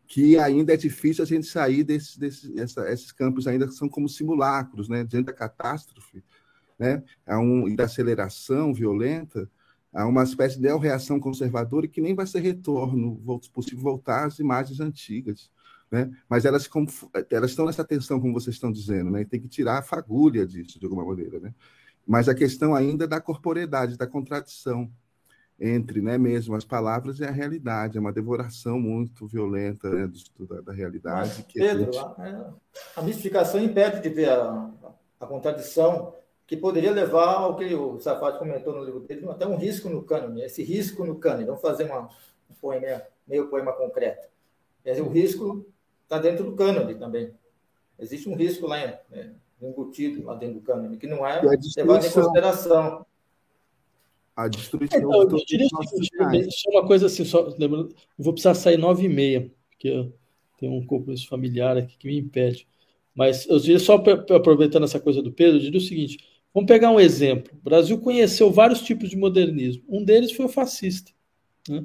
que 0.07 0.39
ainda 0.39 0.74
é 0.74 0.76
difícil 0.76 1.24
a 1.24 1.26
gente 1.26 1.47
sair 1.47 1.82
desses, 1.82 2.16
desses 2.16 2.51
esses 2.57 3.12
campos 3.12 3.47
ainda 3.47 3.70
são 3.70 3.89
como 3.89 4.09
simulacros, 4.09 4.89
né, 4.89 5.03
diante 5.03 5.26
da 5.26 5.32
catástrofe, 5.32 6.22
né, 6.78 7.03
há 7.26 7.39
um, 7.39 7.68
e 7.68 7.74
da 7.74 7.85
aceleração 7.85 8.74
violenta, 8.74 9.51
há 9.93 10.07
uma 10.07 10.22
espécie 10.24 10.61
de 10.61 10.76
reação 10.76 11.18
conservadora 11.18 11.89
que 11.89 12.01
nem 12.01 12.14
vai 12.14 12.26
ser 12.26 12.41
retorno 12.41 13.18
possível 13.53 13.80
voltar 13.80 14.26
às 14.26 14.39
imagens 14.39 14.80
antigas. 14.80 15.51
Né? 15.91 16.11
Mas 16.28 16.45
elas, 16.45 16.68
elas 17.30 17.51
estão 17.51 17.66
nessa 17.66 17.85
tensão, 17.85 18.20
como 18.20 18.32
vocês 18.32 18.57
estão 18.57 18.72
dizendo, 18.72 19.11
né? 19.11 19.20
e 19.20 19.24
tem 19.24 19.41
que 19.41 19.47
tirar 19.47 19.78
a 19.78 19.82
fagulha 19.82 20.45
disso, 20.45 20.78
de 20.78 20.85
alguma 20.85 21.05
maneira. 21.05 21.39
Né? 21.39 21.55
Mas 22.07 22.29
a 22.29 22.35
questão 22.35 22.75
ainda 22.75 23.07
da 23.07 23.21
corporeidade, 23.21 23.97
da 23.97 24.07
contradição 24.07 24.91
entre 25.59 26.01
né, 26.01 26.19
mesmo 26.19 26.55
as 26.55 26.65
palavras 26.65 27.19
e 27.21 27.25
a 27.25 27.31
realidade. 27.31 27.97
É 27.97 28.01
uma 28.01 28.13
devoração 28.13 28.79
muito 28.79 29.27
violenta 29.27 29.89
né, 29.89 30.07
do, 30.37 30.47
da, 30.47 30.61
da, 30.61 30.73
realidade. 30.73 31.31
Mas, 31.37 31.53
Pedro, 31.53 31.91
a, 31.91 31.93
gente... 31.93 31.99
a, 31.99 32.55
a, 32.97 33.03
mistificação 33.03 33.61
impede 33.63 34.01
de 34.01 34.09
ver 34.09 34.31
a, 34.31 34.71
a, 35.21 35.27
contradição 35.27 36.15
que 36.47 36.57
poderia 36.57 36.91
levar 36.91 37.35
ao 37.35 37.57
que 37.57 37.75
o 37.75 37.99
Safad 38.01 38.39
comentou 38.39 38.75
no 38.75 38.85
livro 38.85 39.01
dele, 39.01 39.27
até 39.31 39.47
um 39.47 39.57
risco 39.57 39.89
no 39.89 40.03
cânone. 40.03 40.43
Esse 40.43 40.63
risco 40.63 41.05
no 41.05 41.17
cânone, 41.17 41.47
vamos 41.47 41.63
fazer 41.63 41.85
uma, 41.85 42.11
um 42.51 42.55
poema, 42.61 43.03
meio 43.27 43.49
poema 43.49 43.73
concreto. 43.73 44.29
O 44.85 45.09
risco 45.09 45.67
está 46.03 46.19
dentro 46.19 46.45
do 46.45 46.55
cânone 46.55 46.95
também. 46.97 47.33
Existe 47.99 48.29
um 48.29 48.35
risco 48.35 48.67
lá 48.67 48.81
em, 48.81 48.99
né, 49.09 49.35
embutido 49.61 50.25
lá 50.25 50.35
dentro 50.35 50.57
do 50.57 50.63
cânone, 50.63 50.97
que 50.97 51.07
não 51.07 51.27
é 51.27 51.41
levado 51.41 52.07
em 52.07 52.11
consideração. 52.11 53.07
A 54.37 54.49
destruição. 54.49 54.99
Então, 54.99 55.23
eu 55.23 55.45
diria 55.47 55.69
só 56.51 56.71
uma 56.71 56.87
coisa 56.87 57.07
assim, 57.07 57.25
só 57.25 57.55
lembrando, 57.59 57.95
vou 58.19 58.33
precisar 58.33 58.55
sair 58.55 58.77
nove 58.77 59.05
e 59.05 59.09
meia, 59.09 59.51
porque 59.71 59.89
eu 59.89 60.13
tenho 60.59 60.73
um 60.73 60.85
compromisso 60.85 61.29
familiar 61.29 61.77
aqui 61.77 61.97
que 61.97 62.07
me 62.09 62.19
impede. 62.19 62.67
Mas 63.15 63.47
eu 63.47 63.59
diria 63.61 63.79
só 63.79 63.95
aproveitando 63.95 64.85
essa 64.85 64.99
coisa 64.99 65.23
do 65.23 65.33
Pedro, 65.33 65.57
eu 65.57 65.61
diria 65.61 65.79
o 65.79 65.83
seguinte: 65.83 66.19
vamos 66.53 66.67
pegar 66.67 66.91
um 66.91 66.99
exemplo. 66.99 67.53
O 67.55 67.63
Brasil 67.63 67.99
conheceu 68.01 68.51
vários 68.51 68.83
tipos 68.83 69.09
de 69.09 69.17
modernismo. 69.17 69.85
Um 69.89 70.05
deles 70.05 70.33
foi 70.33 70.47
o 70.47 70.49
fascista. 70.49 71.13
Né? 71.69 71.85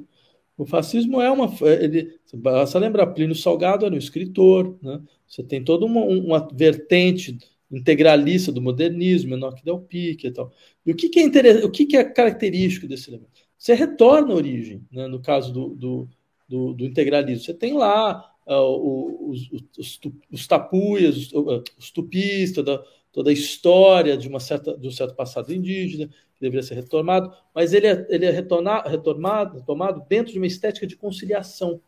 O 0.58 0.66
fascismo 0.66 1.22
é 1.22 1.30
uma. 1.30 1.54
Ele, 1.62 2.18
basta 2.34 2.78
lembrar, 2.80 3.06
Plínio 3.08 3.34
Salgado 3.34 3.86
era 3.86 3.94
um 3.94 3.98
escritor, 3.98 4.76
né? 4.82 5.00
você 5.26 5.42
tem 5.44 5.62
toda 5.62 5.86
uma, 5.86 6.00
uma 6.00 6.48
vertente 6.52 7.38
integralista 7.70 8.50
do 8.50 8.60
modernismo, 8.60 9.34
Enoch 9.34 9.64
Del 9.64 9.80
Pique 9.80 10.26
e 10.26 10.30
tal. 10.30 10.52
E 10.84 10.90
o 10.92 10.96
que, 10.96 11.08
que 11.08 11.20
é 11.20 11.22
interessante, 11.22 11.64
o 11.64 11.70
que, 11.70 11.86
que 11.86 11.96
é 11.96 12.04
característico 12.04 12.86
desse 12.86 13.10
elemento? 13.10 13.30
Você 13.56 13.74
retorna 13.74 14.32
à 14.32 14.36
origem, 14.36 14.86
né, 14.90 15.06
no 15.06 15.20
caso 15.20 15.52
do, 15.52 15.68
do, 15.70 16.08
do, 16.48 16.74
do 16.74 16.84
integralismo. 16.84 17.44
Você 17.44 17.54
tem 17.54 17.74
lá 17.74 18.34
uh, 18.46 19.30
os, 19.30 19.50
os, 19.78 20.00
os, 20.32 20.46
tapuias, 20.46 21.16
os, 21.16 21.32
os 21.78 21.90
tupistas, 21.90 22.64
toda, 22.64 22.84
toda 23.12 23.30
a 23.30 23.32
história 23.32 24.16
de, 24.16 24.28
uma 24.28 24.40
certa, 24.40 24.76
de 24.76 24.88
um 24.88 24.90
certo 24.90 25.14
passado 25.14 25.52
indígena, 25.52 26.08
que 26.08 26.40
deveria 26.40 26.62
ser 26.62 26.74
retomado, 26.74 27.32
mas 27.54 27.72
ele 27.72 27.86
é, 27.86 28.06
ele 28.08 28.26
é 28.26 28.30
retornar, 28.30 28.88
retomado, 28.88 29.58
retomado 29.58 30.04
dentro 30.08 30.32
de 30.32 30.38
uma 30.38 30.46
estética 30.46 30.86
de 30.86 30.96
conciliação. 30.96 31.80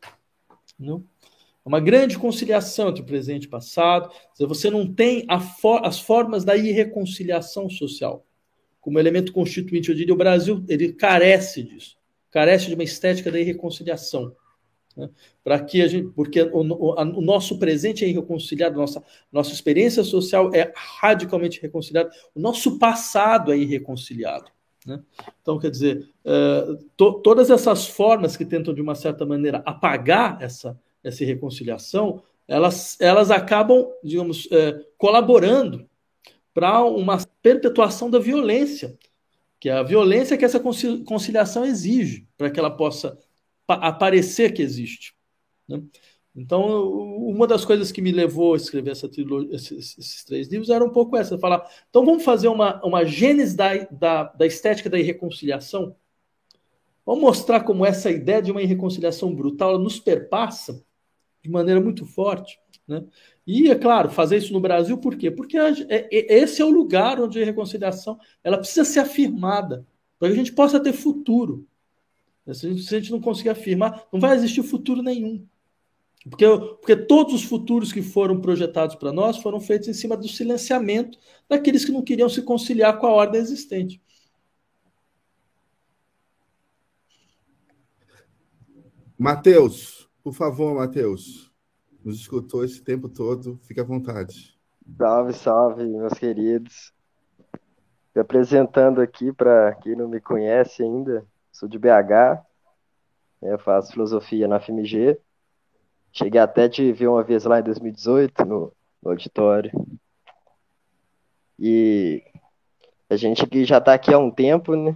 Não? 0.78 1.04
Uma 1.64 1.78
grande 1.78 2.18
conciliação 2.18 2.88
entre 2.88 3.02
o 3.02 3.06
presente 3.06 3.44
e 3.44 3.46
o 3.46 3.50
passado. 3.50 4.12
Você 4.38 4.68
não 4.68 4.92
tem 4.92 5.26
for 5.60 5.86
as 5.86 6.00
formas 6.00 6.44
da 6.44 6.56
irreconciliação 6.56 7.70
social. 7.70 8.26
Como 8.80 8.98
elemento 8.98 9.32
constituinte, 9.32 9.88
eu 9.88 9.94
diria, 9.94 10.12
o 10.12 10.16
Brasil 10.16 10.64
ele 10.68 10.92
carece 10.92 11.62
disso. 11.62 11.96
Carece 12.30 12.66
de 12.66 12.74
uma 12.74 12.82
estética 12.82 13.30
da 13.30 13.38
irreconciliação. 13.38 14.34
Né? 14.96 15.08
Para 15.44 15.60
que 15.60 15.80
a 15.82 15.86
gente, 15.86 16.08
porque 16.08 16.42
o, 16.42 16.62
o, 16.62 16.92
a, 16.98 17.02
o, 17.02 17.20
nosso 17.20 17.58
presente 17.58 18.04
é 18.04 18.08
irreconciliado, 18.08 18.76
nossa, 18.76 19.02
nossa 19.30 19.52
experiência 19.52 20.02
social 20.02 20.52
é 20.52 20.72
radicalmente 20.74 21.60
reconciliada, 21.60 22.10
o 22.34 22.40
nosso 22.40 22.78
passado 22.78 23.52
é 23.52 23.56
irreconciliado. 23.56 24.50
Né? 24.86 25.00
Então, 25.40 25.58
quer 25.58 25.70
dizer, 25.70 26.08
uh, 26.24 26.76
to, 26.96 27.20
todas 27.22 27.50
essas 27.50 27.86
formas 27.86 28.36
que 28.36 28.44
tentam, 28.44 28.74
de 28.74 28.82
uma 28.82 28.94
certa 28.94 29.24
maneira, 29.24 29.62
apagar 29.64 30.42
essa 30.42 30.78
essa 31.02 31.24
reconciliação, 31.24 32.22
elas, 32.46 33.00
elas 33.00 33.30
acabam, 33.30 33.86
digamos, 34.02 34.48
é, 34.50 34.84
colaborando 34.98 35.88
para 36.52 36.84
uma 36.84 37.18
perpetuação 37.40 38.10
da 38.10 38.18
violência, 38.18 38.98
que 39.58 39.68
é 39.68 39.72
a 39.72 39.82
violência 39.82 40.36
que 40.36 40.44
essa 40.44 40.60
conciliação 40.60 41.64
exige 41.64 42.26
para 42.36 42.50
que 42.50 42.58
ela 42.58 42.70
possa 42.70 43.18
aparecer 43.66 44.52
que 44.52 44.60
existe. 44.60 45.14
Né? 45.68 45.82
Então, 46.34 46.90
uma 46.90 47.46
das 47.46 47.64
coisas 47.64 47.92
que 47.92 48.00
me 48.00 48.10
levou 48.10 48.54
a 48.54 48.56
escrever 48.56 48.90
essa 48.90 49.08
trilogia, 49.08 49.54
esses, 49.54 49.98
esses, 49.98 50.24
três 50.24 50.48
livros 50.48 50.70
era 50.70 50.84
um 50.84 50.90
pouco 50.90 51.16
essa: 51.16 51.38
falar, 51.38 51.68
então 51.88 52.04
vamos 52.04 52.24
fazer 52.24 52.48
uma, 52.48 52.84
uma 52.84 53.04
gênese 53.04 53.56
da, 53.56 53.74
da, 53.90 54.24
da 54.24 54.46
estética 54.46 54.88
da 54.90 54.98
irreconciliação? 54.98 55.94
Vamos 57.04 57.22
mostrar 57.22 57.60
como 57.60 57.84
essa 57.84 58.10
ideia 58.10 58.40
de 58.40 58.50
uma 58.50 58.62
irreconciliação 58.62 59.34
brutal 59.34 59.78
nos 59.78 59.98
perpassa 59.98 60.82
de 61.42 61.50
maneira 61.50 61.80
muito 61.80 62.06
forte. 62.06 62.58
Né? 62.86 63.04
E, 63.46 63.70
é 63.70 63.74
claro, 63.74 64.10
fazer 64.10 64.36
isso 64.36 64.52
no 64.52 64.60
Brasil, 64.60 64.96
por 64.98 65.16
quê? 65.16 65.30
Porque 65.30 65.58
a, 65.58 65.70
é, 65.88 66.08
esse 66.10 66.62
é 66.62 66.64
o 66.64 66.70
lugar 66.70 67.20
onde 67.20 67.42
a 67.42 67.44
reconciliação 67.44 68.18
ela 68.42 68.58
precisa 68.58 68.84
ser 68.84 69.00
afirmada, 69.00 69.86
para 70.18 70.28
que 70.28 70.34
a 70.34 70.36
gente 70.36 70.52
possa 70.52 70.78
ter 70.80 70.92
futuro. 70.92 71.66
Se 72.46 72.66
a, 72.66 72.70
gente, 72.70 72.82
se 72.82 72.94
a 72.94 72.98
gente 72.98 73.10
não 73.12 73.20
conseguir 73.20 73.50
afirmar, 73.50 74.06
não 74.12 74.20
vai 74.20 74.36
existir 74.36 74.62
futuro 74.62 75.02
nenhum. 75.02 75.46
Porque, 76.28 76.44
porque 76.46 76.96
todos 76.96 77.34
os 77.34 77.42
futuros 77.42 77.92
que 77.92 78.00
foram 78.00 78.40
projetados 78.40 78.94
para 78.94 79.12
nós 79.12 79.38
foram 79.38 79.60
feitos 79.60 79.88
em 79.88 79.92
cima 79.92 80.16
do 80.16 80.28
silenciamento 80.28 81.18
daqueles 81.48 81.84
que 81.84 81.90
não 81.90 82.02
queriam 82.02 82.28
se 82.28 82.42
conciliar 82.42 82.98
com 82.98 83.06
a 83.06 83.10
ordem 83.10 83.40
existente. 83.40 84.00
Mateus, 89.18 90.01
por 90.22 90.32
favor, 90.32 90.74
Mateus. 90.74 91.52
Nos 92.04 92.20
escutou 92.20 92.64
esse 92.64 92.82
tempo 92.82 93.08
todo, 93.08 93.58
fique 93.62 93.80
à 93.80 93.84
vontade. 93.84 94.58
Salve, 94.98 95.32
salve, 95.32 95.84
meus 95.84 96.14
queridos. 96.14 96.92
Me 98.14 98.20
apresentando 98.20 99.00
aqui 99.00 99.32
para 99.32 99.74
quem 99.76 99.96
não 99.96 100.08
me 100.08 100.20
conhece 100.20 100.82
ainda, 100.82 101.24
sou 101.50 101.68
de 101.68 101.78
BH, 101.78 102.42
né, 103.40 103.56
faço 103.58 103.92
filosofia 103.92 104.46
na 104.46 104.60
FMG. 104.60 105.18
Cheguei 106.12 106.40
até 106.40 106.68
te 106.68 106.92
ver 106.92 107.08
uma 107.08 107.22
vez 107.22 107.44
lá 107.44 107.60
em 107.60 107.62
2018 107.62 108.44
no, 108.44 108.72
no 109.02 109.10
auditório. 109.10 109.70
E 111.58 112.22
a 113.08 113.16
gente 113.16 113.46
que 113.46 113.64
já 113.64 113.78
está 113.78 113.94
aqui 113.94 114.12
há 114.12 114.18
um 114.18 114.30
tempo, 114.30 114.74
né? 114.74 114.92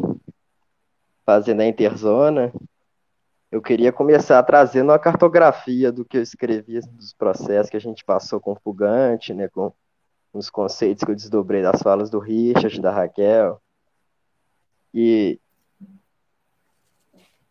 Fazendo 1.24 1.62
a 1.62 1.66
Interzona. 1.66 2.52
Eu 3.57 3.62
queria 3.62 3.90
começar 3.90 4.42
trazendo 4.42 4.92
uma 4.92 4.98
cartografia 4.98 5.90
do 5.90 6.04
que 6.04 6.18
eu 6.18 6.22
escrevi, 6.22 6.78
dos 6.92 7.14
processos 7.14 7.70
que 7.70 7.76
a 7.78 7.80
gente 7.80 8.04
passou 8.04 8.38
com 8.38 8.52
o 8.52 8.61
Fugante, 8.62 9.32
né? 9.32 9.48
Com 9.48 9.72
os 10.30 10.50
conceitos 10.50 11.02
que 11.02 11.11
eu 11.11 11.14
desdobrei 11.14 11.62
das 11.62 11.80
falas 11.80 12.11
do 12.11 12.18
Richard, 12.18 12.78
da 12.82 12.92
Raquel. 12.92 13.59
E 14.92 15.40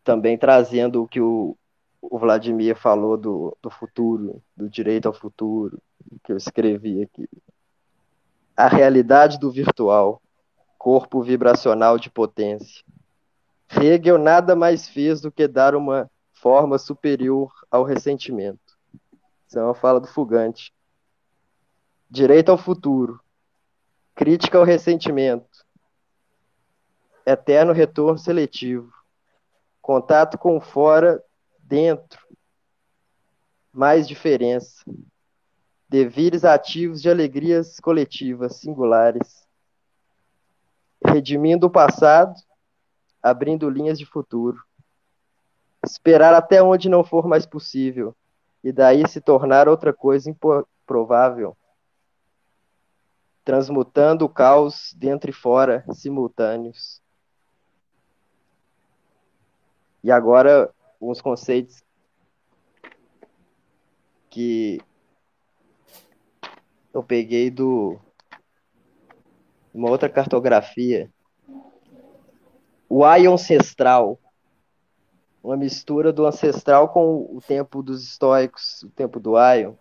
também 0.04 0.38
trazendo 0.38 1.02
o 1.02 1.08
que 1.08 1.20
o, 1.20 1.58
o 2.00 2.20
Vladimir 2.20 2.76
falou 2.76 3.18
do, 3.18 3.58
do 3.60 3.72
futuro, 3.72 4.44
do 4.56 4.70
direito 4.70 5.08
ao 5.08 5.14
futuro, 5.14 5.82
que 6.24 6.32
eu 6.32 6.38
escrevi 6.38 7.02
aqui. 7.02 7.28
A 8.56 8.68
realidade 8.68 9.40
do 9.40 9.50
virtual, 9.50 10.22
corpo 10.78 11.24
vibracional 11.24 11.98
de 11.98 12.12
potência. 12.12 12.86
Hegel 13.70 14.18
nada 14.18 14.56
mais 14.56 14.88
fez 14.88 15.22
do 15.22 15.32
que 15.32 15.48
dar 15.48 15.76
uma 15.76 16.10
forma 16.34 16.78
superior 16.78 17.52
ao 17.72 17.84
ressentimento. 17.84 18.78
Isso 19.48 19.60
é 19.60 19.64
uma 19.64 19.74
fala 19.74 20.00
do 20.00 20.08
Fugante. 20.08 20.74
Direito 22.10 22.50
ao 22.50 22.58
futuro. 22.58 23.20
Crítica 24.14 24.58
ao 24.58 24.64
ressentimento. 24.64 25.66
Eterno 27.26 27.74
retorno 27.74 28.18
seletivo. 28.18 28.94
Contato 29.82 30.38
com 30.38 30.60
fora 30.60 31.24
dentro, 31.60 32.26
mais 33.72 34.08
diferença, 34.08 34.84
devires 35.90 36.44
ativos 36.46 37.02
de 37.02 37.10
alegrias 37.10 37.80
coletivas 37.80 38.58
singulares, 38.58 39.48
redimindo 41.06 41.68
o 41.68 41.70
passado, 41.70 42.34
abrindo 43.26 43.68
linhas 43.72 43.98
de 43.98 44.06
futuro, 44.06 44.64
esperar 45.84 46.32
até 46.36 46.62
onde 46.62 46.88
não 46.88 47.04
for 47.04 47.28
mais 47.28 47.44
possível, 47.44 48.16
e 48.64 48.72
daí 48.72 49.08
se 49.08 49.20
tornar 49.20 49.68
outra 49.68 49.92
coisa 49.92 50.30
improvável, 50.30 51.58
transmutando 53.44 54.26
o 54.26 54.30
caos 54.30 54.94
dentro 54.96 55.32
e 55.32 55.34
fora 55.34 55.84
simultâneos. 55.92 57.02
E 60.04 60.12
agora 60.12 60.72
alguns 61.02 61.20
conceitos 61.20 61.84
que 64.30 64.80
eu 66.94 67.02
peguei 67.02 67.50
do 67.50 68.00
uma 69.74 69.90
outra 69.90 70.10
cartografia. 70.10 71.12
O 72.88 73.04
Ai 73.04 73.26
ancestral, 73.26 74.20
uma 75.44 75.58
mistura 75.58 76.14
do 76.14 76.26
ancestral 76.26 76.90
com 76.90 77.36
o 77.36 77.40
tempo 77.46 77.82
dos 77.82 78.04
estoicos, 78.04 78.84
o 78.84 78.90
tempo 78.90 79.20
do 79.20 79.36
Aion, 79.36 79.74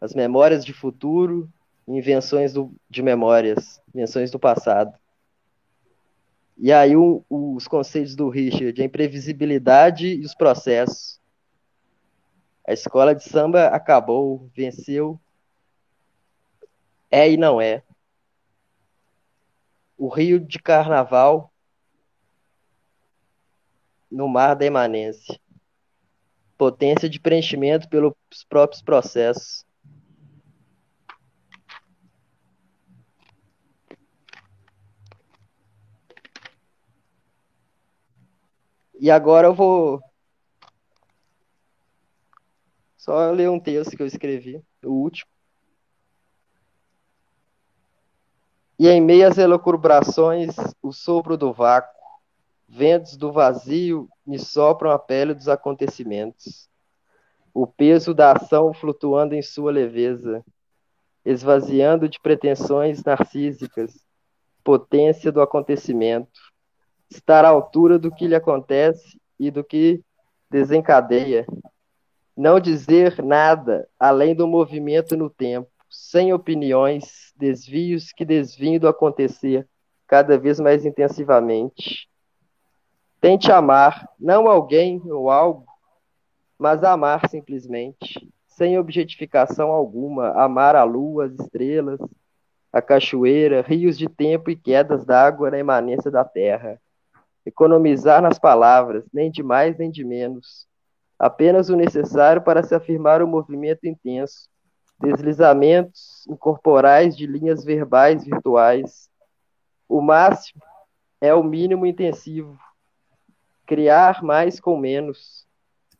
as 0.00 0.14
memórias 0.14 0.64
de 0.64 0.72
futuro, 0.72 1.50
invenções 1.88 2.52
do, 2.52 2.74
de 2.88 3.02
memórias, 3.02 3.80
invenções 3.94 4.30
do 4.30 4.38
passado. 4.38 4.92
E 6.58 6.72
aí 6.72 6.96
o, 6.96 7.24
os 7.28 7.68
conceitos 7.68 8.14
do 8.14 8.28
Richard, 8.28 8.80
a 8.80 8.84
imprevisibilidade 8.84 10.06
e 10.06 10.24
os 10.24 10.34
processos. 10.34 11.20
A 12.66 12.72
escola 12.72 13.14
de 13.14 13.22
samba 13.22 13.66
acabou, 13.66 14.50
venceu. 14.54 15.20
É 17.10 17.30
e 17.30 17.36
não 17.36 17.60
é. 17.60 17.82
O 19.96 20.08
rio 20.08 20.40
de 20.40 20.58
carnaval 20.58 21.52
no 24.10 24.28
mar 24.28 24.54
da 24.54 24.64
imanência. 24.66 25.38
Potência 26.56 27.08
de 27.08 27.20
preenchimento 27.20 27.88
pelos 27.88 28.14
próprios 28.48 28.82
processos. 28.82 29.64
E 38.98 39.10
agora 39.10 39.48
eu 39.48 39.54
vou 39.54 40.00
só 42.96 43.30
ler 43.30 43.48
um 43.48 43.60
texto 43.60 43.96
que 43.96 44.02
eu 44.02 44.06
escrevi, 44.06 44.60
o 44.82 44.90
último. 44.90 45.30
E 48.78 48.88
em 48.88 49.00
meio 49.00 49.28
às 49.28 49.38
elucubrações, 49.38 50.54
o 50.82 50.92
sopro 50.92 51.36
do 51.36 51.52
vácuo, 51.52 51.95
ventos 52.68 53.16
do 53.16 53.32
vazio 53.32 54.08
me 54.26 54.38
sopram 54.38 54.90
a 54.90 54.98
pele 54.98 55.34
dos 55.34 55.48
acontecimentos. 55.48 56.68
O 57.54 57.66
peso 57.66 58.12
da 58.12 58.32
ação 58.32 58.72
flutuando 58.72 59.34
em 59.34 59.42
sua 59.42 59.72
leveza, 59.72 60.44
esvaziando 61.24 62.08
de 62.08 62.20
pretensões 62.20 63.02
narcísicas, 63.02 64.04
potência 64.62 65.32
do 65.32 65.40
acontecimento 65.40 66.40
estar 67.10 67.44
à 67.44 67.48
altura 67.48 67.98
do 67.98 68.10
que 68.10 68.26
lhe 68.26 68.34
acontece 68.34 69.20
e 69.38 69.50
do 69.50 69.62
que 69.62 70.02
desencadeia. 70.50 71.46
Não 72.36 72.60
dizer 72.60 73.22
nada 73.22 73.88
além 73.98 74.34
do 74.34 74.46
movimento 74.46 75.16
no 75.16 75.30
tempo, 75.30 75.70
sem 75.88 76.32
opiniões, 76.32 77.32
desvios 77.36 78.12
que 78.12 78.24
desviam 78.24 78.78
do 78.78 78.88
acontecer 78.88 79.66
cada 80.06 80.38
vez 80.38 80.60
mais 80.60 80.84
intensivamente. 80.84 82.08
Tente 83.20 83.50
amar, 83.50 84.08
não 84.18 84.48
alguém 84.48 85.00
ou 85.10 85.30
algo, 85.30 85.66
mas 86.58 86.84
amar 86.84 87.28
simplesmente, 87.28 88.28
sem 88.46 88.78
objetificação 88.78 89.70
alguma, 89.70 90.30
amar 90.30 90.76
a 90.76 90.84
lua, 90.84 91.26
as 91.26 91.32
estrelas, 91.32 92.00
a 92.72 92.80
cachoeira, 92.80 93.62
rios 93.62 93.96
de 93.98 94.08
tempo 94.08 94.50
e 94.50 94.56
quedas 94.56 95.04
d'água 95.04 95.50
na 95.50 95.58
imanência 95.58 96.10
da 96.10 96.24
terra 96.24 96.80
economizar 97.46 98.20
nas 98.20 98.38
palavras, 98.40 99.06
nem 99.12 99.30
de 99.30 99.42
mais 99.42 99.78
nem 99.78 99.88
de 99.88 100.04
menos, 100.04 100.66
apenas 101.16 101.70
o 101.70 101.76
necessário 101.76 102.42
para 102.42 102.62
se 102.62 102.74
afirmar 102.74 103.22
o 103.22 103.28
movimento 103.28 103.86
intenso, 103.86 104.48
deslizamentos 104.98 106.26
incorporais 106.28 107.16
de 107.16 107.26
linhas 107.26 107.64
verbais 107.64 108.24
virtuais. 108.24 109.08
O 109.88 110.00
máximo 110.00 110.60
é 111.20 111.32
o 111.32 111.44
mínimo 111.44 111.86
intensivo. 111.86 112.58
Criar 113.66 114.22
mais 114.22 114.60
com 114.60 114.78
menos. 114.78 115.46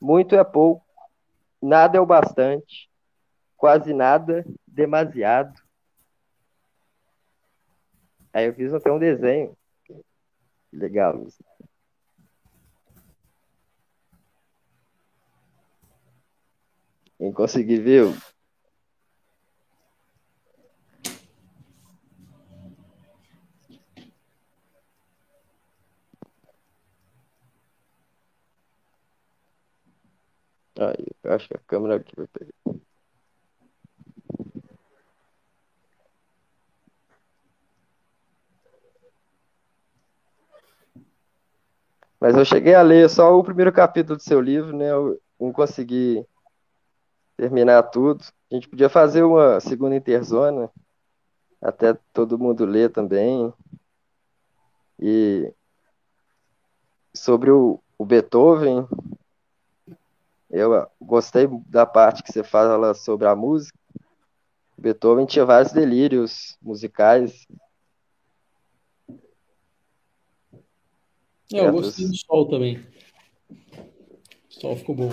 Muito 0.00 0.34
é 0.34 0.44
pouco, 0.44 0.86
nada 1.60 1.98
é 1.98 2.00
o 2.00 2.06
bastante, 2.06 2.88
quase 3.56 3.92
nada, 3.92 4.44
demasiado. 4.66 5.60
Aí 8.32 8.46
eu 8.46 8.54
fiz 8.54 8.72
até 8.72 8.92
um 8.92 8.98
desenho 8.98 9.56
Legal. 10.76 11.26
Quem 17.16 17.32
conseguir 17.32 17.80
ver, 17.80 18.14
Aí, 30.78 31.06
acho 31.32 31.48
que 31.48 31.56
a 31.56 31.60
câmera 31.66 31.96
aqui 31.96 32.14
vai 32.16 32.26
pegar. 32.26 32.52
Mas 42.20 42.36
eu 42.36 42.44
cheguei 42.44 42.74
a 42.74 42.82
ler 42.82 43.08
só 43.08 43.38
o 43.38 43.44
primeiro 43.44 43.72
capítulo 43.72 44.16
do 44.16 44.22
seu 44.22 44.40
livro, 44.40 44.76
né? 44.76 44.90
Eu 44.90 45.20
não 45.38 45.52
consegui 45.52 46.26
terminar 47.36 47.82
tudo. 47.84 48.24
A 48.50 48.54
gente 48.54 48.68
podia 48.68 48.88
fazer 48.88 49.22
uma 49.22 49.60
segunda 49.60 49.94
interzona, 49.96 50.70
até 51.60 51.94
todo 52.12 52.38
mundo 52.38 52.64
ler 52.64 52.90
também. 52.90 53.52
E 54.98 55.52
sobre 57.14 57.50
o, 57.50 57.80
o 57.98 58.04
Beethoven, 58.04 58.86
eu 60.50 60.88
gostei 61.00 61.48
da 61.66 61.84
parte 61.84 62.22
que 62.22 62.32
você 62.32 62.42
fala 62.42 62.94
sobre 62.94 63.26
a 63.26 63.34
música. 63.34 63.76
Beethoven 64.78 65.26
tinha 65.26 65.44
vários 65.44 65.72
delírios 65.72 66.56
musicais. 66.62 67.46
É, 71.52 71.60
eu 71.60 71.72
gostei 71.72 72.06
do 72.06 72.16
sol 72.16 72.48
também. 72.48 72.86
O 73.50 74.60
sol 74.60 74.76
ficou 74.76 74.94
bom. 74.94 75.10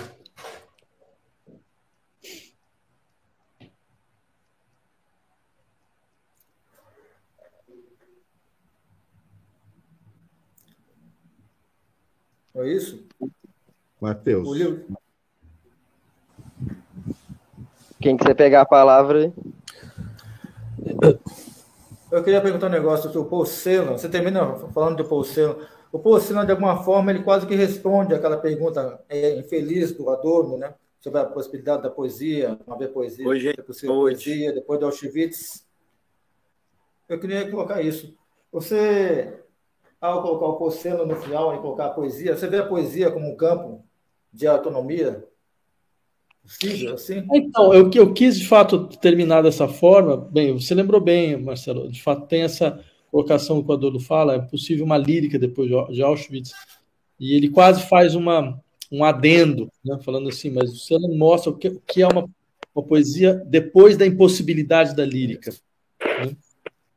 É 12.56 12.72
isso? 12.72 13.08
Matheus. 14.00 14.48
Quem 18.04 18.18
quiser 18.18 18.36
pegar 18.36 18.60
a 18.60 18.66
palavra. 18.66 19.32
Eu 22.12 22.22
queria 22.22 22.42
perguntar 22.42 22.68
um 22.68 22.70
negócio 22.70 23.10
sobre 23.10 23.20
o 23.20 23.30
Paul 23.30 23.46
Celan. 23.46 23.94
Você 23.94 24.10
termina 24.10 24.58
falando 24.74 24.98
do 24.98 25.06
Paul 25.06 25.24
Celan. 25.24 25.56
O 25.90 25.98
Paul 25.98 26.20
Celan, 26.20 26.46
de 26.46 26.52
alguma 26.52 26.84
forma, 26.84 27.12
ele 27.12 27.24
quase 27.24 27.48
que 27.48 27.56
responde 27.56 28.14
aquela 28.14 28.36
pergunta 28.36 29.02
é, 29.08 29.38
infeliz 29.38 29.94
do 29.94 30.10
Adorno, 30.10 30.58
né? 30.58 30.76
Sobre 31.00 31.22
a 31.22 31.26
possibilidade 31.26 31.84
da 31.84 31.90
poesia, 31.90 32.60
não 32.68 32.76
haver 32.76 32.92
poesia, 32.92 33.26
hoje, 33.26 33.54
é 33.58 33.62
possível 33.62 33.96
poesia, 33.96 34.52
depois 34.52 34.82
do 34.82 34.86
Auschwitz. 34.86 35.66
Eu 37.08 37.18
queria 37.22 37.50
colocar 37.50 37.82
isso. 37.82 38.14
Você, 38.52 39.34
ao 40.02 40.22
colocar 40.22 40.48
o 40.48 40.58
Paul 40.58 40.72
Celan 40.72 41.06
no 41.06 41.16
final 41.16 41.56
e 41.56 41.62
colocar 41.62 41.86
a 41.86 41.92
poesia, 41.92 42.36
você 42.36 42.48
vê 42.48 42.58
a 42.58 42.68
poesia 42.68 43.10
como 43.10 43.30
um 43.30 43.38
campo 43.38 43.82
de 44.34 44.46
autonomia 44.46 45.26
possível, 46.44 46.94
assim? 46.94 47.26
Então, 47.34 47.74
eu, 47.74 47.90
eu 47.94 48.14
quis 48.14 48.38
de 48.38 48.48
fato 48.48 48.88
terminar 48.98 49.42
dessa 49.42 49.68
forma. 49.68 50.18
Bem, 50.18 50.54
você 50.54 50.76
lembrou 50.76 51.02
bem, 51.02 51.38
Marcelo, 51.38 51.90
de 51.90 52.02
fato 52.02 52.28
tem 52.28 52.44
essa 52.44 52.84
colocação 53.12 53.64
que 53.64 53.70
o 53.70 53.74
Adorno 53.74 54.00
fala, 54.00 54.36
é 54.36 54.40
possível 54.40 54.86
uma 54.86 54.98
lírica 54.98 55.38
depois 55.38 55.70
de 55.92 56.02
Auschwitz, 56.02 56.52
e 57.20 57.36
ele 57.36 57.48
quase 57.48 57.88
faz 57.88 58.16
uma, 58.16 58.60
um 58.92 59.04
adendo, 59.04 59.72
né, 59.86 60.00
falando 60.04 60.30
assim, 60.30 60.50
mas 60.50 60.82
você 60.82 60.98
não 60.98 61.16
mostra 61.16 61.52
o 61.52 61.58
que, 61.58 61.68
o 61.68 61.82
que 61.86 62.02
é 62.02 62.08
uma, 62.08 62.28
uma 62.74 62.84
poesia 62.84 63.36
depois 63.46 63.96
da 63.98 64.06
impossibilidade 64.06 64.96
da 64.96 65.06
lírica. 65.06 65.54
Né? 66.02 66.36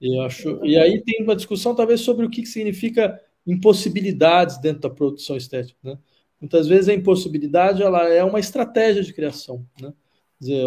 Eu 0.01 0.23
acho, 0.23 0.65
e 0.65 0.77
aí 0.79 1.03
tem 1.03 1.23
uma 1.23 1.37
discussão 1.37 1.75
talvez 1.75 2.01
sobre 2.01 2.25
o 2.25 2.31
que 2.31 2.45
significa 2.47 3.21
impossibilidades 3.47 4.59
dentro 4.59 4.83
da 4.83 4.91
produção 4.91 5.37
estética, 5.37 5.79
né? 5.83 5.99
Muitas 6.41 6.67
vezes 6.69 6.89
a 6.89 6.95
impossibilidade 6.95 7.83
ela 7.83 8.09
é 8.09 8.23
uma 8.23 8.39
estratégia 8.39 9.03
de 9.03 9.13
criação. 9.13 9.67
Né? 9.81 9.93
Dizer, 10.39 10.65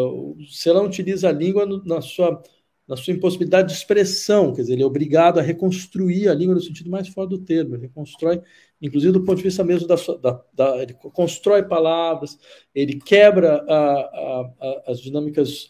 se 0.49 0.69
ela 0.69 0.81
utiliza 0.81 1.29
a 1.29 1.31
língua 1.31 1.65
na 1.85 2.01
sua, 2.01 2.41
na 2.87 2.97
sua 2.97 3.13
impossibilidade 3.13 3.67
de 3.67 3.75
expressão, 3.75 4.51
quer 4.53 4.61
dizer, 4.61 4.73
ele 4.73 4.81
é 4.81 4.85
obrigado 4.85 5.37
a 5.37 5.43
reconstruir 5.43 6.27
a 6.27 6.33
língua 6.33 6.55
no 6.55 6.61
sentido 6.61 6.89
mais 6.89 7.07
forte 7.07 7.29
do 7.29 7.37
termo, 7.37 7.75
ele 7.75 7.83
reconstrói, 7.83 8.41
inclusive 8.81 9.13
do 9.13 9.23
ponto 9.23 9.37
de 9.37 9.43
vista 9.43 9.63
mesmo 9.63 9.87
da, 9.87 9.95
da, 9.95 10.43
da 10.53 10.81
ele 10.81 10.93
constrói 10.93 11.61
palavras, 11.61 12.39
ele 12.73 12.99
quebra 12.99 13.63
a, 13.67 13.77
a, 13.77 14.53
a, 14.59 14.83
as 14.87 14.99
dinâmicas 14.99 15.69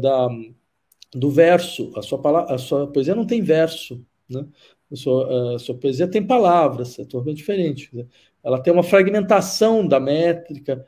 da, 0.00 0.28
do 1.14 1.30
verso, 1.30 1.92
a 1.96 2.02
sua, 2.02 2.18
palavra, 2.18 2.54
a 2.54 2.58
sua 2.58 2.86
poesia 2.86 3.14
não 3.14 3.26
tem 3.26 3.42
verso, 3.42 4.02
né? 4.26 4.46
a, 4.90 4.96
sua, 4.96 5.56
a 5.56 5.58
sua 5.58 5.74
poesia 5.74 6.08
tem 6.08 6.26
palavras, 6.26 6.98
é 6.98 7.04
totalmente 7.04 7.38
diferente 7.38 7.90
ela 8.42 8.60
tem 8.60 8.72
uma 8.72 8.82
fragmentação 8.82 9.86
da 9.86 10.00
métrica, 10.00 10.84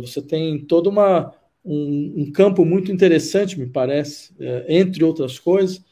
você 0.00 0.22
tem 0.22 0.64
todo 0.64 0.88
uma, 0.88 1.34
um, 1.64 2.14
um 2.22 2.32
campo 2.32 2.64
muito 2.64 2.90
interessante, 2.90 3.58
me 3.58 3.66
parece, 3.66 4.34
é, 4.40 4.66
entre 4.68 5.04
outras 5.04 5.38
coisas, 5.38 5.84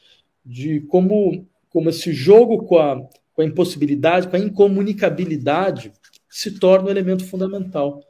de 0.44 0.80
como, 0.82 1.46
como 1.68 1.90
esse 1.90 2.12
jogo 2.12 2.64
com 2.64 2.78
a, 2.78 3.08
com 3.32 3.42
a 3.42 3.44
impossibilidade, 3.44 4.28
com 4.28 4.36
a 4.36 4.38
incomunicabilidade, 4.38 5.92
se 6.28 6.58
torna 6.58 6.88
um 6.88 6.90
elemento 6.90 7.24
fundamental 7.24 8.02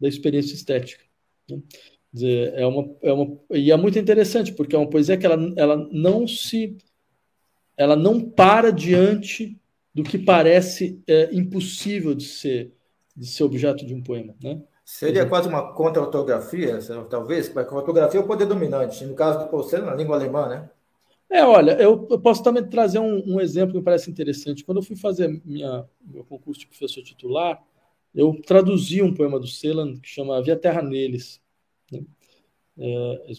da 0.00 0.08
experiência 0.08 0.54
estética. 0.54 1.04
Né? 1.50 1.60
É 2.54 2.66
uma, 2.66 2.96
é 3.02 3.12
uma, 3.12 3.38
e 3.50 3.70
é 3.70 3.76
muito 3.76 3.98
interessante, 3.98 4.52
porque 4.52 4.74
é 4.74 4.78
uma 4.78 4.88
poesia 4.88 5.16
que 5.16 5.26
ela, 5.26 5.52
ela 5.56 5.88
não 5.92 6.26
se. 6.26 6.76
Ela 7.76 7.94
não 7.94 8.20
para 8.20 8.72
diante 8.72 9.57
do 9.98 10.04
que 10.04 10.16
parece 10.16 11.02
é, 11.08 11.28
impossível 11.34 12.14
de 12.14 12.22
ser, 12.22 12.72
de 13.16 13.26
ser 13.26 13.42
objeto 13.42 13.84
de 13.84 13.92
um 13.92 14.00
poema. 14.00 14.32
Né? 14.40 14.62
Seria 14.84 15.26
quase 15.26 15.48
uma 15.48 15.72
contra-ortografia, 15.72 16.78
talvez, 17.10 17.48
porque 17.48 17.74
a 17.74 17.76
ortografia 17.76 18.20
é 18.20 18.22
o 18.22 18.26
poder 18.26 18.46
dominante. 18.46 19.04
No 19.04 19.16
caso 19.16 19.40
do 19.40 19.48
Poussin, 19.48 19.78
na 19.78 19.96
língua 19.96 20.14
alemã, 20.14 20.48
né? 20.48 20.70
É, 21.28 21.44
olha, 21.44 21.72
eu, 21.72 22.06
eu 22.08 22.20
posso 22.20 22.44
também 22.44 22.64
trazer 22.64 23.00
um, 23.00 23.34
um, 23.34 23.40
exemplo 23.40 23.72
que 23.72 23.78
me 23.78 23.84
parece 23.84 24.08
interessante. 24.08 24.64
Quando 24.64 24.78
eu 24.78 24.84
fui 24.84 24.94
fazer 24.94 25.42
minha, 25.44 25.84
meu 26.00 26.22
concurso 26.22 26.60
de 26.60 26.68
professor 26.68 27.02
titular, 27.02 27.60
eu 28.14 28.40
traduzi 28.46 29.02
um 29.02 29.12
poema 29.12 29.40
do 29.40 29.48
Celan 29.48 29.96
que 29.96 30.08
chama 30.08 30.38
Havia 30.38 30.56
Terra 30.56 30.80
Neles. 30.80 31.40
Né? 31.90 32.04
É, 32.78 33.32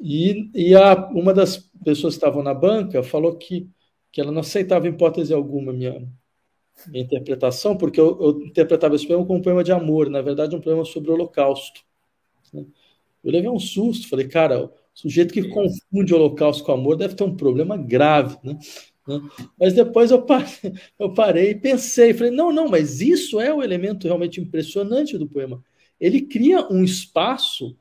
e, 0.00 0.50
e 0.54 0.74
a, 0.76 1.08
uma 1.08 1.34
das 1.34 1.56
pessoas 1.84 2.14
que 2.14 2.18
estavam 2.18 2.44
na 2.44 2.54
banca 2.54 3.02
falou 3.02 3.36
que 3.36 3.68
que 4.14 4.20
ela 4.20 4.30
não 4.30 4.42
aceitava, 4.42 4.86
hipótese 4.86 5.34
alguma, 5.34 5.72
minha, 5.72 6.08
minha 6.86 7.02
interpretação, 7.02 7.76
porque 7.76 8.00
eu, 8.00 8.16
eu, 8.22 8.42
interpretava 8.46 8.94
esse 8.94 9.04
poema 9.04 9.26
como 9.26 9.40
um 9.40 9.42
poema 9.42 9.64
de 9.64 9.72
amor, 9.72 10.08
na 10.08 10.22
verdade, 10.22 10.54
um 10.54 10.60
poema 10.60 10.84
sobre 10.84 11.10
o 11.10 11.14
Holocausto. 11.14 11.80
Né? 12.52 12.64
Eu 13.24 13.32
levei 13.32 13.50
um 13.50 13.58
susto, 13.58 14.08
falei, 14.08 14.28
cara, 14.28 14.66
o 14.66 14.70
sujeito 14.94 15.34
que 15.34 15.48
confunde 15.48 16.14
o 16.14 16.16
Holocausto 16.16 16.62
com 16.62 16.70
amor 16.70 16.96
deve 16.96 17.16
ter 17.16 17.24
um 17.24 17.34
problema 17.34 17.76
grave, 17.76 18.38
né? 18.44 18.56
né? 19.08 19.20
Mas 19.58 19.72
depois 19.72 20.12
eu 20.12 20.22
parei, 20.22 20.46
eu 20.96 21.12
parei 21.12 21.50
e 21.50 21.54
pensei, 21.56 22.14
falei, 22.14 22.30
não, 22.30 22.52
não, 22.52 22.68
mas 22.68 23.00
isso 23.00 23.40
é 23.40 23.52
o 23.52 23.64
elemento 23.64 24.06
realmente 24.06 24.40
impressionante 24.40 25.18
do 25.18 25.26
poema. 25.26 25.60
Ele 25.98 26.20
cria 26.20 26.64
um 26.72 26.84
espaço 26.84 27.76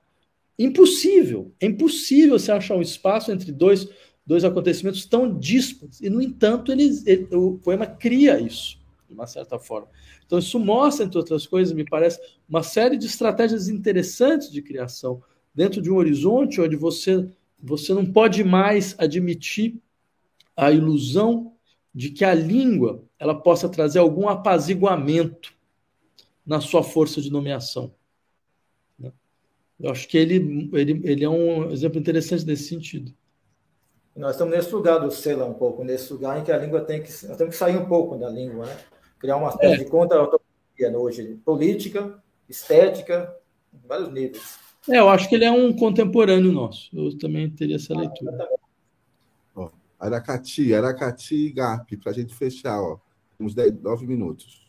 impossível. 0.57 1.53
É 1.59 1.67
impossível 1.67 2.39
você 2.39 2.51
achar 2.51 2.75
um 2.75 2.81
espaço 2.81 3.31
entre 3.31 3.51
dois 3.51 3.87
dois 4.25 4.43
acontecimentos 4.43 5.05
tão 5.05 5.37
díspares. 5.37 5.99
E, 6.01 6.09
no 6.09 6.21
entanto, 6.21 6.71
ele, 6.71 6.89
ele, 7.05 7.27
o 7.35 7.57
poema 7.57 7.85
cria 7.85 8.39
isso, 8.39 8.77
de 9.07 9.13
uma 9.13 9.27
certa 9.27 9.59
forma. 9.59 9.87
Então, 10.25 10.39
isso 10.39 10.59
mostra, 10.59 11.05
entre 11.05 11.17
outras 11.17 11.45
coisas, 11.45 11.73
me 11.73 11.83
parece, 11.83 12.19
uma 12.47 12.63
série 12.63 12.97
de 12.97 13.05
estratégias 13.05 13.67
interessantes 13.67 14.51
de 14.51 14.61
criação, 14.61 15.21
dentro 15.53 15.81
de 15.81 15.91
um 15.91 15.95
horizonte 15.95 16.61
onde 16.61 16.75
você, 16.75 17.29
você 17.61 17.93
não 17.93 18.05
pode 18.05 18.43
mais 18.43 18.95
admitir 18.97 19.75
a 20.55 20.71
ilusão 20.71 21.53
de 21.93 22.09
que 22.09 22.25
a 22.25 22.33
língua 22.33 23.03
ela 23.19 23.35
possa 23.35 23.69
trazer 23.69 23.99
algum 23.99 24.27
apaziguamento 24.27 25.53
na 26.45 26.59
sua 26.59 26.83
força 26.83 27.21
de 27.21 27.31
nomeação. 27.31 27.93
Né? 28.97 29.11
Eu 29.79 29.91
acho 29.91 30.07
que 30.07 30.17
ele, 30.17 30.69
ele, 30.73 31.01
ele 31.03 31.23
é 31.23 31.29
um 31.29 31.71
exemplo 31.71 31.99
interessante 31.99 32.45
nesse 32.45 32.67
sentido. 32.67 33.13
Nós 34.15 34.31
estamos 34.31 34.55
nesse 34.55 34.71
lugar 34.73 34.99
do 34.99 35.09
Sela 35.09 35.45
um 35.45 35.53
pouco, 35.53 35.83
nesse 35.83 36.13
lugar 36.13 36.39
em 36.39 36.43
que 36.43 36.51
a 36.51 36.57
língua 36.57 36.81
tem 36.81 37.01
que. 37.01 37.09
Nós 37.27 37.37
temos 37.37 37.53
que 37.53 37.55
sair 37.55 37.77
um 37.77 37.85
pouco 37.85 38.15
da 38.15 38.29
língua, 38.29 38.65
né? 38.65 38.77
Criar 39.19 39.37
uma 39.37 39.49
espécie 39.49 39.81
é. 39.81 39.83
de 39.83 39.89
contra-autonomia 39.89 40.97
hoje, 40.97 41.39
política, 41.43 42.21
estética, 42.47 43.35
em 43.73 43.87
vários 43.87 44.11
níveis. 44.11 44.59
É, 44.89 44.99
eu 44.99 45.09
acho 45.09 45.27
que 45.27 45.35
ele 45.35 45.45
é 45.45 45.51
um 45.51 45.73
contemporâneo 45.73 46.51
nosso. 46.51 46.89
Eu 46.93 47.17
também 47.17 47.49
teria 47.49 47.77
essa 47.77 47.97
leitura. 47.97 48.47
Ó, 49.55 49.69
Aracati, 49.99 50.73
Aracati 50.73 51.47
e 51.47 51.51
GAP, 51.51 51.97
para 51.97 52.11
a 52.11 52.13
gente 52.13 52.35
fechar, 52.35 52.79
ó. 52.79 52.99
Uns 53.39 53.55
10, 53.55 53.81
9 53.81 54.05
minutos. 54.05 54.63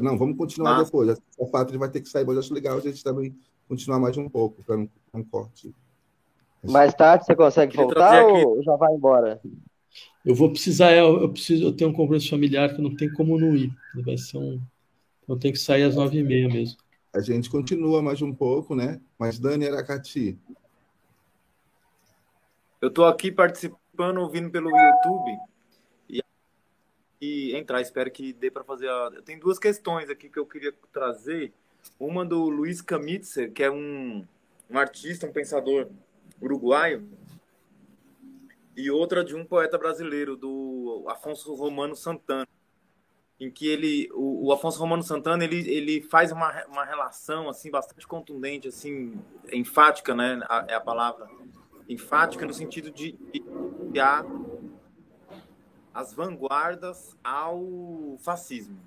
Não, 0.00 0.16
vamos 0.16 0.36
continuar 0.36 0.78
ah. 0.78 0.82
depois. 0.84 1.18
O 1.36 1.46
fato 1.46 1.72
de 1.72 1.78
vai 1.78 1.88
ter 1.88 2.00
que 2.00 2.08
sair, 2.08 2.24
mas 2.24 2.38
acho 2.38 2.54
legal 2.54 2.76
a 2.76 2.80
gente 2.80 3.02
também 3.02 3.34
continuar 3.68 3.98
mais 3.98 4.16
um 4.16 4.28
pouco, 4.28 4.62
para 4.62 4.76
não, 4.76 4.88
não 5.12 5.24
corte. 5.24 5.74
Mais 6.62 6.94
tarde 6.94 7.24
você 7.24 7.34
consegue 7.34 7.76
voltar 7.76 8.24
ou 8.24 8.62
já 8.62 8.76
vai 8.76 8.94
embora? 8.94 9.40
Eu 10.24 10.34
vou 10.34 10.50
precisar, 10.50 10.92
eu, 10.92 11.22
eu, 11.22 11.28
preciso, 11.28 11.64
eu 11.64 11.72
tenho 11.72 11.90
um 11.90 11.92
compromisso 11.92 12.30
familiar 12.30 12.74
que 12.74 12.80
não 12.80 12.94
tem 12.94 13.12
como 13.12 13.38
não 13.38 13.56
ir. 13.56 13.72
Vai 14.04 14.16
ser 14.16 14.38
um. 14.38 14.60
Eu 15.28 15.36
tenho 15.36 15.52
que 15.52 15.60
sair 15.60 15.82
às 15.82 15.96
nove 15.96 16.18
e 16.18 16.22
meia 16.22 16.48
mesmo. 16.48 16.78
A 17.12 17.20
gente 17.20 17.50
continua 17.50 18.00
mais 18.00 18.22
um 18.22 18.32
pouco, 18.32 18.74
né? 18.74 19.00
Mas 19.18 19.38
Dani 19.38 19.66
Aracati. 19.66 20.38
Eu 22.80 22.88
estou 22.88 23.06
aqui 23.06 23.32
participando, 23.32 24.18
ouvindo 24.18 24.50
pelo 24.50 24.70
YouTube 24.70 25.38
e, 26.08 26.22
e 27.20 27.56
entrar. 27.56 27.80
Espero 27.80 28.10
que 28.10 28.32
dê 28.32 28.50
para 28.50 28.62
fazer. 28.62 28.88
A... 28.88 29.10
Eu 29.14 29.22
tenho 29.22 29.40
duas 29.40 29.58
questões 29.58 30.08
aqui 30.08 30.28
que 30.28 30.38
eu 30.38 30.46
queria 30.46 30.72
trazer. 30.92 31.52
Uma 31.98 32.24
do 32.24 32.48
Luiz 32.48 32.80
Kamitzer, 32.80 33.52
que 33.52 33.62
é 33.62 33.70
um, 33.70 34.24
um 34.70 34.78
artista, 34.78 35.26
um 35.26 35.32
pensador 35.32 35.88
uruguaio, 36.42 37.08
e 38.76 38.90
outra 38.90 39.24
de 39.24 39.34
um 39.34 39.44
poeta 39.44 39.78
brasileiro, 39.78 40.36
do 40.36 41.04
Afonso 41.08 41.54
Romano 41.54 41.94
Santana, 41.94 42.48
em 43.38 43.50
que 43.50 43.66
ele, 43.66 44.08
o, 44.12 44.46
o 44.46 44.52
Afonso 44.52 44.78
Romano 44.78 45.02
Santana, 45.02 45.44
ele, 45.44 45.68
ele 45.68 46.02
faz 46.02 46.32
uma, 46.32 46.64
uma 46.66 46.84
relação 46.84 47.48
assim 47.48 47.70
bastante 47.70 48.06
contundente, 48.06 48.68
assim 48.68 49.20
enfática, 49.52 50.14
né, 50.14 50.40
a, 50.48 50.64
é 50.68 50.74
a 50.74 50.80
palavra, 50.80 51.28
enfática 51.88 52.46
no 52.46 52.54
sentido 52.54 52.90
de, 52.90 53.12
de 53.90 54.00
a, 54.00 54.24
as 55.92 56.12
vanguardas 56.12 57.16
ao 57.22 58.16
fascismo, 58.20 58.78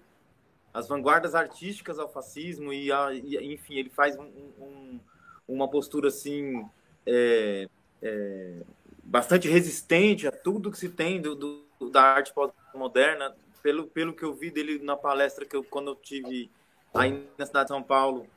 as 0.74 0.88
vanguardas 0.88 1.36
artísticas 1.36 2.00
ao 2.00 2.10
fascismo 2.10 2.74
e, 2.74 2.92
a, 2.92 3.14
e 3.14 3.54
enfim, 3.54 3.76
ele 3.76 3.90
faz 3.90 4.18
um, 4.18 4.24
um, 4.24 5.00
uma 5.48 5.70
postura 5.70 6.08
assim 6.08 6.66
é, 7.06 7.68
é, 8.02 8.62
bastante 9.04 9.48
resistente 9.48 10.28
a 10.28 10.32
tudo 10.32 10.72
que 10.72 10.78
se 10.78 10.90
tem 10.90 11.22
do, 11.22 11.36
do 11.36 11.66
da 11.92 12.02
arte 12.02 12.34
pós-moderna, 12.34 13.36
pelo, 13.62 13.88
pelo 13.88 14.14
que 14.14 14.24
eu 14.24 14.34
vi 14.34 14.50
dele 14.50 14.80
na 14.80 14.96
palestra 14.96 15.46
que 15.46 15.56
eu, 15.56 15.64
quando 15.64 15.92
eu 15.92 15.96
tive 15.96 16.50
aí 16.94 17.28
na 17.38 17.46
cidade 17.46 17.66
de 17.66 17.74
São 17.74 17.84
Paulo, 17.84 18.28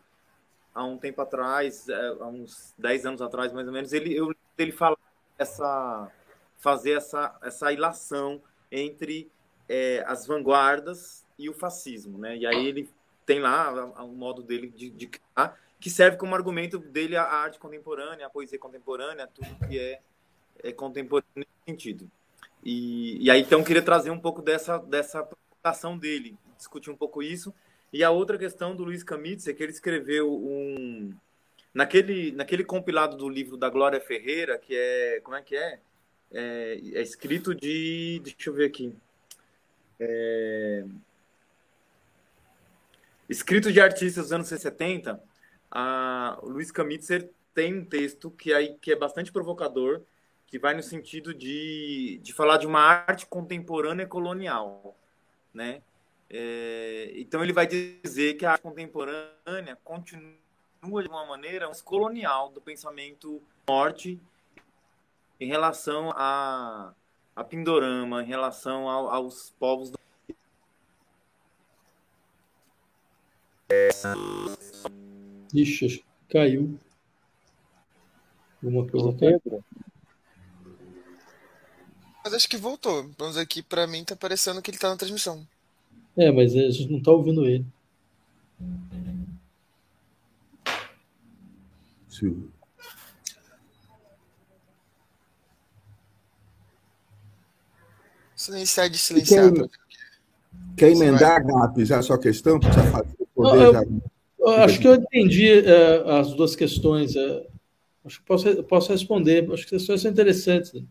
há 0.74 0.84
um 0.84 0.98
tempo 0.98 1.20
atrás, 1.20 1.88
é, 1.88 2.08
há 2.20 2.26
uns 2.26 2.74
10 2.78 3.06
anos 3.06 3.22
atrás, 3.22 3.52
mais 3.52 3.66
ou 3.66 3.72
menos, 3.72 3.92
ele, 3.92 4.14
eu, 4.14 4.34
ele 4.56 4.72
fala 4.72 4.96
essa, 5.38 6.10
fazer 6.56 6.92
essa, 6.92 7.36
essa 7.42 7.72
ilação 7.72 8.42
entre 8.70 9.30
é, 9.68 10.04
as 10.06 10.26
vanguardas 10.26 11.24
e 11.38 11.48
o 11.48 11.54
fascismo, 11.54 12.18
né? 12.18 12.36
E 12.36 12.46
aí 12.46 12.66
ele 12.66 12.90
tem 13.24 13.40
lá 13.40 13.70
o 14.02 14.08
modo 14.08 14.42
dele 14.42 14.68
de, 14.68 14.90
de 14.90 15.06
criar, 15.06 15.58
que 15.80 15.90
serve 15.90 16.16
como 16.16 16.34
argumento 16.34 16.78
dele 16.78 17.16
a 17.16 17.24
arte 17.24 17.58
contemporânea, 17.58 18.26
a 18.26 18.30
poesia 18.30 18.58
contemporânea, 18.58 19.26
tudo 19.26 19.68
que 19.68 19.78
é 19.78 20.00
é, 20.62 20.72
contemporâneo 20.72 21.28
nesse 21.36 21.50
sentido. 21.66 22.10
E, 22.64 23.24
e 23.24 23.30
aí, 23.30 23.40
então, 23.40 23.62
queria 23.62 23.82
trazer 23.82 24.10
um 24.10 24.18
pouco 24.18 24.42
dessa, 24.42 24.78
dessa 24.78 25.22
preocupação 25.22 25.96
dele, 25.96 26.36
discutir 26.56 26.90
um 26.90 26.96
pouco 26.96 27.22
isso. 27.22 27.54
E 27.92 28.04
a 28.04 28.10
outra 28.10 28.36
questão 28.36 28.74
do 28.74 28.84
Luiz 28.84 29.02
Camitz 29.02 29.46
é 29.46 29.52
que 29.52 29.62
ele 29.62 29.72
escreveu 29.72 30.32
um. 30.32 31.14
Naquele, 31.72 32.32
naquele 32.32 32.64
compilado 32.64 33.16
do 33.16 33.28
livro 33.28 33.56
da 33.56 33.70
Glória 33.70 34.00
Ferreira, 34.00 34.58
que 34.58 34.74
é. 34.76 35.20
Como 35.22 35.36
é 35.36 35.42
que 35.42 35.56
é? 35.56 35.80
É, 36.32 36.80
é 36.94 37.02
escrito 37.02 37.54
de. 37.54 38.20
Deixa 38.22 38.50
eu 38.50 38.54
ver 38.54 38.66
aqui. 38.66 38.94
É, 40.00 40.84
escrito 43.28 43.72
de 43.72 43.80
artistas 43.80 44.24
dos 44.24 44.32
anos 44.32 44.48
70, 44.48 45.20
a, 45.70 46.38
o 46.42 46.48
Luiz 46.48 46.70
Camitzer 46.70 47.30
tem 47.54 47.78
um 47.78 47.84
texto 47.84 48.30
que, 48.30 48.52
aí, 48.52 48.76
que 48.80 48.92
é 48.92 48.96
bastante 48.96 49.32
provocador, 49.32 50.02
que 50.46 50.58
vai 50.58 50.74
no 50.74 50.82
sentido 50.82 51.34
de, 51.34 52.20
de 52.22 52.32
falar 52.32 52.56
de 52.56 52.66
uma 52.66 52.80
arte 52.80 53.26
contemporânea 53.26 54.06
colonial, 54.06 54.96
né? 55.52 55.82
É, 56.30 57.12
então 57.16 57.42
ele 57.42 57.52
vai 57.52 57.66
dizer 57.66 58.34
que 58.34 58.44
a 58.44 58.52
arte 58.52 58.62
contemporânea 58.62 59.76
continua 59.82 60.32
de 61.02 61.08
uma 61.08 61.26
maneira 61.26 61.70
colonial 61.84 62.50
do 62.50 62.60
pensamento 62.60 63.42
norte 63.66 64.20
em 65.40 65.48
relação 65.48 66.10
a, 66.14 66.92
a 67.34 67.44
Pindorama, 67.44 68.22
em 68.22 68.26
relação 68.26 68.88
ao, 68.88 69.08
aos 69.08 69.50
povos 69.58 69.90
do... 69.90 69.98
Ixi, 75.54 76.04
caiu. 76.28 76.78
Alguma 78.62 78.86
coisa 78.86 79.12
Pedro? 79.12 79.64
Mas 82.24 82.34
acho 82.34 82.48
que 82.48 82.56
voltou. 82.56 83.08
Vamos 83.16 83.36
aqui, 83.36 83.62
para 83.62 83.86
mim, 83.86 84.04
tá 84.04 84.14
parecendo 84.14 84.60
que 84.60 84.70
ele 84.70 84.78
tá 84.78 84.90
na 84.90 84.96
transmissão. 84.96 85.46
É, 86.16 86.30
mas 86.30 86.54
a 86.54 86.70
gente 86.70 86.92
não 86.92 87.00
tá 87.00 87.12
ouvindo 87.12 87.46
ele. 87.46 87.64
Sim. 92.08 92.50
Silenciar 98.34 98.90
de 98.90 98.98
silenciar. 98.98 99.52
Quer, 99.52 99.68
quer 100.76 100.90
emendar, 100.90 101.44
Gap, 101.46 101.84
já 101.84 101.98
a 101.98 102.02
sua 102.02 102.18
questão? 102.18 102.58
Para 102.58 102.72
fazer 102.72 103.16
poder 103.34 103.62
eu, 103.62 103.72
já... 103.72 103.82
eu 104.38 104.62
acho 104.62 104.80
que 104.80 104.86
eu 104.86 104.94
entendi 104.94 105.50
uh, 105.60 106.08
as 106.10 106.34
duas 106.34 106.54
questões. 106.54 107.14
Uh, 107.16 107.46
acho 108.04 108.20
que 108.20 108.26
posso, 108.26 108.64
posso 108.64 108.92
responder. 108.92 109.50
Acho 109.52 109.66
que 109.66 109.74
as 109.74 109.80
questões 109.82 110.02
são 110.02 110.10
interessantes. 110.10 110.72
Né? 110.72 110.84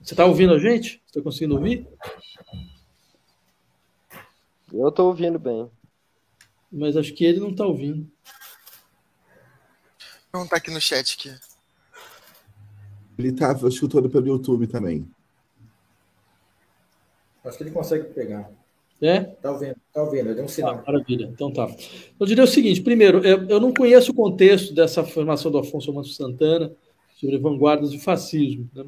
Você 0.00 0.14
está 0.14 0.24
ouvindo 0.24 0.52
a 0.52 0.58
gente? 0.58 1.02
Está 1.06 1.20
conseguindo 1.22 1.54
ouvir? 1.56 1.86
Eu 4.72 4.88
estou 4.88 5.08
ouvindo 5.08 5.38
bem. 5.38 5.70
Mas 6.70 6.96
acho 6.96 7.12
que 7.14 7.24
ele 7.24 7.40
não 7.40 7.50
está 7.50 7.64
ouvindo. 7.64 8.10
Vamos 10.32 10.46
estar 10.46 10.56
aqui 10.56 10.70
no 10.70 10.80
chat 10.80 11.16
aqui. 11.18 11.34
Ele 13.16 13.28
está 13.28 13.52
escutando 13.68 14.10
pelo 14.10 14.26
YouTube 14.26 14.66
também. 14.66 15.08
Acho 17.44 17.58
que 17.58 17.64
ele 17.64 17.70
consegue 17.70 18.12
pegar. 18.12 18.50
É? 19.06 19.20
Tá 19.20 19.50
ouvindo, 19.50 19.76
tá 19.92 20.02
ouvindo, 20.02 20.30
eu 20.30 20.34
dei 20.34 20.44
um 20.44 20.48
sinal. 20.48 20.82
Ah, 20.82 20.92
maravilha, 20.92 21.26
então 21.30 21.52
tá. 21.52 21.68
Eu 22.18 22.26
diria 22.26 22.42
o 22.42 22.46
seguinte: 22.46 22.80
primeiro, 22.80 23.18
eu, 23.18 23.46
eu 23.48 23.60
não 23.60 23.74
conheço 23.74 24.12
o 24.12 24.14
contexto 24.14 24.74
dessa 24.74 25.04
formação 25.04 25.50
do 25.50 25.58
Afonso 25.58 25.92
Manso 25.92 26.14
Santana 26.14 26.72
sobre 27.20 27.36
vanguardas 27.36 27.90
do 27.90 27.98
fascismo. 27.98 28.66
Né? 28.74 28.86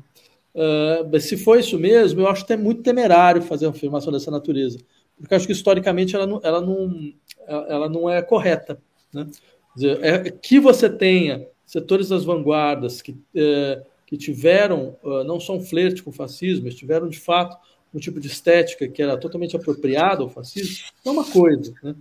Uh, 0.55 1.21
se 1.21 1.37
for 1.37 1.59
isso 1.59 1.79
mesmo, 1.79 2.23
eu 2.23 2.29
acho 2.29 2.45
até 2.45 2.57
muito 2.57 2.83
temerário 2.83 3.43
fazer 3.43 3.67
uma 3.67 3.73
afirmação 3.73 4.11
dessa 4.11 4.31
natureza, 4.31 4.79
porque 5.19 5.35
acho 5.35 5.47
que 5.47 5.53
historicamente 5.53 6.17
ela 6.17 6.27
não, 6.27 6.41
ela 6.43 6.63
não, 6.63 7.13
ela 7.47 7.89
não 7.91 8.09
é 8.09 8.23
correta. 8.23 8.81
Né? 9.13 9.29
Dizer, 9.77 10.03
é 10.03 10.31
que 10.31 10.59
você 10.59 10.89
tenha 10.89 11.47
setores 11.67 12.09
das 12.09 12.25
vanguardas 12.25 13.03
que, 13.03 13.13
uh, 13.13 13.85
que 14.07 14.17
tiveram, 14.17 14.97
uh, 15.03 15.25
não 15.25 15.39
só 15.39 15.55
um 15.55 15.61
flerte 15.61 16.03
com 16.03 16.09
o 16.09 16.15
fascismo, 16.15 16.65
mas 16.65 16.75
tiveram 16.75 17.07
de 17.07 17.21
fato 17.21 17.55
um 17.97 18.01
tipo 18.01 18.21
de 18.21 18.27
estética 18.27 18.87
que 18.87 19.03
era 19.03 19.17
totalmente 19.17 19.57
apropriada 19.57 20.23
ao 20.23 20.29
fascismo, 20.29 20.87
é 21.05 21.11
uma 21.11 21.25
coisa. 21.25 21.73
Né? 21.83 21.95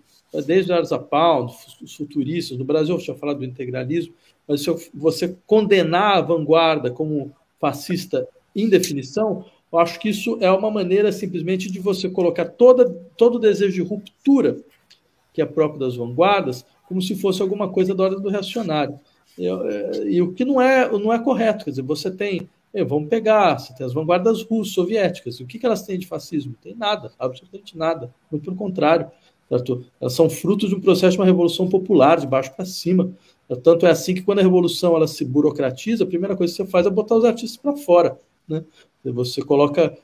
Desde 0.46 0.74
Arza 0.74 1.00
Pound, 1.00 1.54
os 1.82 1.96
futuristas, 1.96 2.58
no 2.58 2.66
Brasil 2.66 2.96
eu 2.96 3.02
tinha 3.02 3.16
falado 3.16 3.40
do 3.40 3.46
integralismo, 3.46 4.14
mas 4.48 4.62
se 4.62 4.90
você 4.94 5.36
condenar 5.48 6.18
a 6.18 6.22
vanguarda 6.22 6.92
como 6.92 7.32
fascista 7.60 8.28
em 8.56 8.70
definição, 8.70 9.46
eu 9.72 9.80
acho 9.80 10.00
que 10.00 10.10
isso 10.10 10.38
é 10.42 10.52
uma 10.52 10.70
maneira 10.70 11.12
simplesmente 11.12 11.72
de 11.72 11.80
você 11.80 12.10
colocar 12.10 12.46
toda, 12.46 12.90
todo 13.18 13.36
o 13.36 13.40
desejo 13.40 13.74
de 13.74 13.82
ruptura, 13.82 14.58
que 15.34 15.42
é 15.42 15.46
próprio 15.46 15.80
das 15.80 15.96
vanguardas, 15.96 16.66
como 16.88 17.02
se 17.02 17.16
fosse 17.16 17.42
alguma 17.42 17.70
coisa 17.70 17.96
da 17.96 18.04
ordem 18.04 18.22
do 18.22 18.30
reacionário. 18.30 19.00
E, 19.38 19.48
é, 19.48 20.08
e 20.08 20.22
o 20.22 20.34
que 20.34 20.46
não 20.46 20.62
é, 20.62 20.90
não 20.90 21.12
é 21.12 21.20
correto. 21.20 21.66
Quer 21.66 21.72
dizer, 21.72 21.82
você 21.82 22.10
tem. 22.10 22.50
Vamos 22.84 23.10
pegar, 23.10 23.58
você 23.58 23.74
tem 23.74 23.86
as 23.86 23.94
vanguardas 23.94 24.42
russas, 24.44 24.74
soviéticas. 24.74 25.40
O 25.40 25.46
que, 25.46 25.58
que 25.58 25.66
elas 25.66 25.84
têm 25.84 25.98
de 25.98 26.08
fascismo? 26.08 26.56
Tem 26.62 26.76
nada, 26.76 27.12
absolutamente 27.18 27.78
nada. 27.78 28.14
Muito 28.30 28.44
pelo 28.44 28.56
contrário. 28.56 29.10
Certo? 29.48 29.86
Elas 30.02 30.14
são 30.14 30.30
frutos 30.30 30.70
de 30.70 30.76
um 30.76 30.82
processo 30.82 31.12
de 31.12 31.20
uma 31.20 31.26
revolução 31.26 31.70
popular, 31.70 32.20
de 32.20 32.28
baixo 32.28 32.54
para 32.56 32.66
cima. 32.66 33.14
Tanto 33.64 33.86
é 33.86 33.92
assim 33.92 34.16
que 34.16 34.24
quando 34.24 34.40
a 34.40 34.44
revolução 34.44 34.96
ela 34.96 35.08
se 35.08 35.24
burocratiza, 35.24 36.04
a 36.04 36.08
primeira 36.08 36.36
coisa 36.36 36.52
que 36.52 36.58
você 36.58 36.70
faz 36.70 36.86
é 36.86 36.90
botar 36.90 37.16
os 37.16 37.26
artistas 37.26 37.58
para 37.58 37.78
fora. 37.78 38.20
Né? 38.48 38.64
Você 39.04 39.42
coloca, 39.42 39.96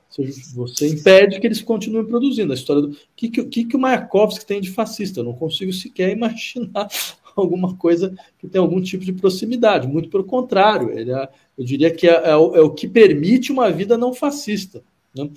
você 0.56 0.88
impede 0.88 1.40
que 1.40 1.48
eles 1.48 1.62
continuem 1.62 2.06
produzindo. 2.06 2.52
A 2.52 2.56
história 2.56 2.84
do 2.84 2.96
que, 3.16 3.30
que, 3.30 3.66
que 3.66 3.76
o 3.76 3.80
Mayakovsky 3.80 4.46
tem 4.46 4.62
de 4.62 4.70
fascista? 4.70 5.20
Eu 5.20 5.24
não 5.24 5.34
consigo 5.34 5.74
sequer 5.74 6.12
imaginar 6.12 6.88
alguma 7.36 7.76
coisa 7.76 8.14
que 8.40 8.48
tem 8.48 8.60
algum 8.60 8.82
tipo 8.82 9.04
de 9.04 9.14
proximidade. 9.14 9.88
Muito 9.88 10.10
pelo 10.10 10.24
contrário, 10.24 10.90
ele 10.92 11.12
é, 11.12 11.30
eu 11.58 11.64
diria 11.64 11.92
que 11.92 12.08
é, 12.08 12.30
é, 12.30 12.36
o, 12.36 12.56
é, 12.56 12.62
o, 12.62 12.70
que 12.72 12.88
permite 12.88 13.52
uma 13.52 13.72
vida 13.72 13.98
não 13.98 14.14
fascista, 14.14 14.84
né? 15.16 15.30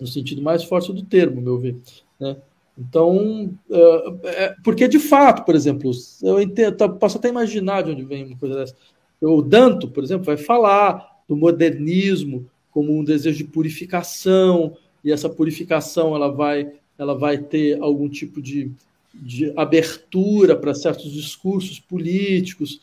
no 0.00 0.06
sentido 0.06 0.42
mais 0.42 0.64
forte 0.64 0.92
do 0.92 1.02
termo, 1.02 1.40
meu 1.40 1.58
ver. 1.58 1.76
Né? 2.18 2.36
Então, 2.78 3.52
é, 4.24 4.54
porque 4.64 4.88
de 4.88 4.98
fato, 4.98 5.44
por 5.44 5.54
exemplo, 5.54 5.90
eu 6.22 6.40
entendo, 6.40 6.76
tá, 6.76 6.88
posso 6.88 7.18
até 7.18 7.28
imaginar 7.28 7.82
de 7.82 7.90
onde 7.90 8.02
vem 8.04 8.24
uma 8.24 8.36
coisa 8.36 8.54
dessa. 8.54 8.76
O 9.20 9.42
Danto, 9.42 9.88
por 9.88 10.02
exemplo, 10.02 10.24
vai 10.24 10.38
falar 10.38 11.20
do 11.28 11.36
modernismo 11.36 12.46
como 12.70 12.96
um 12.96 13.04
desejo 13.04 13.38
de 13.38 13.44
purificação, 13.44 14.76
e 15.04 15.12
essa 15.12 15.28
purificação 15.28 16.14
ela 16.14 16.28
vai, 16.28 16.72
ela 16.96 17.14
vai 17.14 17.38
ter 17.38 17.80
algum 17.80 18.08
tipo 18.08 18.40
de, 18.40 18.70
de 19.14 19.52
abertura 19.56 20.56
para 20.56 20.74
certos 20.74 21.12
discursos 21.12 21.80
políticos, 21.80 22.80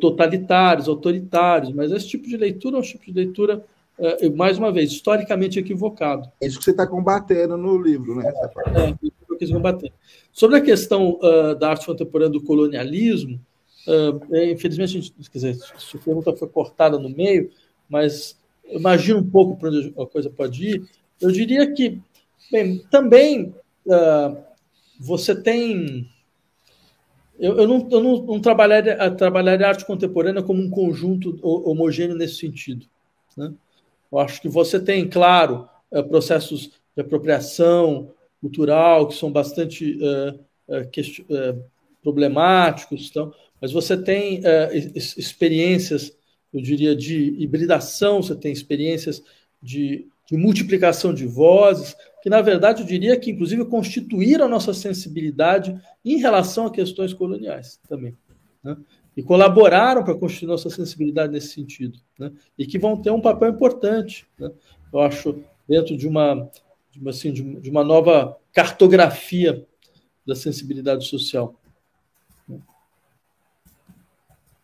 totalitários, 0.00 0.88
autoritários, 0.88 1.72
mas 1.72 1.92
esse 1.92 2.08
tipo 2.08 2.26
de 2.26 2.36
leitura 2.36 2.76
é 2.76 2.80
um 2.80 2.82
tipo 2.82 3.04
de 3.04 3.12
leitura, 3.12 3.64
é, 3.98 4.28
mais 4.30 4.58
uma 4.58 4.72
vez, 4.72 4.90
historicamente 4.90 5.58
equivocado. 5.58 6.28
É 6.40 6.46
isso 6.46 6.58
que 6.58 6.64
você 6.64 6.72
está 6.72 6.86
combatendo 6.86 7.56
no 7.56 7.80
livro, 7.80 8.16
né? 8.16 8.24
É, 8.26 8.80
é 8.80 8.88
isso 9.02 9.12
que 9.26 9.32
eu 9.32 9.38
quis 9.38 9.50
combater. 9.50 9.92
Sobre 10.32 10.56
a 10.56 10.60
questão 10.60 11.18
uh, 11.22 11.54
da 11.54 11.70
arte 11.70 11.86
contemporânea 11.86 12.32
do 12.32 12.42
colonialismo, 12.42 13.38
uh, 13.86 14.36
infelizmente, 14.50 14.96
a 14.96 15.00
gente, 15.00 15.12
quer 15.30 15.38
dizer, 15.38 15.58
a 15.94 15.98
pergunta 15.98 16.34
foi 16.34 16.48
cortada 16.48 16.98
no 16.98 17.10
meio, 17.10 17.50
mas 17.88 18.36
imagina 18.68 19.20
um 19.20 19.28
pouco 19.28 19.56
para 19.56 19.68
onde 19.68 19.94
a 19.96 20.06
coisa 20.06 20.30
pode 20.30 20.66
ir. 20.66 20.82
Eu 21.20 21.30
diria 21.30 21.70
que, 21.72 22.00
bem, 22.50 22.78
também 22.90 23.54
uh, 23.86 24.51
você 25.02 25.34
tem 25.34 26.08
eu, 27.38 27.56
eu, 27.56 27.66
não, 27.66 27.88
eu 27.90 28.00
não, 28.00 28.22
não 28.22 28.40
trabalharia, 28.40 29.10
trabalharia 29.10 29.66
a 29.66 29.70
arte 29.70 29.84
contemporânea 29.84 30.42
como 30.42 30.62
um 30.62 30.70
conjunto 30.70 31.38
homogêneo 31.42 32.16
nesse 32.16 32.36
sentido. 32.36 32.86
Né? 33.36 33.52
Eu 34.12 34.18
acho 34.18 34.40
que 34.40 34.48
você 34.48 34.78
tem, 34.78 35.08
claro, 35.08 35.68
eh, 35.90 36.02
processos 36.02 36.70
de 36.94 37.02
apropriação 37.02 38.12
cultural 38.40 39.08
que 39.08 39.14
são 39.14 39.32
bastante 39.32 39.98
uh, 39.98 40.38
uh, 40.68 41.64
problemáticos, 42.02 43.08
então, 43.10 43.32
mas 43.60 43.72
você 43.72 43.96
tem 43.96 44.42
experiências, 44.94 46.12
eu 46.52 46.60
diria, 46.60 46.94
de 46.94 47.36
hibridação, 47.38 48.20
você 48.20 48.34
tem 48.34 48.52
experiências 48.52 49.22
de, 49.62 50.06
de 50.26 50.36
multiplicação 50.36 51.14
de 51.14 51.26
vozes, 51.26 51.96
que, 52.22 52.30
na 52.30 52.40
verdade, 52.40 52.82
eu 52.82 52.86
diria 52.86 53.18
que, 53.18 53.32
inclusive, 53.32 53.64
constituíram 53.64 54.46
a 54.46 54.48
nossa 54.48 54.72
sensibilidade 54.72 55.76
em 56.04 56.18
relação 56.18 56.66
a 56.66 56.70
questões 56.70 57.12
coloniais 57.12 57.80
também. 57.88 58.16
Né? 58.62 58.76
E 59.16 59.24
colaboraram 59.24 60.04
para 60.04 60.14
constituir 60.14 60.46
nossa 60.46 60.70
sensibilidade 60.70 61.32
nesse 61.32 61.48
sentido. 61.48 61.98
Né? 62.16 62.30
E 62.56 62.64
que 62.64 62.78
vão 62.78 62.96
ter 62.96 63.10
um 63.10 63.20
papel 63.20 63.48
importante, 63.48 64.24
né? 64.38 64.52
eu 64.92 65.00
acho, 65.00 65.42
dentro 65.68 65.96
de 65.96 66.06
uma, 66.06 66.48
de 66.92 67.00
uma, 67.00 67.10
assim, 67.10 67.32
de 67.32 67.68
uma 67.68 67.82
nova 67.82 68.38
cartografia 68.52 69.66
da 70.24 70.36
sensibilidade 70.36 71.04
social. 71.08 71.56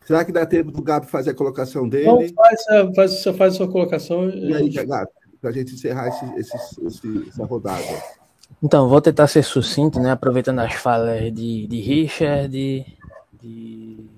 Será 0.05 0.23
que 0.23 0.31
dá 0.31 0.45
tempo 0.45 0.71
do 0.71 0.81
Gabi 0.81 1.07
fazer 1.07 1.31
a 1.31 1.35
colocação 1.35 1.87
dele? 1.87 2.05
Não, 2.05 2.27
faz, 2.29 2.63
faz, 2.95 3.11
você 3.11 3.33
faz 3.33 3.53
a 3.53 3.57
sua 3.57 3.69
colocação. 3.69 4.29
E 4.29 4.55
aí, 4.55 4.69
Gabi? 4.69 5.11
Para 5.41 5.49
a 5.49 5.53
gente 5.53 5.73
encerrar 5.73 6.07
esse, 6.07 6.25
esse, 6.35 6.85
esse, 6.85 7.29
essa 7.29 7.45
rodada. 7.45 7.83
Então, 8.61 8.89
vou 8.89 9.01
tentar 9.01 9.27
ser 9.27 9.43
sucinto, 9.43 9.99
né? 9.99 10.11
Aproveitando 10.11 10.59
as 10.59 10.73
falas 10.73 11.33
de, 11.33 11.67
de 11.67 11.79
Richard, 11.79 12.49
de, 12.49 12.85
de, 13.41 14.09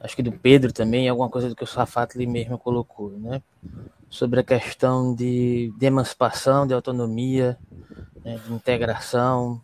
acho 0.00 0.14
que 0.14 0.22
do 0.22 0.32
Pedro 0.32 0.72
também, 0.72 1.08
alguma 1.08 1.28
coisa 1.28 1.48
do 1.48 1.56
que 1.56 1.64
o 1.64 1.66
Safatli 1.66 2.26
mesmo 2.26 2.58
colocou, 2.58 3.10
né? 3.18 3.42
Sobre 4.08 4.40
a 4.40 4.44
questão 4.44 5.14
de, 5.14 5.72
de 5.76 5.86
emancipação, 5.86 6.66
de 6.66 6.74
autonomia, 6.74 7.58
né? 8.24 8.38
de 8.46 8.52
integração, 8.52 9.60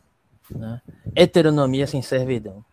né? 0.50 0.80
heteronomia 1.14 1.86
sem 1.86 2.02
servidão. 2.02 2.64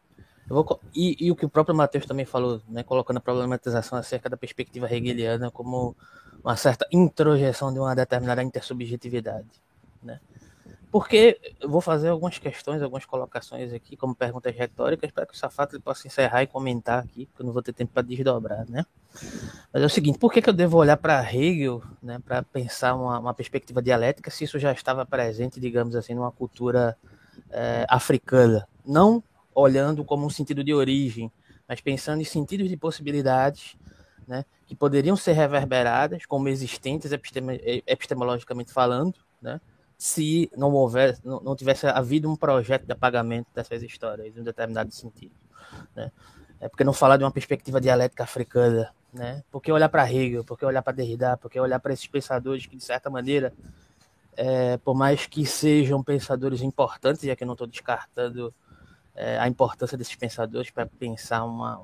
Vou, 0.47 0.81
e, 0.93 1.15
e, 1.27 1.31
o 1.31 1.35
que 1.35 1.45
o 1.45 1.49
próprio 1.49 1.75
Matheus 1.75 2.05
também 2.05 2.25
falou, 2.25 2.61
né? 2.67 2.83
Colocando 2.83 3.17
a 3.17 3.21
problematização 3.21 3.97
acerca 3.97 4.29
da 4.29 4.35
perspectiva 4.35 4.93
hegeliana 4.93 5.49
como 5.49 5.95
uma 6.43 6.55
certa 6.55 6.87
introjeção 6.91 7.71
de 7.73 7.79
uma 7.79 7.95
determinada 7.95 8.43
intersubjetividade, 8.43 9.47
né? 10.01 10.19
Porque 10.91 11.39
vou 11.65 11.79
fazer 11.79 12.09
algumas 12.09 12.37
questões, 12.37 12.81
algumas 12.81 13.05
colocações 13.05 13.71
aqui, 13.71 13.95
como 13.95 14.13
perguntas 14.13 14.53
retóricas, 14.53 15.09
para 15.09 15.25
que 15.25 15.33
o 15.33 15.37
Safato 15.37 15.79
possa 15.79 16.05
encerrar 16.05 16.43
e 16.43 16.47
comentar 16.47 17.01
aqui, 17.01 17.27
porque 17.27 17.41
eu 17.41 17.45
não 17.45 17.53
vou 17.53 17.61
ter 17.61 17.71
tempo 17.71 17.93
para 17.93 18.01
desdobrar, 18.01 18.69
né? 18.69 18.85
Mas 19.71 19.83
é 19.83 19.85
o 19.85 19.89
seguinte, 19.89 20.19
por 20.19 20.33
que, 20.33 20.41
que 20.41 20.49
eu 20.49 20.53
devo 20.53 20.77
olhar 20.77 20.97
para 20.97 21.23
Hegel, 21.33 21.81
né, 22.03 22.19
para 22.19 22.43
pensar 22.43 22.93
uma, 22.95 23.19
uma, 23.19 23.33
perspectiva 23.33 23.81
dialética, 23.81 24.29
se 24.29 24.43
isso 24.43 24.59
já 24.59 24.73
estava 24.73 25.05
presente, 25.05 25.61
digamos 25.61 25.95
assim, 25.95 26.13
numa 26.13 26.31
cultura 26.31 26.97
é, 27.49 27.85
africana? 27.87 28.67
Não 28.85 29.23
olhando 29.55 30.03
como 30.03 30.25
um 30.25 30.29
sentido 30.29 30.61
de 30.61 30.73
origem, 30.73 31.31
mas 31.69 31.79
pensando 31.79 32.21
em 32.21 32.25
sentidos 32.25 32.67
de 32.67 32.75
possibilidades 32.75 33.77
né, 34.31 34.45
que 34.65 34.73
poderiam 34.73 35.17
ser 35.17 35.33
reverberadas 35.33 36.25
como 36.25 36.47
existentes 36.47 37.11
epistemologicamente 37.11 38.71
falando, 38.71 39.13
né, 39.41 39.59
se 39.97 40.49
não 40.55 40.71
houver, 40.71 41.19
não, 41.21 41.41
não, 41.41 41.53
tivesse 41.53 41.85
havido 41.85 42.31
um 42.31 42.35
projeto 42.37 42.85
de 42.85 42.93
apagamento 42.93 43.49
dessas 43.53 43.83
histórias 43.83 44.37
em 44.37 44.39
um 44.39 44.43
determinado 44.43 44.89
sentido, 44.93 45.35
né? 45.93 46.11
É 46.61 46.69
porque 46.69 46.85
não 46.85 46.93
falar 46.93 47.17
de 47.17 47.25
uma 47.25 47.31
perspectiva 47.31 47.81
dialética 47.81 48.23
africana, 48.23 48.93
né? 49.13 49.43
Porque 49.51 49.69
olhar 49.69 49.89
para 49.89 50.09
Hegel, 50.09 50.45
porque 50.45 50.65
olhar 50.65 50.81
para 50.81 50.93
Derrida, 50.93 51.35
porque 51.35 51.59
olhar 51.59 51.79
para 51.79 51.91
esses 51.91 52.07
pensadores 52.07 52.65
que 52.65 52.77
de 52.77 52.83
certa 52.83 53.09
maneira, 53.09 53.53
é, 54.37 54.77
por 54.77 54.95
mais 54.95 55.27
que 55.27 55.45
sejam 55.45 56.01
pensadores 56.01 56.61
importantes, 56.61 57.23
já 57.23 57.35
que 57.35 57.43
eu 57.43 57.47
não 57.47 57.53
estou 57.53 57.67
descartando 57.67 58.53
é, 59.13 59.37
a 59.37 59.47
importância 59.47 59.97
desses 59.97 60.15
pensadores 60.15 60.71
para 60.71 60.85
pensar 60.85 61.43
uma, 61.43 61.81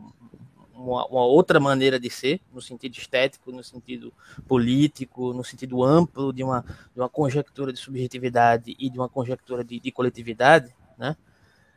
uma, 0.78 1.06
uma, 1.08 1.26
outra 1.26 1.60
maneira 1.60 2.00
de 2.00 2.10
ser, 2.10 2.40
no 2.54 2.62
sentido 2.62 2.96
estético, 2.98 3.52
no 3.52 3.64
sentido 3.64 4.14
político, 4.48 5.34
no 5.34 5.44
sentido 5.44 5.84
amplo 5.84 6.32
de 6.32 6.44
uma, 6.44 6.64
de 6.94 7.02
uma 7.02 7.10
conjectura 7.10 7.74
de 7.74 7.80
subjetividade 7.80 8.76
e 8.78 8.90
de 8.90 8.98
uma 8.98 9.10
conjectura 9.10 9.64
de, 9.64 9.80
de 9.80 9.92
coletividade, 9.92 10.74
né? 10.98 11.16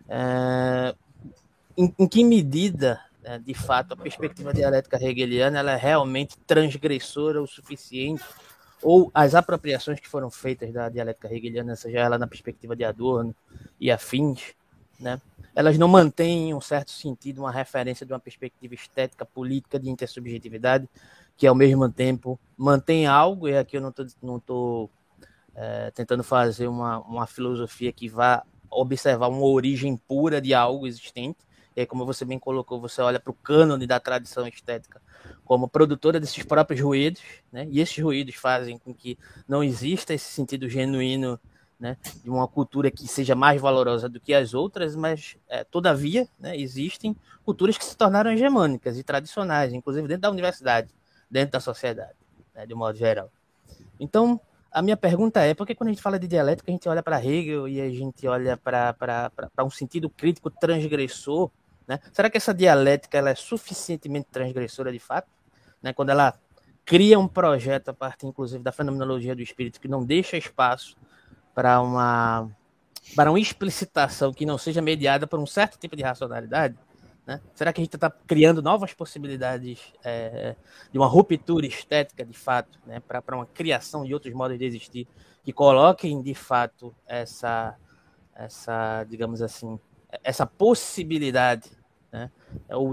É, 0.09 0.95
em, 1.77 1.95
em, 1.99 2.09
que 2.09 2.25
medida, 2.25 3.01
né, 3.23 3.39
de 3.39 3.55
fato, 3.55 3.95
a 3.95 3.97
perspectiva 3.97 4.53
dialética 4.53 5.03
hegeliana 5.03 5.59
ela 5.61 5.73
é 5.73 5.77
realmente 5.77 6.37
transgressora 6.47 7.41
o 7.41 7.47
suficiente 7.47 8.25
ou 8.83 9.11
as 9.15 9.35
apropriações 9.35 10.01
que 10.01 10.09
foram 10.09 10.31
feitas 10.31 10.73
da 10.73 10.89
dialética 10.89 11.33
hegeliana, 11.33 11.77
seja 11.77 11.99
ela 11.99 12.19
na 12.19 12.27
perspectiva 12.27 12.75
de 12.75 12.85
Adorno 12.85 13.35
e 13.79 13.91
afins, 13.91 14.55
né? 15.01 15.21
elas 15.55 15.77
não 15.77 15.89
mantêm, 15.89 16.55
um 16.55 16.61
certo 16.61 16.91
sentido, 16.91 17.41
uma 17.41 17.51
referência 17.51 18.07
de 18.07 18.13
uma 18.13 18.21
perspectiva 18.21 18.75
estética, 18.75 19.25
política, 19.25 19.79
de 19.79 19.91
intersubjetividade, 19.91 20.89
que 21.37 21.47
ao 21.47 21.55
mesmo 21.55 21.91
tempo 21.91 22.39
mantém 22.57 23.07
algo, 23.07 23.49
e 23.49 23.57
aqui 23.57 23.77
eu 23.77 23.81
não 23.81 23.91
estou 23.91 24.07
não 24.23 24.39
tô, 24.39 24.91
é, 25.55 25.91
tentando 25.91 26.23
fazer 26.23 26.69
uma, 26.69 27.01
uma 27.01 27.27
filosofia 27.27 27.93
que 27.93 28.09
vá 28.09 28.45
observar 28.71 29.29
uma 29.29 29.45
origem 29.45 29.97
pura 29.97 30.41
de 30.41 30.55
algo 30.55 30.87
existente, 30.87 31.39
e 31.77 31.81
aí, 31.81 31.87
como 31.87 32.05
você 32.05 32.25
bem 32.25 32.39
colocou, 32.39 32.81
você 32.81 33.01
olha 33.01 33.21
para 33.21 33.31
o 33.31 33.35
cânone 33.35 33.87
da 33.87 34.01
tradição 34.01 34.47
estética 34.47 35.01
como 35.45 35.69
produtora 35.69 36.19
desses 36.19 36.43
próprios 36.45 36.81
ruídos, 36.81 37.23
né? 37.53 37.67
e 37.71 37.81
esses 37.81 38.03
ruídos 38.03 38.35
fazem 38.35 38.79
com 38.79 38.95
que 38.95 39.19
não 39.49 39.63
exista 39.63 40.15
esse 40.15 40.33
sentido 40.33 40.69
genuíno 40.69 41.39
né, 41.81 41.97
de 42.23 42.29
uma 42.29 42.47
cultura 42.47 42.91
que 42.91 43.09
seja 43.09 43.35
mais 43.35 43.61
valorosa 43.61 44.09
do 44.09 44.21
que 44.21 44.35
as 44.35 44.53
outras, 44.53 44.95
mas 44.95 45.37
é, 45.49 45.65
todavia 45.65 46.29
né, 46.39 46.57
existem 46.57 47.17
culturas 47.45 47.79
que 47.79 47.85
se 47.85 47.97
tornaram 47.97 48.31
hegemônicas 48.31 48.99
e 48.99 49.03
tradicionais, 49.03 49.73
inclusive 49.73 50.07
dentro 50.07 50.23
da 50.23 50.31
universidade, 50.31 50.91
dentro 51.31 51.53
da 51.53 51.61
sociedade, 51.61 52.17
né, 52.55 52.67
de 52.67 52.75
um 52.75 52.77
modo 52.77 52.99
geral. 52.99 53.33
Então, 53.99 54.39
a 54.71 54.83
minha 54.83 54.97
pergunta 54.97 55.41
é, 55.41 55.55
por 55.55 55.67
que 55.67 55.75
quando 55.75 55.89
a 55.89 55.93
gente 55.93 56.03
fala 56.03 56.19
de 56.19 56.29
dialética, 56.29 56.71
a 56.71 56.73
gente 56.73 56.89
olha 56.89 57.03
para 57.03 57.25
Hegel 57.25 57.67
e 57.67 57.81
a 57.81 57.89
gente 57.89 58.29
olha 58.29 58.57
para 58.57 59.65
um 59.65 59.71
sentido 59.71 60.11
crítico 60.11 60.51
transgressor, 60.51 61.51
né? 61.91 61.99
Será 62.13 62.31
que 62.31 62.37
essa 62.37 62.55
dialética 62.55 63.19
ela 63.19 63.31
é 63.31 63.35
suficientemente 63.35 64.29
transgressora 64.31 64.93
de 64.93 65.01
fato? 65.01 65.29
Né? 65.83 65.93
Quando 65.93 66.11
ela 66.11 66.39
cria 66.85 67.19
um 67.19 67.27
projeto 67.27 67.89
a 67.89 67.93
partir, 67.93 68.27
inclusive, 68.27 68.63
da 68.63 68.71
fenomenologia 68.71 69.35
do 69.35 69.43
espírito, 69.43 69.81
que 69.81 69.89
não 69.89 70.05
deixa 70.05 70.37
espaço 70.37 70.97
para 71.55 71.81
uma 71.81 72.51
para 73.15 73.31
uma 73.31 73.41
explicitação 73.41 74.33
que 74.33 74.47
não 74.47 74.57
seja 74.57 74.81
mediada 74.81 75.27
por 75.27 75.39
um 75.41 75.47
certo 75.47 75.77
tipo 75.79 75.97
de 75.97 76.03
racionalidade, 76.03 76.79
né? 77.27 77.41
será 77.55 77.73
que 77.73 77.81
a 77.81 77.85
gente 77.85 77.95
está 77.95 78.11
criando 78.11 78.63
novas 78.63 78.93
possibilidades 78.93 79.93
é, 80.05 80.55
de 80.93 80.99
uma 80.99 81.07
ruptura 81.07 81.67
estética, 81.67 82.25
de 82.25 82.33
fato, 82.33 82.79
né? 82.87 83.01
para 83.01 83.37
uma 83.37 83.47
criação 83.47 84.05
de 84.05 84.15
outros 84.15 84.33
modos 84.33 84.59
de 84.59 84.65
existir 84.65 85.09
que 85.45 85.53
coloquem, 85.53 86.23
de 86.23 86.35
fato, 86.35 86.95
essa, 87.07 87.77
essa 88.35 89.05
digamos 89.05 89.43
assim, 89.43 89.79
essa 90.23 90.47
possibilidade, 90.47 91.71
né? 92.13 92.31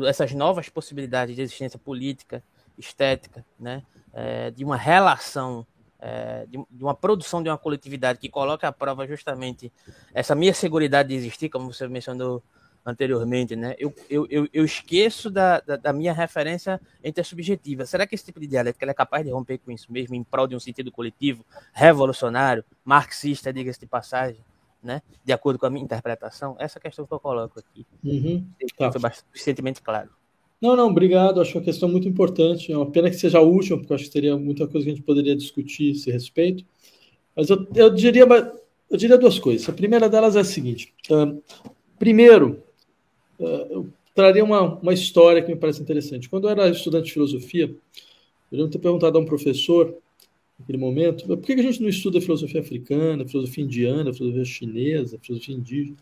essas 0.07 0.33
novas 0.33 0.69
possibilidades 0.69 1.35
de 1.35 1.41
existência 1.41 1.79
política, 1.79 2.43
estética, 2.77 3.43
né? 3.59 3.83
É, 4.13 4.51
de 4.51 4.63
uma 4.63 4.77
relação 4.77 5.65
é, 5.99 6.45
de, 6.45 6.57
de, 6.69 6.83
uma 6.83 6.93
produção 6.93 7.41
de 7.41 7.49
uma 7.49 7.57
coletividade 7.57 8.19
que 8.19 8.29
coloca 8.29 8.67
à 8.67 8.71
prova 8.71 9.07
justamente 9.07 9.71
essa 10.13 10.35
minha 10.35 10.53
segurança 10.53 11.03
de 11.03 11.15
existir, 11.15 11.49
como 11.49 11.73
você 11.73 11.87
mencionou 11.87 12.43
anteriormente, 12.85 13.53
né? 13.53 13.75
Eu, 13.77 13.93
eu, 14.09 14.25
eu, 14.29 14.47
eu 14.53 14.63
esqueço 14.63 15.29
da, 15.29 15.59
da, 15.59 15.75
da, 15.75 15.91
minha 15.91 16.13
referência 16.13 16.79
intersubjetiva. 17.03 17.85
Será 17.85 18.07
que 18.07 18.15
esse 18.15 18.23
tipo 18.23 18.39
de 18.39 18.47
dialética 18.47 18.89
é 18.89 18.93
capaz 18.93 19.25
de 19.25 19.31
romper 19.31 19.57
com 19.57 19.71
isso 19.71 19.91
mesmo, 19.91 20.15
em 20.15 20.23
prol 20.23 20.47
de 20.47 20.55
um 20.55 20.59
sentido 20.59 20.89
coletivo, 20.89 21.45
revolucionário, 21.73 22.63
marxista, 22.85 23.51
diga-se 23.51 23.81
de 23.81 23.87
passagem, 23.87 24.41
né? 24.81 25.01
De 25.21 25.33
acordo 25.33 25.59
com 25.59 25.65
a 25.65 25.69
minha 25.69 25.83
interpretação? 25.83 26.55
Essa 26.59 26.79
questão 26.79 27.05
que 27.05 27.13
eu 27.13 27.19
coloco 27.19 27.59
aqui. 27.59 27.85
Uhum. 28.01 28.47
Tá. 28.77 28.89
Foi 28.89 29.01
bastante 29.01 29.81
claro. 29.81 30.09
Não, 30.61 30.75
não, 30.75 30.89
obrigado. 30.89 31.39
Acho 31.39 31.57
uma 31.57 31.63
questão 31.63 31.87
muito 31.87 32.07
importante. 32.07 32.71
É 32.71 32.77
uma 32.77 32.89
pena 32.89 33.09
que 33.09 33.15
seja 33.15 33.37
a 33.37 33.41
última, 33.41 33.77
porque 33.77 33.93
acho 33.93 34.05
que 34.05 34.11
teria 34.11 34.35
muita 34.37 34.67
coisa 34.67 34.85
que 34.85 34.91
a 34.91 34.95
gente 34.95 35.05
poderia 35.05 35.35
discutir 35.35 35.89
a 35.89 35.91
esse 35.91 36.11
respeito. 36.11 36.65
Mas 37.35 37.49
eu, 37.49 37.67
eu 37.75 37.93
diria, 37.93 38.25
eu 38.89 38.97
diria 38.97 39.17
duas 39.17 39.37
coisas. 39.37 39.69
A 39.69 39.73
primeira 39.73 40.09
delas 40.09 40.35
é 40.35 40.39
a 40.39 40.43
seguinte: 40.43 40.93
uh, 41.11 41.41
primeiro, 41.99 42.63
uh, 43.39 43.67
eu 43.69 43.89
traria 44.15 44.43
uma, 44.43 44.79
uma 44.79 44.93
história 44.93 45.43
que 45.43 45.49
me 45.53 45.59
parece 45.59 45.81
interessante. 45.81 46.27
Quando 46.27 46.47
eu 46.47 46.49
era 46.49 46.67
estudante 46.69 47.05
de 47.05 47.13
filosofia, 47.13 47.65
eu 48.51 48.57
lembro 48.57 48.71
ter 48.71 48.79
perguntado 48.79 49.15
a 49.15 49.21
um 49.21 49.25
professor, 49.25 49.95
naquele 50.59 50.79
momento, 50.79 51.27
por 51.27 51.45
que 51.45 51.53
a 51.53 51.61
gente 51.61 51.83
não 51.83 51.89
estuda 51.89 52.19
filosofia 52.19 52.61
africana, 52.61 53.27
filosofia 53.27 53.63
indiana, 53.63 54.11
filosofia 54.11 54.43
chinesa, 54.43 55.19
filosofia 55.21 55.55
indígena? 55.55 55.97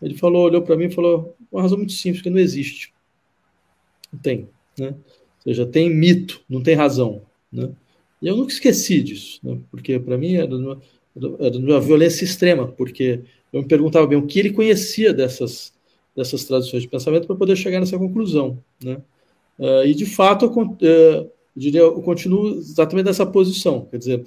Ele 0.00 0.14
falou, 0.14 0.46
olhou 0.46 0.62
para 0.62 0.74
mim 0.74 0.86
e 0.86 0.90
falou: 0.90 1.36
uma 1.52 1.60
razão 1.60 1.76
muito 1.76 1.92
simples, 1.92 2.22
que 2.22 2.30
não 2.30 2.38
existe. 2.38 2.93
Não 4.14 4.18
tem. 4.20 4.48
Né? 4.78 4.88
Ou 4.88 4.94
seja, 5.42 5.66
tem 5.66 5.90
mito, 5.90 6.40
não 6.48 6.62
tem 6.62 6.74
razão. 6.74 7.22
Né? 7.52 7.70
E 8.22 8.28
eu 8.28 8.36
nunca 8.36 8.52
esqueci 8.52 9.02
disso, 9.02 9.40
né? 9.42 9.58
porque 9.70 9.98
para 9.98 10.16
mim 10.16 10.36
era 10.36 10.54
uma, 10.54 10.80
era 11.40 11.58
uma 11.58 11.80
violência 11.80 12.24
extrema, 12.24 12.68
porque 12.68 13.20
eu 13.52 13.62
me 13.62 13.68
perguntava 13.68 14.06
bem 14.06 14.18
o 14.18 14.26
que 14.26 14.38
ele 14.38 14.52
conhecia 14.52 15.12
dessas, 15.12 15.72
dessas 16.16 16.44
tradições 16.44 16.82
de 16.82 16.88
pensamento 16.88 17.26
para 17.26 17.36
poder 17.36 17.56
chegar 17.56 17.80
nessa 17.80 17.98
conclusão. 17.98 18.58
Né? 18.82 19.00
Uh, 19.58 19.84
e, 19.84 19.94
de 19.94 20.06
fato, 20.06 20.46
eu, 20.46 20.50
uh, 20.50 21.30
diria, 21.54 21.80
eu 21.80 22.02
continuo 22.02 22.56
exatamente 22.56 23.06
nessa 23.06 23.26
posição. 23.26 23.86
Quer 23.90 23.98
dizer, 23.98 24.24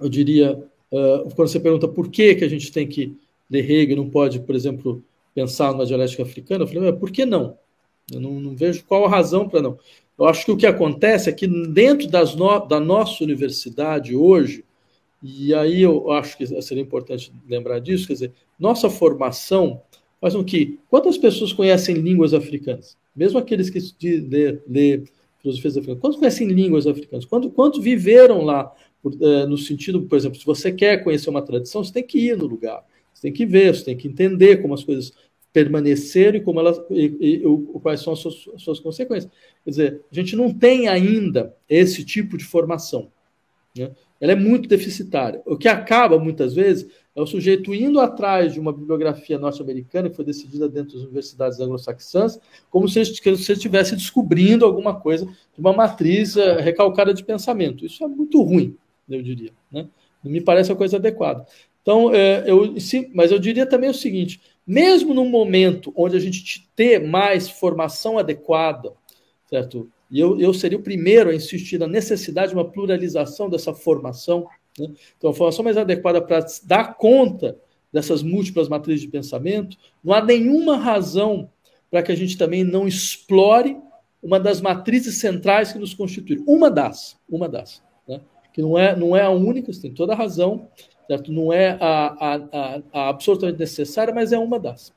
eu 0.00 0.08
diria, 0.08 0.52
uh, 0.90 1.34
quando 1.34 1.48
você 1.48 1.60
pergunta 1.60 1.88
por 1.88 2.10
que, 2.10 2.34
que 2.34 2.44
a 2.44 2.48
gente 2.48 2.70
tem 2.70 2.86
que 2.86 3.16
ler 3.50 3.70
Hegel 3.70 3.96
não 3.96 4.08
pode, 4.08 4.40
por 4.40 4.54
exemplo, 4.54 5.02
pensar 5.34 5.72
numa 5.72 5.86
dialética 5.86 6.22
africana, 6.22 6.64
eu 6.64 6.68
falei, 6.68 6.92
por 6.92 7.10
que 7.10 7.26
não? 7.26 7.58
Eu 8.12 8.20
não, 8.20 8.40
não 8.40 8.54
vejo 8.54 8.84
qual 8.84 9.04
a 9.04 9.08
razão 9.08 9.48
para 9.48 9.62
não. 9.62 9.78
Eu 10.18 10.26
acho 10.26 10.44
que 10.44 10.52
o 10.52 10.56
que 10.56 10.66
acontece 10.66 11.28
é 11.28 11.32
que 11.32 11.46
dentro 11.46 12.08
no, 12.36 12.58
da 12.60 12.80
nossa 12.80 13.22
universidade 13.22 14.16
hoje, 14.16 14.64
e 15.22 15.52
aí 15.52 15.82
eu 15.82 16.10
acho 16.12 16.38
que 16.38 16.62
seria 16.62 16.82
importante 16.82 17.32
lembrar 17.48 17.80
disso, 17.80 18.06
quer 18.06 18.14
dizer, 18.14 18.32
nossa 18.58 18.88
formação 18.88 19.82
faz 20.20 20.34
com 20.34 20.44
que 20.44 20.78
quantas 20.88 21.18
pessoas 21.18 21.52
conhecem 21.52 21.96
línguas 21.96 22.32
africanas? 22.32 22.96
Mesmo 23.14 23.38
aqueles 23.38 23.68
que 23.70 24.20
lê, 24.68 25.02
filosofias 25.40 25.76
africanas, 25.76 26.00
quantos 26.00 26.18
conhecem 26.18 26.48
línguas 26.48 26.86
africanas? 26.86 27.24
Quantos, 27.24 27.52
quantos 27.52 27.82
viveram 27.82 28.42
lá? 28.42 28.72
Por, 29.02 29.14
é, 29.20 29.46
no 29.46 29.58
sentido, 29.58 30.02
por 30.02 30.16
exemplo, 30.16 30.38
se 30.38 30.46
você 30.46 30.72
quer 30.72 31.04
conhecer 31.04 31.28
uma 31.28 31.42
tradição, 31.42 31.84
você 31.84 31.92
tem 31.92 32.02
que 32.02 32.18
ir 32.18 32.36
no 32.36 32.46
lugar, 32.46 32.84
você 33.12 33.22
tem 33.22 33.32
que 33.32 33.44
ver, 33.44 33.74
você 33.74 33.84
tem 33.84 33.96
que 33.96 34.08
entender 34.08 34.62
como 34.62 34.74
as 34.74 34.82
coisas 34.82 35.12
permaneceram 35.56 36.36
e 36.36 36.42
como 36.42 36.60
elas 36.60 36.78
e, 36.90 37.16
e, 37.18 37.34
e, 37.36 37.80
quais 37.80 38.02
são 38.02 38.12
as 38.12 38.18
suas, 38.18 38.46
as 38.54 38.60
suas, 38.60 38.78
consequências. 38.78 39.32
Quer 39.64 39.70
dizer, 39.70 40.02
a 40.12 40.14
gente 40.14 40.36
não 40.36 40.52
tem 40.52 40.86
ainda 40.86 41.56
esse 41.66 42.04
tipo 42.04 42.36
de 42.36 42.44
formação. 42.44 43.10
Né? 43.74 43.90
Ela 44.20 44.32
é 44.32 44.34
muito 44.36 44.68
deficitária. 44.68 45.40
O 45.46 45.56
que 45.56 45.66
acaba, 45.66 46.18
muitas 46.18 46.54
vezes, 46.54 46.90
é 47.14 47.22
o 47.22 47.26
sujeito 47.26 47.74
indo 47.74 47.98
atrás 48.00 48.52
de 48.52 48.60
uma 48.60 48.70
bibliografia 48.70 49.38
norte-americana 49.38 50.10
que 50.10 50.16
foi 50.16 50.26
decidida 50.26 50.68
dentro 50.68 50.92
das 50.92 51.04
universidades 51.04 51.58
anglo-saxãs, 51.58 52.38
como 52.68 52.86
se 52.86 52.98
ele 52.98 53.08
estivesse 53.08 53.96
descobrindo 53.96 54.66
alguma 54.66 55.00
coisa 55.00 55.24
de 55.24 55.58
uma 55.58 55.72
matriz 55.72 56.36
uh, 56.36 56.56
recalcada 56.60 57.14
de 57.14 57.24
pensamento. 57.24 57.86
Isso 57.86 58.04
é 58.04 58.08
muito 58.08 58.42
ruim, 58.42 58.76
eu 59.08 59.22
diria. 59.22 59.52
Né? 59.72 59.88
Não 60.22 60.30
me 60.30 60.42
parece 60.42 60.70
a 60.70 60.76
coisa 60.76 60.98
adequada. 60.98 61.46
Então, 61.80 62.12
é, 62.12 62.44
eu, 62.46 62.78
sim, 62.78 63.10
mas 63.14 63.30
eu 63.30 63.38
diria 63.38 63.64
também 63.64 63.88
o 63.88 63.94
seguinte: 63.94 64.40
mesmo 64.66 65.14
num 65.14 65.28
momento 65.28 65.92
onde 65.96 66.16
a 66.16 66.20
gente 66.20 66.68
ter 66.74 67.06
mais 67.06 67.48
formação 67.48 68.18
adequada, 68.18 68.92
certo? 69.48 69.88
E 70.10 70.18
eu, 70.18 70.40
eu 70.40 70.52
seria 70.52 70.78
o 70.78 70.82
primeiro 70.82 71.30
a 71.30 71.34
insistir 71.34 71.78
na 71.78 71.86
necessidade 71.86 72.48
de 72.48 72.54
uma 72.54 72.68
pluralização 72.68 73.48
dessa 73.48 73.72
formação, 73.72 74.46
né? 74.78 74.88
então 75.16 75.30
a 75.30 75.34
formação 75.34 75.64
mais 75.64 75.76
adequada 75.76 76.20
para 76.20 76.44
dar 76.64 76.96
conta 76.96 77.56
dessas 77.92 78.22
múltiplas 78.22 78.68
matrizes 78.68 79.02
de 79.02 79.08
pensamento, 79.08 79.76
não 80.02 80.12
há 80.12 80.22
nenhuma 80.22 80.76
razão 80.76 81.50
para 81.90 82.02
que 82.02 82.12
a 82.12 82.16
gente 82.16 82.36
também 82.36 82.64
não 82.64 82.86
explore 82.86 83.76
uma 84.22 84.40
das 84.40 84.60
matrizes 84.60 85.18
centrais 85.18 85.72
que 85.72 85.78
nos 85.78 85.94
constituem. 85.94 86.42
Uma 86.46 86.70
das, 86.70 87.16
uma 87.28 87.48
das, 87.48 87.82
né? 88.06 88.20
que 88.52 88.60
não 88.60 88.76
é, 88.76 88.96
não 88.96 89.16
é 89.16 89.22
a 89.22 89.30
única, 89.30 89.72
você 89.72 89.82
tem 89.82 89.94
toda 89.94 90.12
a 90.12 90.16
razão, 90.16 90.68
certo? 91.06 91.32
Não 91.32 91.52
é 91.52 91.76
a, 91.80 92.16
a, 92.20 92.80
a, 92.92 93.08
absolutamente 93.08 93.58
necessária, 93.58 94.14
mas 94.14 94.32
é 94.32 94.38
uma 94.38 94.58
das. 94.58 94.92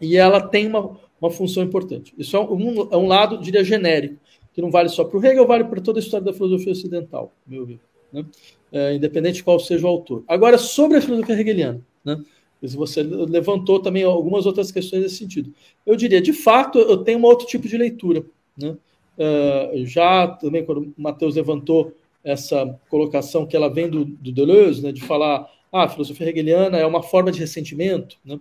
E 0.00 0.16
ela 0.16 0.40
tem 0.40 0.66
uma, 0.66 0.96
uma 1.20 1.30
função 1.30 1.62
importante. 1.62 2.14
Isso 2.16 2.36
é 2.36 2.40
um, 2.40 2.88
é 2.90 2.96
um 2.96 3.06
lado, 3.06 3.38
diria, 3.38 3.64
genérico, 3.64 4.16
que 4.52 4.62
não 4.62 4.70
vale 4.70 4.88
só 4.88 5.04
para 5.04 5.18
o 5.18 5.24
Hegel, 5.24 5.46
vale 5.46 5.64
para 5.64 5.80
toda 5.80 5.98
a 5.98 6.02
história 6.02 6.24
da 6.24 6.32
filosofia 6.32 6.72
ocidental, 6.72 7.32
meu 7.46 7.66
ver, 7.66 7.80
né? 8.12 8.24
é, 8.72 8.94
independente 8.94 9.36
de 9.36 9.44
qual 9.44 9.58
seja 9.58 9.86
o 9.86 9.90
autor. 9.90 10.24
Agora, 10.26 10.58
sobre 10.58 10.98
a 10.98 11.00
filosofia 11.00 11.40
hegeliana, 11.40 11.80
né? 12.04 12.22
você 12.60 13.02
levantou 13.02 13.80
também 13.80 14.02
algumas 14.02 14.46
outras 14.46 14.72
questões 14.72 15.02
nesse 15.02 15.16
sentido. 15.16 15.52
Eu 15.86 15.94
diria, 15.94 16.20
de 16.20 16.32
fato, 16.32 16.78
eu 16.78 16.98
tenho 16.98 17.18
um 17.18 17.24
outro 17.24 17.46
tipo 17.46 17.68
de 17.68 17.76
leitura. 17.76 18.24
Né? 18.56 18.76
Uh, 19.16 19.86
já 19.86 20.26
também, 20.26 20.64
quando 20.64 20.82
o 20.82 20.94
Matheus 20.96 21.36
levantou 21.36 21.92
essa 22.28 22.78
colocação 22.88 23.46
que 23.46 23.56
ela 23.56 23.72
vem 23.72 23.88
do, 23.88 24.04
do 24.04 24.30
Deleuze, 24.30 24.82
né, 24.82 24.92
de 24.92 25.00
falar 25.00 25.50
ah, 25.72 25.84
a 25.84 25.88
filosofia 25.88 26.28
hegeliana 26.28 26.78
é 26.78 26.86
uma 26.86 27.02
forma 27.02 27.32
de 27.32 27.38
ressentimento, 27.38 28.16
né? 28.24 28.38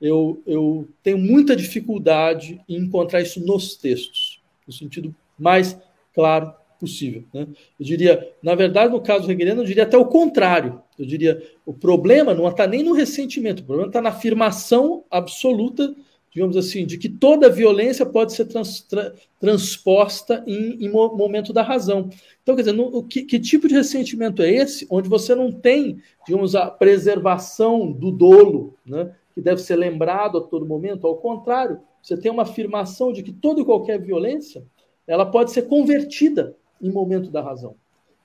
eu, 0.00 0.42
eu 0.46 0.88
tenho 1.02 1.18
muita 1.18 1.56
dificuldade 1.56 2.60
em 2.68 2.76
encontrar 2.76 3.20
isso 3.20 3.44
nos 3.44 3.76
textos, 3.76 4.40
no 4.66 4.72
sentido 4.72 5.14
mais 5.38 5.78
claro 6.14 6.52
possível. 6.78 7.24
Né? 7.34 7.46
Eu 7.78 7.86
diria, 7.86 8.32
na 8.42 8.54
verdade, 8.54 8.92
no 8.92 9.00
caso 9.00 9.30
hegeliano, 9.30 9.62
eu 9.62 9.66
diria 9.66 9.82
até 9.82 9.96
o 9.96 10.06
contrário. 10.06 10.80
Eu 10.98 11.04
diria, 11.04 11.42
o 11.66 11.72
problema 11.72 12.34
não 12.34 12.48
está 12.48 12.66
nem 12.66 12.82
no 12.82 12.92
ressentimento, 12.92 13.62
o 13.62 13.66
problema 13.66 13.88
está 13.88 14.00
na 14.00 14.10
afirmação 14.10 15.04
absoluta 15.10 15.94
digamos 16.30 16.56
assim, 16.56 16.84
de 16.84 16.98
que 16.98 17.08
toda 17.08 17.48
violência 17.50 18.04
pode 18.04 18.32
ser 18.32 18.44
trans, 18.46 18.82
tra, 18.82 19.12
transposta 19.40 20.44
em, 20.46 20.84
em, 20.84 20.88
momento 20.88 21.52
da 21.52 21.62
razão. 21.62 22.10
Então, 22.42 22.54
quer 22.54 22.62
dizer, 22.62 22.72
no, 22.72 23.02
que, 23.02 23.22
que, 23.22 23.38
tipo 23.38 23.66
de 23.66 23.74
ressentimento 23.74 24.42
é 24.42 24.50
esse, 24.50 24.86
onde 24.90 25.08
você 25.08 25.34
não 25.34 25.50
tem, 25.50 26.00
digamos, 26.26 26.54
a 26.54 26.70
preservação 26.70 27.90
do 27.90 28.10
dolo, 28.10 28.74
né, 28.86 29.14
que 29.34 29.40
deve 29.40 29.60
ser 29.60 29.76
lembrado 29.76 30.38
a 30.38 30.40
todo 30.40 30.66
momento? 30.66 31.06
Ao 31.06 31.16
contrário, 31.16 31.80
você 32.02 32.16
tem 32.16 32.30
uma 32.30 32.42
afirmação 32.42 33.12
de 33.12 33.22
que 33.22 33.32
toda 33.32 33.60
e 33.60 33.64
qualquer 33.64 34.00
violência 34.00 34.64
ela 35.06 35.24
pode 35.24 35.52
ser 35.52 35.62
convertida 35.62 36.54
em 36.80 36.90
momento 36.90 37.30
da 37.30 37.40
razão. 37.40 37.74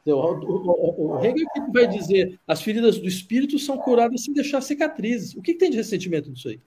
O, 0.06 1.16
o, 1.16 1.20
Hegel 1.24 1.48
vai 1.72 1.88
dizer 1.88 2.38
as 2.46 2.62
feridas 2.62 3.00
do 3.00 3.08
espírito 3.08 3.58
são 3.58 3.78
curadas 3.78 4.24
sem 4.24 4.34
deixar 4.34 4.60
cicatrizes. 4.60 5.34
O 5.34 5.42
que, 5.42 5.54
que 5.54 5.60
tem 5.60 5.72
de 5.72 5.78
ressentimento 5.78 6.30
nisso 6.30 6.50
aí? 6.50 6.60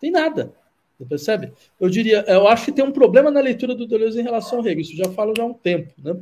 Tem 0.00 0.10
nada. 0.10 0.52
Você 0.98 1.04
percebe? 1.04 1.52
Eu 1.80 1.88
diria, 1.88 2.24
eu 2.28 2.46
acho 2.48 2.66
que 2.66 2.72
tem 2.72 2.84
um 2.84 2.92
problema 2.92 3.30
na 3.30 3.40
leitura 3.40 3.74
do 3.74 3.86
Deleuze 3.86 4.20
em 4.20 4.24
relação 4.24 4.58
ao 4.58 4.66
Hegel, 4.66 4.80
isso 4.80 4.96
já 4.96 5.10
falo 5.10 5.34
já 5.36 5.42
há 5.42 5.46
um 5.46 5.54
tempo, 5.54 5.92
né? 5.98 6.16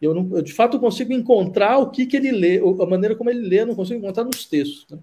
Eu, 0.00 0.12
não, 0.12 0.36
eu 0.36 0.42
de 0.42 0.52
fato 0.52 0.78
consigo 0.78 1.12
encontrar 1.12 1.78
o 1.78 1.90
que, 1.90 2.06
que 2.06 2.16
ele 2.16 2.30
lê, 2.30 2.58
a 2.58 2.86
maneira 2.86 3.16
como 3.16 3.30
ele 3.30 3.48
lê, 3.48 3.60
eu 3.60 3.66
não 3.66 3.74
consigo 3.74 3.98
encontrar 3.98 4.24
nos 4.24 4.44
textos. 4.44 4.86
Né? 4.90 4.98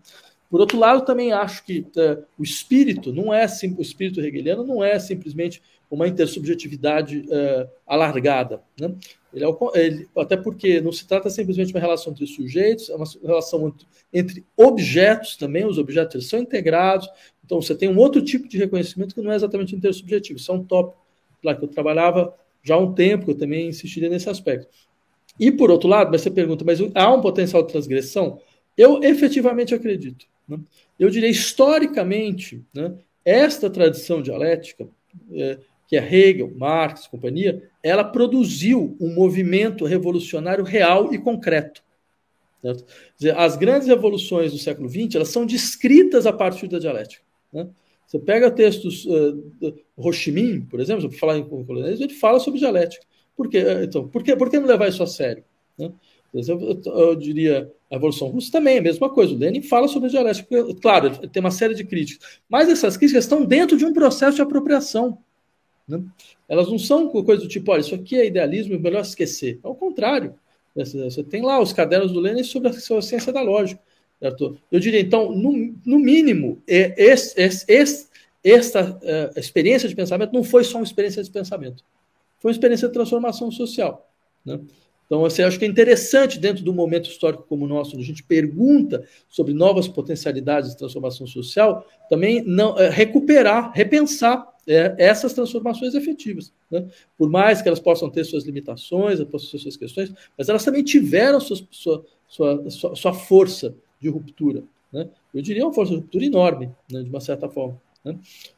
Por 0.49 0.59
outro 0.59 0.77
lado, 0.77 1.03
também 1.03 1.31
acho 1.31 1.65
que 1.65 1.79
uh, 1.79 2.23
o 2.37 2.43
espírito 2.43 3.11
não 3.11 3.33
é 3.33 3.45
o 3.75 3.81
espírito 3.81 4.21
hegeliano 4.21 4.63
não 4.63 4.83
é 4.83 4.99
simplesmente 4.99 5.63
uma 5.89 6.07
intersubjetividade 6.07 7.25
uh, 7.27 7.67
alargada. 7.87 8.61
Né? 8.79 8.93
Ele 9.33 9.45
é 9.45 9.47
ele, 9.73 10.07
até 10.15 10.37
porque 10.37 10.79
não 10.79 10.91
se 10.91 11.07
trata 11.07 11.29
simplesmente 11.29 11.67
de 11.67 11.73
uma 11.73 11.79
relação 11.79 12.13
entre 12.13 12.27
sujeitos, 12.27 12.89
é 12.89 12.95
uma 12.95 13.05
relação 13.23 13.67
entre, 13.67 13.87
entre 14.13 14.45
objetos 14.55 15.35
também, 15.35 15.65
os 15.65 15.79
objetos 15.79 16.29
são 16.29 16.39
integrados, 16.39 17.09
então 17.43 17.61
você 17.61 17.75
tem 17.75 17.89
um 17.89 17.97
outro 17.97 18.21
tipo 18.21 18.47
de 18.47 18.57
reconhecimento 18.57 19.13
que 19.13 19.21
não 19.21 19.31
é 19.31 19.35
exatamente 19.35 19.75
intersubjetivo, 19.75 20.39
isso 20.39 20.51
é 20.51 20.55
um 20.55 20.63
tópico 20.63 21.03
lá 21.43 21.53
que 21.53 21.63
eu 21.63 21.67
trabalhava 21.67 22.33
já 22.63 22.75
há 22.75 22.77
um 22.77 22.93
tempo, 22.93 23.25
que 23.25 23.31
eu 23.31 23.37
também 23.37 23.67
insistiria 23.67 24.09
nesse 24.09 24.29
aspecto. 24.29 24.67
E 25.39 25.51
por 25.51 25.69
outro 25.69 25.89
lado, 25.89 26.11
mas 26.11 26.21
você 26.21 26.31
pergunta, 26.31 26.63
mas 26.63 26.79
há 26.95 27.13
um 27.13 27.21
potencial 27.21 27.63
de 27.63 27.71
transgressão? 27.71 28.39
Eu 28.77 29.03
efetivamente 29.03 29.75
acredito. 29.75 30.25
Né? 30.47 30.59
Eu 30.97 31.09
diria, 31.09 31.29
historicamente, 31.29 32.63
né, 32.73 32.93
esta 33.25 33.69
tradição 33.69 34.21
dialética, 34.21 34.87
é, 35.31 35.57
que 35.87 35.97
é 35.97 36.13
Hegel, 36.13 36.51
Marx, 36.55 37.07
companhia, 37.07 37.69
ela 37.81 38.03
produziu 38.03 38.95
um 38.99 39.13
movimento 39.13 39.85
revolucionário 39.85 40.63
real 40.63 41.13
e 41.13 41.17
concreto. 41.17 41.83
Certo? 42.61 42.85
As 43.35 43.57
grandes 43.57 43.87
revoluções 43.87 44.53
do 44.53 44.57
século 44.57 44.87
XX 44.87 45.15
elas 45.15 45.29
são 45.29 45.45
descritas 45.45 46.25
a 46.25 46.31
partir 46.31 46.67
da 46.67 46.79
dialética. 46.79 47.23
Né? 47.53 47.67
Você 48.05 48.19
pega 48.19 48.51
textos 48.51 49.05
uh, 49.05 49.51
Ho 49.95 50.11
Chi 50.11 50.31
Minh, 50.31 50.61
por 50.61 50.79
exemplo, 50.79 51.07
para 51.09 51.17
falar 51.17 51.37
em 51.37 51.43
colonialismo, 51.43 52.05
ele 52.05 52.13
fala 52.13 52.39
sobre 52.39 52.59
dialética. 52.59 53.05
Por 53.35 53.49
quê? 53.49 53.63
Então, 53.83 54.07
por, 54.07 54.23
que, 54.23 54.35
por 54.35 54.49
que 54.49 54.59
não 54.59 54.67
levar 54.67 54.89
isso 54.89 55.01
a 55.01 55.07
sério? 55.07 55.43
Né? 55.77 55.91
Eu, 56.33 56.59
eu, 56.59 56.81
eu, 56.85 57.15
diria 57.15 57.71
a 57.89 57.95
Revolução 57.95 58.27
Russa 58.29 58.51
também 58.51 58.77
é 58.77 58.79
a 58.79 58.83
mesma 58.83 59.09
coisa. 59.09 59.33
O 59.33 59.37
Lenin 59.37 59.61
fala 59.61 59.87
sobre 59.87 60.09
dialética. 60.09 60.47
Claro, 60.81 61.27
tem 61.27 61.39
uma 61.39 61.51
série 61.51 61.75
de 61.75 61.83
críticas, 61.83 62.39
mas 62.49 62.67
essas 62.69 62.97
críticas 62.97 63.23
estão 63.23 63.45
dentro 63.45 63.77
de 63.77 63.85
um 63.85 63.93
processo 63.93 64.35
de 64.35 64.41
apropriação. 64.41 65.19
Né? 65.87 66.03
Elas 66.49 66.69
não 66.69 66.79
são 66.79 67.07
coisa 67.09 67.43
do 67.43 67.47
tipo, 67.47 67.71
olha, 67.71 67.81
isso 67.81 67.93
aqui 67.93 68.15
é 68.15 68.25
idealismo, 68.25 68.73
é 68.73 68.79
melhor 68.79 69.01
esquecer. 69.01 69.59
Ao 69.61 69.75
contrário, 69.75 70.33
você 70.75 71.23
tem 71.23 71.43
lá 71.43 71.61
os 71.61 71.71
cadernos 71.71 72.11
do 72.11 72.19
Lenin 72.19 72.43
sobre 72.43 72.69
a 72.69 72.73
ciência 72.73 73.31
da 73.31 73.41
lógica. 73.41 73.79
Certo? 74.23 74.57
Eu 74.71 74.79
diria, 74.79 75.01
então, 75.01 75.35
no, 75.35 75.75
no 75.85 75.99
mínimo, 75.99 76.61
esse, 76.65 77.35
esta 78.41 78.91
uh, 78.91 79.37
experiência 79.37 79.89
de 79.89 79.93
pensamento 79.93 80.31
não 80.31 80.45
foi 80.45 80.63
só 80.63 80.77
uma 80.77 80.85
experiência 80.85 81.21
de 81.21 81.29
pensamento, 81.29 81.83
foi 82.39 82.49
uma 82.49 82.53
experiência 82.53 82.87
de 82.87 82.93
transformação 82.93 83.51
social. 83.51 84.09
Né? 84.45 84.61
Então, 85.05 85.25
assim, 85.25 85.41
acho 85.41 85.59
que 85.59 85.65
é 85.65 85.67
interessante, 85.67 86.39
dentro 86.39 86.63
do 86.63 86.73
momento 86.73 87.09
histórico 87.09 87.43
como 87.49 87.65
o 87.65 87.67
nosso, 87.67 87.97
onde 87.97 88.05
a 88.05 88.07
gente 88.07 88.23
pergunta 88.23 89.05
sobre 89.27 89.53
novas 89.53 89.89
potencialidades 89.89 90.69
de 90.69 90.77
transformação 90.77 91.27
social, 91.27 91.85
também 92.09 92.41
não 92.45 92.79
é, 92.79 92.89
recuperar, 92.89 93.73
repensar 93.75 94.47
é, 94.65 94.95
essas 94.97 95.33
transformações 95.33 95.95
efetivas. 95.95 96.53
Né? 96.71 96.87
Por 97.17 97.29
mais 97.29 97.61
que 97.61 97.67
elas 97.67 97.81
possam 97.81 98.09
ter 98.09 98.23
suas 98.23 98.45
limitações, 98.45 99.21
possam 99.25 99.51
ter 99.51 99.57
suas 99.57 99.75
questões, 99.75 100.13
mas 100.37 100.47
elas 100.47 100.63
também 100.63 100.81
tiveram 100.81 101.41
sua, 101.41 101.57
sua, 101.69 102.05
sua, 102.69 102.95
sua 102.95 103.13
força 103.13 103.75
de 104.03 104.09
ruptura. 104.09 104.63
Né? 104.91 105.09
Eu 105.33 105.41
diria 105.41 105.65
uma 105.65 105.73
força 105.73 105.91
de 105.91 105.97
ruptura 105.97 106.25
enorme, 106.25 106.69
né, 106.91 107.01
de 107.01 107.09
uma 107.09 107.21
certa 107.21 107.49
forma. 107.49 107.81
Né? 108.03 108.17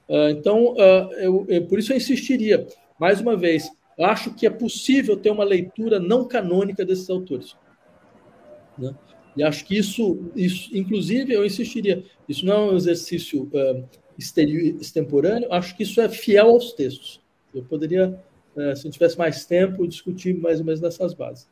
Uh, 0.09 0.29
então, 0.31 0.73
uh, 0.73 1.13
eu, 1.13 1.45
eu, 1.47 1.65
por 1.67 1.77
isso 1.77 1.93
eu 1.93 1.97
insistiria, 1.97 2.67
mais 2.99 3.21
uma 3.21 3.37
vez, 3.37 3.69
acho 3.99 4.33
que 4.33 4.47
é 4.47 4.49
possível 4.49 5.15
ter 5.15 5.29
uma 5.29 5.43
leitura 5.43 5.99
não 5.99 6.27
canônica 6.27 6.83
desses 6.83 7.09
autores. 7.09 7.55
Né? 8.77 8.93
E 9.37 9.43
acho 9.43 9.65
que 9.65 9.77
isso, 9.77 10.31
isso, 10.35 10.75
inclusive, 10.75 11.31
eu 11.33 11.45
insistiria, 11.45 12.03
isso 12.27 12.45
não 12.45 12.53
é 12.53 12.71
um 12.71 12.75
exercício 12.75 13.43
uh, 13.43 13.87
extemporâneo, 14.17 15.51
acho 15.53 15.77
que 15.77 15.83
isso 15.83 16.01
é 16.01 16.09
fiel 16.09 16.49
aos 16.49 16.73
textos. 16.73 17.21
Eu 17.53 17.63
poderia, 17.63 18.19
uh, 18.55 18.75
se 18.75 18.87
eu 18.87 18.91
tivesse 18.91 19.17
mais 19.17 19.45
tempo, 19.45 19.87
discutir 19.87 20.33
mais 20.33 20.59
ou 20.59 20.65
menos 20.65 20.81
nessas 20.81 21.13
bases. 21.13 21.47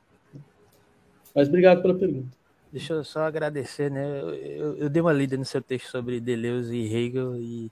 Mas 1.35 1.47
obrigado 1.47 1.81
pela 1.81 1.95
pergunta. 1.95 2.42
Deixa 2.73 2.93
eu 2.93 3.03
só 3.03 3.19
agradecer, 3.19 3.91
né? 3.91 4.03
Eu, 4.19 4.33
eu, 4.33 4.77
eu 4.77 4.89
dei 4.89 4.99
uma 4.99 5.13
lida 5.13 5.37
no 5.37 5.45
seu 5.45 5.61
texto 5.61 5.91
sobre 5.91 6.19
Deleuze 6.19 6.75
e 6.75 6.91
Hegel 6.91 7.35
e 7.35 7.71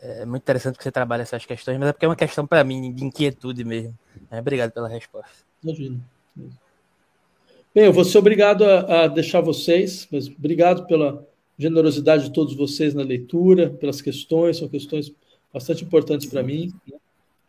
é 0.00 0.26
muito 0.26 0.42
interessante 0.42 0.76
que 0.76 0.82
você 0.82 0.90
trabalha 0.90 1.22
essas 1.22 1.46
questões, 1.46 1.78
mas 1.78 1.88
é 1.88 1.92
porque 1.92 2.04
é 2.04 2.08
uma 2.08 2.16
questão 2.16 2.44
para 2.44 2.64
mim 2.64 2.92
de 2.92 3.04
inquietude 3.04 3.64
mesmo. 3.64 3.96
É, 4.28 4.40
obrigado 4.40 4.72
pela 4.72 4.88
resposta. 4.88 5.30
Imagina. 5.62 6.00
Bem, 7.72 7.84
eu 7.84 7.92
vou 7.92 8.04
ser 8.04 8.18
obrigado 8.18 8.64
a, 8.64 9.04
a, 9.04 9.06
deixar 9.06 9.40
vocês, 9.40 10.08
mas 10.10 10.26
obrigado 10.26 10.84
pela 10.88 11.24
generosidade 11.56 12.24
de 12.24 12.32
todos 12.32 12.56
vocês 12.56 12.92
na 12.92 13.04
leitura, 13.04 13.70
pelas 13.70 14.02
questões, 14.02 14.56
são 14.56 14.68
questões 14.68 15.14
bastante 15.52 15.84
importantes 15.84 16.26
para 16.26 16.42
mim. 16.42 16.72
Né? 16.88 16.98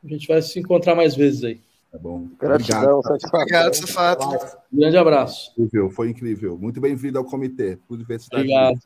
A 0.04 0.08
gente 0.08 0.28
vai 0.28 0.40
se 0.40 0.60
encontrar 0.60 0.94
mais 0.94 1.16
vezes 1.16 1.44
aí. 1.44 1.60
Tá 1.96 2.00
bom. 2.02 2.28
Gratidão, 2.38 3.00
Obrigado, 3.00 3.74
Safato. 3.74 4.28
Um 4.74 4.78
grande 4.78 4.98
abraço. 4.98 5.54
Incrível, 5.58 5.90
foi 5.90 6.10
incrível. 6.10 6.58
Muito 6.58 6.82
bem-vindo 6.82 7.18
ao 7.18 7.24
comitê. 7.24 7.80
Obrigado. 7.90 8.78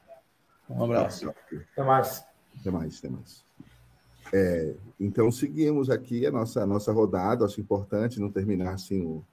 Um 0.69 0.84
abraço. 0.84 1.27
Até 1.73 1.84
mais. 1.84 2.23
Até 2.60 2.69
mais, 2.69 2.99
até 2.99 3.10
mais. 3.10 3.44
É, 4.31 4.76
então, 4.99 5.31
seguimos 5.31 5.90
aqui 5.90 6.27
a 6.27 6.31
nossa, 6.31 6.61
a 6.61 6.68
nossa 6.68 6.91
rodada. 6.91 7.45
Acho 7.45 7.60
importante 7.60 8.19
não 8.19 8.30
terminar 8.30 8.76
assim, 8.76 9.02
o, 9.03 9.23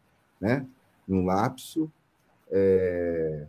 né, 0.41 0.67
num 1.07 1.27
lapso. 1.27 1.93
É... 2.51 3.45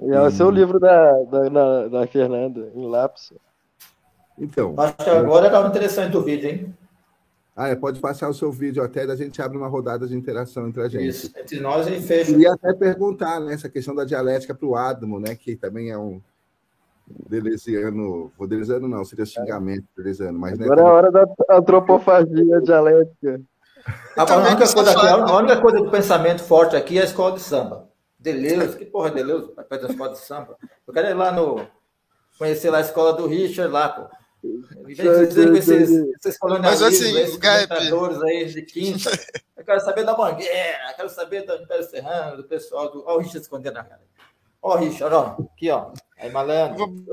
E 0.00 0.10
esse 0.26 0.42
é 0.42 0.44
o 0.44 0.50
livro 0.50 0.80
da, 0.80 1.12
da, 1.22 1.48
da, 1.48 1.88
da 1.88 2.06
Fernanda, 2.08 2.72
em 2.74 2.84
lapso. 2.84 3.36
Então. 4.36 4.74
Acho 4.76 4.96
que 4.96 5.10
agora 5.10 5.46
estava 5.46 5.68
interessante 5.68 6.16
o 6.16 6.22
vídeo, 6.22 6.50
hein? 6.50 6.74
Ah, 7.60 7.70
é, 7.70 7.74
pode 7.74 7.98
passar 7.98 8.28
o 8.28 8.34
seu 8.34 8.52
vídeo 8.52 8.80
até 8.84 9.04
da 9.04 9.16
gente 9.16 9.42
abre 9.42 9.58
uma 9.58 9.66
rodada 9.66 10.06
de 10.06 10.14
interação 10.14 10.68
entre 10.68 10.80
a 10.80 10.88
gente. 10.88 11.08
Isso, 11.08 11.32
entre 11.36 11.58
nós 11.58 11.88
e 11.88 12.00
fecha. 12.00 12.30
Eu 12.30 12.38
ia 12.38 12.52
até 12.52 12.72
perguntar 12.72 13.40
né, 13.40 13.52
essa 13.52 13.68
questão 13.68 13.96
da 13.96 14.04
dialética 14.04 14.54
para 14.54 14.64
o 14.64 14.76
Adamo, 14.76 15.18
né, 15.18 15.34
que 15.34 15.56
também 15.56 15.90
é 15.90 15.98
um, 15.98 16.22
Deleuziano, 17.28 18.30
vou 18.38 18.46
Deleuziano 18.46 18.86
não, 18.86 19.04
seria 19.04 19.26
xingamento 19.26 19.84
Deleuziano, 19.96 20.38
mas 20.38 20.52
Agora 20.60 20.76
né, 20.76 20.82
é 20.82 20.88
a 20.88 20.92
hora 20.92 21.10
da 21.10 21.26
antropofagia 21.50 22.60
dialética. 22.62 23.40
A, 24.16 24.22
a, 24.22 24.36
única 24.36 24.72
coisa 24.72 24.90
aqui, 24.92 25.06
a 25.08 25.36
única 25.36 25.60
coisa 25.60 25.78
do 25.78 25.90
pensamento 25.90 26.42
forte 26.44 26.76
aqui 26.76 26.96
é 26.96 27.00
a 27.00 27.06
escola 27.06 27.34
de 27.34 27.40
samba. 27.40 27.88
Deleuze, 28.20 28.76
que 28.76 28.84
porra 28.84 29.08
é 29.08 29.14
Deleuze? 29.14 29.50
Perto 29.68 29.82
da 29.82 29.92
escola 29.92 30.10
de 30.12 30.18
samba. 30.18 30.56
Eu 30.86 30.94
quero 30.94 31.08
ir 31.08 31.14
lá 31.14 31.32
no. 31.32 31.66
Conhecer 32.38 32.70
lá 32.70 32.78
a 32.78 32.82
escola 32.82 33.14
do 33.14 33.26
Richard 33.26 33.72
lá, 33.72 33.88
pô. 33.88 34.17
Esses, 34.88 35.36
esses 36.24 36.38
Mas 36.62 36.82
assim, 36.82 37.18
esses 37.18 38.22
aí 38.22 38.44
de 38.46 38.62
quinta. 38.62 39.10
Eu 39.56 39.64
quero 39.64 39.80
saber 39.80 40.04
da 40.04 40.16
Mangueira, 40.16 40.94
quero 40.94 41.08
saber 41.08 41.44
do 41.44 41.54
Império 41.56 41.84
Serrano, 41.84 42.36
do 42.36 42.44
pessoal 42.44 42.90
do. 42.90 43.04
Olha 43.04 43.16
o 43.16 43.18
Richard 43.18 43.40
escondendo 43.40 43.74
na 43.74 43.84
cara. 43.84 44.02
Ó, 44.62 44.76
Richard, 44.76 45.14
ó. 45.14 45.36
Aqui, 45.54 45.70
ó. 45.70 45.92
Aí, 46.18 46.30
malandro. 46.30 47.04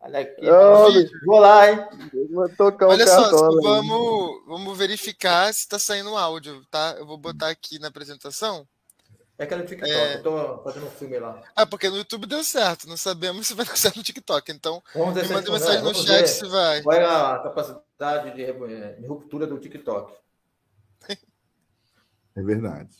Olha 0.00 0.20
aqui. 0.20 0.48
Oh, 0.48 1.26
vou 1.26 1.40
lá, 1.40 1.70
hein? 1.70 1.84
Vou 2.30 2.48
tocar 2.50 2.86
Olha 2.86 3.06
só, 3.06 3.30
vamos, 3.60 4.42
vamos 4.46 4.78
verificar 4.78 5.52
se 5.52 5.60
está 5.60 5.78
saindo 5.78 6.12
o 6.12 6.16
áudio, 6.16 6.64
tá? 6.70 6.94
Eu 6.98 7.06
vou 7.06 7.18
botar 7.18 7.48
aqui 7.48 7.78
na 7.78 7.88
apresentação. 7.88 8.66
É 9.38 9.44
aquele 9.44 9.64
TikTok, 9.64 9.92
é... 9.92 10.14
eu 10.14 10.22
tô 10.22 10.62
fazendo 10.62 10.86
um 10.86 10.90
filme 10.90 11.18
lá. 11.18 11.42
Ah, 11.54 11.66
porque 11.66 11.90
no 11.90 11.98
YouTube 11.98 12.26
deu 12.26 12.42
certo, 12.42 12.88
não 12.88 12.96
sabemos 12.96 13.46
se 13.46 13.54
vai 13.54 13.66
dar 13.66 13.76
certo 13.76 13.96
no 13.96 14.02
TikTok. 14.02 14.50
Então, 14.50 14.82
vamos 14.94 15.14
me 15.14 15.28
manda 15.28 15.50
mensagem 15.50 15.82
no 15.82 15.94
chat 15.94 16.20
ver. 16.20 16.28
se 16.28 16.46
vai. 16.46 16.82
Qual 16.82 16.96
é 16.96 17.04
a 17.04 17.38
capacidade 17.40 18.34
de, 18.34 19.00
de 19.00 19.06
ruptura 19.06 19.46
do 19.46 19.58
TikTok? 19.58 20.14
É 22.36 22.42
verdade. 22.42 22.94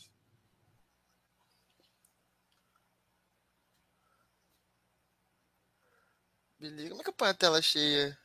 Beleza. 6.59 6.89
Como 6.89 7.01
é 7.01 7.03
que 7.03 7.09
eu 7.09 7.13
ponho 7.13 7.31
a 7.31 7.35
tela 7.35 7.61
cheia? 7.61 8.17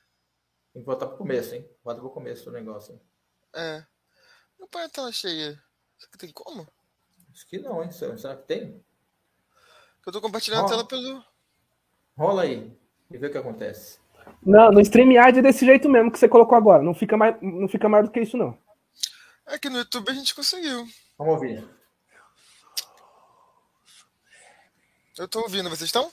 Tem 0.73 0.83
que 0.83 0.87
voltar 0.87 1.07
pro 1.07 1.19
começo, 1.19 1.55
hein? 1.55 1.69
Volta 1.85 2.01
pro 2.01 2.11
começo 2.11 2.47
do 2.47 2.53
negócio. 2.53 2.95
Hein? 2.95 3.01
É. 3.55 3.87
Eu 4.59 4.67
ponho 4.69 4.87
a 4.87 4.89
tela 4.89 5.13
cheia. 5.13 5.63
Será 5.99 6.13
que 6.13 6.19
tem 6.19 6.33
como? 6.33 6.67
Acho 7.33 7.47
que 7.47 7.59
não, 7.59 7.83
hein? 7.83 7.91
Será 7.91 8.37
que 8.37 8.47
tem? 8.47 8.85
Eu 10.07 10.13
tô 10.13 10.21
compartilhando 10.21 10.63
Rola. 10.63 10.73
a 10.73 10.77
tela 10.77 10.89
pelo. 10.89 11.25
Rola 12.17 12.43
aí 12.43 12.77
e 13.11 13.17
vê 13.19 13.27
o 13.29 13.31
que 13.31 13.39
acontece. 13.39 14.01
Não, 14.45 14.71
no 14.71 14.81
StreamYard 14.81 15.39
é 15.39 15.43
desse 15.43 15.65
jeito 15.65 15.89
mesmo 15.89 16.11
que 16.11 16.19
você 16.19 16.29
colocou 16.29 16.57
agora. 16.57 16.83
Não 16.83 16.95
fica 16.95 17.17
mais, 17.17 17.37
não 17.41 17.69
fica 17.69 17.89
mais 17.89 18.05
do 18.05 18.11
que 18.11 18.21
isso, 18.21 18.37
não. 18.37 18.57
É 19.47 19.59
que 19.59 19.69
no 19.69 19.79
YouTube 19.79 20.11
a 20.11 20.15
gente 20.15 20.35
conseguiu. 20.35 20.87
Vamos 21.19 21.35
ouvir. 21.35 21.69
Eu 25.19 25.29
tô 25.29 25.41
ouvindo, 25.41 25.69
vocês 25.69 25.89
estão? 25.89 26.11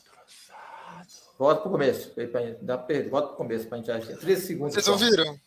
Volta 1.38 1.62
para 1.62 1.70
o 1.70 1.72
começo. 1.72 2.14
Dá 2.62 2.78
perda. 2.78 3.10
Volta 3.10 3.28
para 3.28 3.34
o 3.34 3.38
começo 3.38 3.68
para 3.68 3.78
a 3.78 3.82
gente 3.82 3.91
achar. 3.91 4.18
13 4.18 4.46
segundos. 4.46 4.74
Vocês 4.74 4.88
ouviram? 4.88 5.40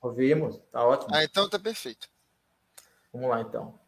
Ouvimos. 0.00 0.58
Tá 0.70 0.84
ótimo. 0.84 1.14
Ah, 1.14 1.24
então 1.24 1.48
tá 1.48 1.58
perfeito. 1.58 2.08
Vamos 3.12 3.28
lá, 3.28 3.40
então. 3.40 3.78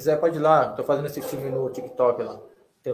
Quiser 0.00 0.18
pode 0.18 0.38
ir 0.38 0.40
lá. 0.40 0.70
Estou 0.70 0.84
fazendo 0.84 1.06
esse 1.06 1.20
filme 1.20 1.50
no 1.50 1.68
TikTok 1.68 2.22
lá. 2.22 2.40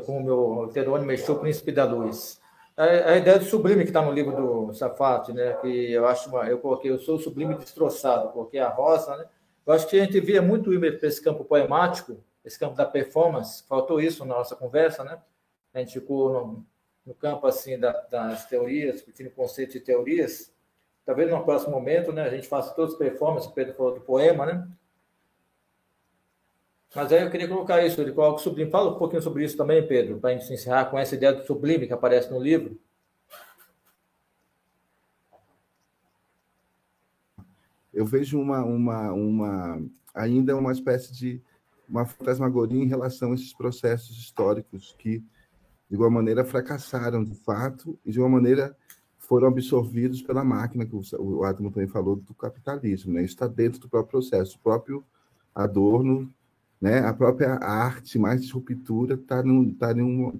Com 0.05 0.19
o 0.19 0.23
meu 0.23 0.71
Terônimo 0.73 1.07
Mexeu, 1.07 1.39
Príncipe 1.39 1.71
da 1.71 1.85
Luz. 1.85 2.41
A, 2.77 2.85
a, 2.85 3.17
ideia 3.17 3.39
do 3.39 3.45
sublime 3.45 3.85
que 3.85 3.91
está 3.91 4.03
no 4.03 4.13
livro 4.13 4.35
do 4.37 4.75
Safate, 4.75 5.33
né? 5.33 5.55
Que 5.55 5.93
eu 5.93 6.07
acho 6.07 6.29
uma, 6.29 6.47
eu 6.49 6.59
coloquei, 6.59 6.91
eu 6.91 6.99
sou 6.99 7.15
o 7.15 7.19
sublime 7.21 7.55
destroçado, 7.55 8.31
porque 8.33 8.59
a 8.59 8.69
rosa, 8.69 9.17
né? 9.17 9.27
Eu 9.65 9.73
acho 9.73 9.87
que 9.87 9.99
a 9.99 10.05
gente 10.05 10.19
via 10.21 10.43
muito 10.43 10.75
ir 10.75 10.99
para 10.99 11.09
esse 11.09 11.23
campo 11.23 11.45
poemático, 11.45 12.19
esse 12.45 12.59
campo 12.59 12.77
da 12.77 12.85
performance. 12.85 13.63
Faltou 13.69 14.01
isso 14.01 14.25
na 14.25 14.35
nossa 14.35 14.57
conversa, 14.57 15.05
né? 15.05 15.19
A 15.73 15.79
gente 15.79 15.93
ficou 15.93 16.33
no, 16.33 16.67
no 17.07 17.15
campo 17.15 17.47
assim 17.47 17.79
da, 17.79 17.93
das 18.11 18.47
teorias, 18.47 18.97
discutindo 18.97 19.31
conceitos 19.31 19.77
e 19.77 19.81
teorias. 19.81 20.53
Talvez 21.05 21.31
no 21.31 21.45
próximo 21.45 21.73
momento, 21.73 22.13
né? 22.13 22.25
A 22.25 22.31
gente 22.31 22.49
faça 22.49 22.75
todas 22.75 22.93
as 22.93 22.99
performances. 22.99 23.49
O 23.49 23.53
Pedro 23.53 23.75
falou 23.75 23.95
do 23.95 24.01
poema, 24.01 24.45
né? 24.45 24.69
Mas 26.97 27.13
aí 27.13 27.23
eu 27.23 27.31
queria 27.31 27.47
colocar 27.47 27.85
isso, 27.85 28.01
ele 28.01 28.11
coloca 28.11 28.41
o 28.41 28.43
sublime. 28.43 28.71
Fala 28.71 28.91
um 28.91 28.99
pouquinho 28.99 29.21
sobre 29.21 29.45
isso 29.45 29.55
também, 29.55 29.87
Pedro, 29.87 30.19
para 30.19 30.31
a 30.31 30.33
gente 30.33 30.51
encerrar 30.51 30.87
com 30.87 30.99
essa 30.99 31.15
ideia 31.15 31.35
do 31.35 31.45
sublime 31.45 31.87
que 31.87 31.93
aparece 31.93 32.31
no 32.31 32.41
livro. 32.41 32.81
Eu 37.93 38.07
vejo 38.07 38.41
uma, 38.41 38.65
uma, 38.65 39.13
uma 39.13 39.83
ainda 40.15 40.57
uma 40.57 40.73
espécie 40.73 41.13
de 41.13 41.43
uma 41.87 42.07
fantasmagoria 42.07 42.83
em 42.83 42.89
relação 42.89 43.33
a 43.33 43.35
esses 43.35 43.53
processos 43.53 44.17
históricos 44.17 44.95
que, 44.99 45.19
de 45.19 45.97
alguma 45.97 46.11
maneira, 46.11 46.47
fracassaram 46.47 47.23
de 47.23 47.35
fato 47.35 47.99
e, 48.07 48.11
de 48.11 48.19
uma 48.19 48.31
maneira, 48.31 48.75
foram 49.19 49.49
absorvidos 49.49 50.23
pela 50.23 50.43
máquina, 50.43 50.87
que 50.87 50.97
o 51.19 51.45
Adamo 51.45 51.71
também 51.71 51.89
falou, 51.89 52.17
do 52.17 52.33
capitalismo. 52.33 53.13
Né? 53.13 53.21
Isso 53.21 53.35
está 53.35 53.47
dentro 53.47 53.81
do 53.81 53.89
próprio 53.89 54.13
processo. 54.13 54.57
O 54.57 54.61
próprio 54.61 55.05
Adorno 55.55 56.33
né? 56.81 57.01
A 57.01 57.13
própria 57.13 57.55
arte 57.55 58.19
mais 58.19 58.45
de 58.45 58.53
ruptura 58.53 59.15
está 59.15 59.43
tá 59.43 59.93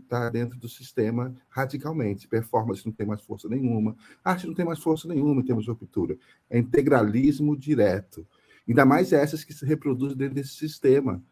tá 0.09 0.31
dentro 0.31 0.59
do 0.59 0.69
sistema 0.69 1.35
radicalmente. 1.49 2.29
Performance 2.29 2.85
não 2.85 2.93
tem 2.93 3.07
mais 3.07 3.23
força 3.23 3.49
nenhuma, 3.49 3.97
arte 4.25 4.47
não 4.47 4.55
tem 4.55 4.65
mais 4.65 4.79
força 4.79 5.09
nenhuma 5.09 5.41
em 5.41 5.45
termos 5.45 5.65
de 5.65 5.71
ruptura. 5.71 6.17
É 6.51 6.59
integralismo 6.59 7.57
direto. 7.57 8.27
Ainda 8.69 8.85
mais 8.85 9.13
essas 9.13 9.45
que 9.45 9.55
se 9.55 9.65
reproduzem 9.65 10.17
dentro 10.17 10.35
desse 10.35 10.55
sistema 10.55 11.23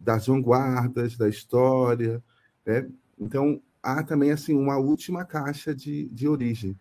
das 0.00 0.26
vanguardas, 0.26 1.16
da 1.16 1.28
história. 1.28 2.22
Né? 2.64 2.88
Então, 3.18 3.60
há 3.82 4.02
também 4.02 4.30
assim 4.30 4.54
uma 4.54 4.78
última 4.78 5.24
caixa 5.24 5.74
de, 5.74 6.08
de 6.08 6.26
origem, 6.26 6.78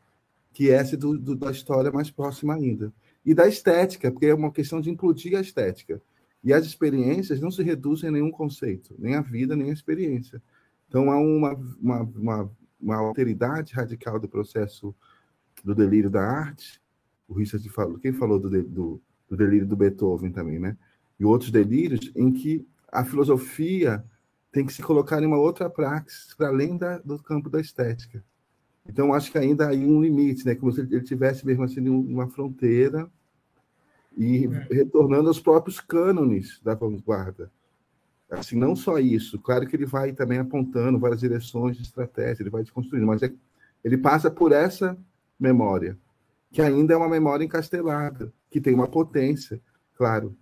que 0.53 0.69
é 0.69 0.75
essa 0.75 0.95
do, 0.95 1.17
do, 1.17 1.35
da 1.35 1.51
história 1.51 1.91
mais 1.91 2.09
próxima 2.09 2.55
ainda. 2.55 2.93
E 3.25 3.33
da 3.33 3.47
estética, 3.47 4.09
porque 4.09 4.27
é 4.27 4.33
uma 4.33 4.51
questão 4.51 4.79
de 4.79 4.89
implodir 4.89 5.37
a 5.37 5.41
estética. 5.41 6.01
E 6.43 6.53
as 6.53 6.65
experiências 6.65 7.39
não 7.39 7.51
se 7.51 7.61
reduzem 7.61 8.09
a 8.09 8.11
nenhum 8.11 8.31
conceito, 8.31 8.95
nem 8.97 9.15
a 9.15 9.21
vida, 9.21 9.55
nem 9.55 9.69
a 9.69 9.73
experiência. 9.73 10.41
Então, 10.87 11.11
há 11.11 11.17
uma, 11.17 11.53
uma, 11.79 12.01
uma, 12.01 12.51
uma 12.79 12.95
alteridade 12.95 13.73
radical 13.73 14.19
do 14.19 14.27
processo 14.27 14.95
do 15.63 15.75
delírio 15.75 16.09
da 16.09 16.23
arte. 16.23 16.81
O 17.27 17.33
Richard 17.33 17.67
falou, 17.69 17.99
quem 17.99 18.13
falou 18.13 18.39
do, 18.39 18.49
do, 18.63 19.01
do 19.27 19.37
delírio 19.37 19.67
do 19.67 19.75
Beethoven 19.75 20.31
também, 20.31 20.59
né? 20.59 20.77
E 21.19 21.25
outros 21.25 21.51
delírios 21.51 22.11
em 22.15 22.31
que 22.31 22.65
a 22.91 23.03
filosofia 23.03 24.03
tem 24.51 24.65
que 24.65 24.73
se 24.73 24.81
colocar 24.81 25.21
em 25.21 25.25
uma 25.25 25.37
outra 25.37 25.69
praxis, 25.69 26.33
para 26.33 26.47
além 26.47 26.77
da, 26.77 26.97
do 26.99 27.21
campo 27.21 27.49
da 27.49 27.59
estética. 27.59 28.23
Então, 28.87 29.13
acho 29.13 29.31
que 29.31 29.37
ainda 29.37 29.69
há 29.69 29.73
um 29.73 30.01
limite, 30.01 30.45
né? 30.45 30.55
como 30.55 30.71
se 30.71 30.81
ele 30.81 31.01
tivesse 31.01 31.45
mesmo 31.45 31.63
assim 31.63 31.87
uma 31.87 32.27
fronteira 32.27 33.09
e 34.17 34.47
retornando 34.69 35.27
aos 35.27 35.39
próprios 35.39 35.79
cânones 35.79 36.59
da 36.63 36.73
vanguarda. 36.73 37.51
Assim, 38.29 38.55
não 38.55 38.75
só 38.75 38.99
isso, 38.99 39.39
claro 39.39 39.65
que 39.65 39.75
ele 39.75 39.85
vai 39.85 40.13
também 40.13 40.37
apontando 40.37 40.99
várias 40.99 41.19
direções 41.19 41.77
de 41.77 41.83
estratégia, 41.83 42.43
ele 42.43 42.51
vai 42.51 42.61
desconstruindo, 42.61 43.07
mas 43.07 43.23
é, 43.23 43.33
ele 43.83 43.97
passa 43.97 44.29
por 44.29 44.51
essa 44.51 44.95
memória, 45.39 45.97
que 46.51 46.61
ainda 46.61 46.93
é 46.93 46.97
uma 46.97 47.09
memória 47.09 47.43
encastelada, 47.43 48.31
que 48.51 48.61
tem 48.61 48.75
uma 48.75 48.87
potência, 48.87 49.59
claro, 49.95 50.37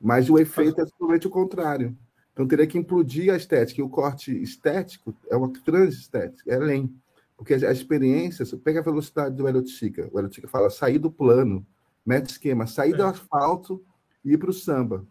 mas 0.00 0.30
o 0.30 0.38
efeito 0.38 0.80
é 0.80 0.84
totalmente 0.86 1.26
o 1.26 1.30
contrário. 1.30 1.94
Então 2.32 2.46
teria 2.46 2.66
que 2.66 2.78
implodir 2.78 3.32
a 3.32 3.36
estética, 3.36 3.82
e 3.82 3.84
o 3.84 3.88
corte 3.88 4.32
estético 4.42 5.14
é 5.28 5.36
uma 5.36 5.52
transestética, 5.52 6.50
é 6.50 6.56
além. 6.56 6.94
Porque 7.36 7.54
a 7.54 7.72
experiência, 7.72 8.46
pega 8.56 8.80
a 8.80 8.82
velocidade 8.82 9.34
do 9.34 9.46
Erotica, 9.46 10.08
o 10.12 10.18
Erotica 10.18 10.48
fala 10.48 10.70
sair 10.70 10.98
do 10.98 11.10
plano, 11.10 11.66
mete 12.04 12.30
esquema, 12.30 12.66
sair 12.66 12.94
é. 12.94 12.96
do 12.96 13.04
asfalto 13.04 13.84
e 14.24 14.32
ir 14.32 14.38
para 14.38 14.50
o 14.50 14.52
samba. 14.54 15.06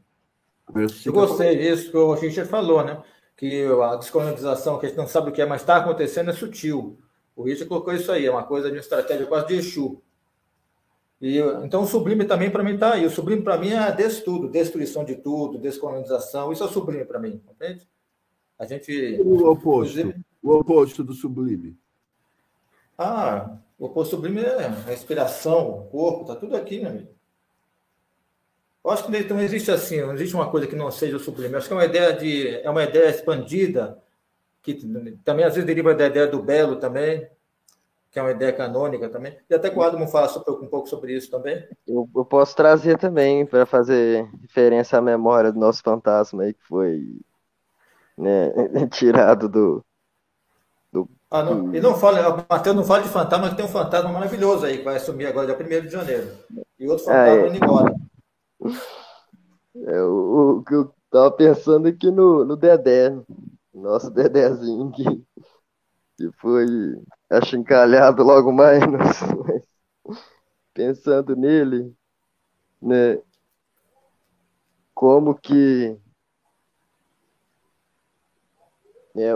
Eu 0.76 1.14
gostei 1.14 1.58
disso 1.58 1.90
que 1.90 1.98
o 1.98 2.14
Richard 2.14 2.50
falou, 2.50 2.84
né? 2.84 3.02
Que 3.36 3.66
a 3.66 3.96
descolonização, 3.96 4.78
que 4.78 4.86
a 4.86 4.90
gente 4.90 4.98
não 4.98 5.08
sabe 5.08 5.30
o 5.30 5.34
que 5.34 5.42
é, 5.42 5.46
mas 5.46 5.62
está 5.62 5.78
acontecendo, 5.78 6.30
é 6.30 6.34
sutil. 6.34 7.00
O 7.36 7.44
Richard 7.44 7.70
colocou 7.70 7.94
isso 7.94 8.12
aí, 8.12 8.26
é 8.26 8.32
uma 8.32 8.44
coisa 8.44 8.68
de 8.68 8.76
uma 8.76 8.82
estratégia 8.82 9.26
quase 9.26 9.48
de 9.48 9.56
Exu. 9.56 10.02
E, 11.22 11.40
então, 11.64 11.84
o 11.84 11.88
sublime 11.88 12.26
também 12.26 12.50
para 12.50 12.64
mim 12.64 12.76
está 12.76 12.94
aí. 12.94 13.06
O 13.06 13.10
sublime 13.10 13.42
para 13.42 13.58
mim 13.58 13.72
é 13.72 13.92
desse 13.92 14.24
tudo, 14.24 14.50
destruição 14.50 15.04
de 15.04 15.16
tudo, 15.16 15.58
descolonização. 15.58 16.52
Isso 16.52 16.64
é 16.64 16.66
o 16.66 16.70
sublime 16.70 17.04
para 17.04 17.20
mim, 17.20 17.42
entende? 17.50 17.88
A 18.58 18.66
gente. 18.66 19.20
O 19.22 19.50
oposto. 19.50 20.00
Inclusive... 20.00 20.26
O 20.42 20.52
oposto 20.54 21.04
do 21.04 21.14
sublime. 21.14 21.78
Ah, 22.98 23.58
o 23.80 23.86
oposto 23.86 24.18
sublime 24.18 24.42
é 24.42 24.66
a 24.88 24.94
inspiração, 24.94 25.70
o 25.70 25.86
corpo, 25.86 26.22
está 26.24 26.36
tudo 26.36 26.56
aqui, 26.58 26.80
meu 26.82 26.90
amigo. 26.90 27.08
Eu 28.84 28.92
acho 28.92 29.06
que 29.06 29.34
não 29.34 29.40
existe 29.40 29.72
assim, 29.72 30.02
não 30.02 30.14
existe 30.14 30.36
uma 30.36 30.50
coisa 30.50 30.68
que 30.68 30.76
não 30.76 30.92
seja 30.92 31.16
o 31.16 31.20
sublime. 31.20 31.54
Eu 31.54 31.58
acho 31.58 31.68
que 31.68 31.74
é 31.74 31.78
uma 31.78 31.86
ideia 31.86 32.14
de 32.14 32.48
é 32.58 32.70
uma 32.70 32.84
ideia 32.84 33.10
expandida 33.10 34.02
que 34.62 34.74
também 35.24 35.46
às 35.46 35.54
vezes 35.54 35.66
deriva 35.66 35.94
da 35.96 36.08
ideia 36.08 36.28
do 36.28 36.42
belo 36.42 36.76
também, 36.76 37.30
que 38.12 38.20
é 38.20 38.22
uma 38.22 38.32
ideia 38.32 38.52
canônica 38.52 39.10
também. 39.10 39.38
E 39.50 39.54
até 39.54 39.70
que 39.70 39.78
o 39.78 39.82
Adamo 39.82 40.08
fala 40.08 40.28
sobre, 40.28 40.52
um 40.52 40.68
pouco 40.68 40.88
sobre 40.88 41.16
isso 41.16 41.30
também. 41.30 41.66
Eu, 41.88 42.10
eu 42.14 42.26
posso 42.26 42.56
trazer 42.56 42.98
também 42.98 43.46
para 43.46 43.66
fazer 43.66 44.28
referência 44.42 44.98
à 44.98 45.02
memória 45.02 45.52
do 45.52 45.60
nosso 45.60 45.82
fantasma 45.84 46.44
aí 46.44 46.54
que 46.54 46.64
foi 46.64 47.20
né, 48.18 48.52
tirado 48.92 49.48
do, 49.48 49.86
ah, 51.32 51.44
não, 51.44 51.76
e 51.76 51.80
não 51.80 51.96
fala, 51.96 52.46
Matheus 52.50 52.76
não 52.76 52.84
fala 52.84 53.04
de 53.04 53.10
fantasma, 53.10 53.50
que 53.50 53.56
tem 53.56 53.66
um 53.66 53.70
fantasma 53.70 54.12
maravilhoso 54.12 54.66
aí, 54.66 54.80
que 54.80 54.84
vai 54.84 54.96
assumir 54.96 55.28
agora, 55.28 55.56
dia 55.56 55.80
1 55.80 55.86
de 55.86 55.90
janeiro. 55.90 56.28
E 56.80 56.88
outro 56.88 57.06
fantasma 57.06 57.44
ah, 57.44 57.46
é. 57.46 57.48
indo 57.48 57.64
embora. 57.64 57.96
É, 59.86 60.02
o, 60.02 60.58
o 60.58 60.64
que 60.64 60.74
eu 60.74 60.92
tava 61.12 61.32
pensando 61.32 61.88
aqui 61.88 62.10
no, 62.10 62.44
no 62.44 62.56
Dedé, 62.56 63.16
nosso 63.72 64.10
Dedézinho, 64.10 64.92
que, 64.92 65.04
que 66.18 66.32
foi 66.40 66.66
achincalhado 67.30 68.24
logo 68.24 68.52
mais, 68.52 68.82
pensando 70.74 71.36
nele, 71.36 71.94
né, 72.82 73.22
como 74.96 75.36
que 75.36 75.96
né, 79.14 79.32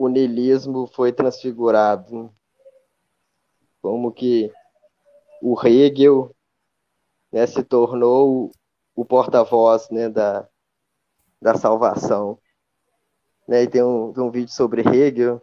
o 0.00 0.08
niilismo 0.08 0.86
foi 0.86 1.12
transfigurado. 1.12 2.34
Como 3.82 4.10
que 4.10 4.50
o 5.42 5.54
Hegel 5.62 6.34
né, 7.30 7.46
se 7.46 7.62
tornou 7.62 8.50
o 8.96 9.04
porta-voz 9.04 9.90
né, 9.90 10.08
da, 10.08 10.48
da 11.38 11.54
salvação. 11.54 12.38
Né, 13.46 13.64
e 13.64 13.68
tem 13.68 13.82
um, 13.82 14.10
tem 14.10 14.24
um 14.24 14.30
vídeo 14.30 14.50
sobre 14.50 14.80
Hegel, 14.80 15.42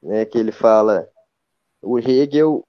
né, 0.00 0.24
que 0.24 0.38
ele 0.38 0.52
fala: 0.52 1.10
o 1.82 1.98
Hegel 1.98 2.62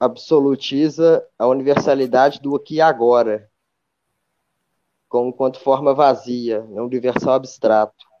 absolutiza 0.00 1.28
a 1.38 1.46
universalidade 1.46 2.40
do 2.40 2.56
aqui 2.56 2.76
e 2.76 2.80
agora, 2.80 3.50
como 5.10 5.30
quanto 5.30 5.60
forma 5.60 5.92
vazia, 5.92 6.62
né, 6.62 6.80
um 6.80 6.86
universal 6.86 7.34
abstrato. 7.34 8.13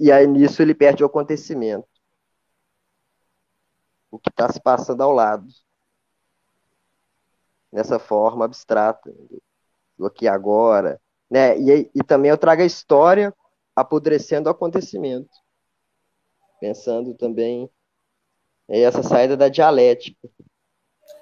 E 0.00 0.10
aí 0.10 0.26
nisso 0.26 0.62
ele 0.62 0.74
perde 0.74 1.02
o 1.02 1.06
acontecimento. 1.06 1.86
O 4.10 4.18
que 4.18 4.30
está 4.30 4.50
se 4.50 4.58
passando 4.58 5.02
ao 5.02 5.12
lado. 5.12 5.46
Nessa 7.70 7.98
forma 7.98 8.46
abstrata. 8.46 9.14
Do 9.98 10.06
aqui 10.06 10.26
agora. 10.26 10.98
Né? 11.30 11.58
E, 11.58 11.90
e 11.94 12.02
também 12.02 12.30
eu 12.30 12.38
trago 12.38 12.62
a 12.62 12.64
história 12.64 13.34
apodrecendo 13.76 14.48
o 14.48 14.52
acontecimento. 14.52 15.30
Pensando 16.58 17.14
também 17.14 17.70
essa 18.66 19.02
saída 19.02 19.36
da 19.36 19.50
dialética. 19.50 20.30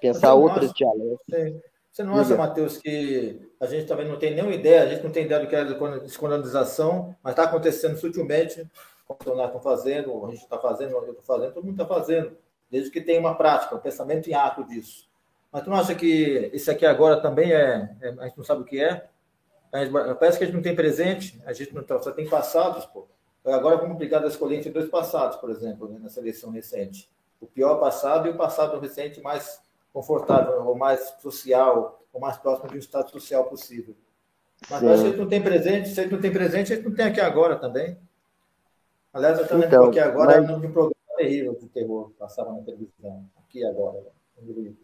Pensar 0.00 0.34
outras 0.34 0.72
dialéticas. 0.72 1.62
Você 1.98 2.04
não 2.04 2.14
acha, 2.14 2.36
Matheus, 2.36 2.78
que 2.78 3.50
a 3.58 3.66
gente 3.66 3.88
também 3.88 4.06
não 4.06 4.16
tem 4.16 4.32
nenhuma 4.32 4.54
ideia, 4.54 4.84
a 4.84 4.86
gente 4.86 5.02
não 5.02 5.10
tem 5.10 5.24
ideia 5.24 5.40
do 5.40 5.48
que 5.48 5.56
é 5.56 5.64
descolonização, 5.98 7.12
mas 7.20 7.32
está 7.32 7.42
acontecendo 7.42 7.96
sutilmente, 7.96 8.64
como 9.04 9.18
os 9.20 9.44
estão 9.44 9.60
fazendo, 9.60 10.24
a 10.24 10.30
gente 10.30 10.44
está 10.44 10.56
fazendo, 10.60 10.92
eu 10.92 11.08
estou 11.08 11.24
fazendo, 11.24 11.54
todo 11.54 11.64
mundo 11.64 11.82
está 11.82 11.92
fazendo, 11.92 12.38
desde 12.70 12.88
que 12.92 13.00
tem 13.00 13.18
uma 13.18 13.34
prática, 13.34 13.74
um 13.74 13.80
pensamento 13.80 14.30
em 14.30 14.34
ato 14.34 14.62
disso. 14.62 15.08
Mas 15.50 15.64
tu 15.64 15.70
não 15.70 15.76
acha 15.76 15.92
que 15.92 16.48
isso 16.52 16.70
aqui 16.70 16.86
agora 16.86 17.20
também 17.20 17.52
é, 17.52 17.92
é, 18.00 18.14
a 18.20 18.26
gente 18.28 18.38
não 18.38 18.44
sabe 18.44 18.62
o 18.62 18.64
que 18.64 18.80
é? 18.80 19.08
parece 20.20 20.38
que 20.38 20.44
a 20.44 20.46
gente 20.46 20.54
não 20.54 20.62
tem 20.62 20.76
presente, 20.76 21.42
a 21.44 21.52
gente 21.52 21.74
não 21.74 21.82
tá, 21.82 21.98
só 21.98 22.12
tem 22.12 22.28
passados, 22.28 22.86
pô. 22.86 23.08
Agora 23.44 23.76
vamos 23.76 23.96
obrigado 23.96 24.24
a 24.24 24.28
escolher 24.28 24.54
entre 24.54 24.70
dois 24.70 24.88
passados, 24.88 25.36
por 25.38 25.50
exemplo, 25.50 25.88
né, 25.88 25.98
nessa 26.00 26.20
eleição 26.20 26.52
recente. 26.52 27.10
O 27.40 27.46
pior 27.48 27.80
passado 27.80 28.28
e 28.28 28.30
o 28.30 28.36
passado 28.36 28.78
recente 28.78 29.20
mais 29.20 29.66
confortável, 29.92 30.64
ou 30.66 30.76
mais 30.76 31.00
social, 31.20 32.02
ou 32.12 32.20
mais 32.20 32.36
próximo 32.36 32.68
de 32.68 32.76
um 32.76 32.78
estado 32.78 33.10
social 33.10 33.44
possível. 33.44 33.94
Mas 34.68 34.80
se 34.80 34.86
a 34.86 34.96
gente 34.96 35.16
não 35.16 35.28
tem 35.28 35.42
presente, 35.42 35.88
se 35.88 36.00
a 36.00 36.02
gente 36.02 36.12
não 36.12 36.20
tem 36.20 36.32
presente, 36.32 36.72
a 36.72 36.76
gente 36.76 36.88
não 36.88 36.94
tem 36.94 37.06
aqui 37.06 37.20
agora 37.20 37.56
também. 37.56 37.96
Aliás, 39.12 39.38
eu 39.38 39.46
vendo 39.46 39.64
então, 39.64 39.84
aqui 39.84 39.98
agora 39.98 40.40
mas... 40.40 40.50
é 40.50 40.52
um 40.54 40.60
programa 40.60 40.94
terrível 41.16 41.54
de 41.54 41.66
terror, 41.68 42.10
passava 42.18 42.52
na 42.52 42.62
televisão, 42.62 43.24
aqui 43.36 43.64
agora. 43.64 44.02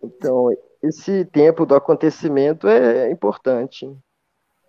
Então, 0.03 0.49
esse 0.83 1.25
tempo 1.27 1.65
do 1.65 1.75
acontecimento 1.75 2.67
é 2.67 3.11
importante, 3.11 3.97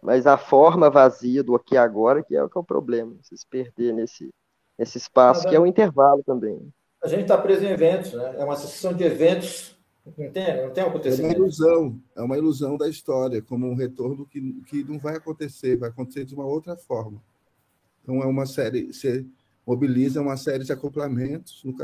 mas 0.01 0.27
a 0.27 0.37
forma 0.37 0.89
vazia 0.89 1.43
do 1.43 1.55
aqui 1.55 1.75
agora 1.75 2.23
que 2.23 2.35
é 2.35 2.43
o 2.43 2.49
que 2.49 2.57
é 2.57 2.61
o 2.61 2.63
problema, 2.63 3.15
se 3.23 3.35
perder 3.47 3.93
nesse, 3.93 4.31
nesse 4.77 4.97
espaço, 4.99 5.47
que 5.47 5.55
é 5.55 5.59
o 5.59 5.65
intervalo 5.65 6.23
também. 6.23 6.71
A 7.03 7.07
gente 7.07 7.23
está 7.23 7.37
preso 7.37 7.65
em 7.65 7.69
eventos, 7.69 8.13
né? 8.13 8.35
é 8.37 8.43
uma 8.43 8.55
sucessão 8.55 8.93
de 8.93 9.03
eventos, 9.03 9.74
não 10.05 10.31
tem, 10.31 10.61
não 10.61 10.71
tem 10.71 10.83
acontecimento. 10.83 11.33
É 11.33 11.37
uma 11.37 11.45
ilusão, 11.45 12.01
é 12.15 12.21
uma 12.21 12.37
ilusão 12.37 12.77
da 12.77 12.87
história, 12.87 13.41
como 13.41 13.67
um 13.67 13.75
retorno 13.75 14.25
que, 14.25 14.61
que 14.67 14.83
não 14.83 14.99
vai 14.99 15.15
acontecer, 15.15 15.77
vai 15.77 15.89
acontecer 15.89 16.25
de 16.25 16.35
uma 16.35 16.45
outra 16.45 16.75
forma. 16.75 17.21
Então, 18.03 18.21
é 18.21 18.25
uma 18.25 18.45
série, 18.45 18.93
você 18.93 19.25
mobiliza 19.65 20.21
uma 20.21 20.37
série 20.37 20.63
de 20.63 20.71
acoplamentos, 20.71 21.63
no, 21.63 21.75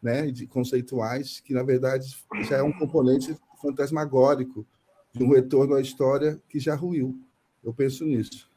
né, 0.00 0.30
de 0.30 0.46
conceituais, 0.46 1.40
que 1.40 1.52
na 1.52 1.62
verdade 1.62 2.16
já 2.48 2.58
é 2.58 2.62
um 2.62 2.72
componente 2.72 3.36
fantasmagórico 3.60 4.64
de 5.12 5.22
um 5.22 5.32
retorno 5.32 5.74
à 5.74 5.80
história 5.80 6.40
que 6.48 6.60
já 6.60 6.74
ruiu. 6.74 7.18
Eu 7.62 7.74
penso 7.74 8.04
nisso. 8.04 8.50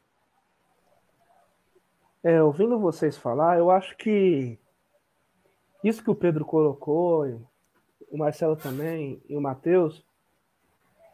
É, 2.24 2.42
ouvindo 2.42 2.80
vocês 2.80 3.18
falar, 3.18 3.58
eu 3.58 3.70
acho 3.70 3.96
que 3.98 4.58
isso 5.84 6.04
que 6.04 6.10
o 6.10 6.16
Pedro 6.16 6.44
colocou, 6.44 7.26
o 8.10 8.18
Marcelo 8.18 8.56
também 8.56 9.22
e 9.28 9.36
o 9.36 9.42
Matheus, 9.42 10.06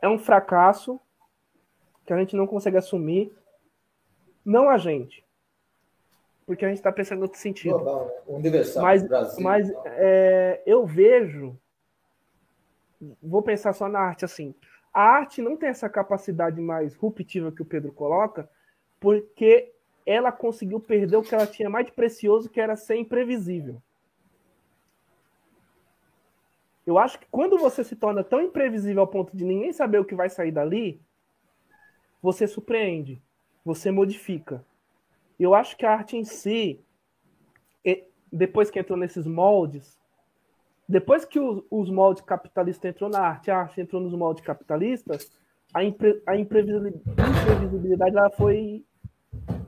é 0.01 0.07
um 0.07 0.17
fracasso 0.17 0.99
que 2.05 2.13
a 2.13 2.17
gente 2.17 2.35
não 2.35 2.47
consegue 2.47 2.77
assumir, 2.77 3.33
não 4.43 4.69
a 4.69 4.77
gente, 4.77 5.23
porque 6.45 6.65
a 6.65 6.67
gente 6.67 6.77
está 6.77 6.91
pensando 6.91 7.19
em 7.19 7.23
outro 7.23 7.39
sentido. 7.39 7.77
Global, 7.77 8.05
né? 8.07 8.13
Universal. 8.27 8.83
Mas, 8.83 9.07
Brasil, 9.07 9.43
mas 9.43 9.71
é, 9.85 10.61
eu 10.65 10.85
vejo, 10.85 11.57
vou 13.21 13.41
pensar 13.41 13.73
só 13.73 13.87
na 13.87 13.99
arte 13.99 14.25
assim. 14.25 14.53
A 14.93 15.01
arte 15.01 15.41
não 15.41 15.55
tem 15.55 15.69
essa 15.69 15.87
capacidade 15.87 16.59
mais 16.59 16.95
ruptiva 16.95 17.51
que 17.51 17.61
o 17.61 17.65
Pedro 17.65 17.93
coloca, 17.93 18.49
porque 18.99 19.71
ela 20.05 20.31
conseguiu 20.31 20.79
perder 20.79 21.15
o 21.15 21.23
que 21.23 21.33
ela 21.33 21.47
tinha 21.47 21.69
mais 21.69 21.85
de 21.85 21.91
precioso, 21.91 22.49
que 22.49 22.59
era 22.59 22.75
ser 22.75 22.95
imprevisível. 22.95 23.81
Eu 26.85 26.97
acho 26.97 27.19
que 27.19 27.27
quando 27.29 27.57
você 27.57 27.83
se 27.83 27.95
torna 27.95 28.23
tão 28.23 28.41
imprevisível 28.41 29.01
ao 29.01 29.07
ponto 29.07 29.35
de 29.35 29.45
ninguém 29.45 29.71
saber 29.71 29.99
o 29.99 30.05
que 30.05 30.15
vai 30.15 30.29
sair 30.29 30.51
dali, 30.51 31.01
você 32.21 32.47
surpreende, 32.47 33.21
você 33.63 33.91
modifica. 33.91 34.65
Eu 35.39 35.53
acho 35.55 35.77
que 35.77 35.85
a 35.85 35.91
arte 35.91 36.17
em 36.17 36.23
si, 36.23 36.79
depois 38.31 38.71
que 38.71 38.79
entrou 38.79 38.97
nesses 38.97 39.27
moldes, 39.27 39.99
depois 40.87 41.25
que 41.25 41.39
os, 41.39 41.89
moldes 41.89 42.21
capitalistas 42.21 42.89
entrou 42.89 43.09
na 43.09 43.19
arte, 43.19 43.49
a 43.49 43.57
arte 43.57 43.81
entrou 43.81 44.01
nos 44.01 44.13
moldes 44.13 44.43
capitalistas, 44.43 45.31
a, 45.73 45.83
impre, 45.83 46.21
a 46.27 46.35
imprevisibilidade 46.35 48.17
ela 48.17 48.29
foi 48.31 48.85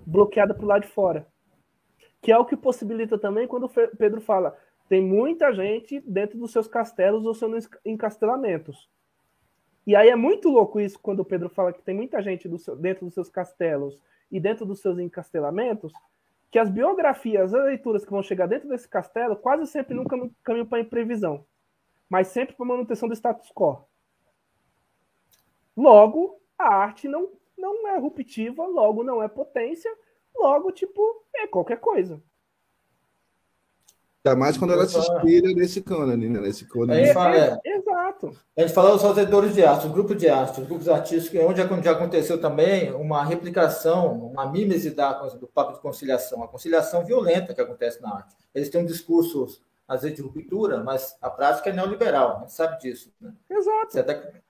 bloqueada 0.06 0.54
para 0.54 0.64
o 0.64 0.68
lado 0.68 0.82
de 0.82 0.90
fora. 0.90 1.26
Que 2.22 2.32
é 2.32 2.38
o 2.38 2.46
que 2.46 2.56
possibilita 2.56 3.18
também 3.18 3.48
quando 3.48 3.66
o 3.66 3.70
Pedro 3.70 4.22
fala, 4.22 4.58
tem 4.94 5.02
muita 5.02 5.52
gente 5.52 6.00
dentro 6.02 6.38
dos 6.38 6.52
seus 6.52 6.68
castelos 6.68 7.26
ou 7.26 7.34
seus 7.34 7.68
encastelamentos. 7.84 8.88
E 9.88 9.96
aí 9.96 10.10
é 10.10 10.16
muito 10.16 10.50
louco 10.50 10.80
isso 10.80 11.00
quando 11.00 11.22
o 11.22 11.26
Pedro 11.26 11.50
fala 11.50 11.74
que 11.74 11.82
tem 11.82 11.96
muita 11.96 12.22
gente 12.22 12.48
do 12.48 12.60
seu, 12.60 12.76
dentro 12.76 13.04
dos 13.04 13.16
seus 13.16 13.28
castelos 13.28 14.00
e 14.32 14.40
dentro 14.40 14.68
dos 14.68 14.82
seus 14.82 15.00
encastelamentos, 15.00 15.92
que 16.52 16.60
as 16.60 16.70
biografias, 16.70 17.56
as 17.56 17.66
leituras 17.66 18.06
que 18.06 18.12
vão 18.12 18.22
chegar 18.22 18.46
dentro 18.46 18.70
desse 18.70 18.88
castelo, 18.88 19.36
quase 19.36 19.66
sempre 19.66 19.96
nunca 19.96 20.16
caminham 20.44 20.68
para 20.68 20.82
imprevisão, 20.82 21.44
mas 22.08 22.28
sempre 22.28 22.56
para 22.56 22.64
manutenção 22.64 23.10
do 23.10 23.16
status 23.16 23.52
quo. 23.52 23.84
Logo, 25.76 26.40
a 26.56 26.68
arte 26.68 27.08
não, 27.08 27.32
não 27.58 27.88
é 27.88 27.98
ruptiva, 27.98 28.64
logo 28.68 29.04
não 29.04 29.24
é 29.24 29.28
potência, 29.28 29.92
logo, 30.36 30.72
tipo, 30.72 31.26
é 31.36 31.48
qualquer 31.48 31.80
coisa. 31.80 32.22
Ainda 34.26 34.40
mais 34.40 34.58
quando 34.58 34.72
ela 34.72 34.86
se 34.88 34.98
inspira 34.98 35.52
nesse 35.54 35.82
cânone, 35.82 36.30
né? 36.30 36.40
Nesse 36.40 36.66
cânone. 36.66 36.94
É, 36.94 37.10
é, 37.10 37.78
exato. 37.78 38.34
A 38.56 38.62
gente 38.62 38.74
fala 38.74 38.92
dos 38.92 39.02
fazedores 39.02 39.54
de 39.54 39.66
arte, 39.66 39.86
os 39.86 39.92
grupos 39.92 40.16
de 40.16 40.30
arte, 40.30 40.62
os 40.62 40.66
grupos 40.68 40.88
artísticos, 40.88 41.42
onde 41.42 41.62
já 41.84 41.92
aconteceu 41.92 42.40
também 42.40 42.94
uma 42.94 43.26
replicação, 43.26 44.14
uma 44.14 44.50
mímese 44.50 44.92
da, 44.92 45.12
do 45.28 45.46
papo 45.46 45.74
de 45.74 45.82
conciliação, 45.82 46.42
a 46.42 46.48
conciliação 46.48 47.04
violenta 47.04 47.54
que 47.54 47.60
acontece 47.60 48.02
na 48.02 48.16
arte. 48.16 48.34
Eles 48.56 48.70
têm 48.70 48.82
um 48.82 48.86
discurso, 48.86 49.62
às 49.86 50.04
vezes, 50.04 50.16
de 50.16 50.24
ruptura, 50.24 50.82
mas 50.82 51.18
a 51.22 51.30
prática 51.30 51.70
é 51.70 51.74
neoliberal, 51.74 52.38
a 52.38 52.40
gente 52.42 52.54
sabe 52.54 52.80
disso. 52.80 53.12
Né? 53.20 53.34
Exato. 53.50 54.00
Até... 54.00 54.42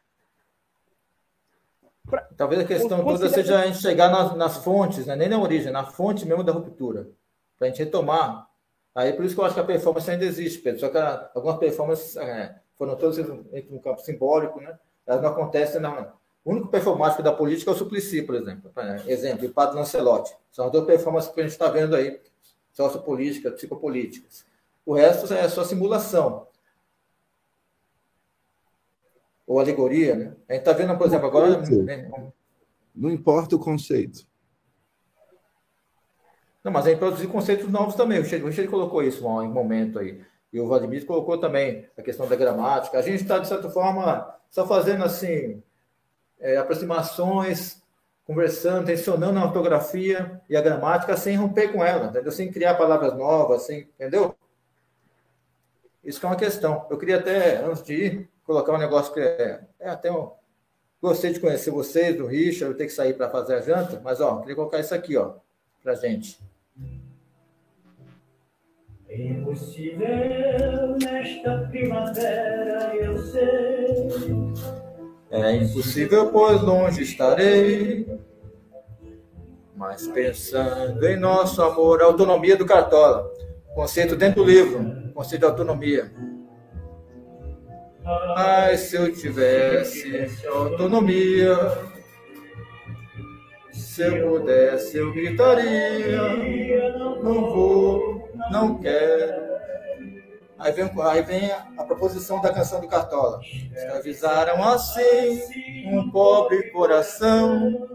Talvez 2.37 2.61
a 2.61 2.65
questão 2.65 3.03
toda 3.03 3.27
seja 3.27 3.59
a 3.59 3.65
gente 3.65 3.81
chegar 3.81 4.11
nas, 4.11 4.35
nas 4.35 4.57
fontes, 4.57 5.07
né? 5.07 5.15
nem 5.15 5.29
na 5.29 5.39
origem, 5.39 5.71
na 5.71 5.83
fonte 5.83 6.27
mesmo 6.27 6.43
da 6.43 6.51
ruptura, 6.51 7.09
para 7.57 7.67
a 7.67 7.69
gente 7.71 7.79
retomar 7.79 8.52
Aí 8.95 9.13
por 9.13 9.25
isso 9.25 9.33
que 9.33 9.41
eu 9.41 9.45
acho 9.45 9.55
que 9.55 9.61
a 9.61 9.65
performance 9.65 10.09
ainda 10.09 10.25
existe, 10.25 10.59
Pedro. 10.59 10.79
Só 10.79 10.89
que 10.89 10.97
algumas 10.97 11.57
performances 11.57 12.15
é, 12.15 12.55
foram 12.77 12.95
todas 12.95 13.17
entre 13.17 13.67
um 13.71 13.79
campo 13.79 14.01
simbólico, 14.01 14.61
né? 14.61 14.77
Elas 15.05 15.21
não 15.21 15.29
acontecem 15.29 15.81
na. 15.81 16.13
O 16.45 16.51
único 16.51 16.67
performático 16.67 17.23
da 17.23 17.31
política 17.31 17.71
é 17.71 17.73
o 17.73 17.77
Suplicy, 17.77 18.21
por 18.21 18.35
exemplo. 18.35 18.71
Exemplo, 19.07 19.47
o 19.47 19.53
Padre 19.53 19.77
Lancelotti. 19.77 20.35
São 20.51 20.65
as 20.65 20.71
duas 20.71 20.85
performances 20.85 21.31
que 21.31 21.39
a 21.39 21.43
gente 21.43 21.53
está 21.53 21.69
vendo 21.69 21.95
aí, 21.95 22.19
sociopolíticas, 22.73 23.53
psicopolíticas. 23.53 24.45
O 24.85 24.93
resto 24.93 25.33
é 25.33 25.47
só 25.47 25.63
simulação. 25.63 26.47
Ou 29.47 29.59
alegoria, 29.59 30.15
né? 30.15 30.33
A 30.47 30.53
gente 30.53 30.61
está 30.61 30.73
vendo, 30.73 30.97
por 30.97 31.07
exemplo, 31.07 31.27
agora. 31.27 31.61
Né? 31.61 32.09
Não 32.93 33.09
importa 33.09 33.55
o 33.55 33.59
conceito. 33.59 34.25
Não, 36.63 36.71
mas 36.71 36.87
aí 36.87 36.95
produzir 36.95 37.27
conceitos 37.27 37.69
novos 37.69 37.95
também. 37.95 38.19
O 38.19 38.23
Richard 38.23 38.67
colocou 38.67 39.03
isso 39.03 39.25
em 39.25 39.47
um 39.47 39.51
momento 39.51 39.99
aí. 39.99 40.21
E 40.51 40.59
o 40.59 40.67
Vladimir 40.67 41.05
colocou 41.05 41.37
também 41.37 41.87
a 41.97 42.01
questão 42.01 42.27
da 42.27 42.35
gramática. 42.35 42.97
A 42.97 43.01
gente 43.01 43.21
está, 43.21 43.39
de 43.39 43.47
certa 43.47 43.69
forma, 43.69 44.33
só 44.49 44.65
fazendo 44.65 45.03
assim 45.03 45.61
é, 46.39 46.57
aproximações, 46.57 47.81
conversando, 48.25 48.85
tensionando 48.85 49.39
a 49.39 49.45
ortografia 49.45 50.41
e 50.49 50.55
a 50.55 50.61
gramática 50.61 51.17
sem 51.17 51.35
romper 51.35 51.73
com 51.73 51.83
ela, 51.83 52.07
entendeu? 52.07 52.31
sem 52.31 52.51
criar 52.51 52.75
palavras 52.75 53.13
novas, 53.17 53.63
sem, 53.63 53.89
entendeu? 53.99 54.35
Isso 56.03 56.19
que 56.19 56.25
é 56.25 56.29
uma 56.29 56.35
questão. 56.35 56.85
Eu 56.89 56.97
queria 56.97 57.17
até, 57.17 57.57
antes 57.57 57.83
de 57.83 57.93
ir, 57.93 58.29
colocar 58.45 58.73
um 58.73 58.77
negócio 58.77 59.13
que 59.13 59.19
é, 59.19 59.61
é 59.79 59.89
até 59.89 60.11
um, 60.11 60.31
Gostei 61.03 61.33
de 61.33 61.39
conhecer 61.41 61.69
vocês, 61.69 62.15
do 62.15 62.25
Richard, 62.25 62.71
eu 62.71 62.77
tenho 62.77 62.87
que 62.87 62.95
sair 62.95 63.13
para 63.13 63.29
fazer 63.29 63.55
a 63.55 63.59
janta, 63.59 63.99
mas 64.01 64.21
ó, 64.21 64.39
queria 64.39 64.55
colocar 64.55 64.79
isso 64.79 64.95
aqui, 64.95 65.17
ó, 65.17 65.33
para 65.83 65.95
gente. 65.95 66.39
Impossível 69.15 70.97
nesta 70.99 71.67
primavera, 71.69 72.95
eu 72.95 73.17
sei. 73.19 74.07
É 75.29 75.55
impossível, 75.55 76.31
pois 76.31 76.61
longe 76.61 77.03
estarei. 77.03 78.07
Mas 79.75 80.07
pensando 80.07 81.05
em 81.07 81.15
nosso 81.17 81.61
amor, 81.61 82.01
a 82.01 82.05
autonomia 82.05 82.57
do 82.57 82.65
Cartola. 82.65 83.31
Conceito 83.75 84.15
dentro 84.15 84.43
do 84.43 84.49
livro, 84.49 85.11
conceito 85.13 85.41
de 85.41 85.47
autonomia. 85.47 86.11
Ai, 88.35 88.77
se 88.77 88.95
eu 88.95 89.13
tivesse 89.13 90.27
autonomia, 90.47 91.55
se 93.71 94.01
eu 94.01 94.27
pudesse, 94.27 94.97
eu 94.97 95.13
gritaria: 95.13 96.97
não 97.23 97.49
vou, 97.49 98.22
não 98.51 98.79
quero. 98.79 99.53
Aí 100.57 100.71
vem, 100.71 100.89
aí 101.01 101.21
vem 101.21 101.51
a, 101.51 101.83
proposição 101.83 102.39
da 102.39 102.53
canção 102.53 102.79
do 102.79 102.87
Cartola. 102.87 103.41
Escravizaram 103.43 104.63
assim 104.63 105.41
um 105.87 106.09
pobre 106.09 106.71
coração. 106.71 107.89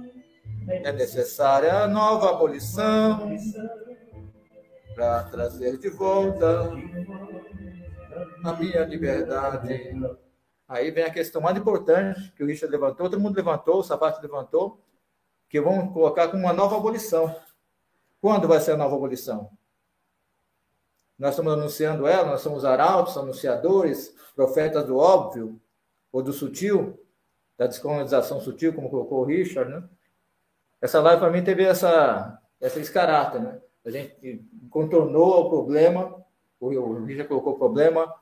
É 0.68 0.92
necessária 0.92 1.72
a 1.72 1.88
nova 1.88 2.30
abolição 2.30 3.34
para 4.94 5.22
trazer 5.24 5.78
de 5.78 5.88
volta 5.88 6.70
a 8.44 8.52
minha 8.52 8.84
liberdade. 8.84 9.94
Aí 10.68 10.90
vem 10.90 11.04
a 11.04 11.10
questão 11.10 11.40
mais 11.40 11.56
importante 11.56 12.32
que 12.36 12.42
o 12.42 12.46
Richard 12.46 12.70
levantou, 12.70 13.08
todo 13.08 13.20
mundo 13.20 13.36
levantou, 13.36 13.78
o 13.78 13.82
Sabato 13.82 14.20
levantou, 14.20 14.78
que 15.48 15.58
vão 15.58 15.90
colocar 15.90 16.28
como 16.28 16.42
uma 16.42 16.52
nova 16.52 16.76
abolição. 16.76 17.34
Quando 18.20 18.46
vai 18.46 18.60
ser 18.60 18.72
a 18.72 18.76
nova 18.76 18.94
abolição? 18.94 19.50
Nós 21.18 21.30
estamos 21.30 21.52
anunciando 21.52 22.06
ela, 22.06 22.26
nós 22.26 22.40
somos 22.40 22.64
arautos, 22.64 23.16
anunciadores, 23.16 24.14
profetas 24.36 24.84
do 24.84 24.96
óbvio 24.96 25.60
ou 26.12 26.22
do 26.22 26.32
sutil, 26.32 26.98
da 27.56 27.66
descolonização 27.66 28.40
sutil, 28.40 28.72
como 28.72 28.88
colocou 28.88 29.22
o 29.22 29.24
Richard, 29.24 29.70
né? 29.70 29.82
Essa 30.80 31.00
live, 31.00 31.20
para 31.20 31.30
mim, 31.30 31.42
teve 31.42 31.64
essa, 31.64 32.40
essa 32.60 32.78
esse 32.78 32.92
caráter, 32.92 33.40
né? 33.40 33.60
A 33.84 33.90
gente 33.90 34.44
contornou 34.70 35.46
o 35.46 35.48
problema, 35.50 36.24
o 36.60 37.04
Richard 37.04 37.28
colocou 37.28 37.54
o 37.54 37.58
problema, 37.58 38.14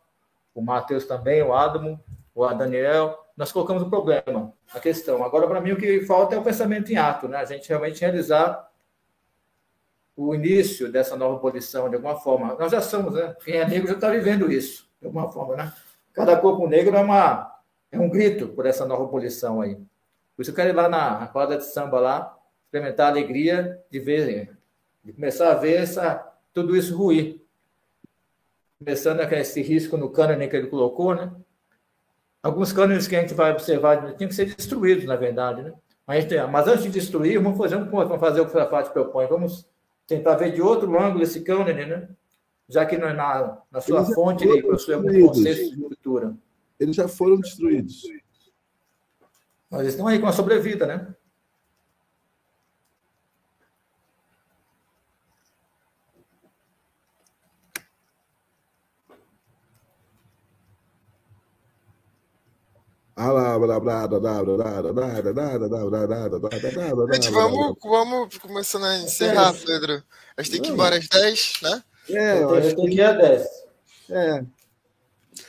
o 0.55 0.62
Matheus 0.62 1.05
também, 1.05 1.43
o 1.43 1.52
Adamo, 1.52 2.01
o 2.35 2.47
Daniel, 2.55 3.18
nós 3.36 3.52
colocamos 3.52 3.82
o 3.82 3.90
problema, 3.90 4.55
a 4.73 4.81
questão. 4.81 5.23
Agora, 5.23 5.47
para 5.47 5.60
mim, 5.60 5.73
o 5.73 5.77
que 5.77 6.01
falta 6.06 6.35
é 6.35 6.39
o 6.39 6.43
pensamento 6.43 6.90
em 6.90 6.97
ato, 6.97 7.28
né? 7.28 7.36
A 7.36 7.44
gente 7.44 7.68
realmente 7.68 8.01
realizar 8.01 8.66
o 10.16 10.34
início 10.34 10.90
dessa 10.90 11.14
nova 11.14 11.38
posição, 11.38 11.90
de 11.90 11.97
alguma 11.97 12.16
forma. 12.16 12.55
Nós 12.55 12.72
já 12.72 12.80
somos, 12.80 13.14
né? 13.14 13.36
Quem 13.44 13.56
é 13.56 13.68
negro 13.68 13.88
já 13.88 13.94
está 13.94 14.09
vivendo 14.09 14.51
isso, 14.51 14.88
de 14.98 15.06
alguma 15.06 15.30
forma, 15.30 15.56
né? 15.56 15.72
Cada 16.14 16.36
corpo 16.38 16.66
negro 16.66 16.97
é, 16.97 17.01
uma, 17.01 17.55
é 17.93 18.01
um 18.01 18.09
grito 18.09 18.48
por 18.48 18.64
essa 18.64 18.86
nova 18.86 19.06
posição 19.09 19.60
aí. 19.60 19.76
Por 20.34 20.43
isso 20.43 20.51
eu 20.51 20.55
quero 20.55 20.70
ir 20.70 20.72
lá 20.72 20.88
na 20.88 21.26
quadra 21.26 21.59
de 21.59 21.64
samba 21.64 22.01
lá, 22.01 22.38
experimentar 22.64 23.09
a 23.09 23.10
alegria 23.10 23.78
de 23.90 24.01
ver, 24.01 24.56
de 25.05 25.12
começar 25.12 25.51
a 25.52 25.55
ver 25.55 25.82
essa, 25.82 26.26
tudo 26.55 26.74
isso 26.74 26.97
ruir. 26.97 27.43
Começando 28.78 29.26
com 29.28 29.34
esse 29.34 29.60
risco 29.60 29.97
no 29.98 30.10
cânone 30.10 30.48
que 30.48 30.56
ele 30.56 30.68
colocou, 30.68 31.14
né? 31.14 31.30
Alguns 32.43 32.72
cânones 32.72 33.06
que 33.06 33.16
a 33.16 33.20
gente 33.20 33.34
vai 33.34 33.52
observar 33.52 34.14
tinham 34.14 34.28
que 34.28 34.34
ser 34.34 34.47
destruídos, 34.55 35.05
na 35.05 35.16
verdade, 35.16 35.62
né? 35.62 35.74
Mas, 36.06 36.24
mas 36.51 36.68
antes 36.68 36.84
de 36.84 36.90
destruir, 36.90 37.43
vamos 37.43 37.59
fazer, 37.59 37.76
vamos 37.76 38.20
fazer 38.20 38.40
o 38.40 38.44
que 38.44 38.56
o 38.56 38.60
Safate 38.60 38.93
propõe. 38.93 39.26
Vamos 39.26 39.66
tentar 40.06 40.36
ver 40.36 40.52
de 40.52 40.62
outro 40.62 41.00
ângulo 41.00 41.22
esse 41.22 41.42
cânone, 41.42 41.84
né? 41.86 42.08
Já 42.68 42.84
que 42.84 42.96
na, 42.96 43.12
na 43.70 43.80
sua 43.80 44.00
Eles 44.00 44.14
fonte 44.14 44.46
ele 44.46 44.62
possui 44.62 44.94
algum 44.94 45.26
conceito 45.26 45.70
de 45.70 45.82
cultura. 45.82 46.36
Eles 46.78 46.96
já 46.96 47.08
foram 47.08 47.40
destruídos. 47.40 48.02
Mas 49.70 49.80
eles 49.80 49.92
estão 49.92 50.06
aí 50.06 50.18
com 50.18 50.26
a 50.26 50.32
sobrevida, 50.32 50.86
né? 50.86 51.14
Gente, 67.14 67.30
vamos, 67.30 67.76
vamos 67.82 68.36
começando 68.36 68.84
a 68.84 68.98
encerrar, 68.98 69.55
Pedro. 69.55 70.02
A 70.36 70.43
gente 70.43 70.52
tem 70.52 70.62
que 70.62 70.68
ir 70.68 70.72
embora 70.72 70.98
às 70.98 71.09
10, 71.09 71.52
né? 71.62 71.82
É, 72.10 72.43
eu 72.43 72.55
acho 72.55 72.76
que 72.76 73.01
é 73.01 73.14
10. 73.16 73.48
É. 74.10 74.44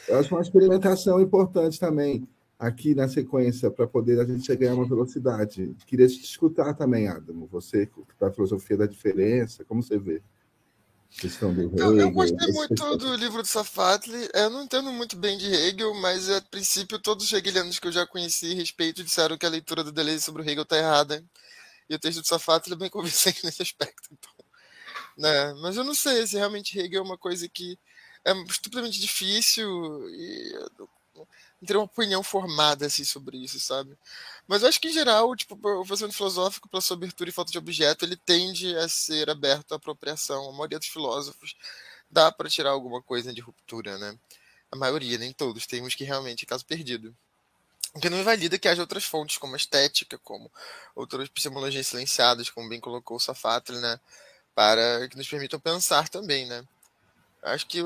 Eu 0.07 0.19
acho 0.19 0.33
uma 0.33 0.41
experimentação 0.41 1.19
importante 1.19 1.77
também 1.77 2.25
aqui 2.57 2.95
na 2.95 3.07
sequência 3.07 3.69
para 3.69 3.85
poder 3.85 4.19
a 4.19 4.25
gente 4.25 4.55
ganhar 4.55 4.73
uma 4.73 4.87
velocidade. 4.87 5.75
Queria 5.85 6.07
te 6.07 6.23
escutar 6.23 6.73
também, 6.73 7.07
Adamo. 7.07 7.47
Você 7.51 7.89
da 8.19 8.31
filosofia 8.31 8.77
da 8.77 8.85
diferença, 8.85 9.65
como 9.65 9.83
você 9.83 9.97
vê? 9.97 10.21
Questão 11.11 11.53
do 11.53 11.61
Hegel. 11.61 11.77
Eu, 11.77 11.99
eu 11.99 12.11
gostei 12.11 12.51
muito 12.51 12.97
do 12.97 13.15
livro 13.15 13.41
do 13.41 13.47
Safatli. 13.47 14.29
Eu 14.33 14.49
não 14.49 14.63
entendo 14.63 14.91
muito 14.91 15.15
bem 15.15 15.37
de 15.37 15.47
Hegel, 15.47 15.93
mas 15.95 16.29
a 16.29 16.41
princípio 16.41 16.99
todos 16.99 17.25
os 17.25 17.33
hegelianos 17.33 17.79
que 17.79 17.87
eu 17.87 17.91
já 17.91 18.05
conheci 18.05 18.53
respeito 18.53 19.03
disseram 19.03 19.37
que 19.37 19.45
a 19.45 19.49
leitura 19.49 19.83
do 19.83 19.91
Deleuze 19.91 20.23
sobre 20.23 20.41
o 20.43 20.45
Hegel 20.45 20.63
está 20.63 20.77
errada. 20.77 21.23
E 21.89 21.95
o 21.95 21.99
texto 21.99 22.21
do 22.21 22.27
Safatli 22.27 22.73
é 22.73 22.75
bem 22.75 22.89
convincente 22.91 23.43
nesse 23.45 23.61
aspecto. 23.61 24.09
Então, 24.11 24.31
né? 25.17 25.53
Mas 25.61 25.75
eu 25.75 25.83
não 25.83 25.95
sei 25.95 26.27
se 26.27 26.37
realmente 26.37 26.77
Hegel 26.77 27.01
é 27.01 27.05
uma 27.05 27.17
coisa 27.17 27.47
que 27.49 27.79
é 28.23 28.33
estupidamente 28.43 28.99
difícil 28.99 30.09
e 30.09 30.53
ter 31.65 31.75
uma 31.75 31.85
opinião 31.85 32.21
formada 32.21 32.85
assim, 32.85 33.03
sobre 33.03 33.37
isso, 33.37 33.59
sabe? 33.59 33.97
Mas 34.47 34.61
eu 34.61 34.69
acho 34.69 34.79
que, 34.79 34.89
em 34.89 34.93
geral, 34.93 35.35
tipo, 35.35 35.55
o 35.55 35.85
pensamento 35.85 36.15
filosófico, 36.15 36.69
pela 36.69 36.81
sua 36.81 36.95
abertura 36.95 37.29
e 37.29 37.33
falta 37.33 37.51
de 37.51 37.57
objeto, 37.57 38.05
ele 38.05 38.15
tende 38.15 38.75
a 38.77 38.87
ser 38.87 39.29
aberto 39.29 39.71
à 39.73 39.75
apropriação. 39.75 40.49
A 40.49 40.51
maioria 40.51 40.79
dos 40.79 40.87
filósofos 40.87 41.55
dá 42.09 42.31
para 42.31 42.49
tirar 42.49 42.69
alguma 42.71 43.01
coisa 43.01 43.33
de 43.33 43.41
ruptura, 43.41 43.97
né? 43.97 44.17
A 44.71 44.75
maioria, 44.75 45.17
nem 45.17 45.33
todos. 45.33 45.65
Tem 45.65 45.81
uns 45.81 45.95
que 45.95 46.03
realmente 46.03 46.43
é 46.43 46.47
caso 46.47 46.65
perdido. 46.65 47.15
O 47.93 47.99
que 47.99 48.09
não 48.09 48.19
invalida 48.19 48.59
que 48.59 48.67
haja 48.67 48.81
outras 48.81 49.05
fontes, 49.05 49.37
como 49.37 49.53
a 49.55 49.57
estética, 49.57 50.17
como 50.19 50.51
outras 50.95 51.25
epistemologias 51.27 51.87
silenciadas, 51.87 52.49
como 52.49 52.69
bem 52.69 52.79
colocou 52.79 53.17
o 53.17 53.19
Safatli, 53.19 53.79
né? 53.79 53.99
Para 54.53 55.07
que 55.09 55.17
nos 55.17 55.27
permitam 55.27 55.59
pensar 55.59 56.07
também, 56.09 56.45
né? 56.45 56.63
Acho 57.41 57.65
que 57.65 57.79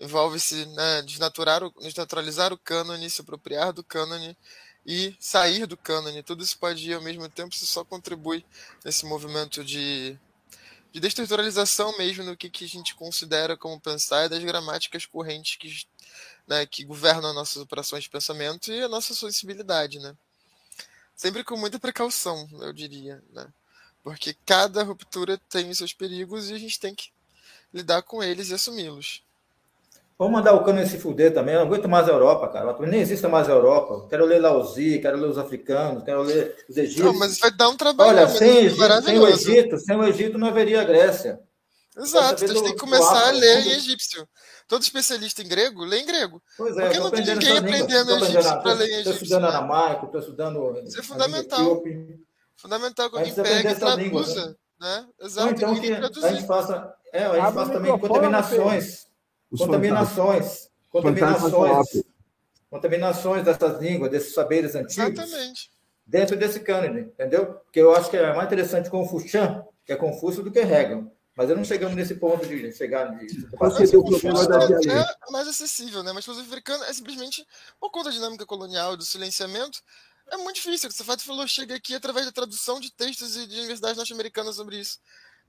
envolve-se 0.00 0.64
né, 0.66 1.02
desnaturar 1.02 1.62
o, 1.62 1.70
desnaturalizar 1.80 2.52
o 2.52 2.58
cânone, 2.58 3.10
se 3.10 3.20
apropriar 3.20 3.72
do 3.72 3.84
cânone 3.84 4.36
e 4.86 5.14
sair 5.20 5.66
do 5.66 5.76
cânone. 5.76 6.22
Tudo 6.22 6.42
isso 6.42 6.58
pode 6.58 6.90
ir 6.90 6.94
ao 6.94 7.02
mesmo 7.02 7.28
tempo, 7.28 7.54
isso 7.54 7.66
só 7.66 7.84
contribui 7.84 8.44
nesse 8.82 9.04
movimento 9.04 9.62
de, 9.62 10.18
de 10.90 11.00
destruturalização 11.00 11.96
mesmo 11.98 12.24
no 12.24 12.36
que, 12.36 12.48
que 12.48 12.64
a 12.64 12.68
gente 12.68 12.94
considera 12.94 13.56
como 13.56 13.78
pensar 13.78 14.24
e 14.24 14.28
das 14.30 14.42
gramáticas 14.42 15.04
correntes 15.04 15.56
que, 15.56 15.86
né, 16.48 16.64
que 16.64 16.82
governam 16.84 17.34
nossas 17.34 17.58
operações 17.58 18.04
de 18.04 18.10
pensamento 18.10 18.72
e 18.72 18.82
a 18.82 18.88
nossa 18.88 19.14
sensibilidade, 19.14 19.98
né? 19.98 20.16
Sempre 21.14 21.44
com 21.44 21.54
muita 21.54 21.78
precaução, 21.78 22.48
eu 22.62 22.72
diria, 22.72 23.22
né? 23.30 23.46
Porque 24.02 24.34
cada 24.46 24.82
ruptura 24.82 25.36
tem 25.50 25.68
os 25.68 25.76
seus 25.76 25.92
perigos 25.92 26.48
e 26.48 26.54
a 26.54 26.58
gente 26.58 26.80
tem 26.80 26.94
que 26.94 27.10
lidar 27.74 28.00
com 28.00 28.22
eles 28.22 28.48
e 28.48 28.54
assumi-los. 28.54 29.22
Vamos 30.20 30.34
mandar 30.34 30.52
o 30.52 30.62
cano 30.62 30.86
se 30.86 30.98
fuder 30.98 31.32
também. 31.32 31.54
Eu 31.54 31.60
não 31.60 31.66
aguento 31.66 31.88
mais 31.88 32.06
a 32.06 32.12
Europa, 32.12 32.46
cara. 32.48 32.76
Nem 32.80 33.00
existe 33.00 33.26
mais 33.26 33.48
a 33.48 33.52
Europa. 33.52 34.06
Quero 34.06 34.26
ler 34.26 34.38
Laozi, 34.38 34.98
quero 34.98 35.16
ler 35.16 35.30
os 35.30 35.38
africanos, 35.38 36.04
quero 36.04 36.20
ler 36.20 36.62
os 36.68 36.76
egípcios. 36.76 37.06
Não, 37.06 37.18
mas 37.18 37.38
vai 37.38 37.50
dar 37.50 37.70
um 37.70 37.76
trabalho. 37.76 38.10
Olha, 38.10 38.28
sem, 38.28 38.66
Egito, 38.66 39.02
sem 39.02 39.18
o 39.18 39.26
Egito, 39.26 39.78
sem 39.78 39.96
o 39.96 40.04
Egito 40.04 40.36
não 40.36 40.48
haveria 40.48 40.84
Grécia. 40.84 41.40
Exato, 41.96 42.44
então 42.44 42.54
a 42.54 42.58
gente 42.58 42.64
tem 42.64 42.74
que 42.74 42.78
começar 42.80 43.28
a 43.28 43.30
ler 43.30 43.66
em 43.66 43.70
egípcio. 43.70 44.28
Todo 44.68 44.82
especialista 44.82 45.40
em 45.40 45.48
grego, 45.48 45.86
lê 45.86 46.00
em 46.00 46.06
grego. 46.06 46.42
Pois 46.54 46.76
é, 46.76 46.82
Por 46.82 46.90
que 46.90 46.98
não 46.98 47.10
tem 47.10 47.24
ninguém 47.24 47.56
aprendendo 47.56 48.16
egípcio 48.16 48.62
para 48.62 48.72
ler 48.74 48.88
em 48.88 48.92
egípcio? 48.92 49.12
Estou 49.12 49.22
estudando 49.22 49.46
aramaico, 49.46 50.04
estou 50.04 50.20
estudando. 50.20 50.82
Isso 50.86 51.00
é 51.00 51.02
fundamental. 51.02 51.82
Fundamental 52.56 53.08
que 53.08 53.16
alguém 53.16 53.32
pegue 53.32 53.68
e 53.68 53.74
traduza. 53.74 54.02
Língua, 54.02 54.26
né? 54.26 54.54
né? 54.82 55.06
Exato, 55.18 55.54
então 55.54 55.80
que 55.80 55.90
a 55.94 56.32
gente 56.32 56.46
faça, 56.46 56.94
é, 57.10 57.24
a 57.24 57.40
gente 57.40 57.54
faça 57.54 57.72
também 57.72 57.98
contaminações 57.98 59.08
contaminações, 59.56 60.70
contaminações, 60.90 62.04
contaminações 62.70 63.44
dessas 63.44 63.80
línguas, 63.80 64.10
desses 64.10 64.34
saberes 64.34 64.74
antigos. 64.74 65.18
Exatamente. 65.18 65.70
Dentro 66.06 66.36
desse 66.36 66.60
cânone, 66.60 67.02
entendeu? 67.02 67.46
Porque 67.46 67.80
eu 67.80 67.94
acho 67.94 68.10
que 68.10 68.16
é 68.16 68.34
mais 68.34 68.46
interessante 68.46 68.90
Confucian, 68.90 69.64
que 69.84 69.92
é 69.92 69.96
Confúcio, 69.96 70.42
do 70.42 70.50
que 70.50 70.58
Hegel. 70.58 71.10
Mas 71.36 71.48
eu 71.48 71.56
não 71.56 71.64
chegamos 71.64 71.94
nesse 71.94 72.16
ponto 72.16 72.46
de 72.46 72.72
chegar 72.72 73.12
nisso. 73.12 73.48
o 73.52 74.04
problema 74.04 74.46
da 74.46 74.64
É 74.64 75.30
mais 75.30 75.48
acessível, 75.48 76.02
né? 76.02 76.12
Mas 76.12 76.24
filosofia 76.24 76.52
africana 76.52 76.86
é 76.86 76.92
simplesmente, 76.92 77.46
por 77.78 77.90
conta 77.90 78.10
da 78.10 78.14
dinâmica 78.14 78.44
colonial, 78.44 78.96
do 78.96 79.04
silenciamento, 79.04 79.80
é 80.30 80.36
muito 80.36 80.56
difícil. 80.56 80.90
Você 80.90 81.04
falou 81.04 81.46
chega 81.46 81.74
aqui 81.74 81.94
através 81.94 82.26
da 82.26 82.32
tradução 82.32 82.78
de 82.80 82.92
textos 82.92 83.32
de 83.34 83.58
universidades 83.58 83.96
norte-americanas 83.96 84.56
sobre 84.56 84.78
isso. 84.78 84.98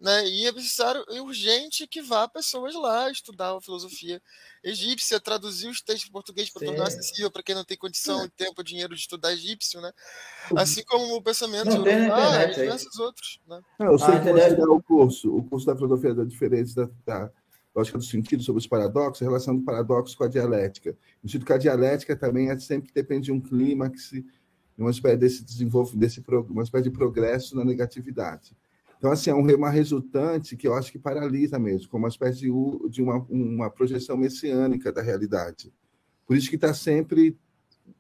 Né? 0.01 0.27
E 0.27 0.47
é 0.47 0.51
necessário, 0.51 1.05
é 1.09 1.21
urgente 1.21 1.85
que 1.85 2.01
vá 2.01 2.27
pessoas 2.27 2.73
lá 2.73 3.11
estudar 3.11 3.55
a 3.55 3.61
filosofia 3.61 4.19
egípcia, 4.63 5.19
traduzir 5.19 5.69
os 5.69 5.79
textos 5.79 6.09
em 6.09 6.11
português 6.11 6.49
para 6.49 6.65
tornar 6.65 6.87
acessível 6.87 7.29
para 7.29 7.43
quem 7.43 7.53
não 7.53 7.63
tem 7.63 7.77
condição, 7.77 8.23
é. 8.23 8.29
tempo, 8.35 8.63
dinheiro 8.63 8.95
de 8.95 9.01
estudar 9.01 9.31
egípcio, 9.31 9.79
né? 9.79 9.91
Assim 10.55 10.83
como 10.85 11.15
o 11.15 11.21
pensamento 11.21 11.69
não, 11.69 11.83
tem 11.83 12.09
ah, 12.09 12.45
e 12.45 12.55
diversos 12.55 12.97
outros. 12.97 13.39
Né? 13.47 13.61
Não, 13.77 13.91
eu 13.91 13.99
sei 13.99 14.15
ah, 14.15 14.19
que 14.19 14.31
você 14.31 14.55
dá 14.55 14.71
o 14.71 14.81
curso, 14.81 15.35
o 15.35 15.43
curso 15.43 15.67
da 15.67 15.75
filosofia 15.75 16.15
da 16.15 16.23
diferença 16.23 16.91
da, 17.05 17.19
da 17.25 17.31
lógica 17.75 17.99
do 17.99 18.03
sentido 18.03 18.41
sobre 18.41 18.59
os 18.59 18.67
paradoxos, 18.67 19.21
a 19.21 19.29
relação 19.29 19.55
do 19.55 19.63
paradoxo 19.63 20.17
com 20.17 20.23
a 20.23 20.27
dialética. 20.27 20.97
No 21.21 21.29
sentido 21.29 21.45
que 21.45 21.53
a 21.53 21.59
dialética 21.59 22.15
também 22.15 22.49
é 22.49 22.57
sempre 22.57 22.87
que 22.87 22.93
depende 22.95 23.25
de 23.25 23.31
um 23.31 23.39
clímax, 23.39 24.13
uma 24.75 24.89
espécie 24.89 25.17
desse 25.17 25.43
desenvolvimento, 25.43 25.99
desse, 25.99 26.23
uma 26.49 26.63
espécie 26.63 26.85
de 26.85 26.91
progresso 26.91 27.55
na 27.55 27.63
negatividade. 27.63 28.55
Então, 29.01 29.11
assim, 29.11 29.31
é 29.31 29.33
uma 29.33 29.71
resultante 29.71 30.55
que 30.55 30.67
eu 30.67 30.75
acho 30.75 30.91
que 30.91 30.99
paralisa 30.99 31.57
mesmo, 31.57 31.89
como 31.89 32.03
uma 32.03 32.07
espécie 32.07 32.41
de, 32.41 33.01
uma, 33.01 33.25
uma 33.31 33.67
projeção 33.67 34.15
messiânica 34.15 34.91
da 34.91 35.01
realidade. 35.01 35.73
Por 36.23 36.37
isso 36.37 36.47
que 36.47 36.55
está 36.55 36.71
sempre 36.71 37.35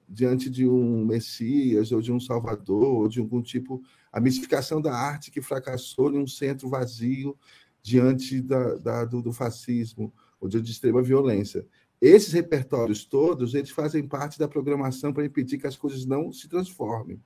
diante 0.07 0.47
de 0.47 0.67
um 0.67 1.03
Messias, 1.03 1.91
ou 1.91 2.03
de 2.03 2.11
um 2.11 2.19
Salvador, 2.19 2.83
ou 2.83 3.07
de 3.07 3.19
algum 3.19 3.41
tipo. 3.41 3.81
A 4.11 4.19
mistificação 4.19 4.79
da 4.79 4.93
arte 4.93 5.31
que 5.31 5.41
fracassou 5.41 6.13
em 6.13 6.19
um 6.19 6.27
centro 6.27 6.69
vazio 6.69 7.35
diante 7.81 8.39
da, 8.39 8.75
da 8.75 9.03
do, 9.03 9.23
do, 9.23 9.33
fascismo, 9.33 10.13
ou 10.39 10.47
de, 10.47 10.61
de 10.61 10.71
extrema 10.71 11.01
violência. 11.01 11.65
Esses 11.99 12.31
repertórios 12.31 13.05
todos, 13.05 13.55
eles 13.55 13.71
fazem 13.71 14.07
parte 14.07 14.37
da 14.37 14.47
programação 14.47 15.11
para 15.11 15.25
impedir 15.25 15.57
que 15.57 15.65
as 15.65 15.75
coisas 15.75 16.05
não 16.05 16.31
se 16.31 16.47
transformem. 16.47 17.19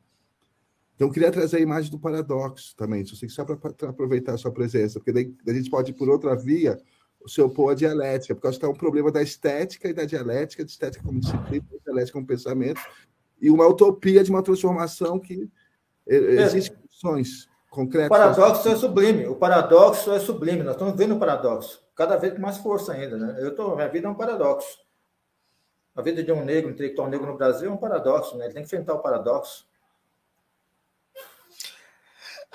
Então, 0.95 1.07
eu 1.07 1.11
queria 1.11 1.31
trazer 1.31 1.57
a 1.57 1.61
imagem 1.61 1.91
do 1.91 1.99
paradoxo 1.99 2.73
também, 2.75 3.05
se 3.05 3.15
você 3.15 3.27
só 3.27 3.43
para 3.43 3.89
aproveitar 3.89 4.33
a 4.33 4.37
sua 4.37 4.51
presença, 4.51 4.99
porque 4.99 5.11
daí 5.11 5.35
a 5.45 5.53
gente 5.53 5.69
pode 5.69 5.91
ir 5.91 5.93
por 5.93 6.09
outra 6.09 6.35
via, 6.35 6.79
se 7.27 7.41
opor 7.41 7.73
à 7.73 7.75
dialética, 7.75 8.33
porque 8.33 8.65
é 8.65 8.67
um 8.67 8.73
problema 8.73 9.11
da 9.11 9.21
estética 9.21 9.89
e 9.89 9.93
da 9.93 10.05
dialética, 10.05 10.63
de 10.63 10.71
estética 10.71 11.03
como 11.03 11.19
disciplina, 11.19 11.65
dialética 11.83 12.13
como 12.13 12.25
pensamento, 12.25 12.79
e 13.41 13.49
uma 13.49 13.67
utopia 13.67 14.23
de 14.23 14.31
uma 14.31 14.41
transformação 14.41 15.19
que 15.19 15.49
é, 16.07 16.15
existem 16.15 16.77
condições 16.77 17.49
concretas. 17.69 18.07
O 18.07 18.09
paradoxo 18.09 18.69
é 18.69 18.75
sublime, 18.75 19.27
o 19.27 19.35
paradoxo 19.35 20.11
é 20.11 20.19
sublime, 20.19 20.63
nós 20.63 20.75
estamos 20.75 20.95
vendo 20.95 21.15
o 21.15 21.19
paradoxo, 21.19 21.83
cada 21.95 22.15
vez 22.15 22.33
com 22.33 22.41
mais 22.41 22.57
força 22.57 22.93
ainda. 22.93 23.17
Né? 23.17 23.35
Eu 23.39 23.53
tô, 23.53 23.75
minha 23.75 23.89
vida 23.89 24.07
é 24.07 24.09
um 24.09 24.15
paradoxo. 24.15 24.79
A 25.93 26.01
vida 26.01 26.23
de 26.23 26.31
um 26.31 26.43
negro, 26.43 26.69
um 26.69 26.73
intelectual 26.73 27.09
negro 27.09 27.27
no 27.27 27.37
Brasil 27.37 27.69
é 27.69 27.73
um 27.73 27.77
paradoxo, 27.77 28.37
né? 28.37 28.45
ele 28.45 28.53
tem 28.53 28.63
que 28.63 28.67
enfrentar 28.67 28.93
o 28.93 28.99
paradoxo. 28.99 29.65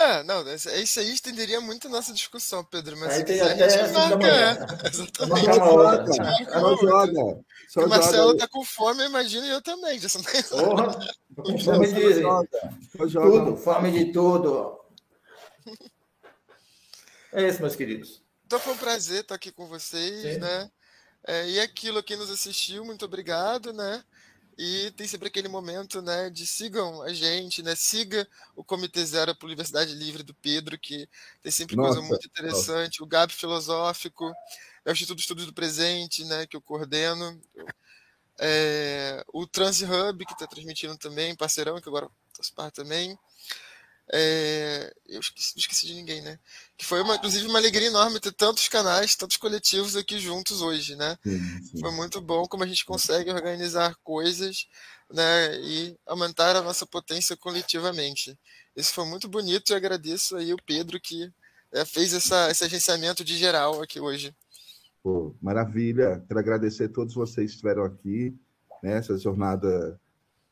É, 0.01 0.23
não, 0.23 0.43
isso 0.55 0.99
aí 0.99 1.13
estenderia 1.13 1.61
muito 1.61 1.87
a 1.87 1.91
nossa 1.91 2.11
discussão, 2.15 2.65
Pedro, 2.65 2.97
mas 2.97 3.13
aí 3.13 3.23
tem 3.23 3.39
até 3.39 3.85
a 3.85 3.89
marca, 3.93 4.27
é, 4.27 4.89
exatamente. 4.89 5.47
Ela 6.51 6.77
joga. 6.77 7.45
Só 7.69 7.85
o 7.85 7.89
Marcelo 7.89 8.35
tá 8.35 8.49
com 8.49 8.65
fome, 8.65 9.05
imagina 9.05 9.47
eu 9.47 9.61
também. 9.61 9.99
Já 9.99 10.09
Porra, 10.49 10.99
fome 11.63 11.93
de 11.93 13.13
tudo, 13.13 13.57
fome 13.59 13.93
de 13.93 14.11
tudo. 14.11 14.81
É 17.35 17.47
isso, 17.47 17.61
meus 17.61 17.77
queridos. 17.77 18.23
Então 18.47 18.59
foi 18.59 18.73
um 18.73 18.79
prazer 18.79 19.21
estar 19.21 19.35
aqui 19.35 19.53
com 19.53 19.67
vocês, 19.67 20.23
Sim. 20.23 20.39
né? 20.41 20.71
É, 21.27 21.47
e 21.47 21.61
aquilo, 21.61 22.03
quem 22.03 22.17
nos 22.17 22.31
assistiu, 22.31 22.87
muito 22.87 23.05
obrigado, 23.05 23.71
né? 23.71 24.03
E 24.63 24.91
tem 24.91 25.09
sempre 25.09 25.29
aquele 25.29 25.49
momento, 25.49 26.03
né, 26.03 26.29
de 26.29 26.45
sigam 26.45 27.01
a 27.01 27.15
gente, 27.15 27.63
né? 27.63 27.75
Siga 27.75 28.29
o 28.55 28.63
Comitê 28.63 29.03
Zero 29.07 29.35
para 29.35 29.47
a 29.47 29.49
Universidade 29.49 29.95
Livre 29.95 30.23
do 30.23 30.35
Pedro, 30.35 30.79
que 30.79 31.09
tem 31.43 31.51
sempre 31.51 31.75
nossa, 31.77 31.95
coisa 31.95 32.07
muito 32.07 32.27
interessante. 32.27 33.01
Nossa. 33.01 33.05
O 33.05 33.07
GAP 33.07 33.33
Filosófico, 33.33 34.31
é 34.85 34.91
o 34.91 34.93
Instituto 34.93 35.17
de 35.17 35.23
Estudos 35.23 35.47
do 35.47 35.55
Presente, 35.55 36.27
né, 36.27 36.47
que 36.47 36.55
eu 36.55 36.61
coordeno. 36.61 37.41
É, 38.39 39.25
o 39.33 39.47
Trans 39.47 39.81
Hub, 39.81 40.27
que 40.27 40.33
está 40.35 40.47
transmitindo 40.47 40.95
também, 40.99 41.35
parceirão, 41.35 41.81
que 41.81 41.89
agora 41.89 42.11
faço 42.37 42.53
parte 42.53 42.75
também. 42.75 43.19
É, 44.13 44.93
eu 45.09 45.21
esqueci, 45.21 45.53
esqueci, 45.57 45.87
de 45.87 45.95
ninguém, 45.95 46.21
né? 46.21 46.39
Que 46.77 46.85
foi, 46.85 47.01
uma, 47.01 47.15
inclusive, 47.15 47.47
uma 47.47 47.59
alegria 47.59 47.89
enorme 47.89 48.19
ter 48.19 48.33
tantos 48.33 48.67
canais, 48.69 49.15
tantos 49.15 49.37
coletivos 49.37 49.95
aqui 49.95 50.19
juntos 50.19 50.63
hoje, 50.63 50.97
né? 50.97 51.17
Sim, 51.23 51.39
sim. 51.63 51.81
Foi 51.81 51.93
muito 51.93 52.21
bom 52.21 52.45
como 52.47 52.65
a 52.65 52.67
gente 52.67 52.85
consegue 52.85 53.31
organizar 53.31 53.95
coisas 54.03 54.67
né, 55.13 55.61
e 55.61 55.97
aumentar 56.07 56.57
a 56.57 56.63
nossa 56.63 56.87
potência 56.87 57.37
coletivamente. 57.37 58.37
Isso 58.77 58.95
foi 58.95 59.05
muito 59.05 59.29
bonito 59.29 59.71
e 59.71 59.75
agradeço 59.75 60.37
aí 60.37 60.53
o 60.53 60.63
Pedro 60.65 61.01
que 61.01 61.31
é, 61.73 61.85
fez 61.85 62.13
essa, 62.13 62.51
esse 62.51 62.65
agenciamento 62.65 63.25
de 63.25 63.37
geral 63.37 63.83
aqui 63.83 64.01
hoje. 64.01 64.35
Pô, 65.03 65.35
maravilha. 65.41 66.23
Quero 66.27 66.41
agradecer 66.41 66.85
a 66.85 66.93
todos 66.93 67.15
vocês 67.15 67.51
que 67.51 67.57
estiveram 67.57 67.85
aqui 67.85 68.37
nessa 68.83 69.13
né, 69.13 69.19
jornada 69.19 70.01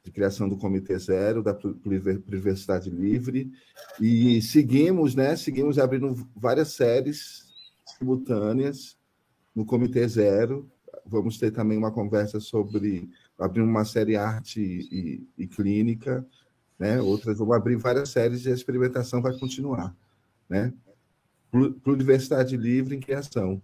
de 0.08 0.12
criação 0.12 0.48
do 0.48 0.56
Comitê 0.56 0.98
Zero, 0.98 1.42
da 1.42 1.56
Universidade 1.84 2.88
Livre, 2.88 3.52
e 4.00 4.40
seguimos, 4.40 5.14
né? 5.14 5.36
Seguimos 5.36 5.78
abrindo 5.78 6.26
várias 6.34 6.68
séries 6.68 7.46
simultâneas 7.84 8.96
no 9.54 9.66
Comitê 9.66 10.08
Zero. 10.08 10.66
Vamos 11.04 11.38
ter 11.38 11.50
também 11.50 11.76
uma 11.76 11.92
conversa 11.92 12.40
sobre 12.40 13.10
abrir 13.38 13.60
uma 13.60 13.84
série 13.84 14.16
arte 14.16 14.60
e, 14.60 15.26
e, 15.36 15.46
clínica, 15.46 16.26
né? 16.78 17.00
Outras 17.00 17.38
vamos 17.38 17.54
abrir 17.54 17.76
várias 17.76 18.08
séries 18.08 18.46
e 18.46 18.50
a 18.50 18.54
experimentação 18.54 19.20
vai 19.20 19.38
continuar, 19.38 19.94
né? 20.48 20.72
Universidade 21.84 22.56
Livre 22.56 22.96
em 22.96 23.00
criação. 23.00 23.60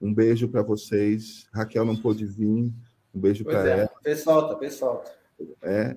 Um 0.00 0.12
beijo 0.12 0.48
para 0.48 0.62
vocês. 0.62 1.46
Raquel 1.52 1.84
não 1.84 1.96
pôde 1.96 2.26
vir. 2.26 2.72
Um 3.14 3.20
beijo 3.20 3.44
para 3.44 3.66
é. 3.66 3.78
ela. 3.80 3.90
Pessoal, 4.02 4.58
pessoal. 4.58 5.04
É, 5.62 5.96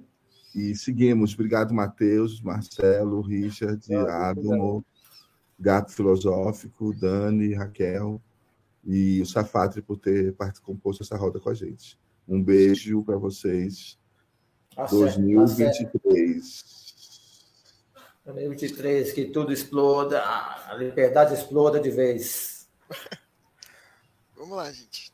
e 0.56 0.76
seguimos. 0.76 1.34
Obrigado, 1.34 1.74
Matheus, 1.74 2.42
Marcelo, 2.42 3.22
Richard, 3.22 3.94
Adamo, 3.94 4.86
Gato 5.60 5.92
Filosófico, 5.92 6.94
Dani, 6.94 7.54
Raquel 7.54 8.22
e 8.84 9.22
o 9.22 9.26
Safatre 9.26 9.82
por 9.82 9.98
ter 9.98 10.36
composto 10.62 11.04
essa 11.04 11.18
roda 11.18 11.40
com 11.40 11.50
a 11.50 11.54
gente. 11.54 12.00
Um 12.28 12.44
beijo 12.44 13.04
para 13.04 13.18
vocês. 13.18 13.98
Tá 14.76 14.86
2023. 14.86 16.80
2023, 18.26 19.12
que 19.14 19.26
tudo 19.26 19.52
exploda, 19.52 20.22
a 20.24 20.76
liberdade 20.78 21.34
exploda 21.34 21.80
de 21.80 21.90
vez. 21.90 22.70
Vamos 24.38 24.56
lá, 24.56 24.72
gente. 24.72 25.09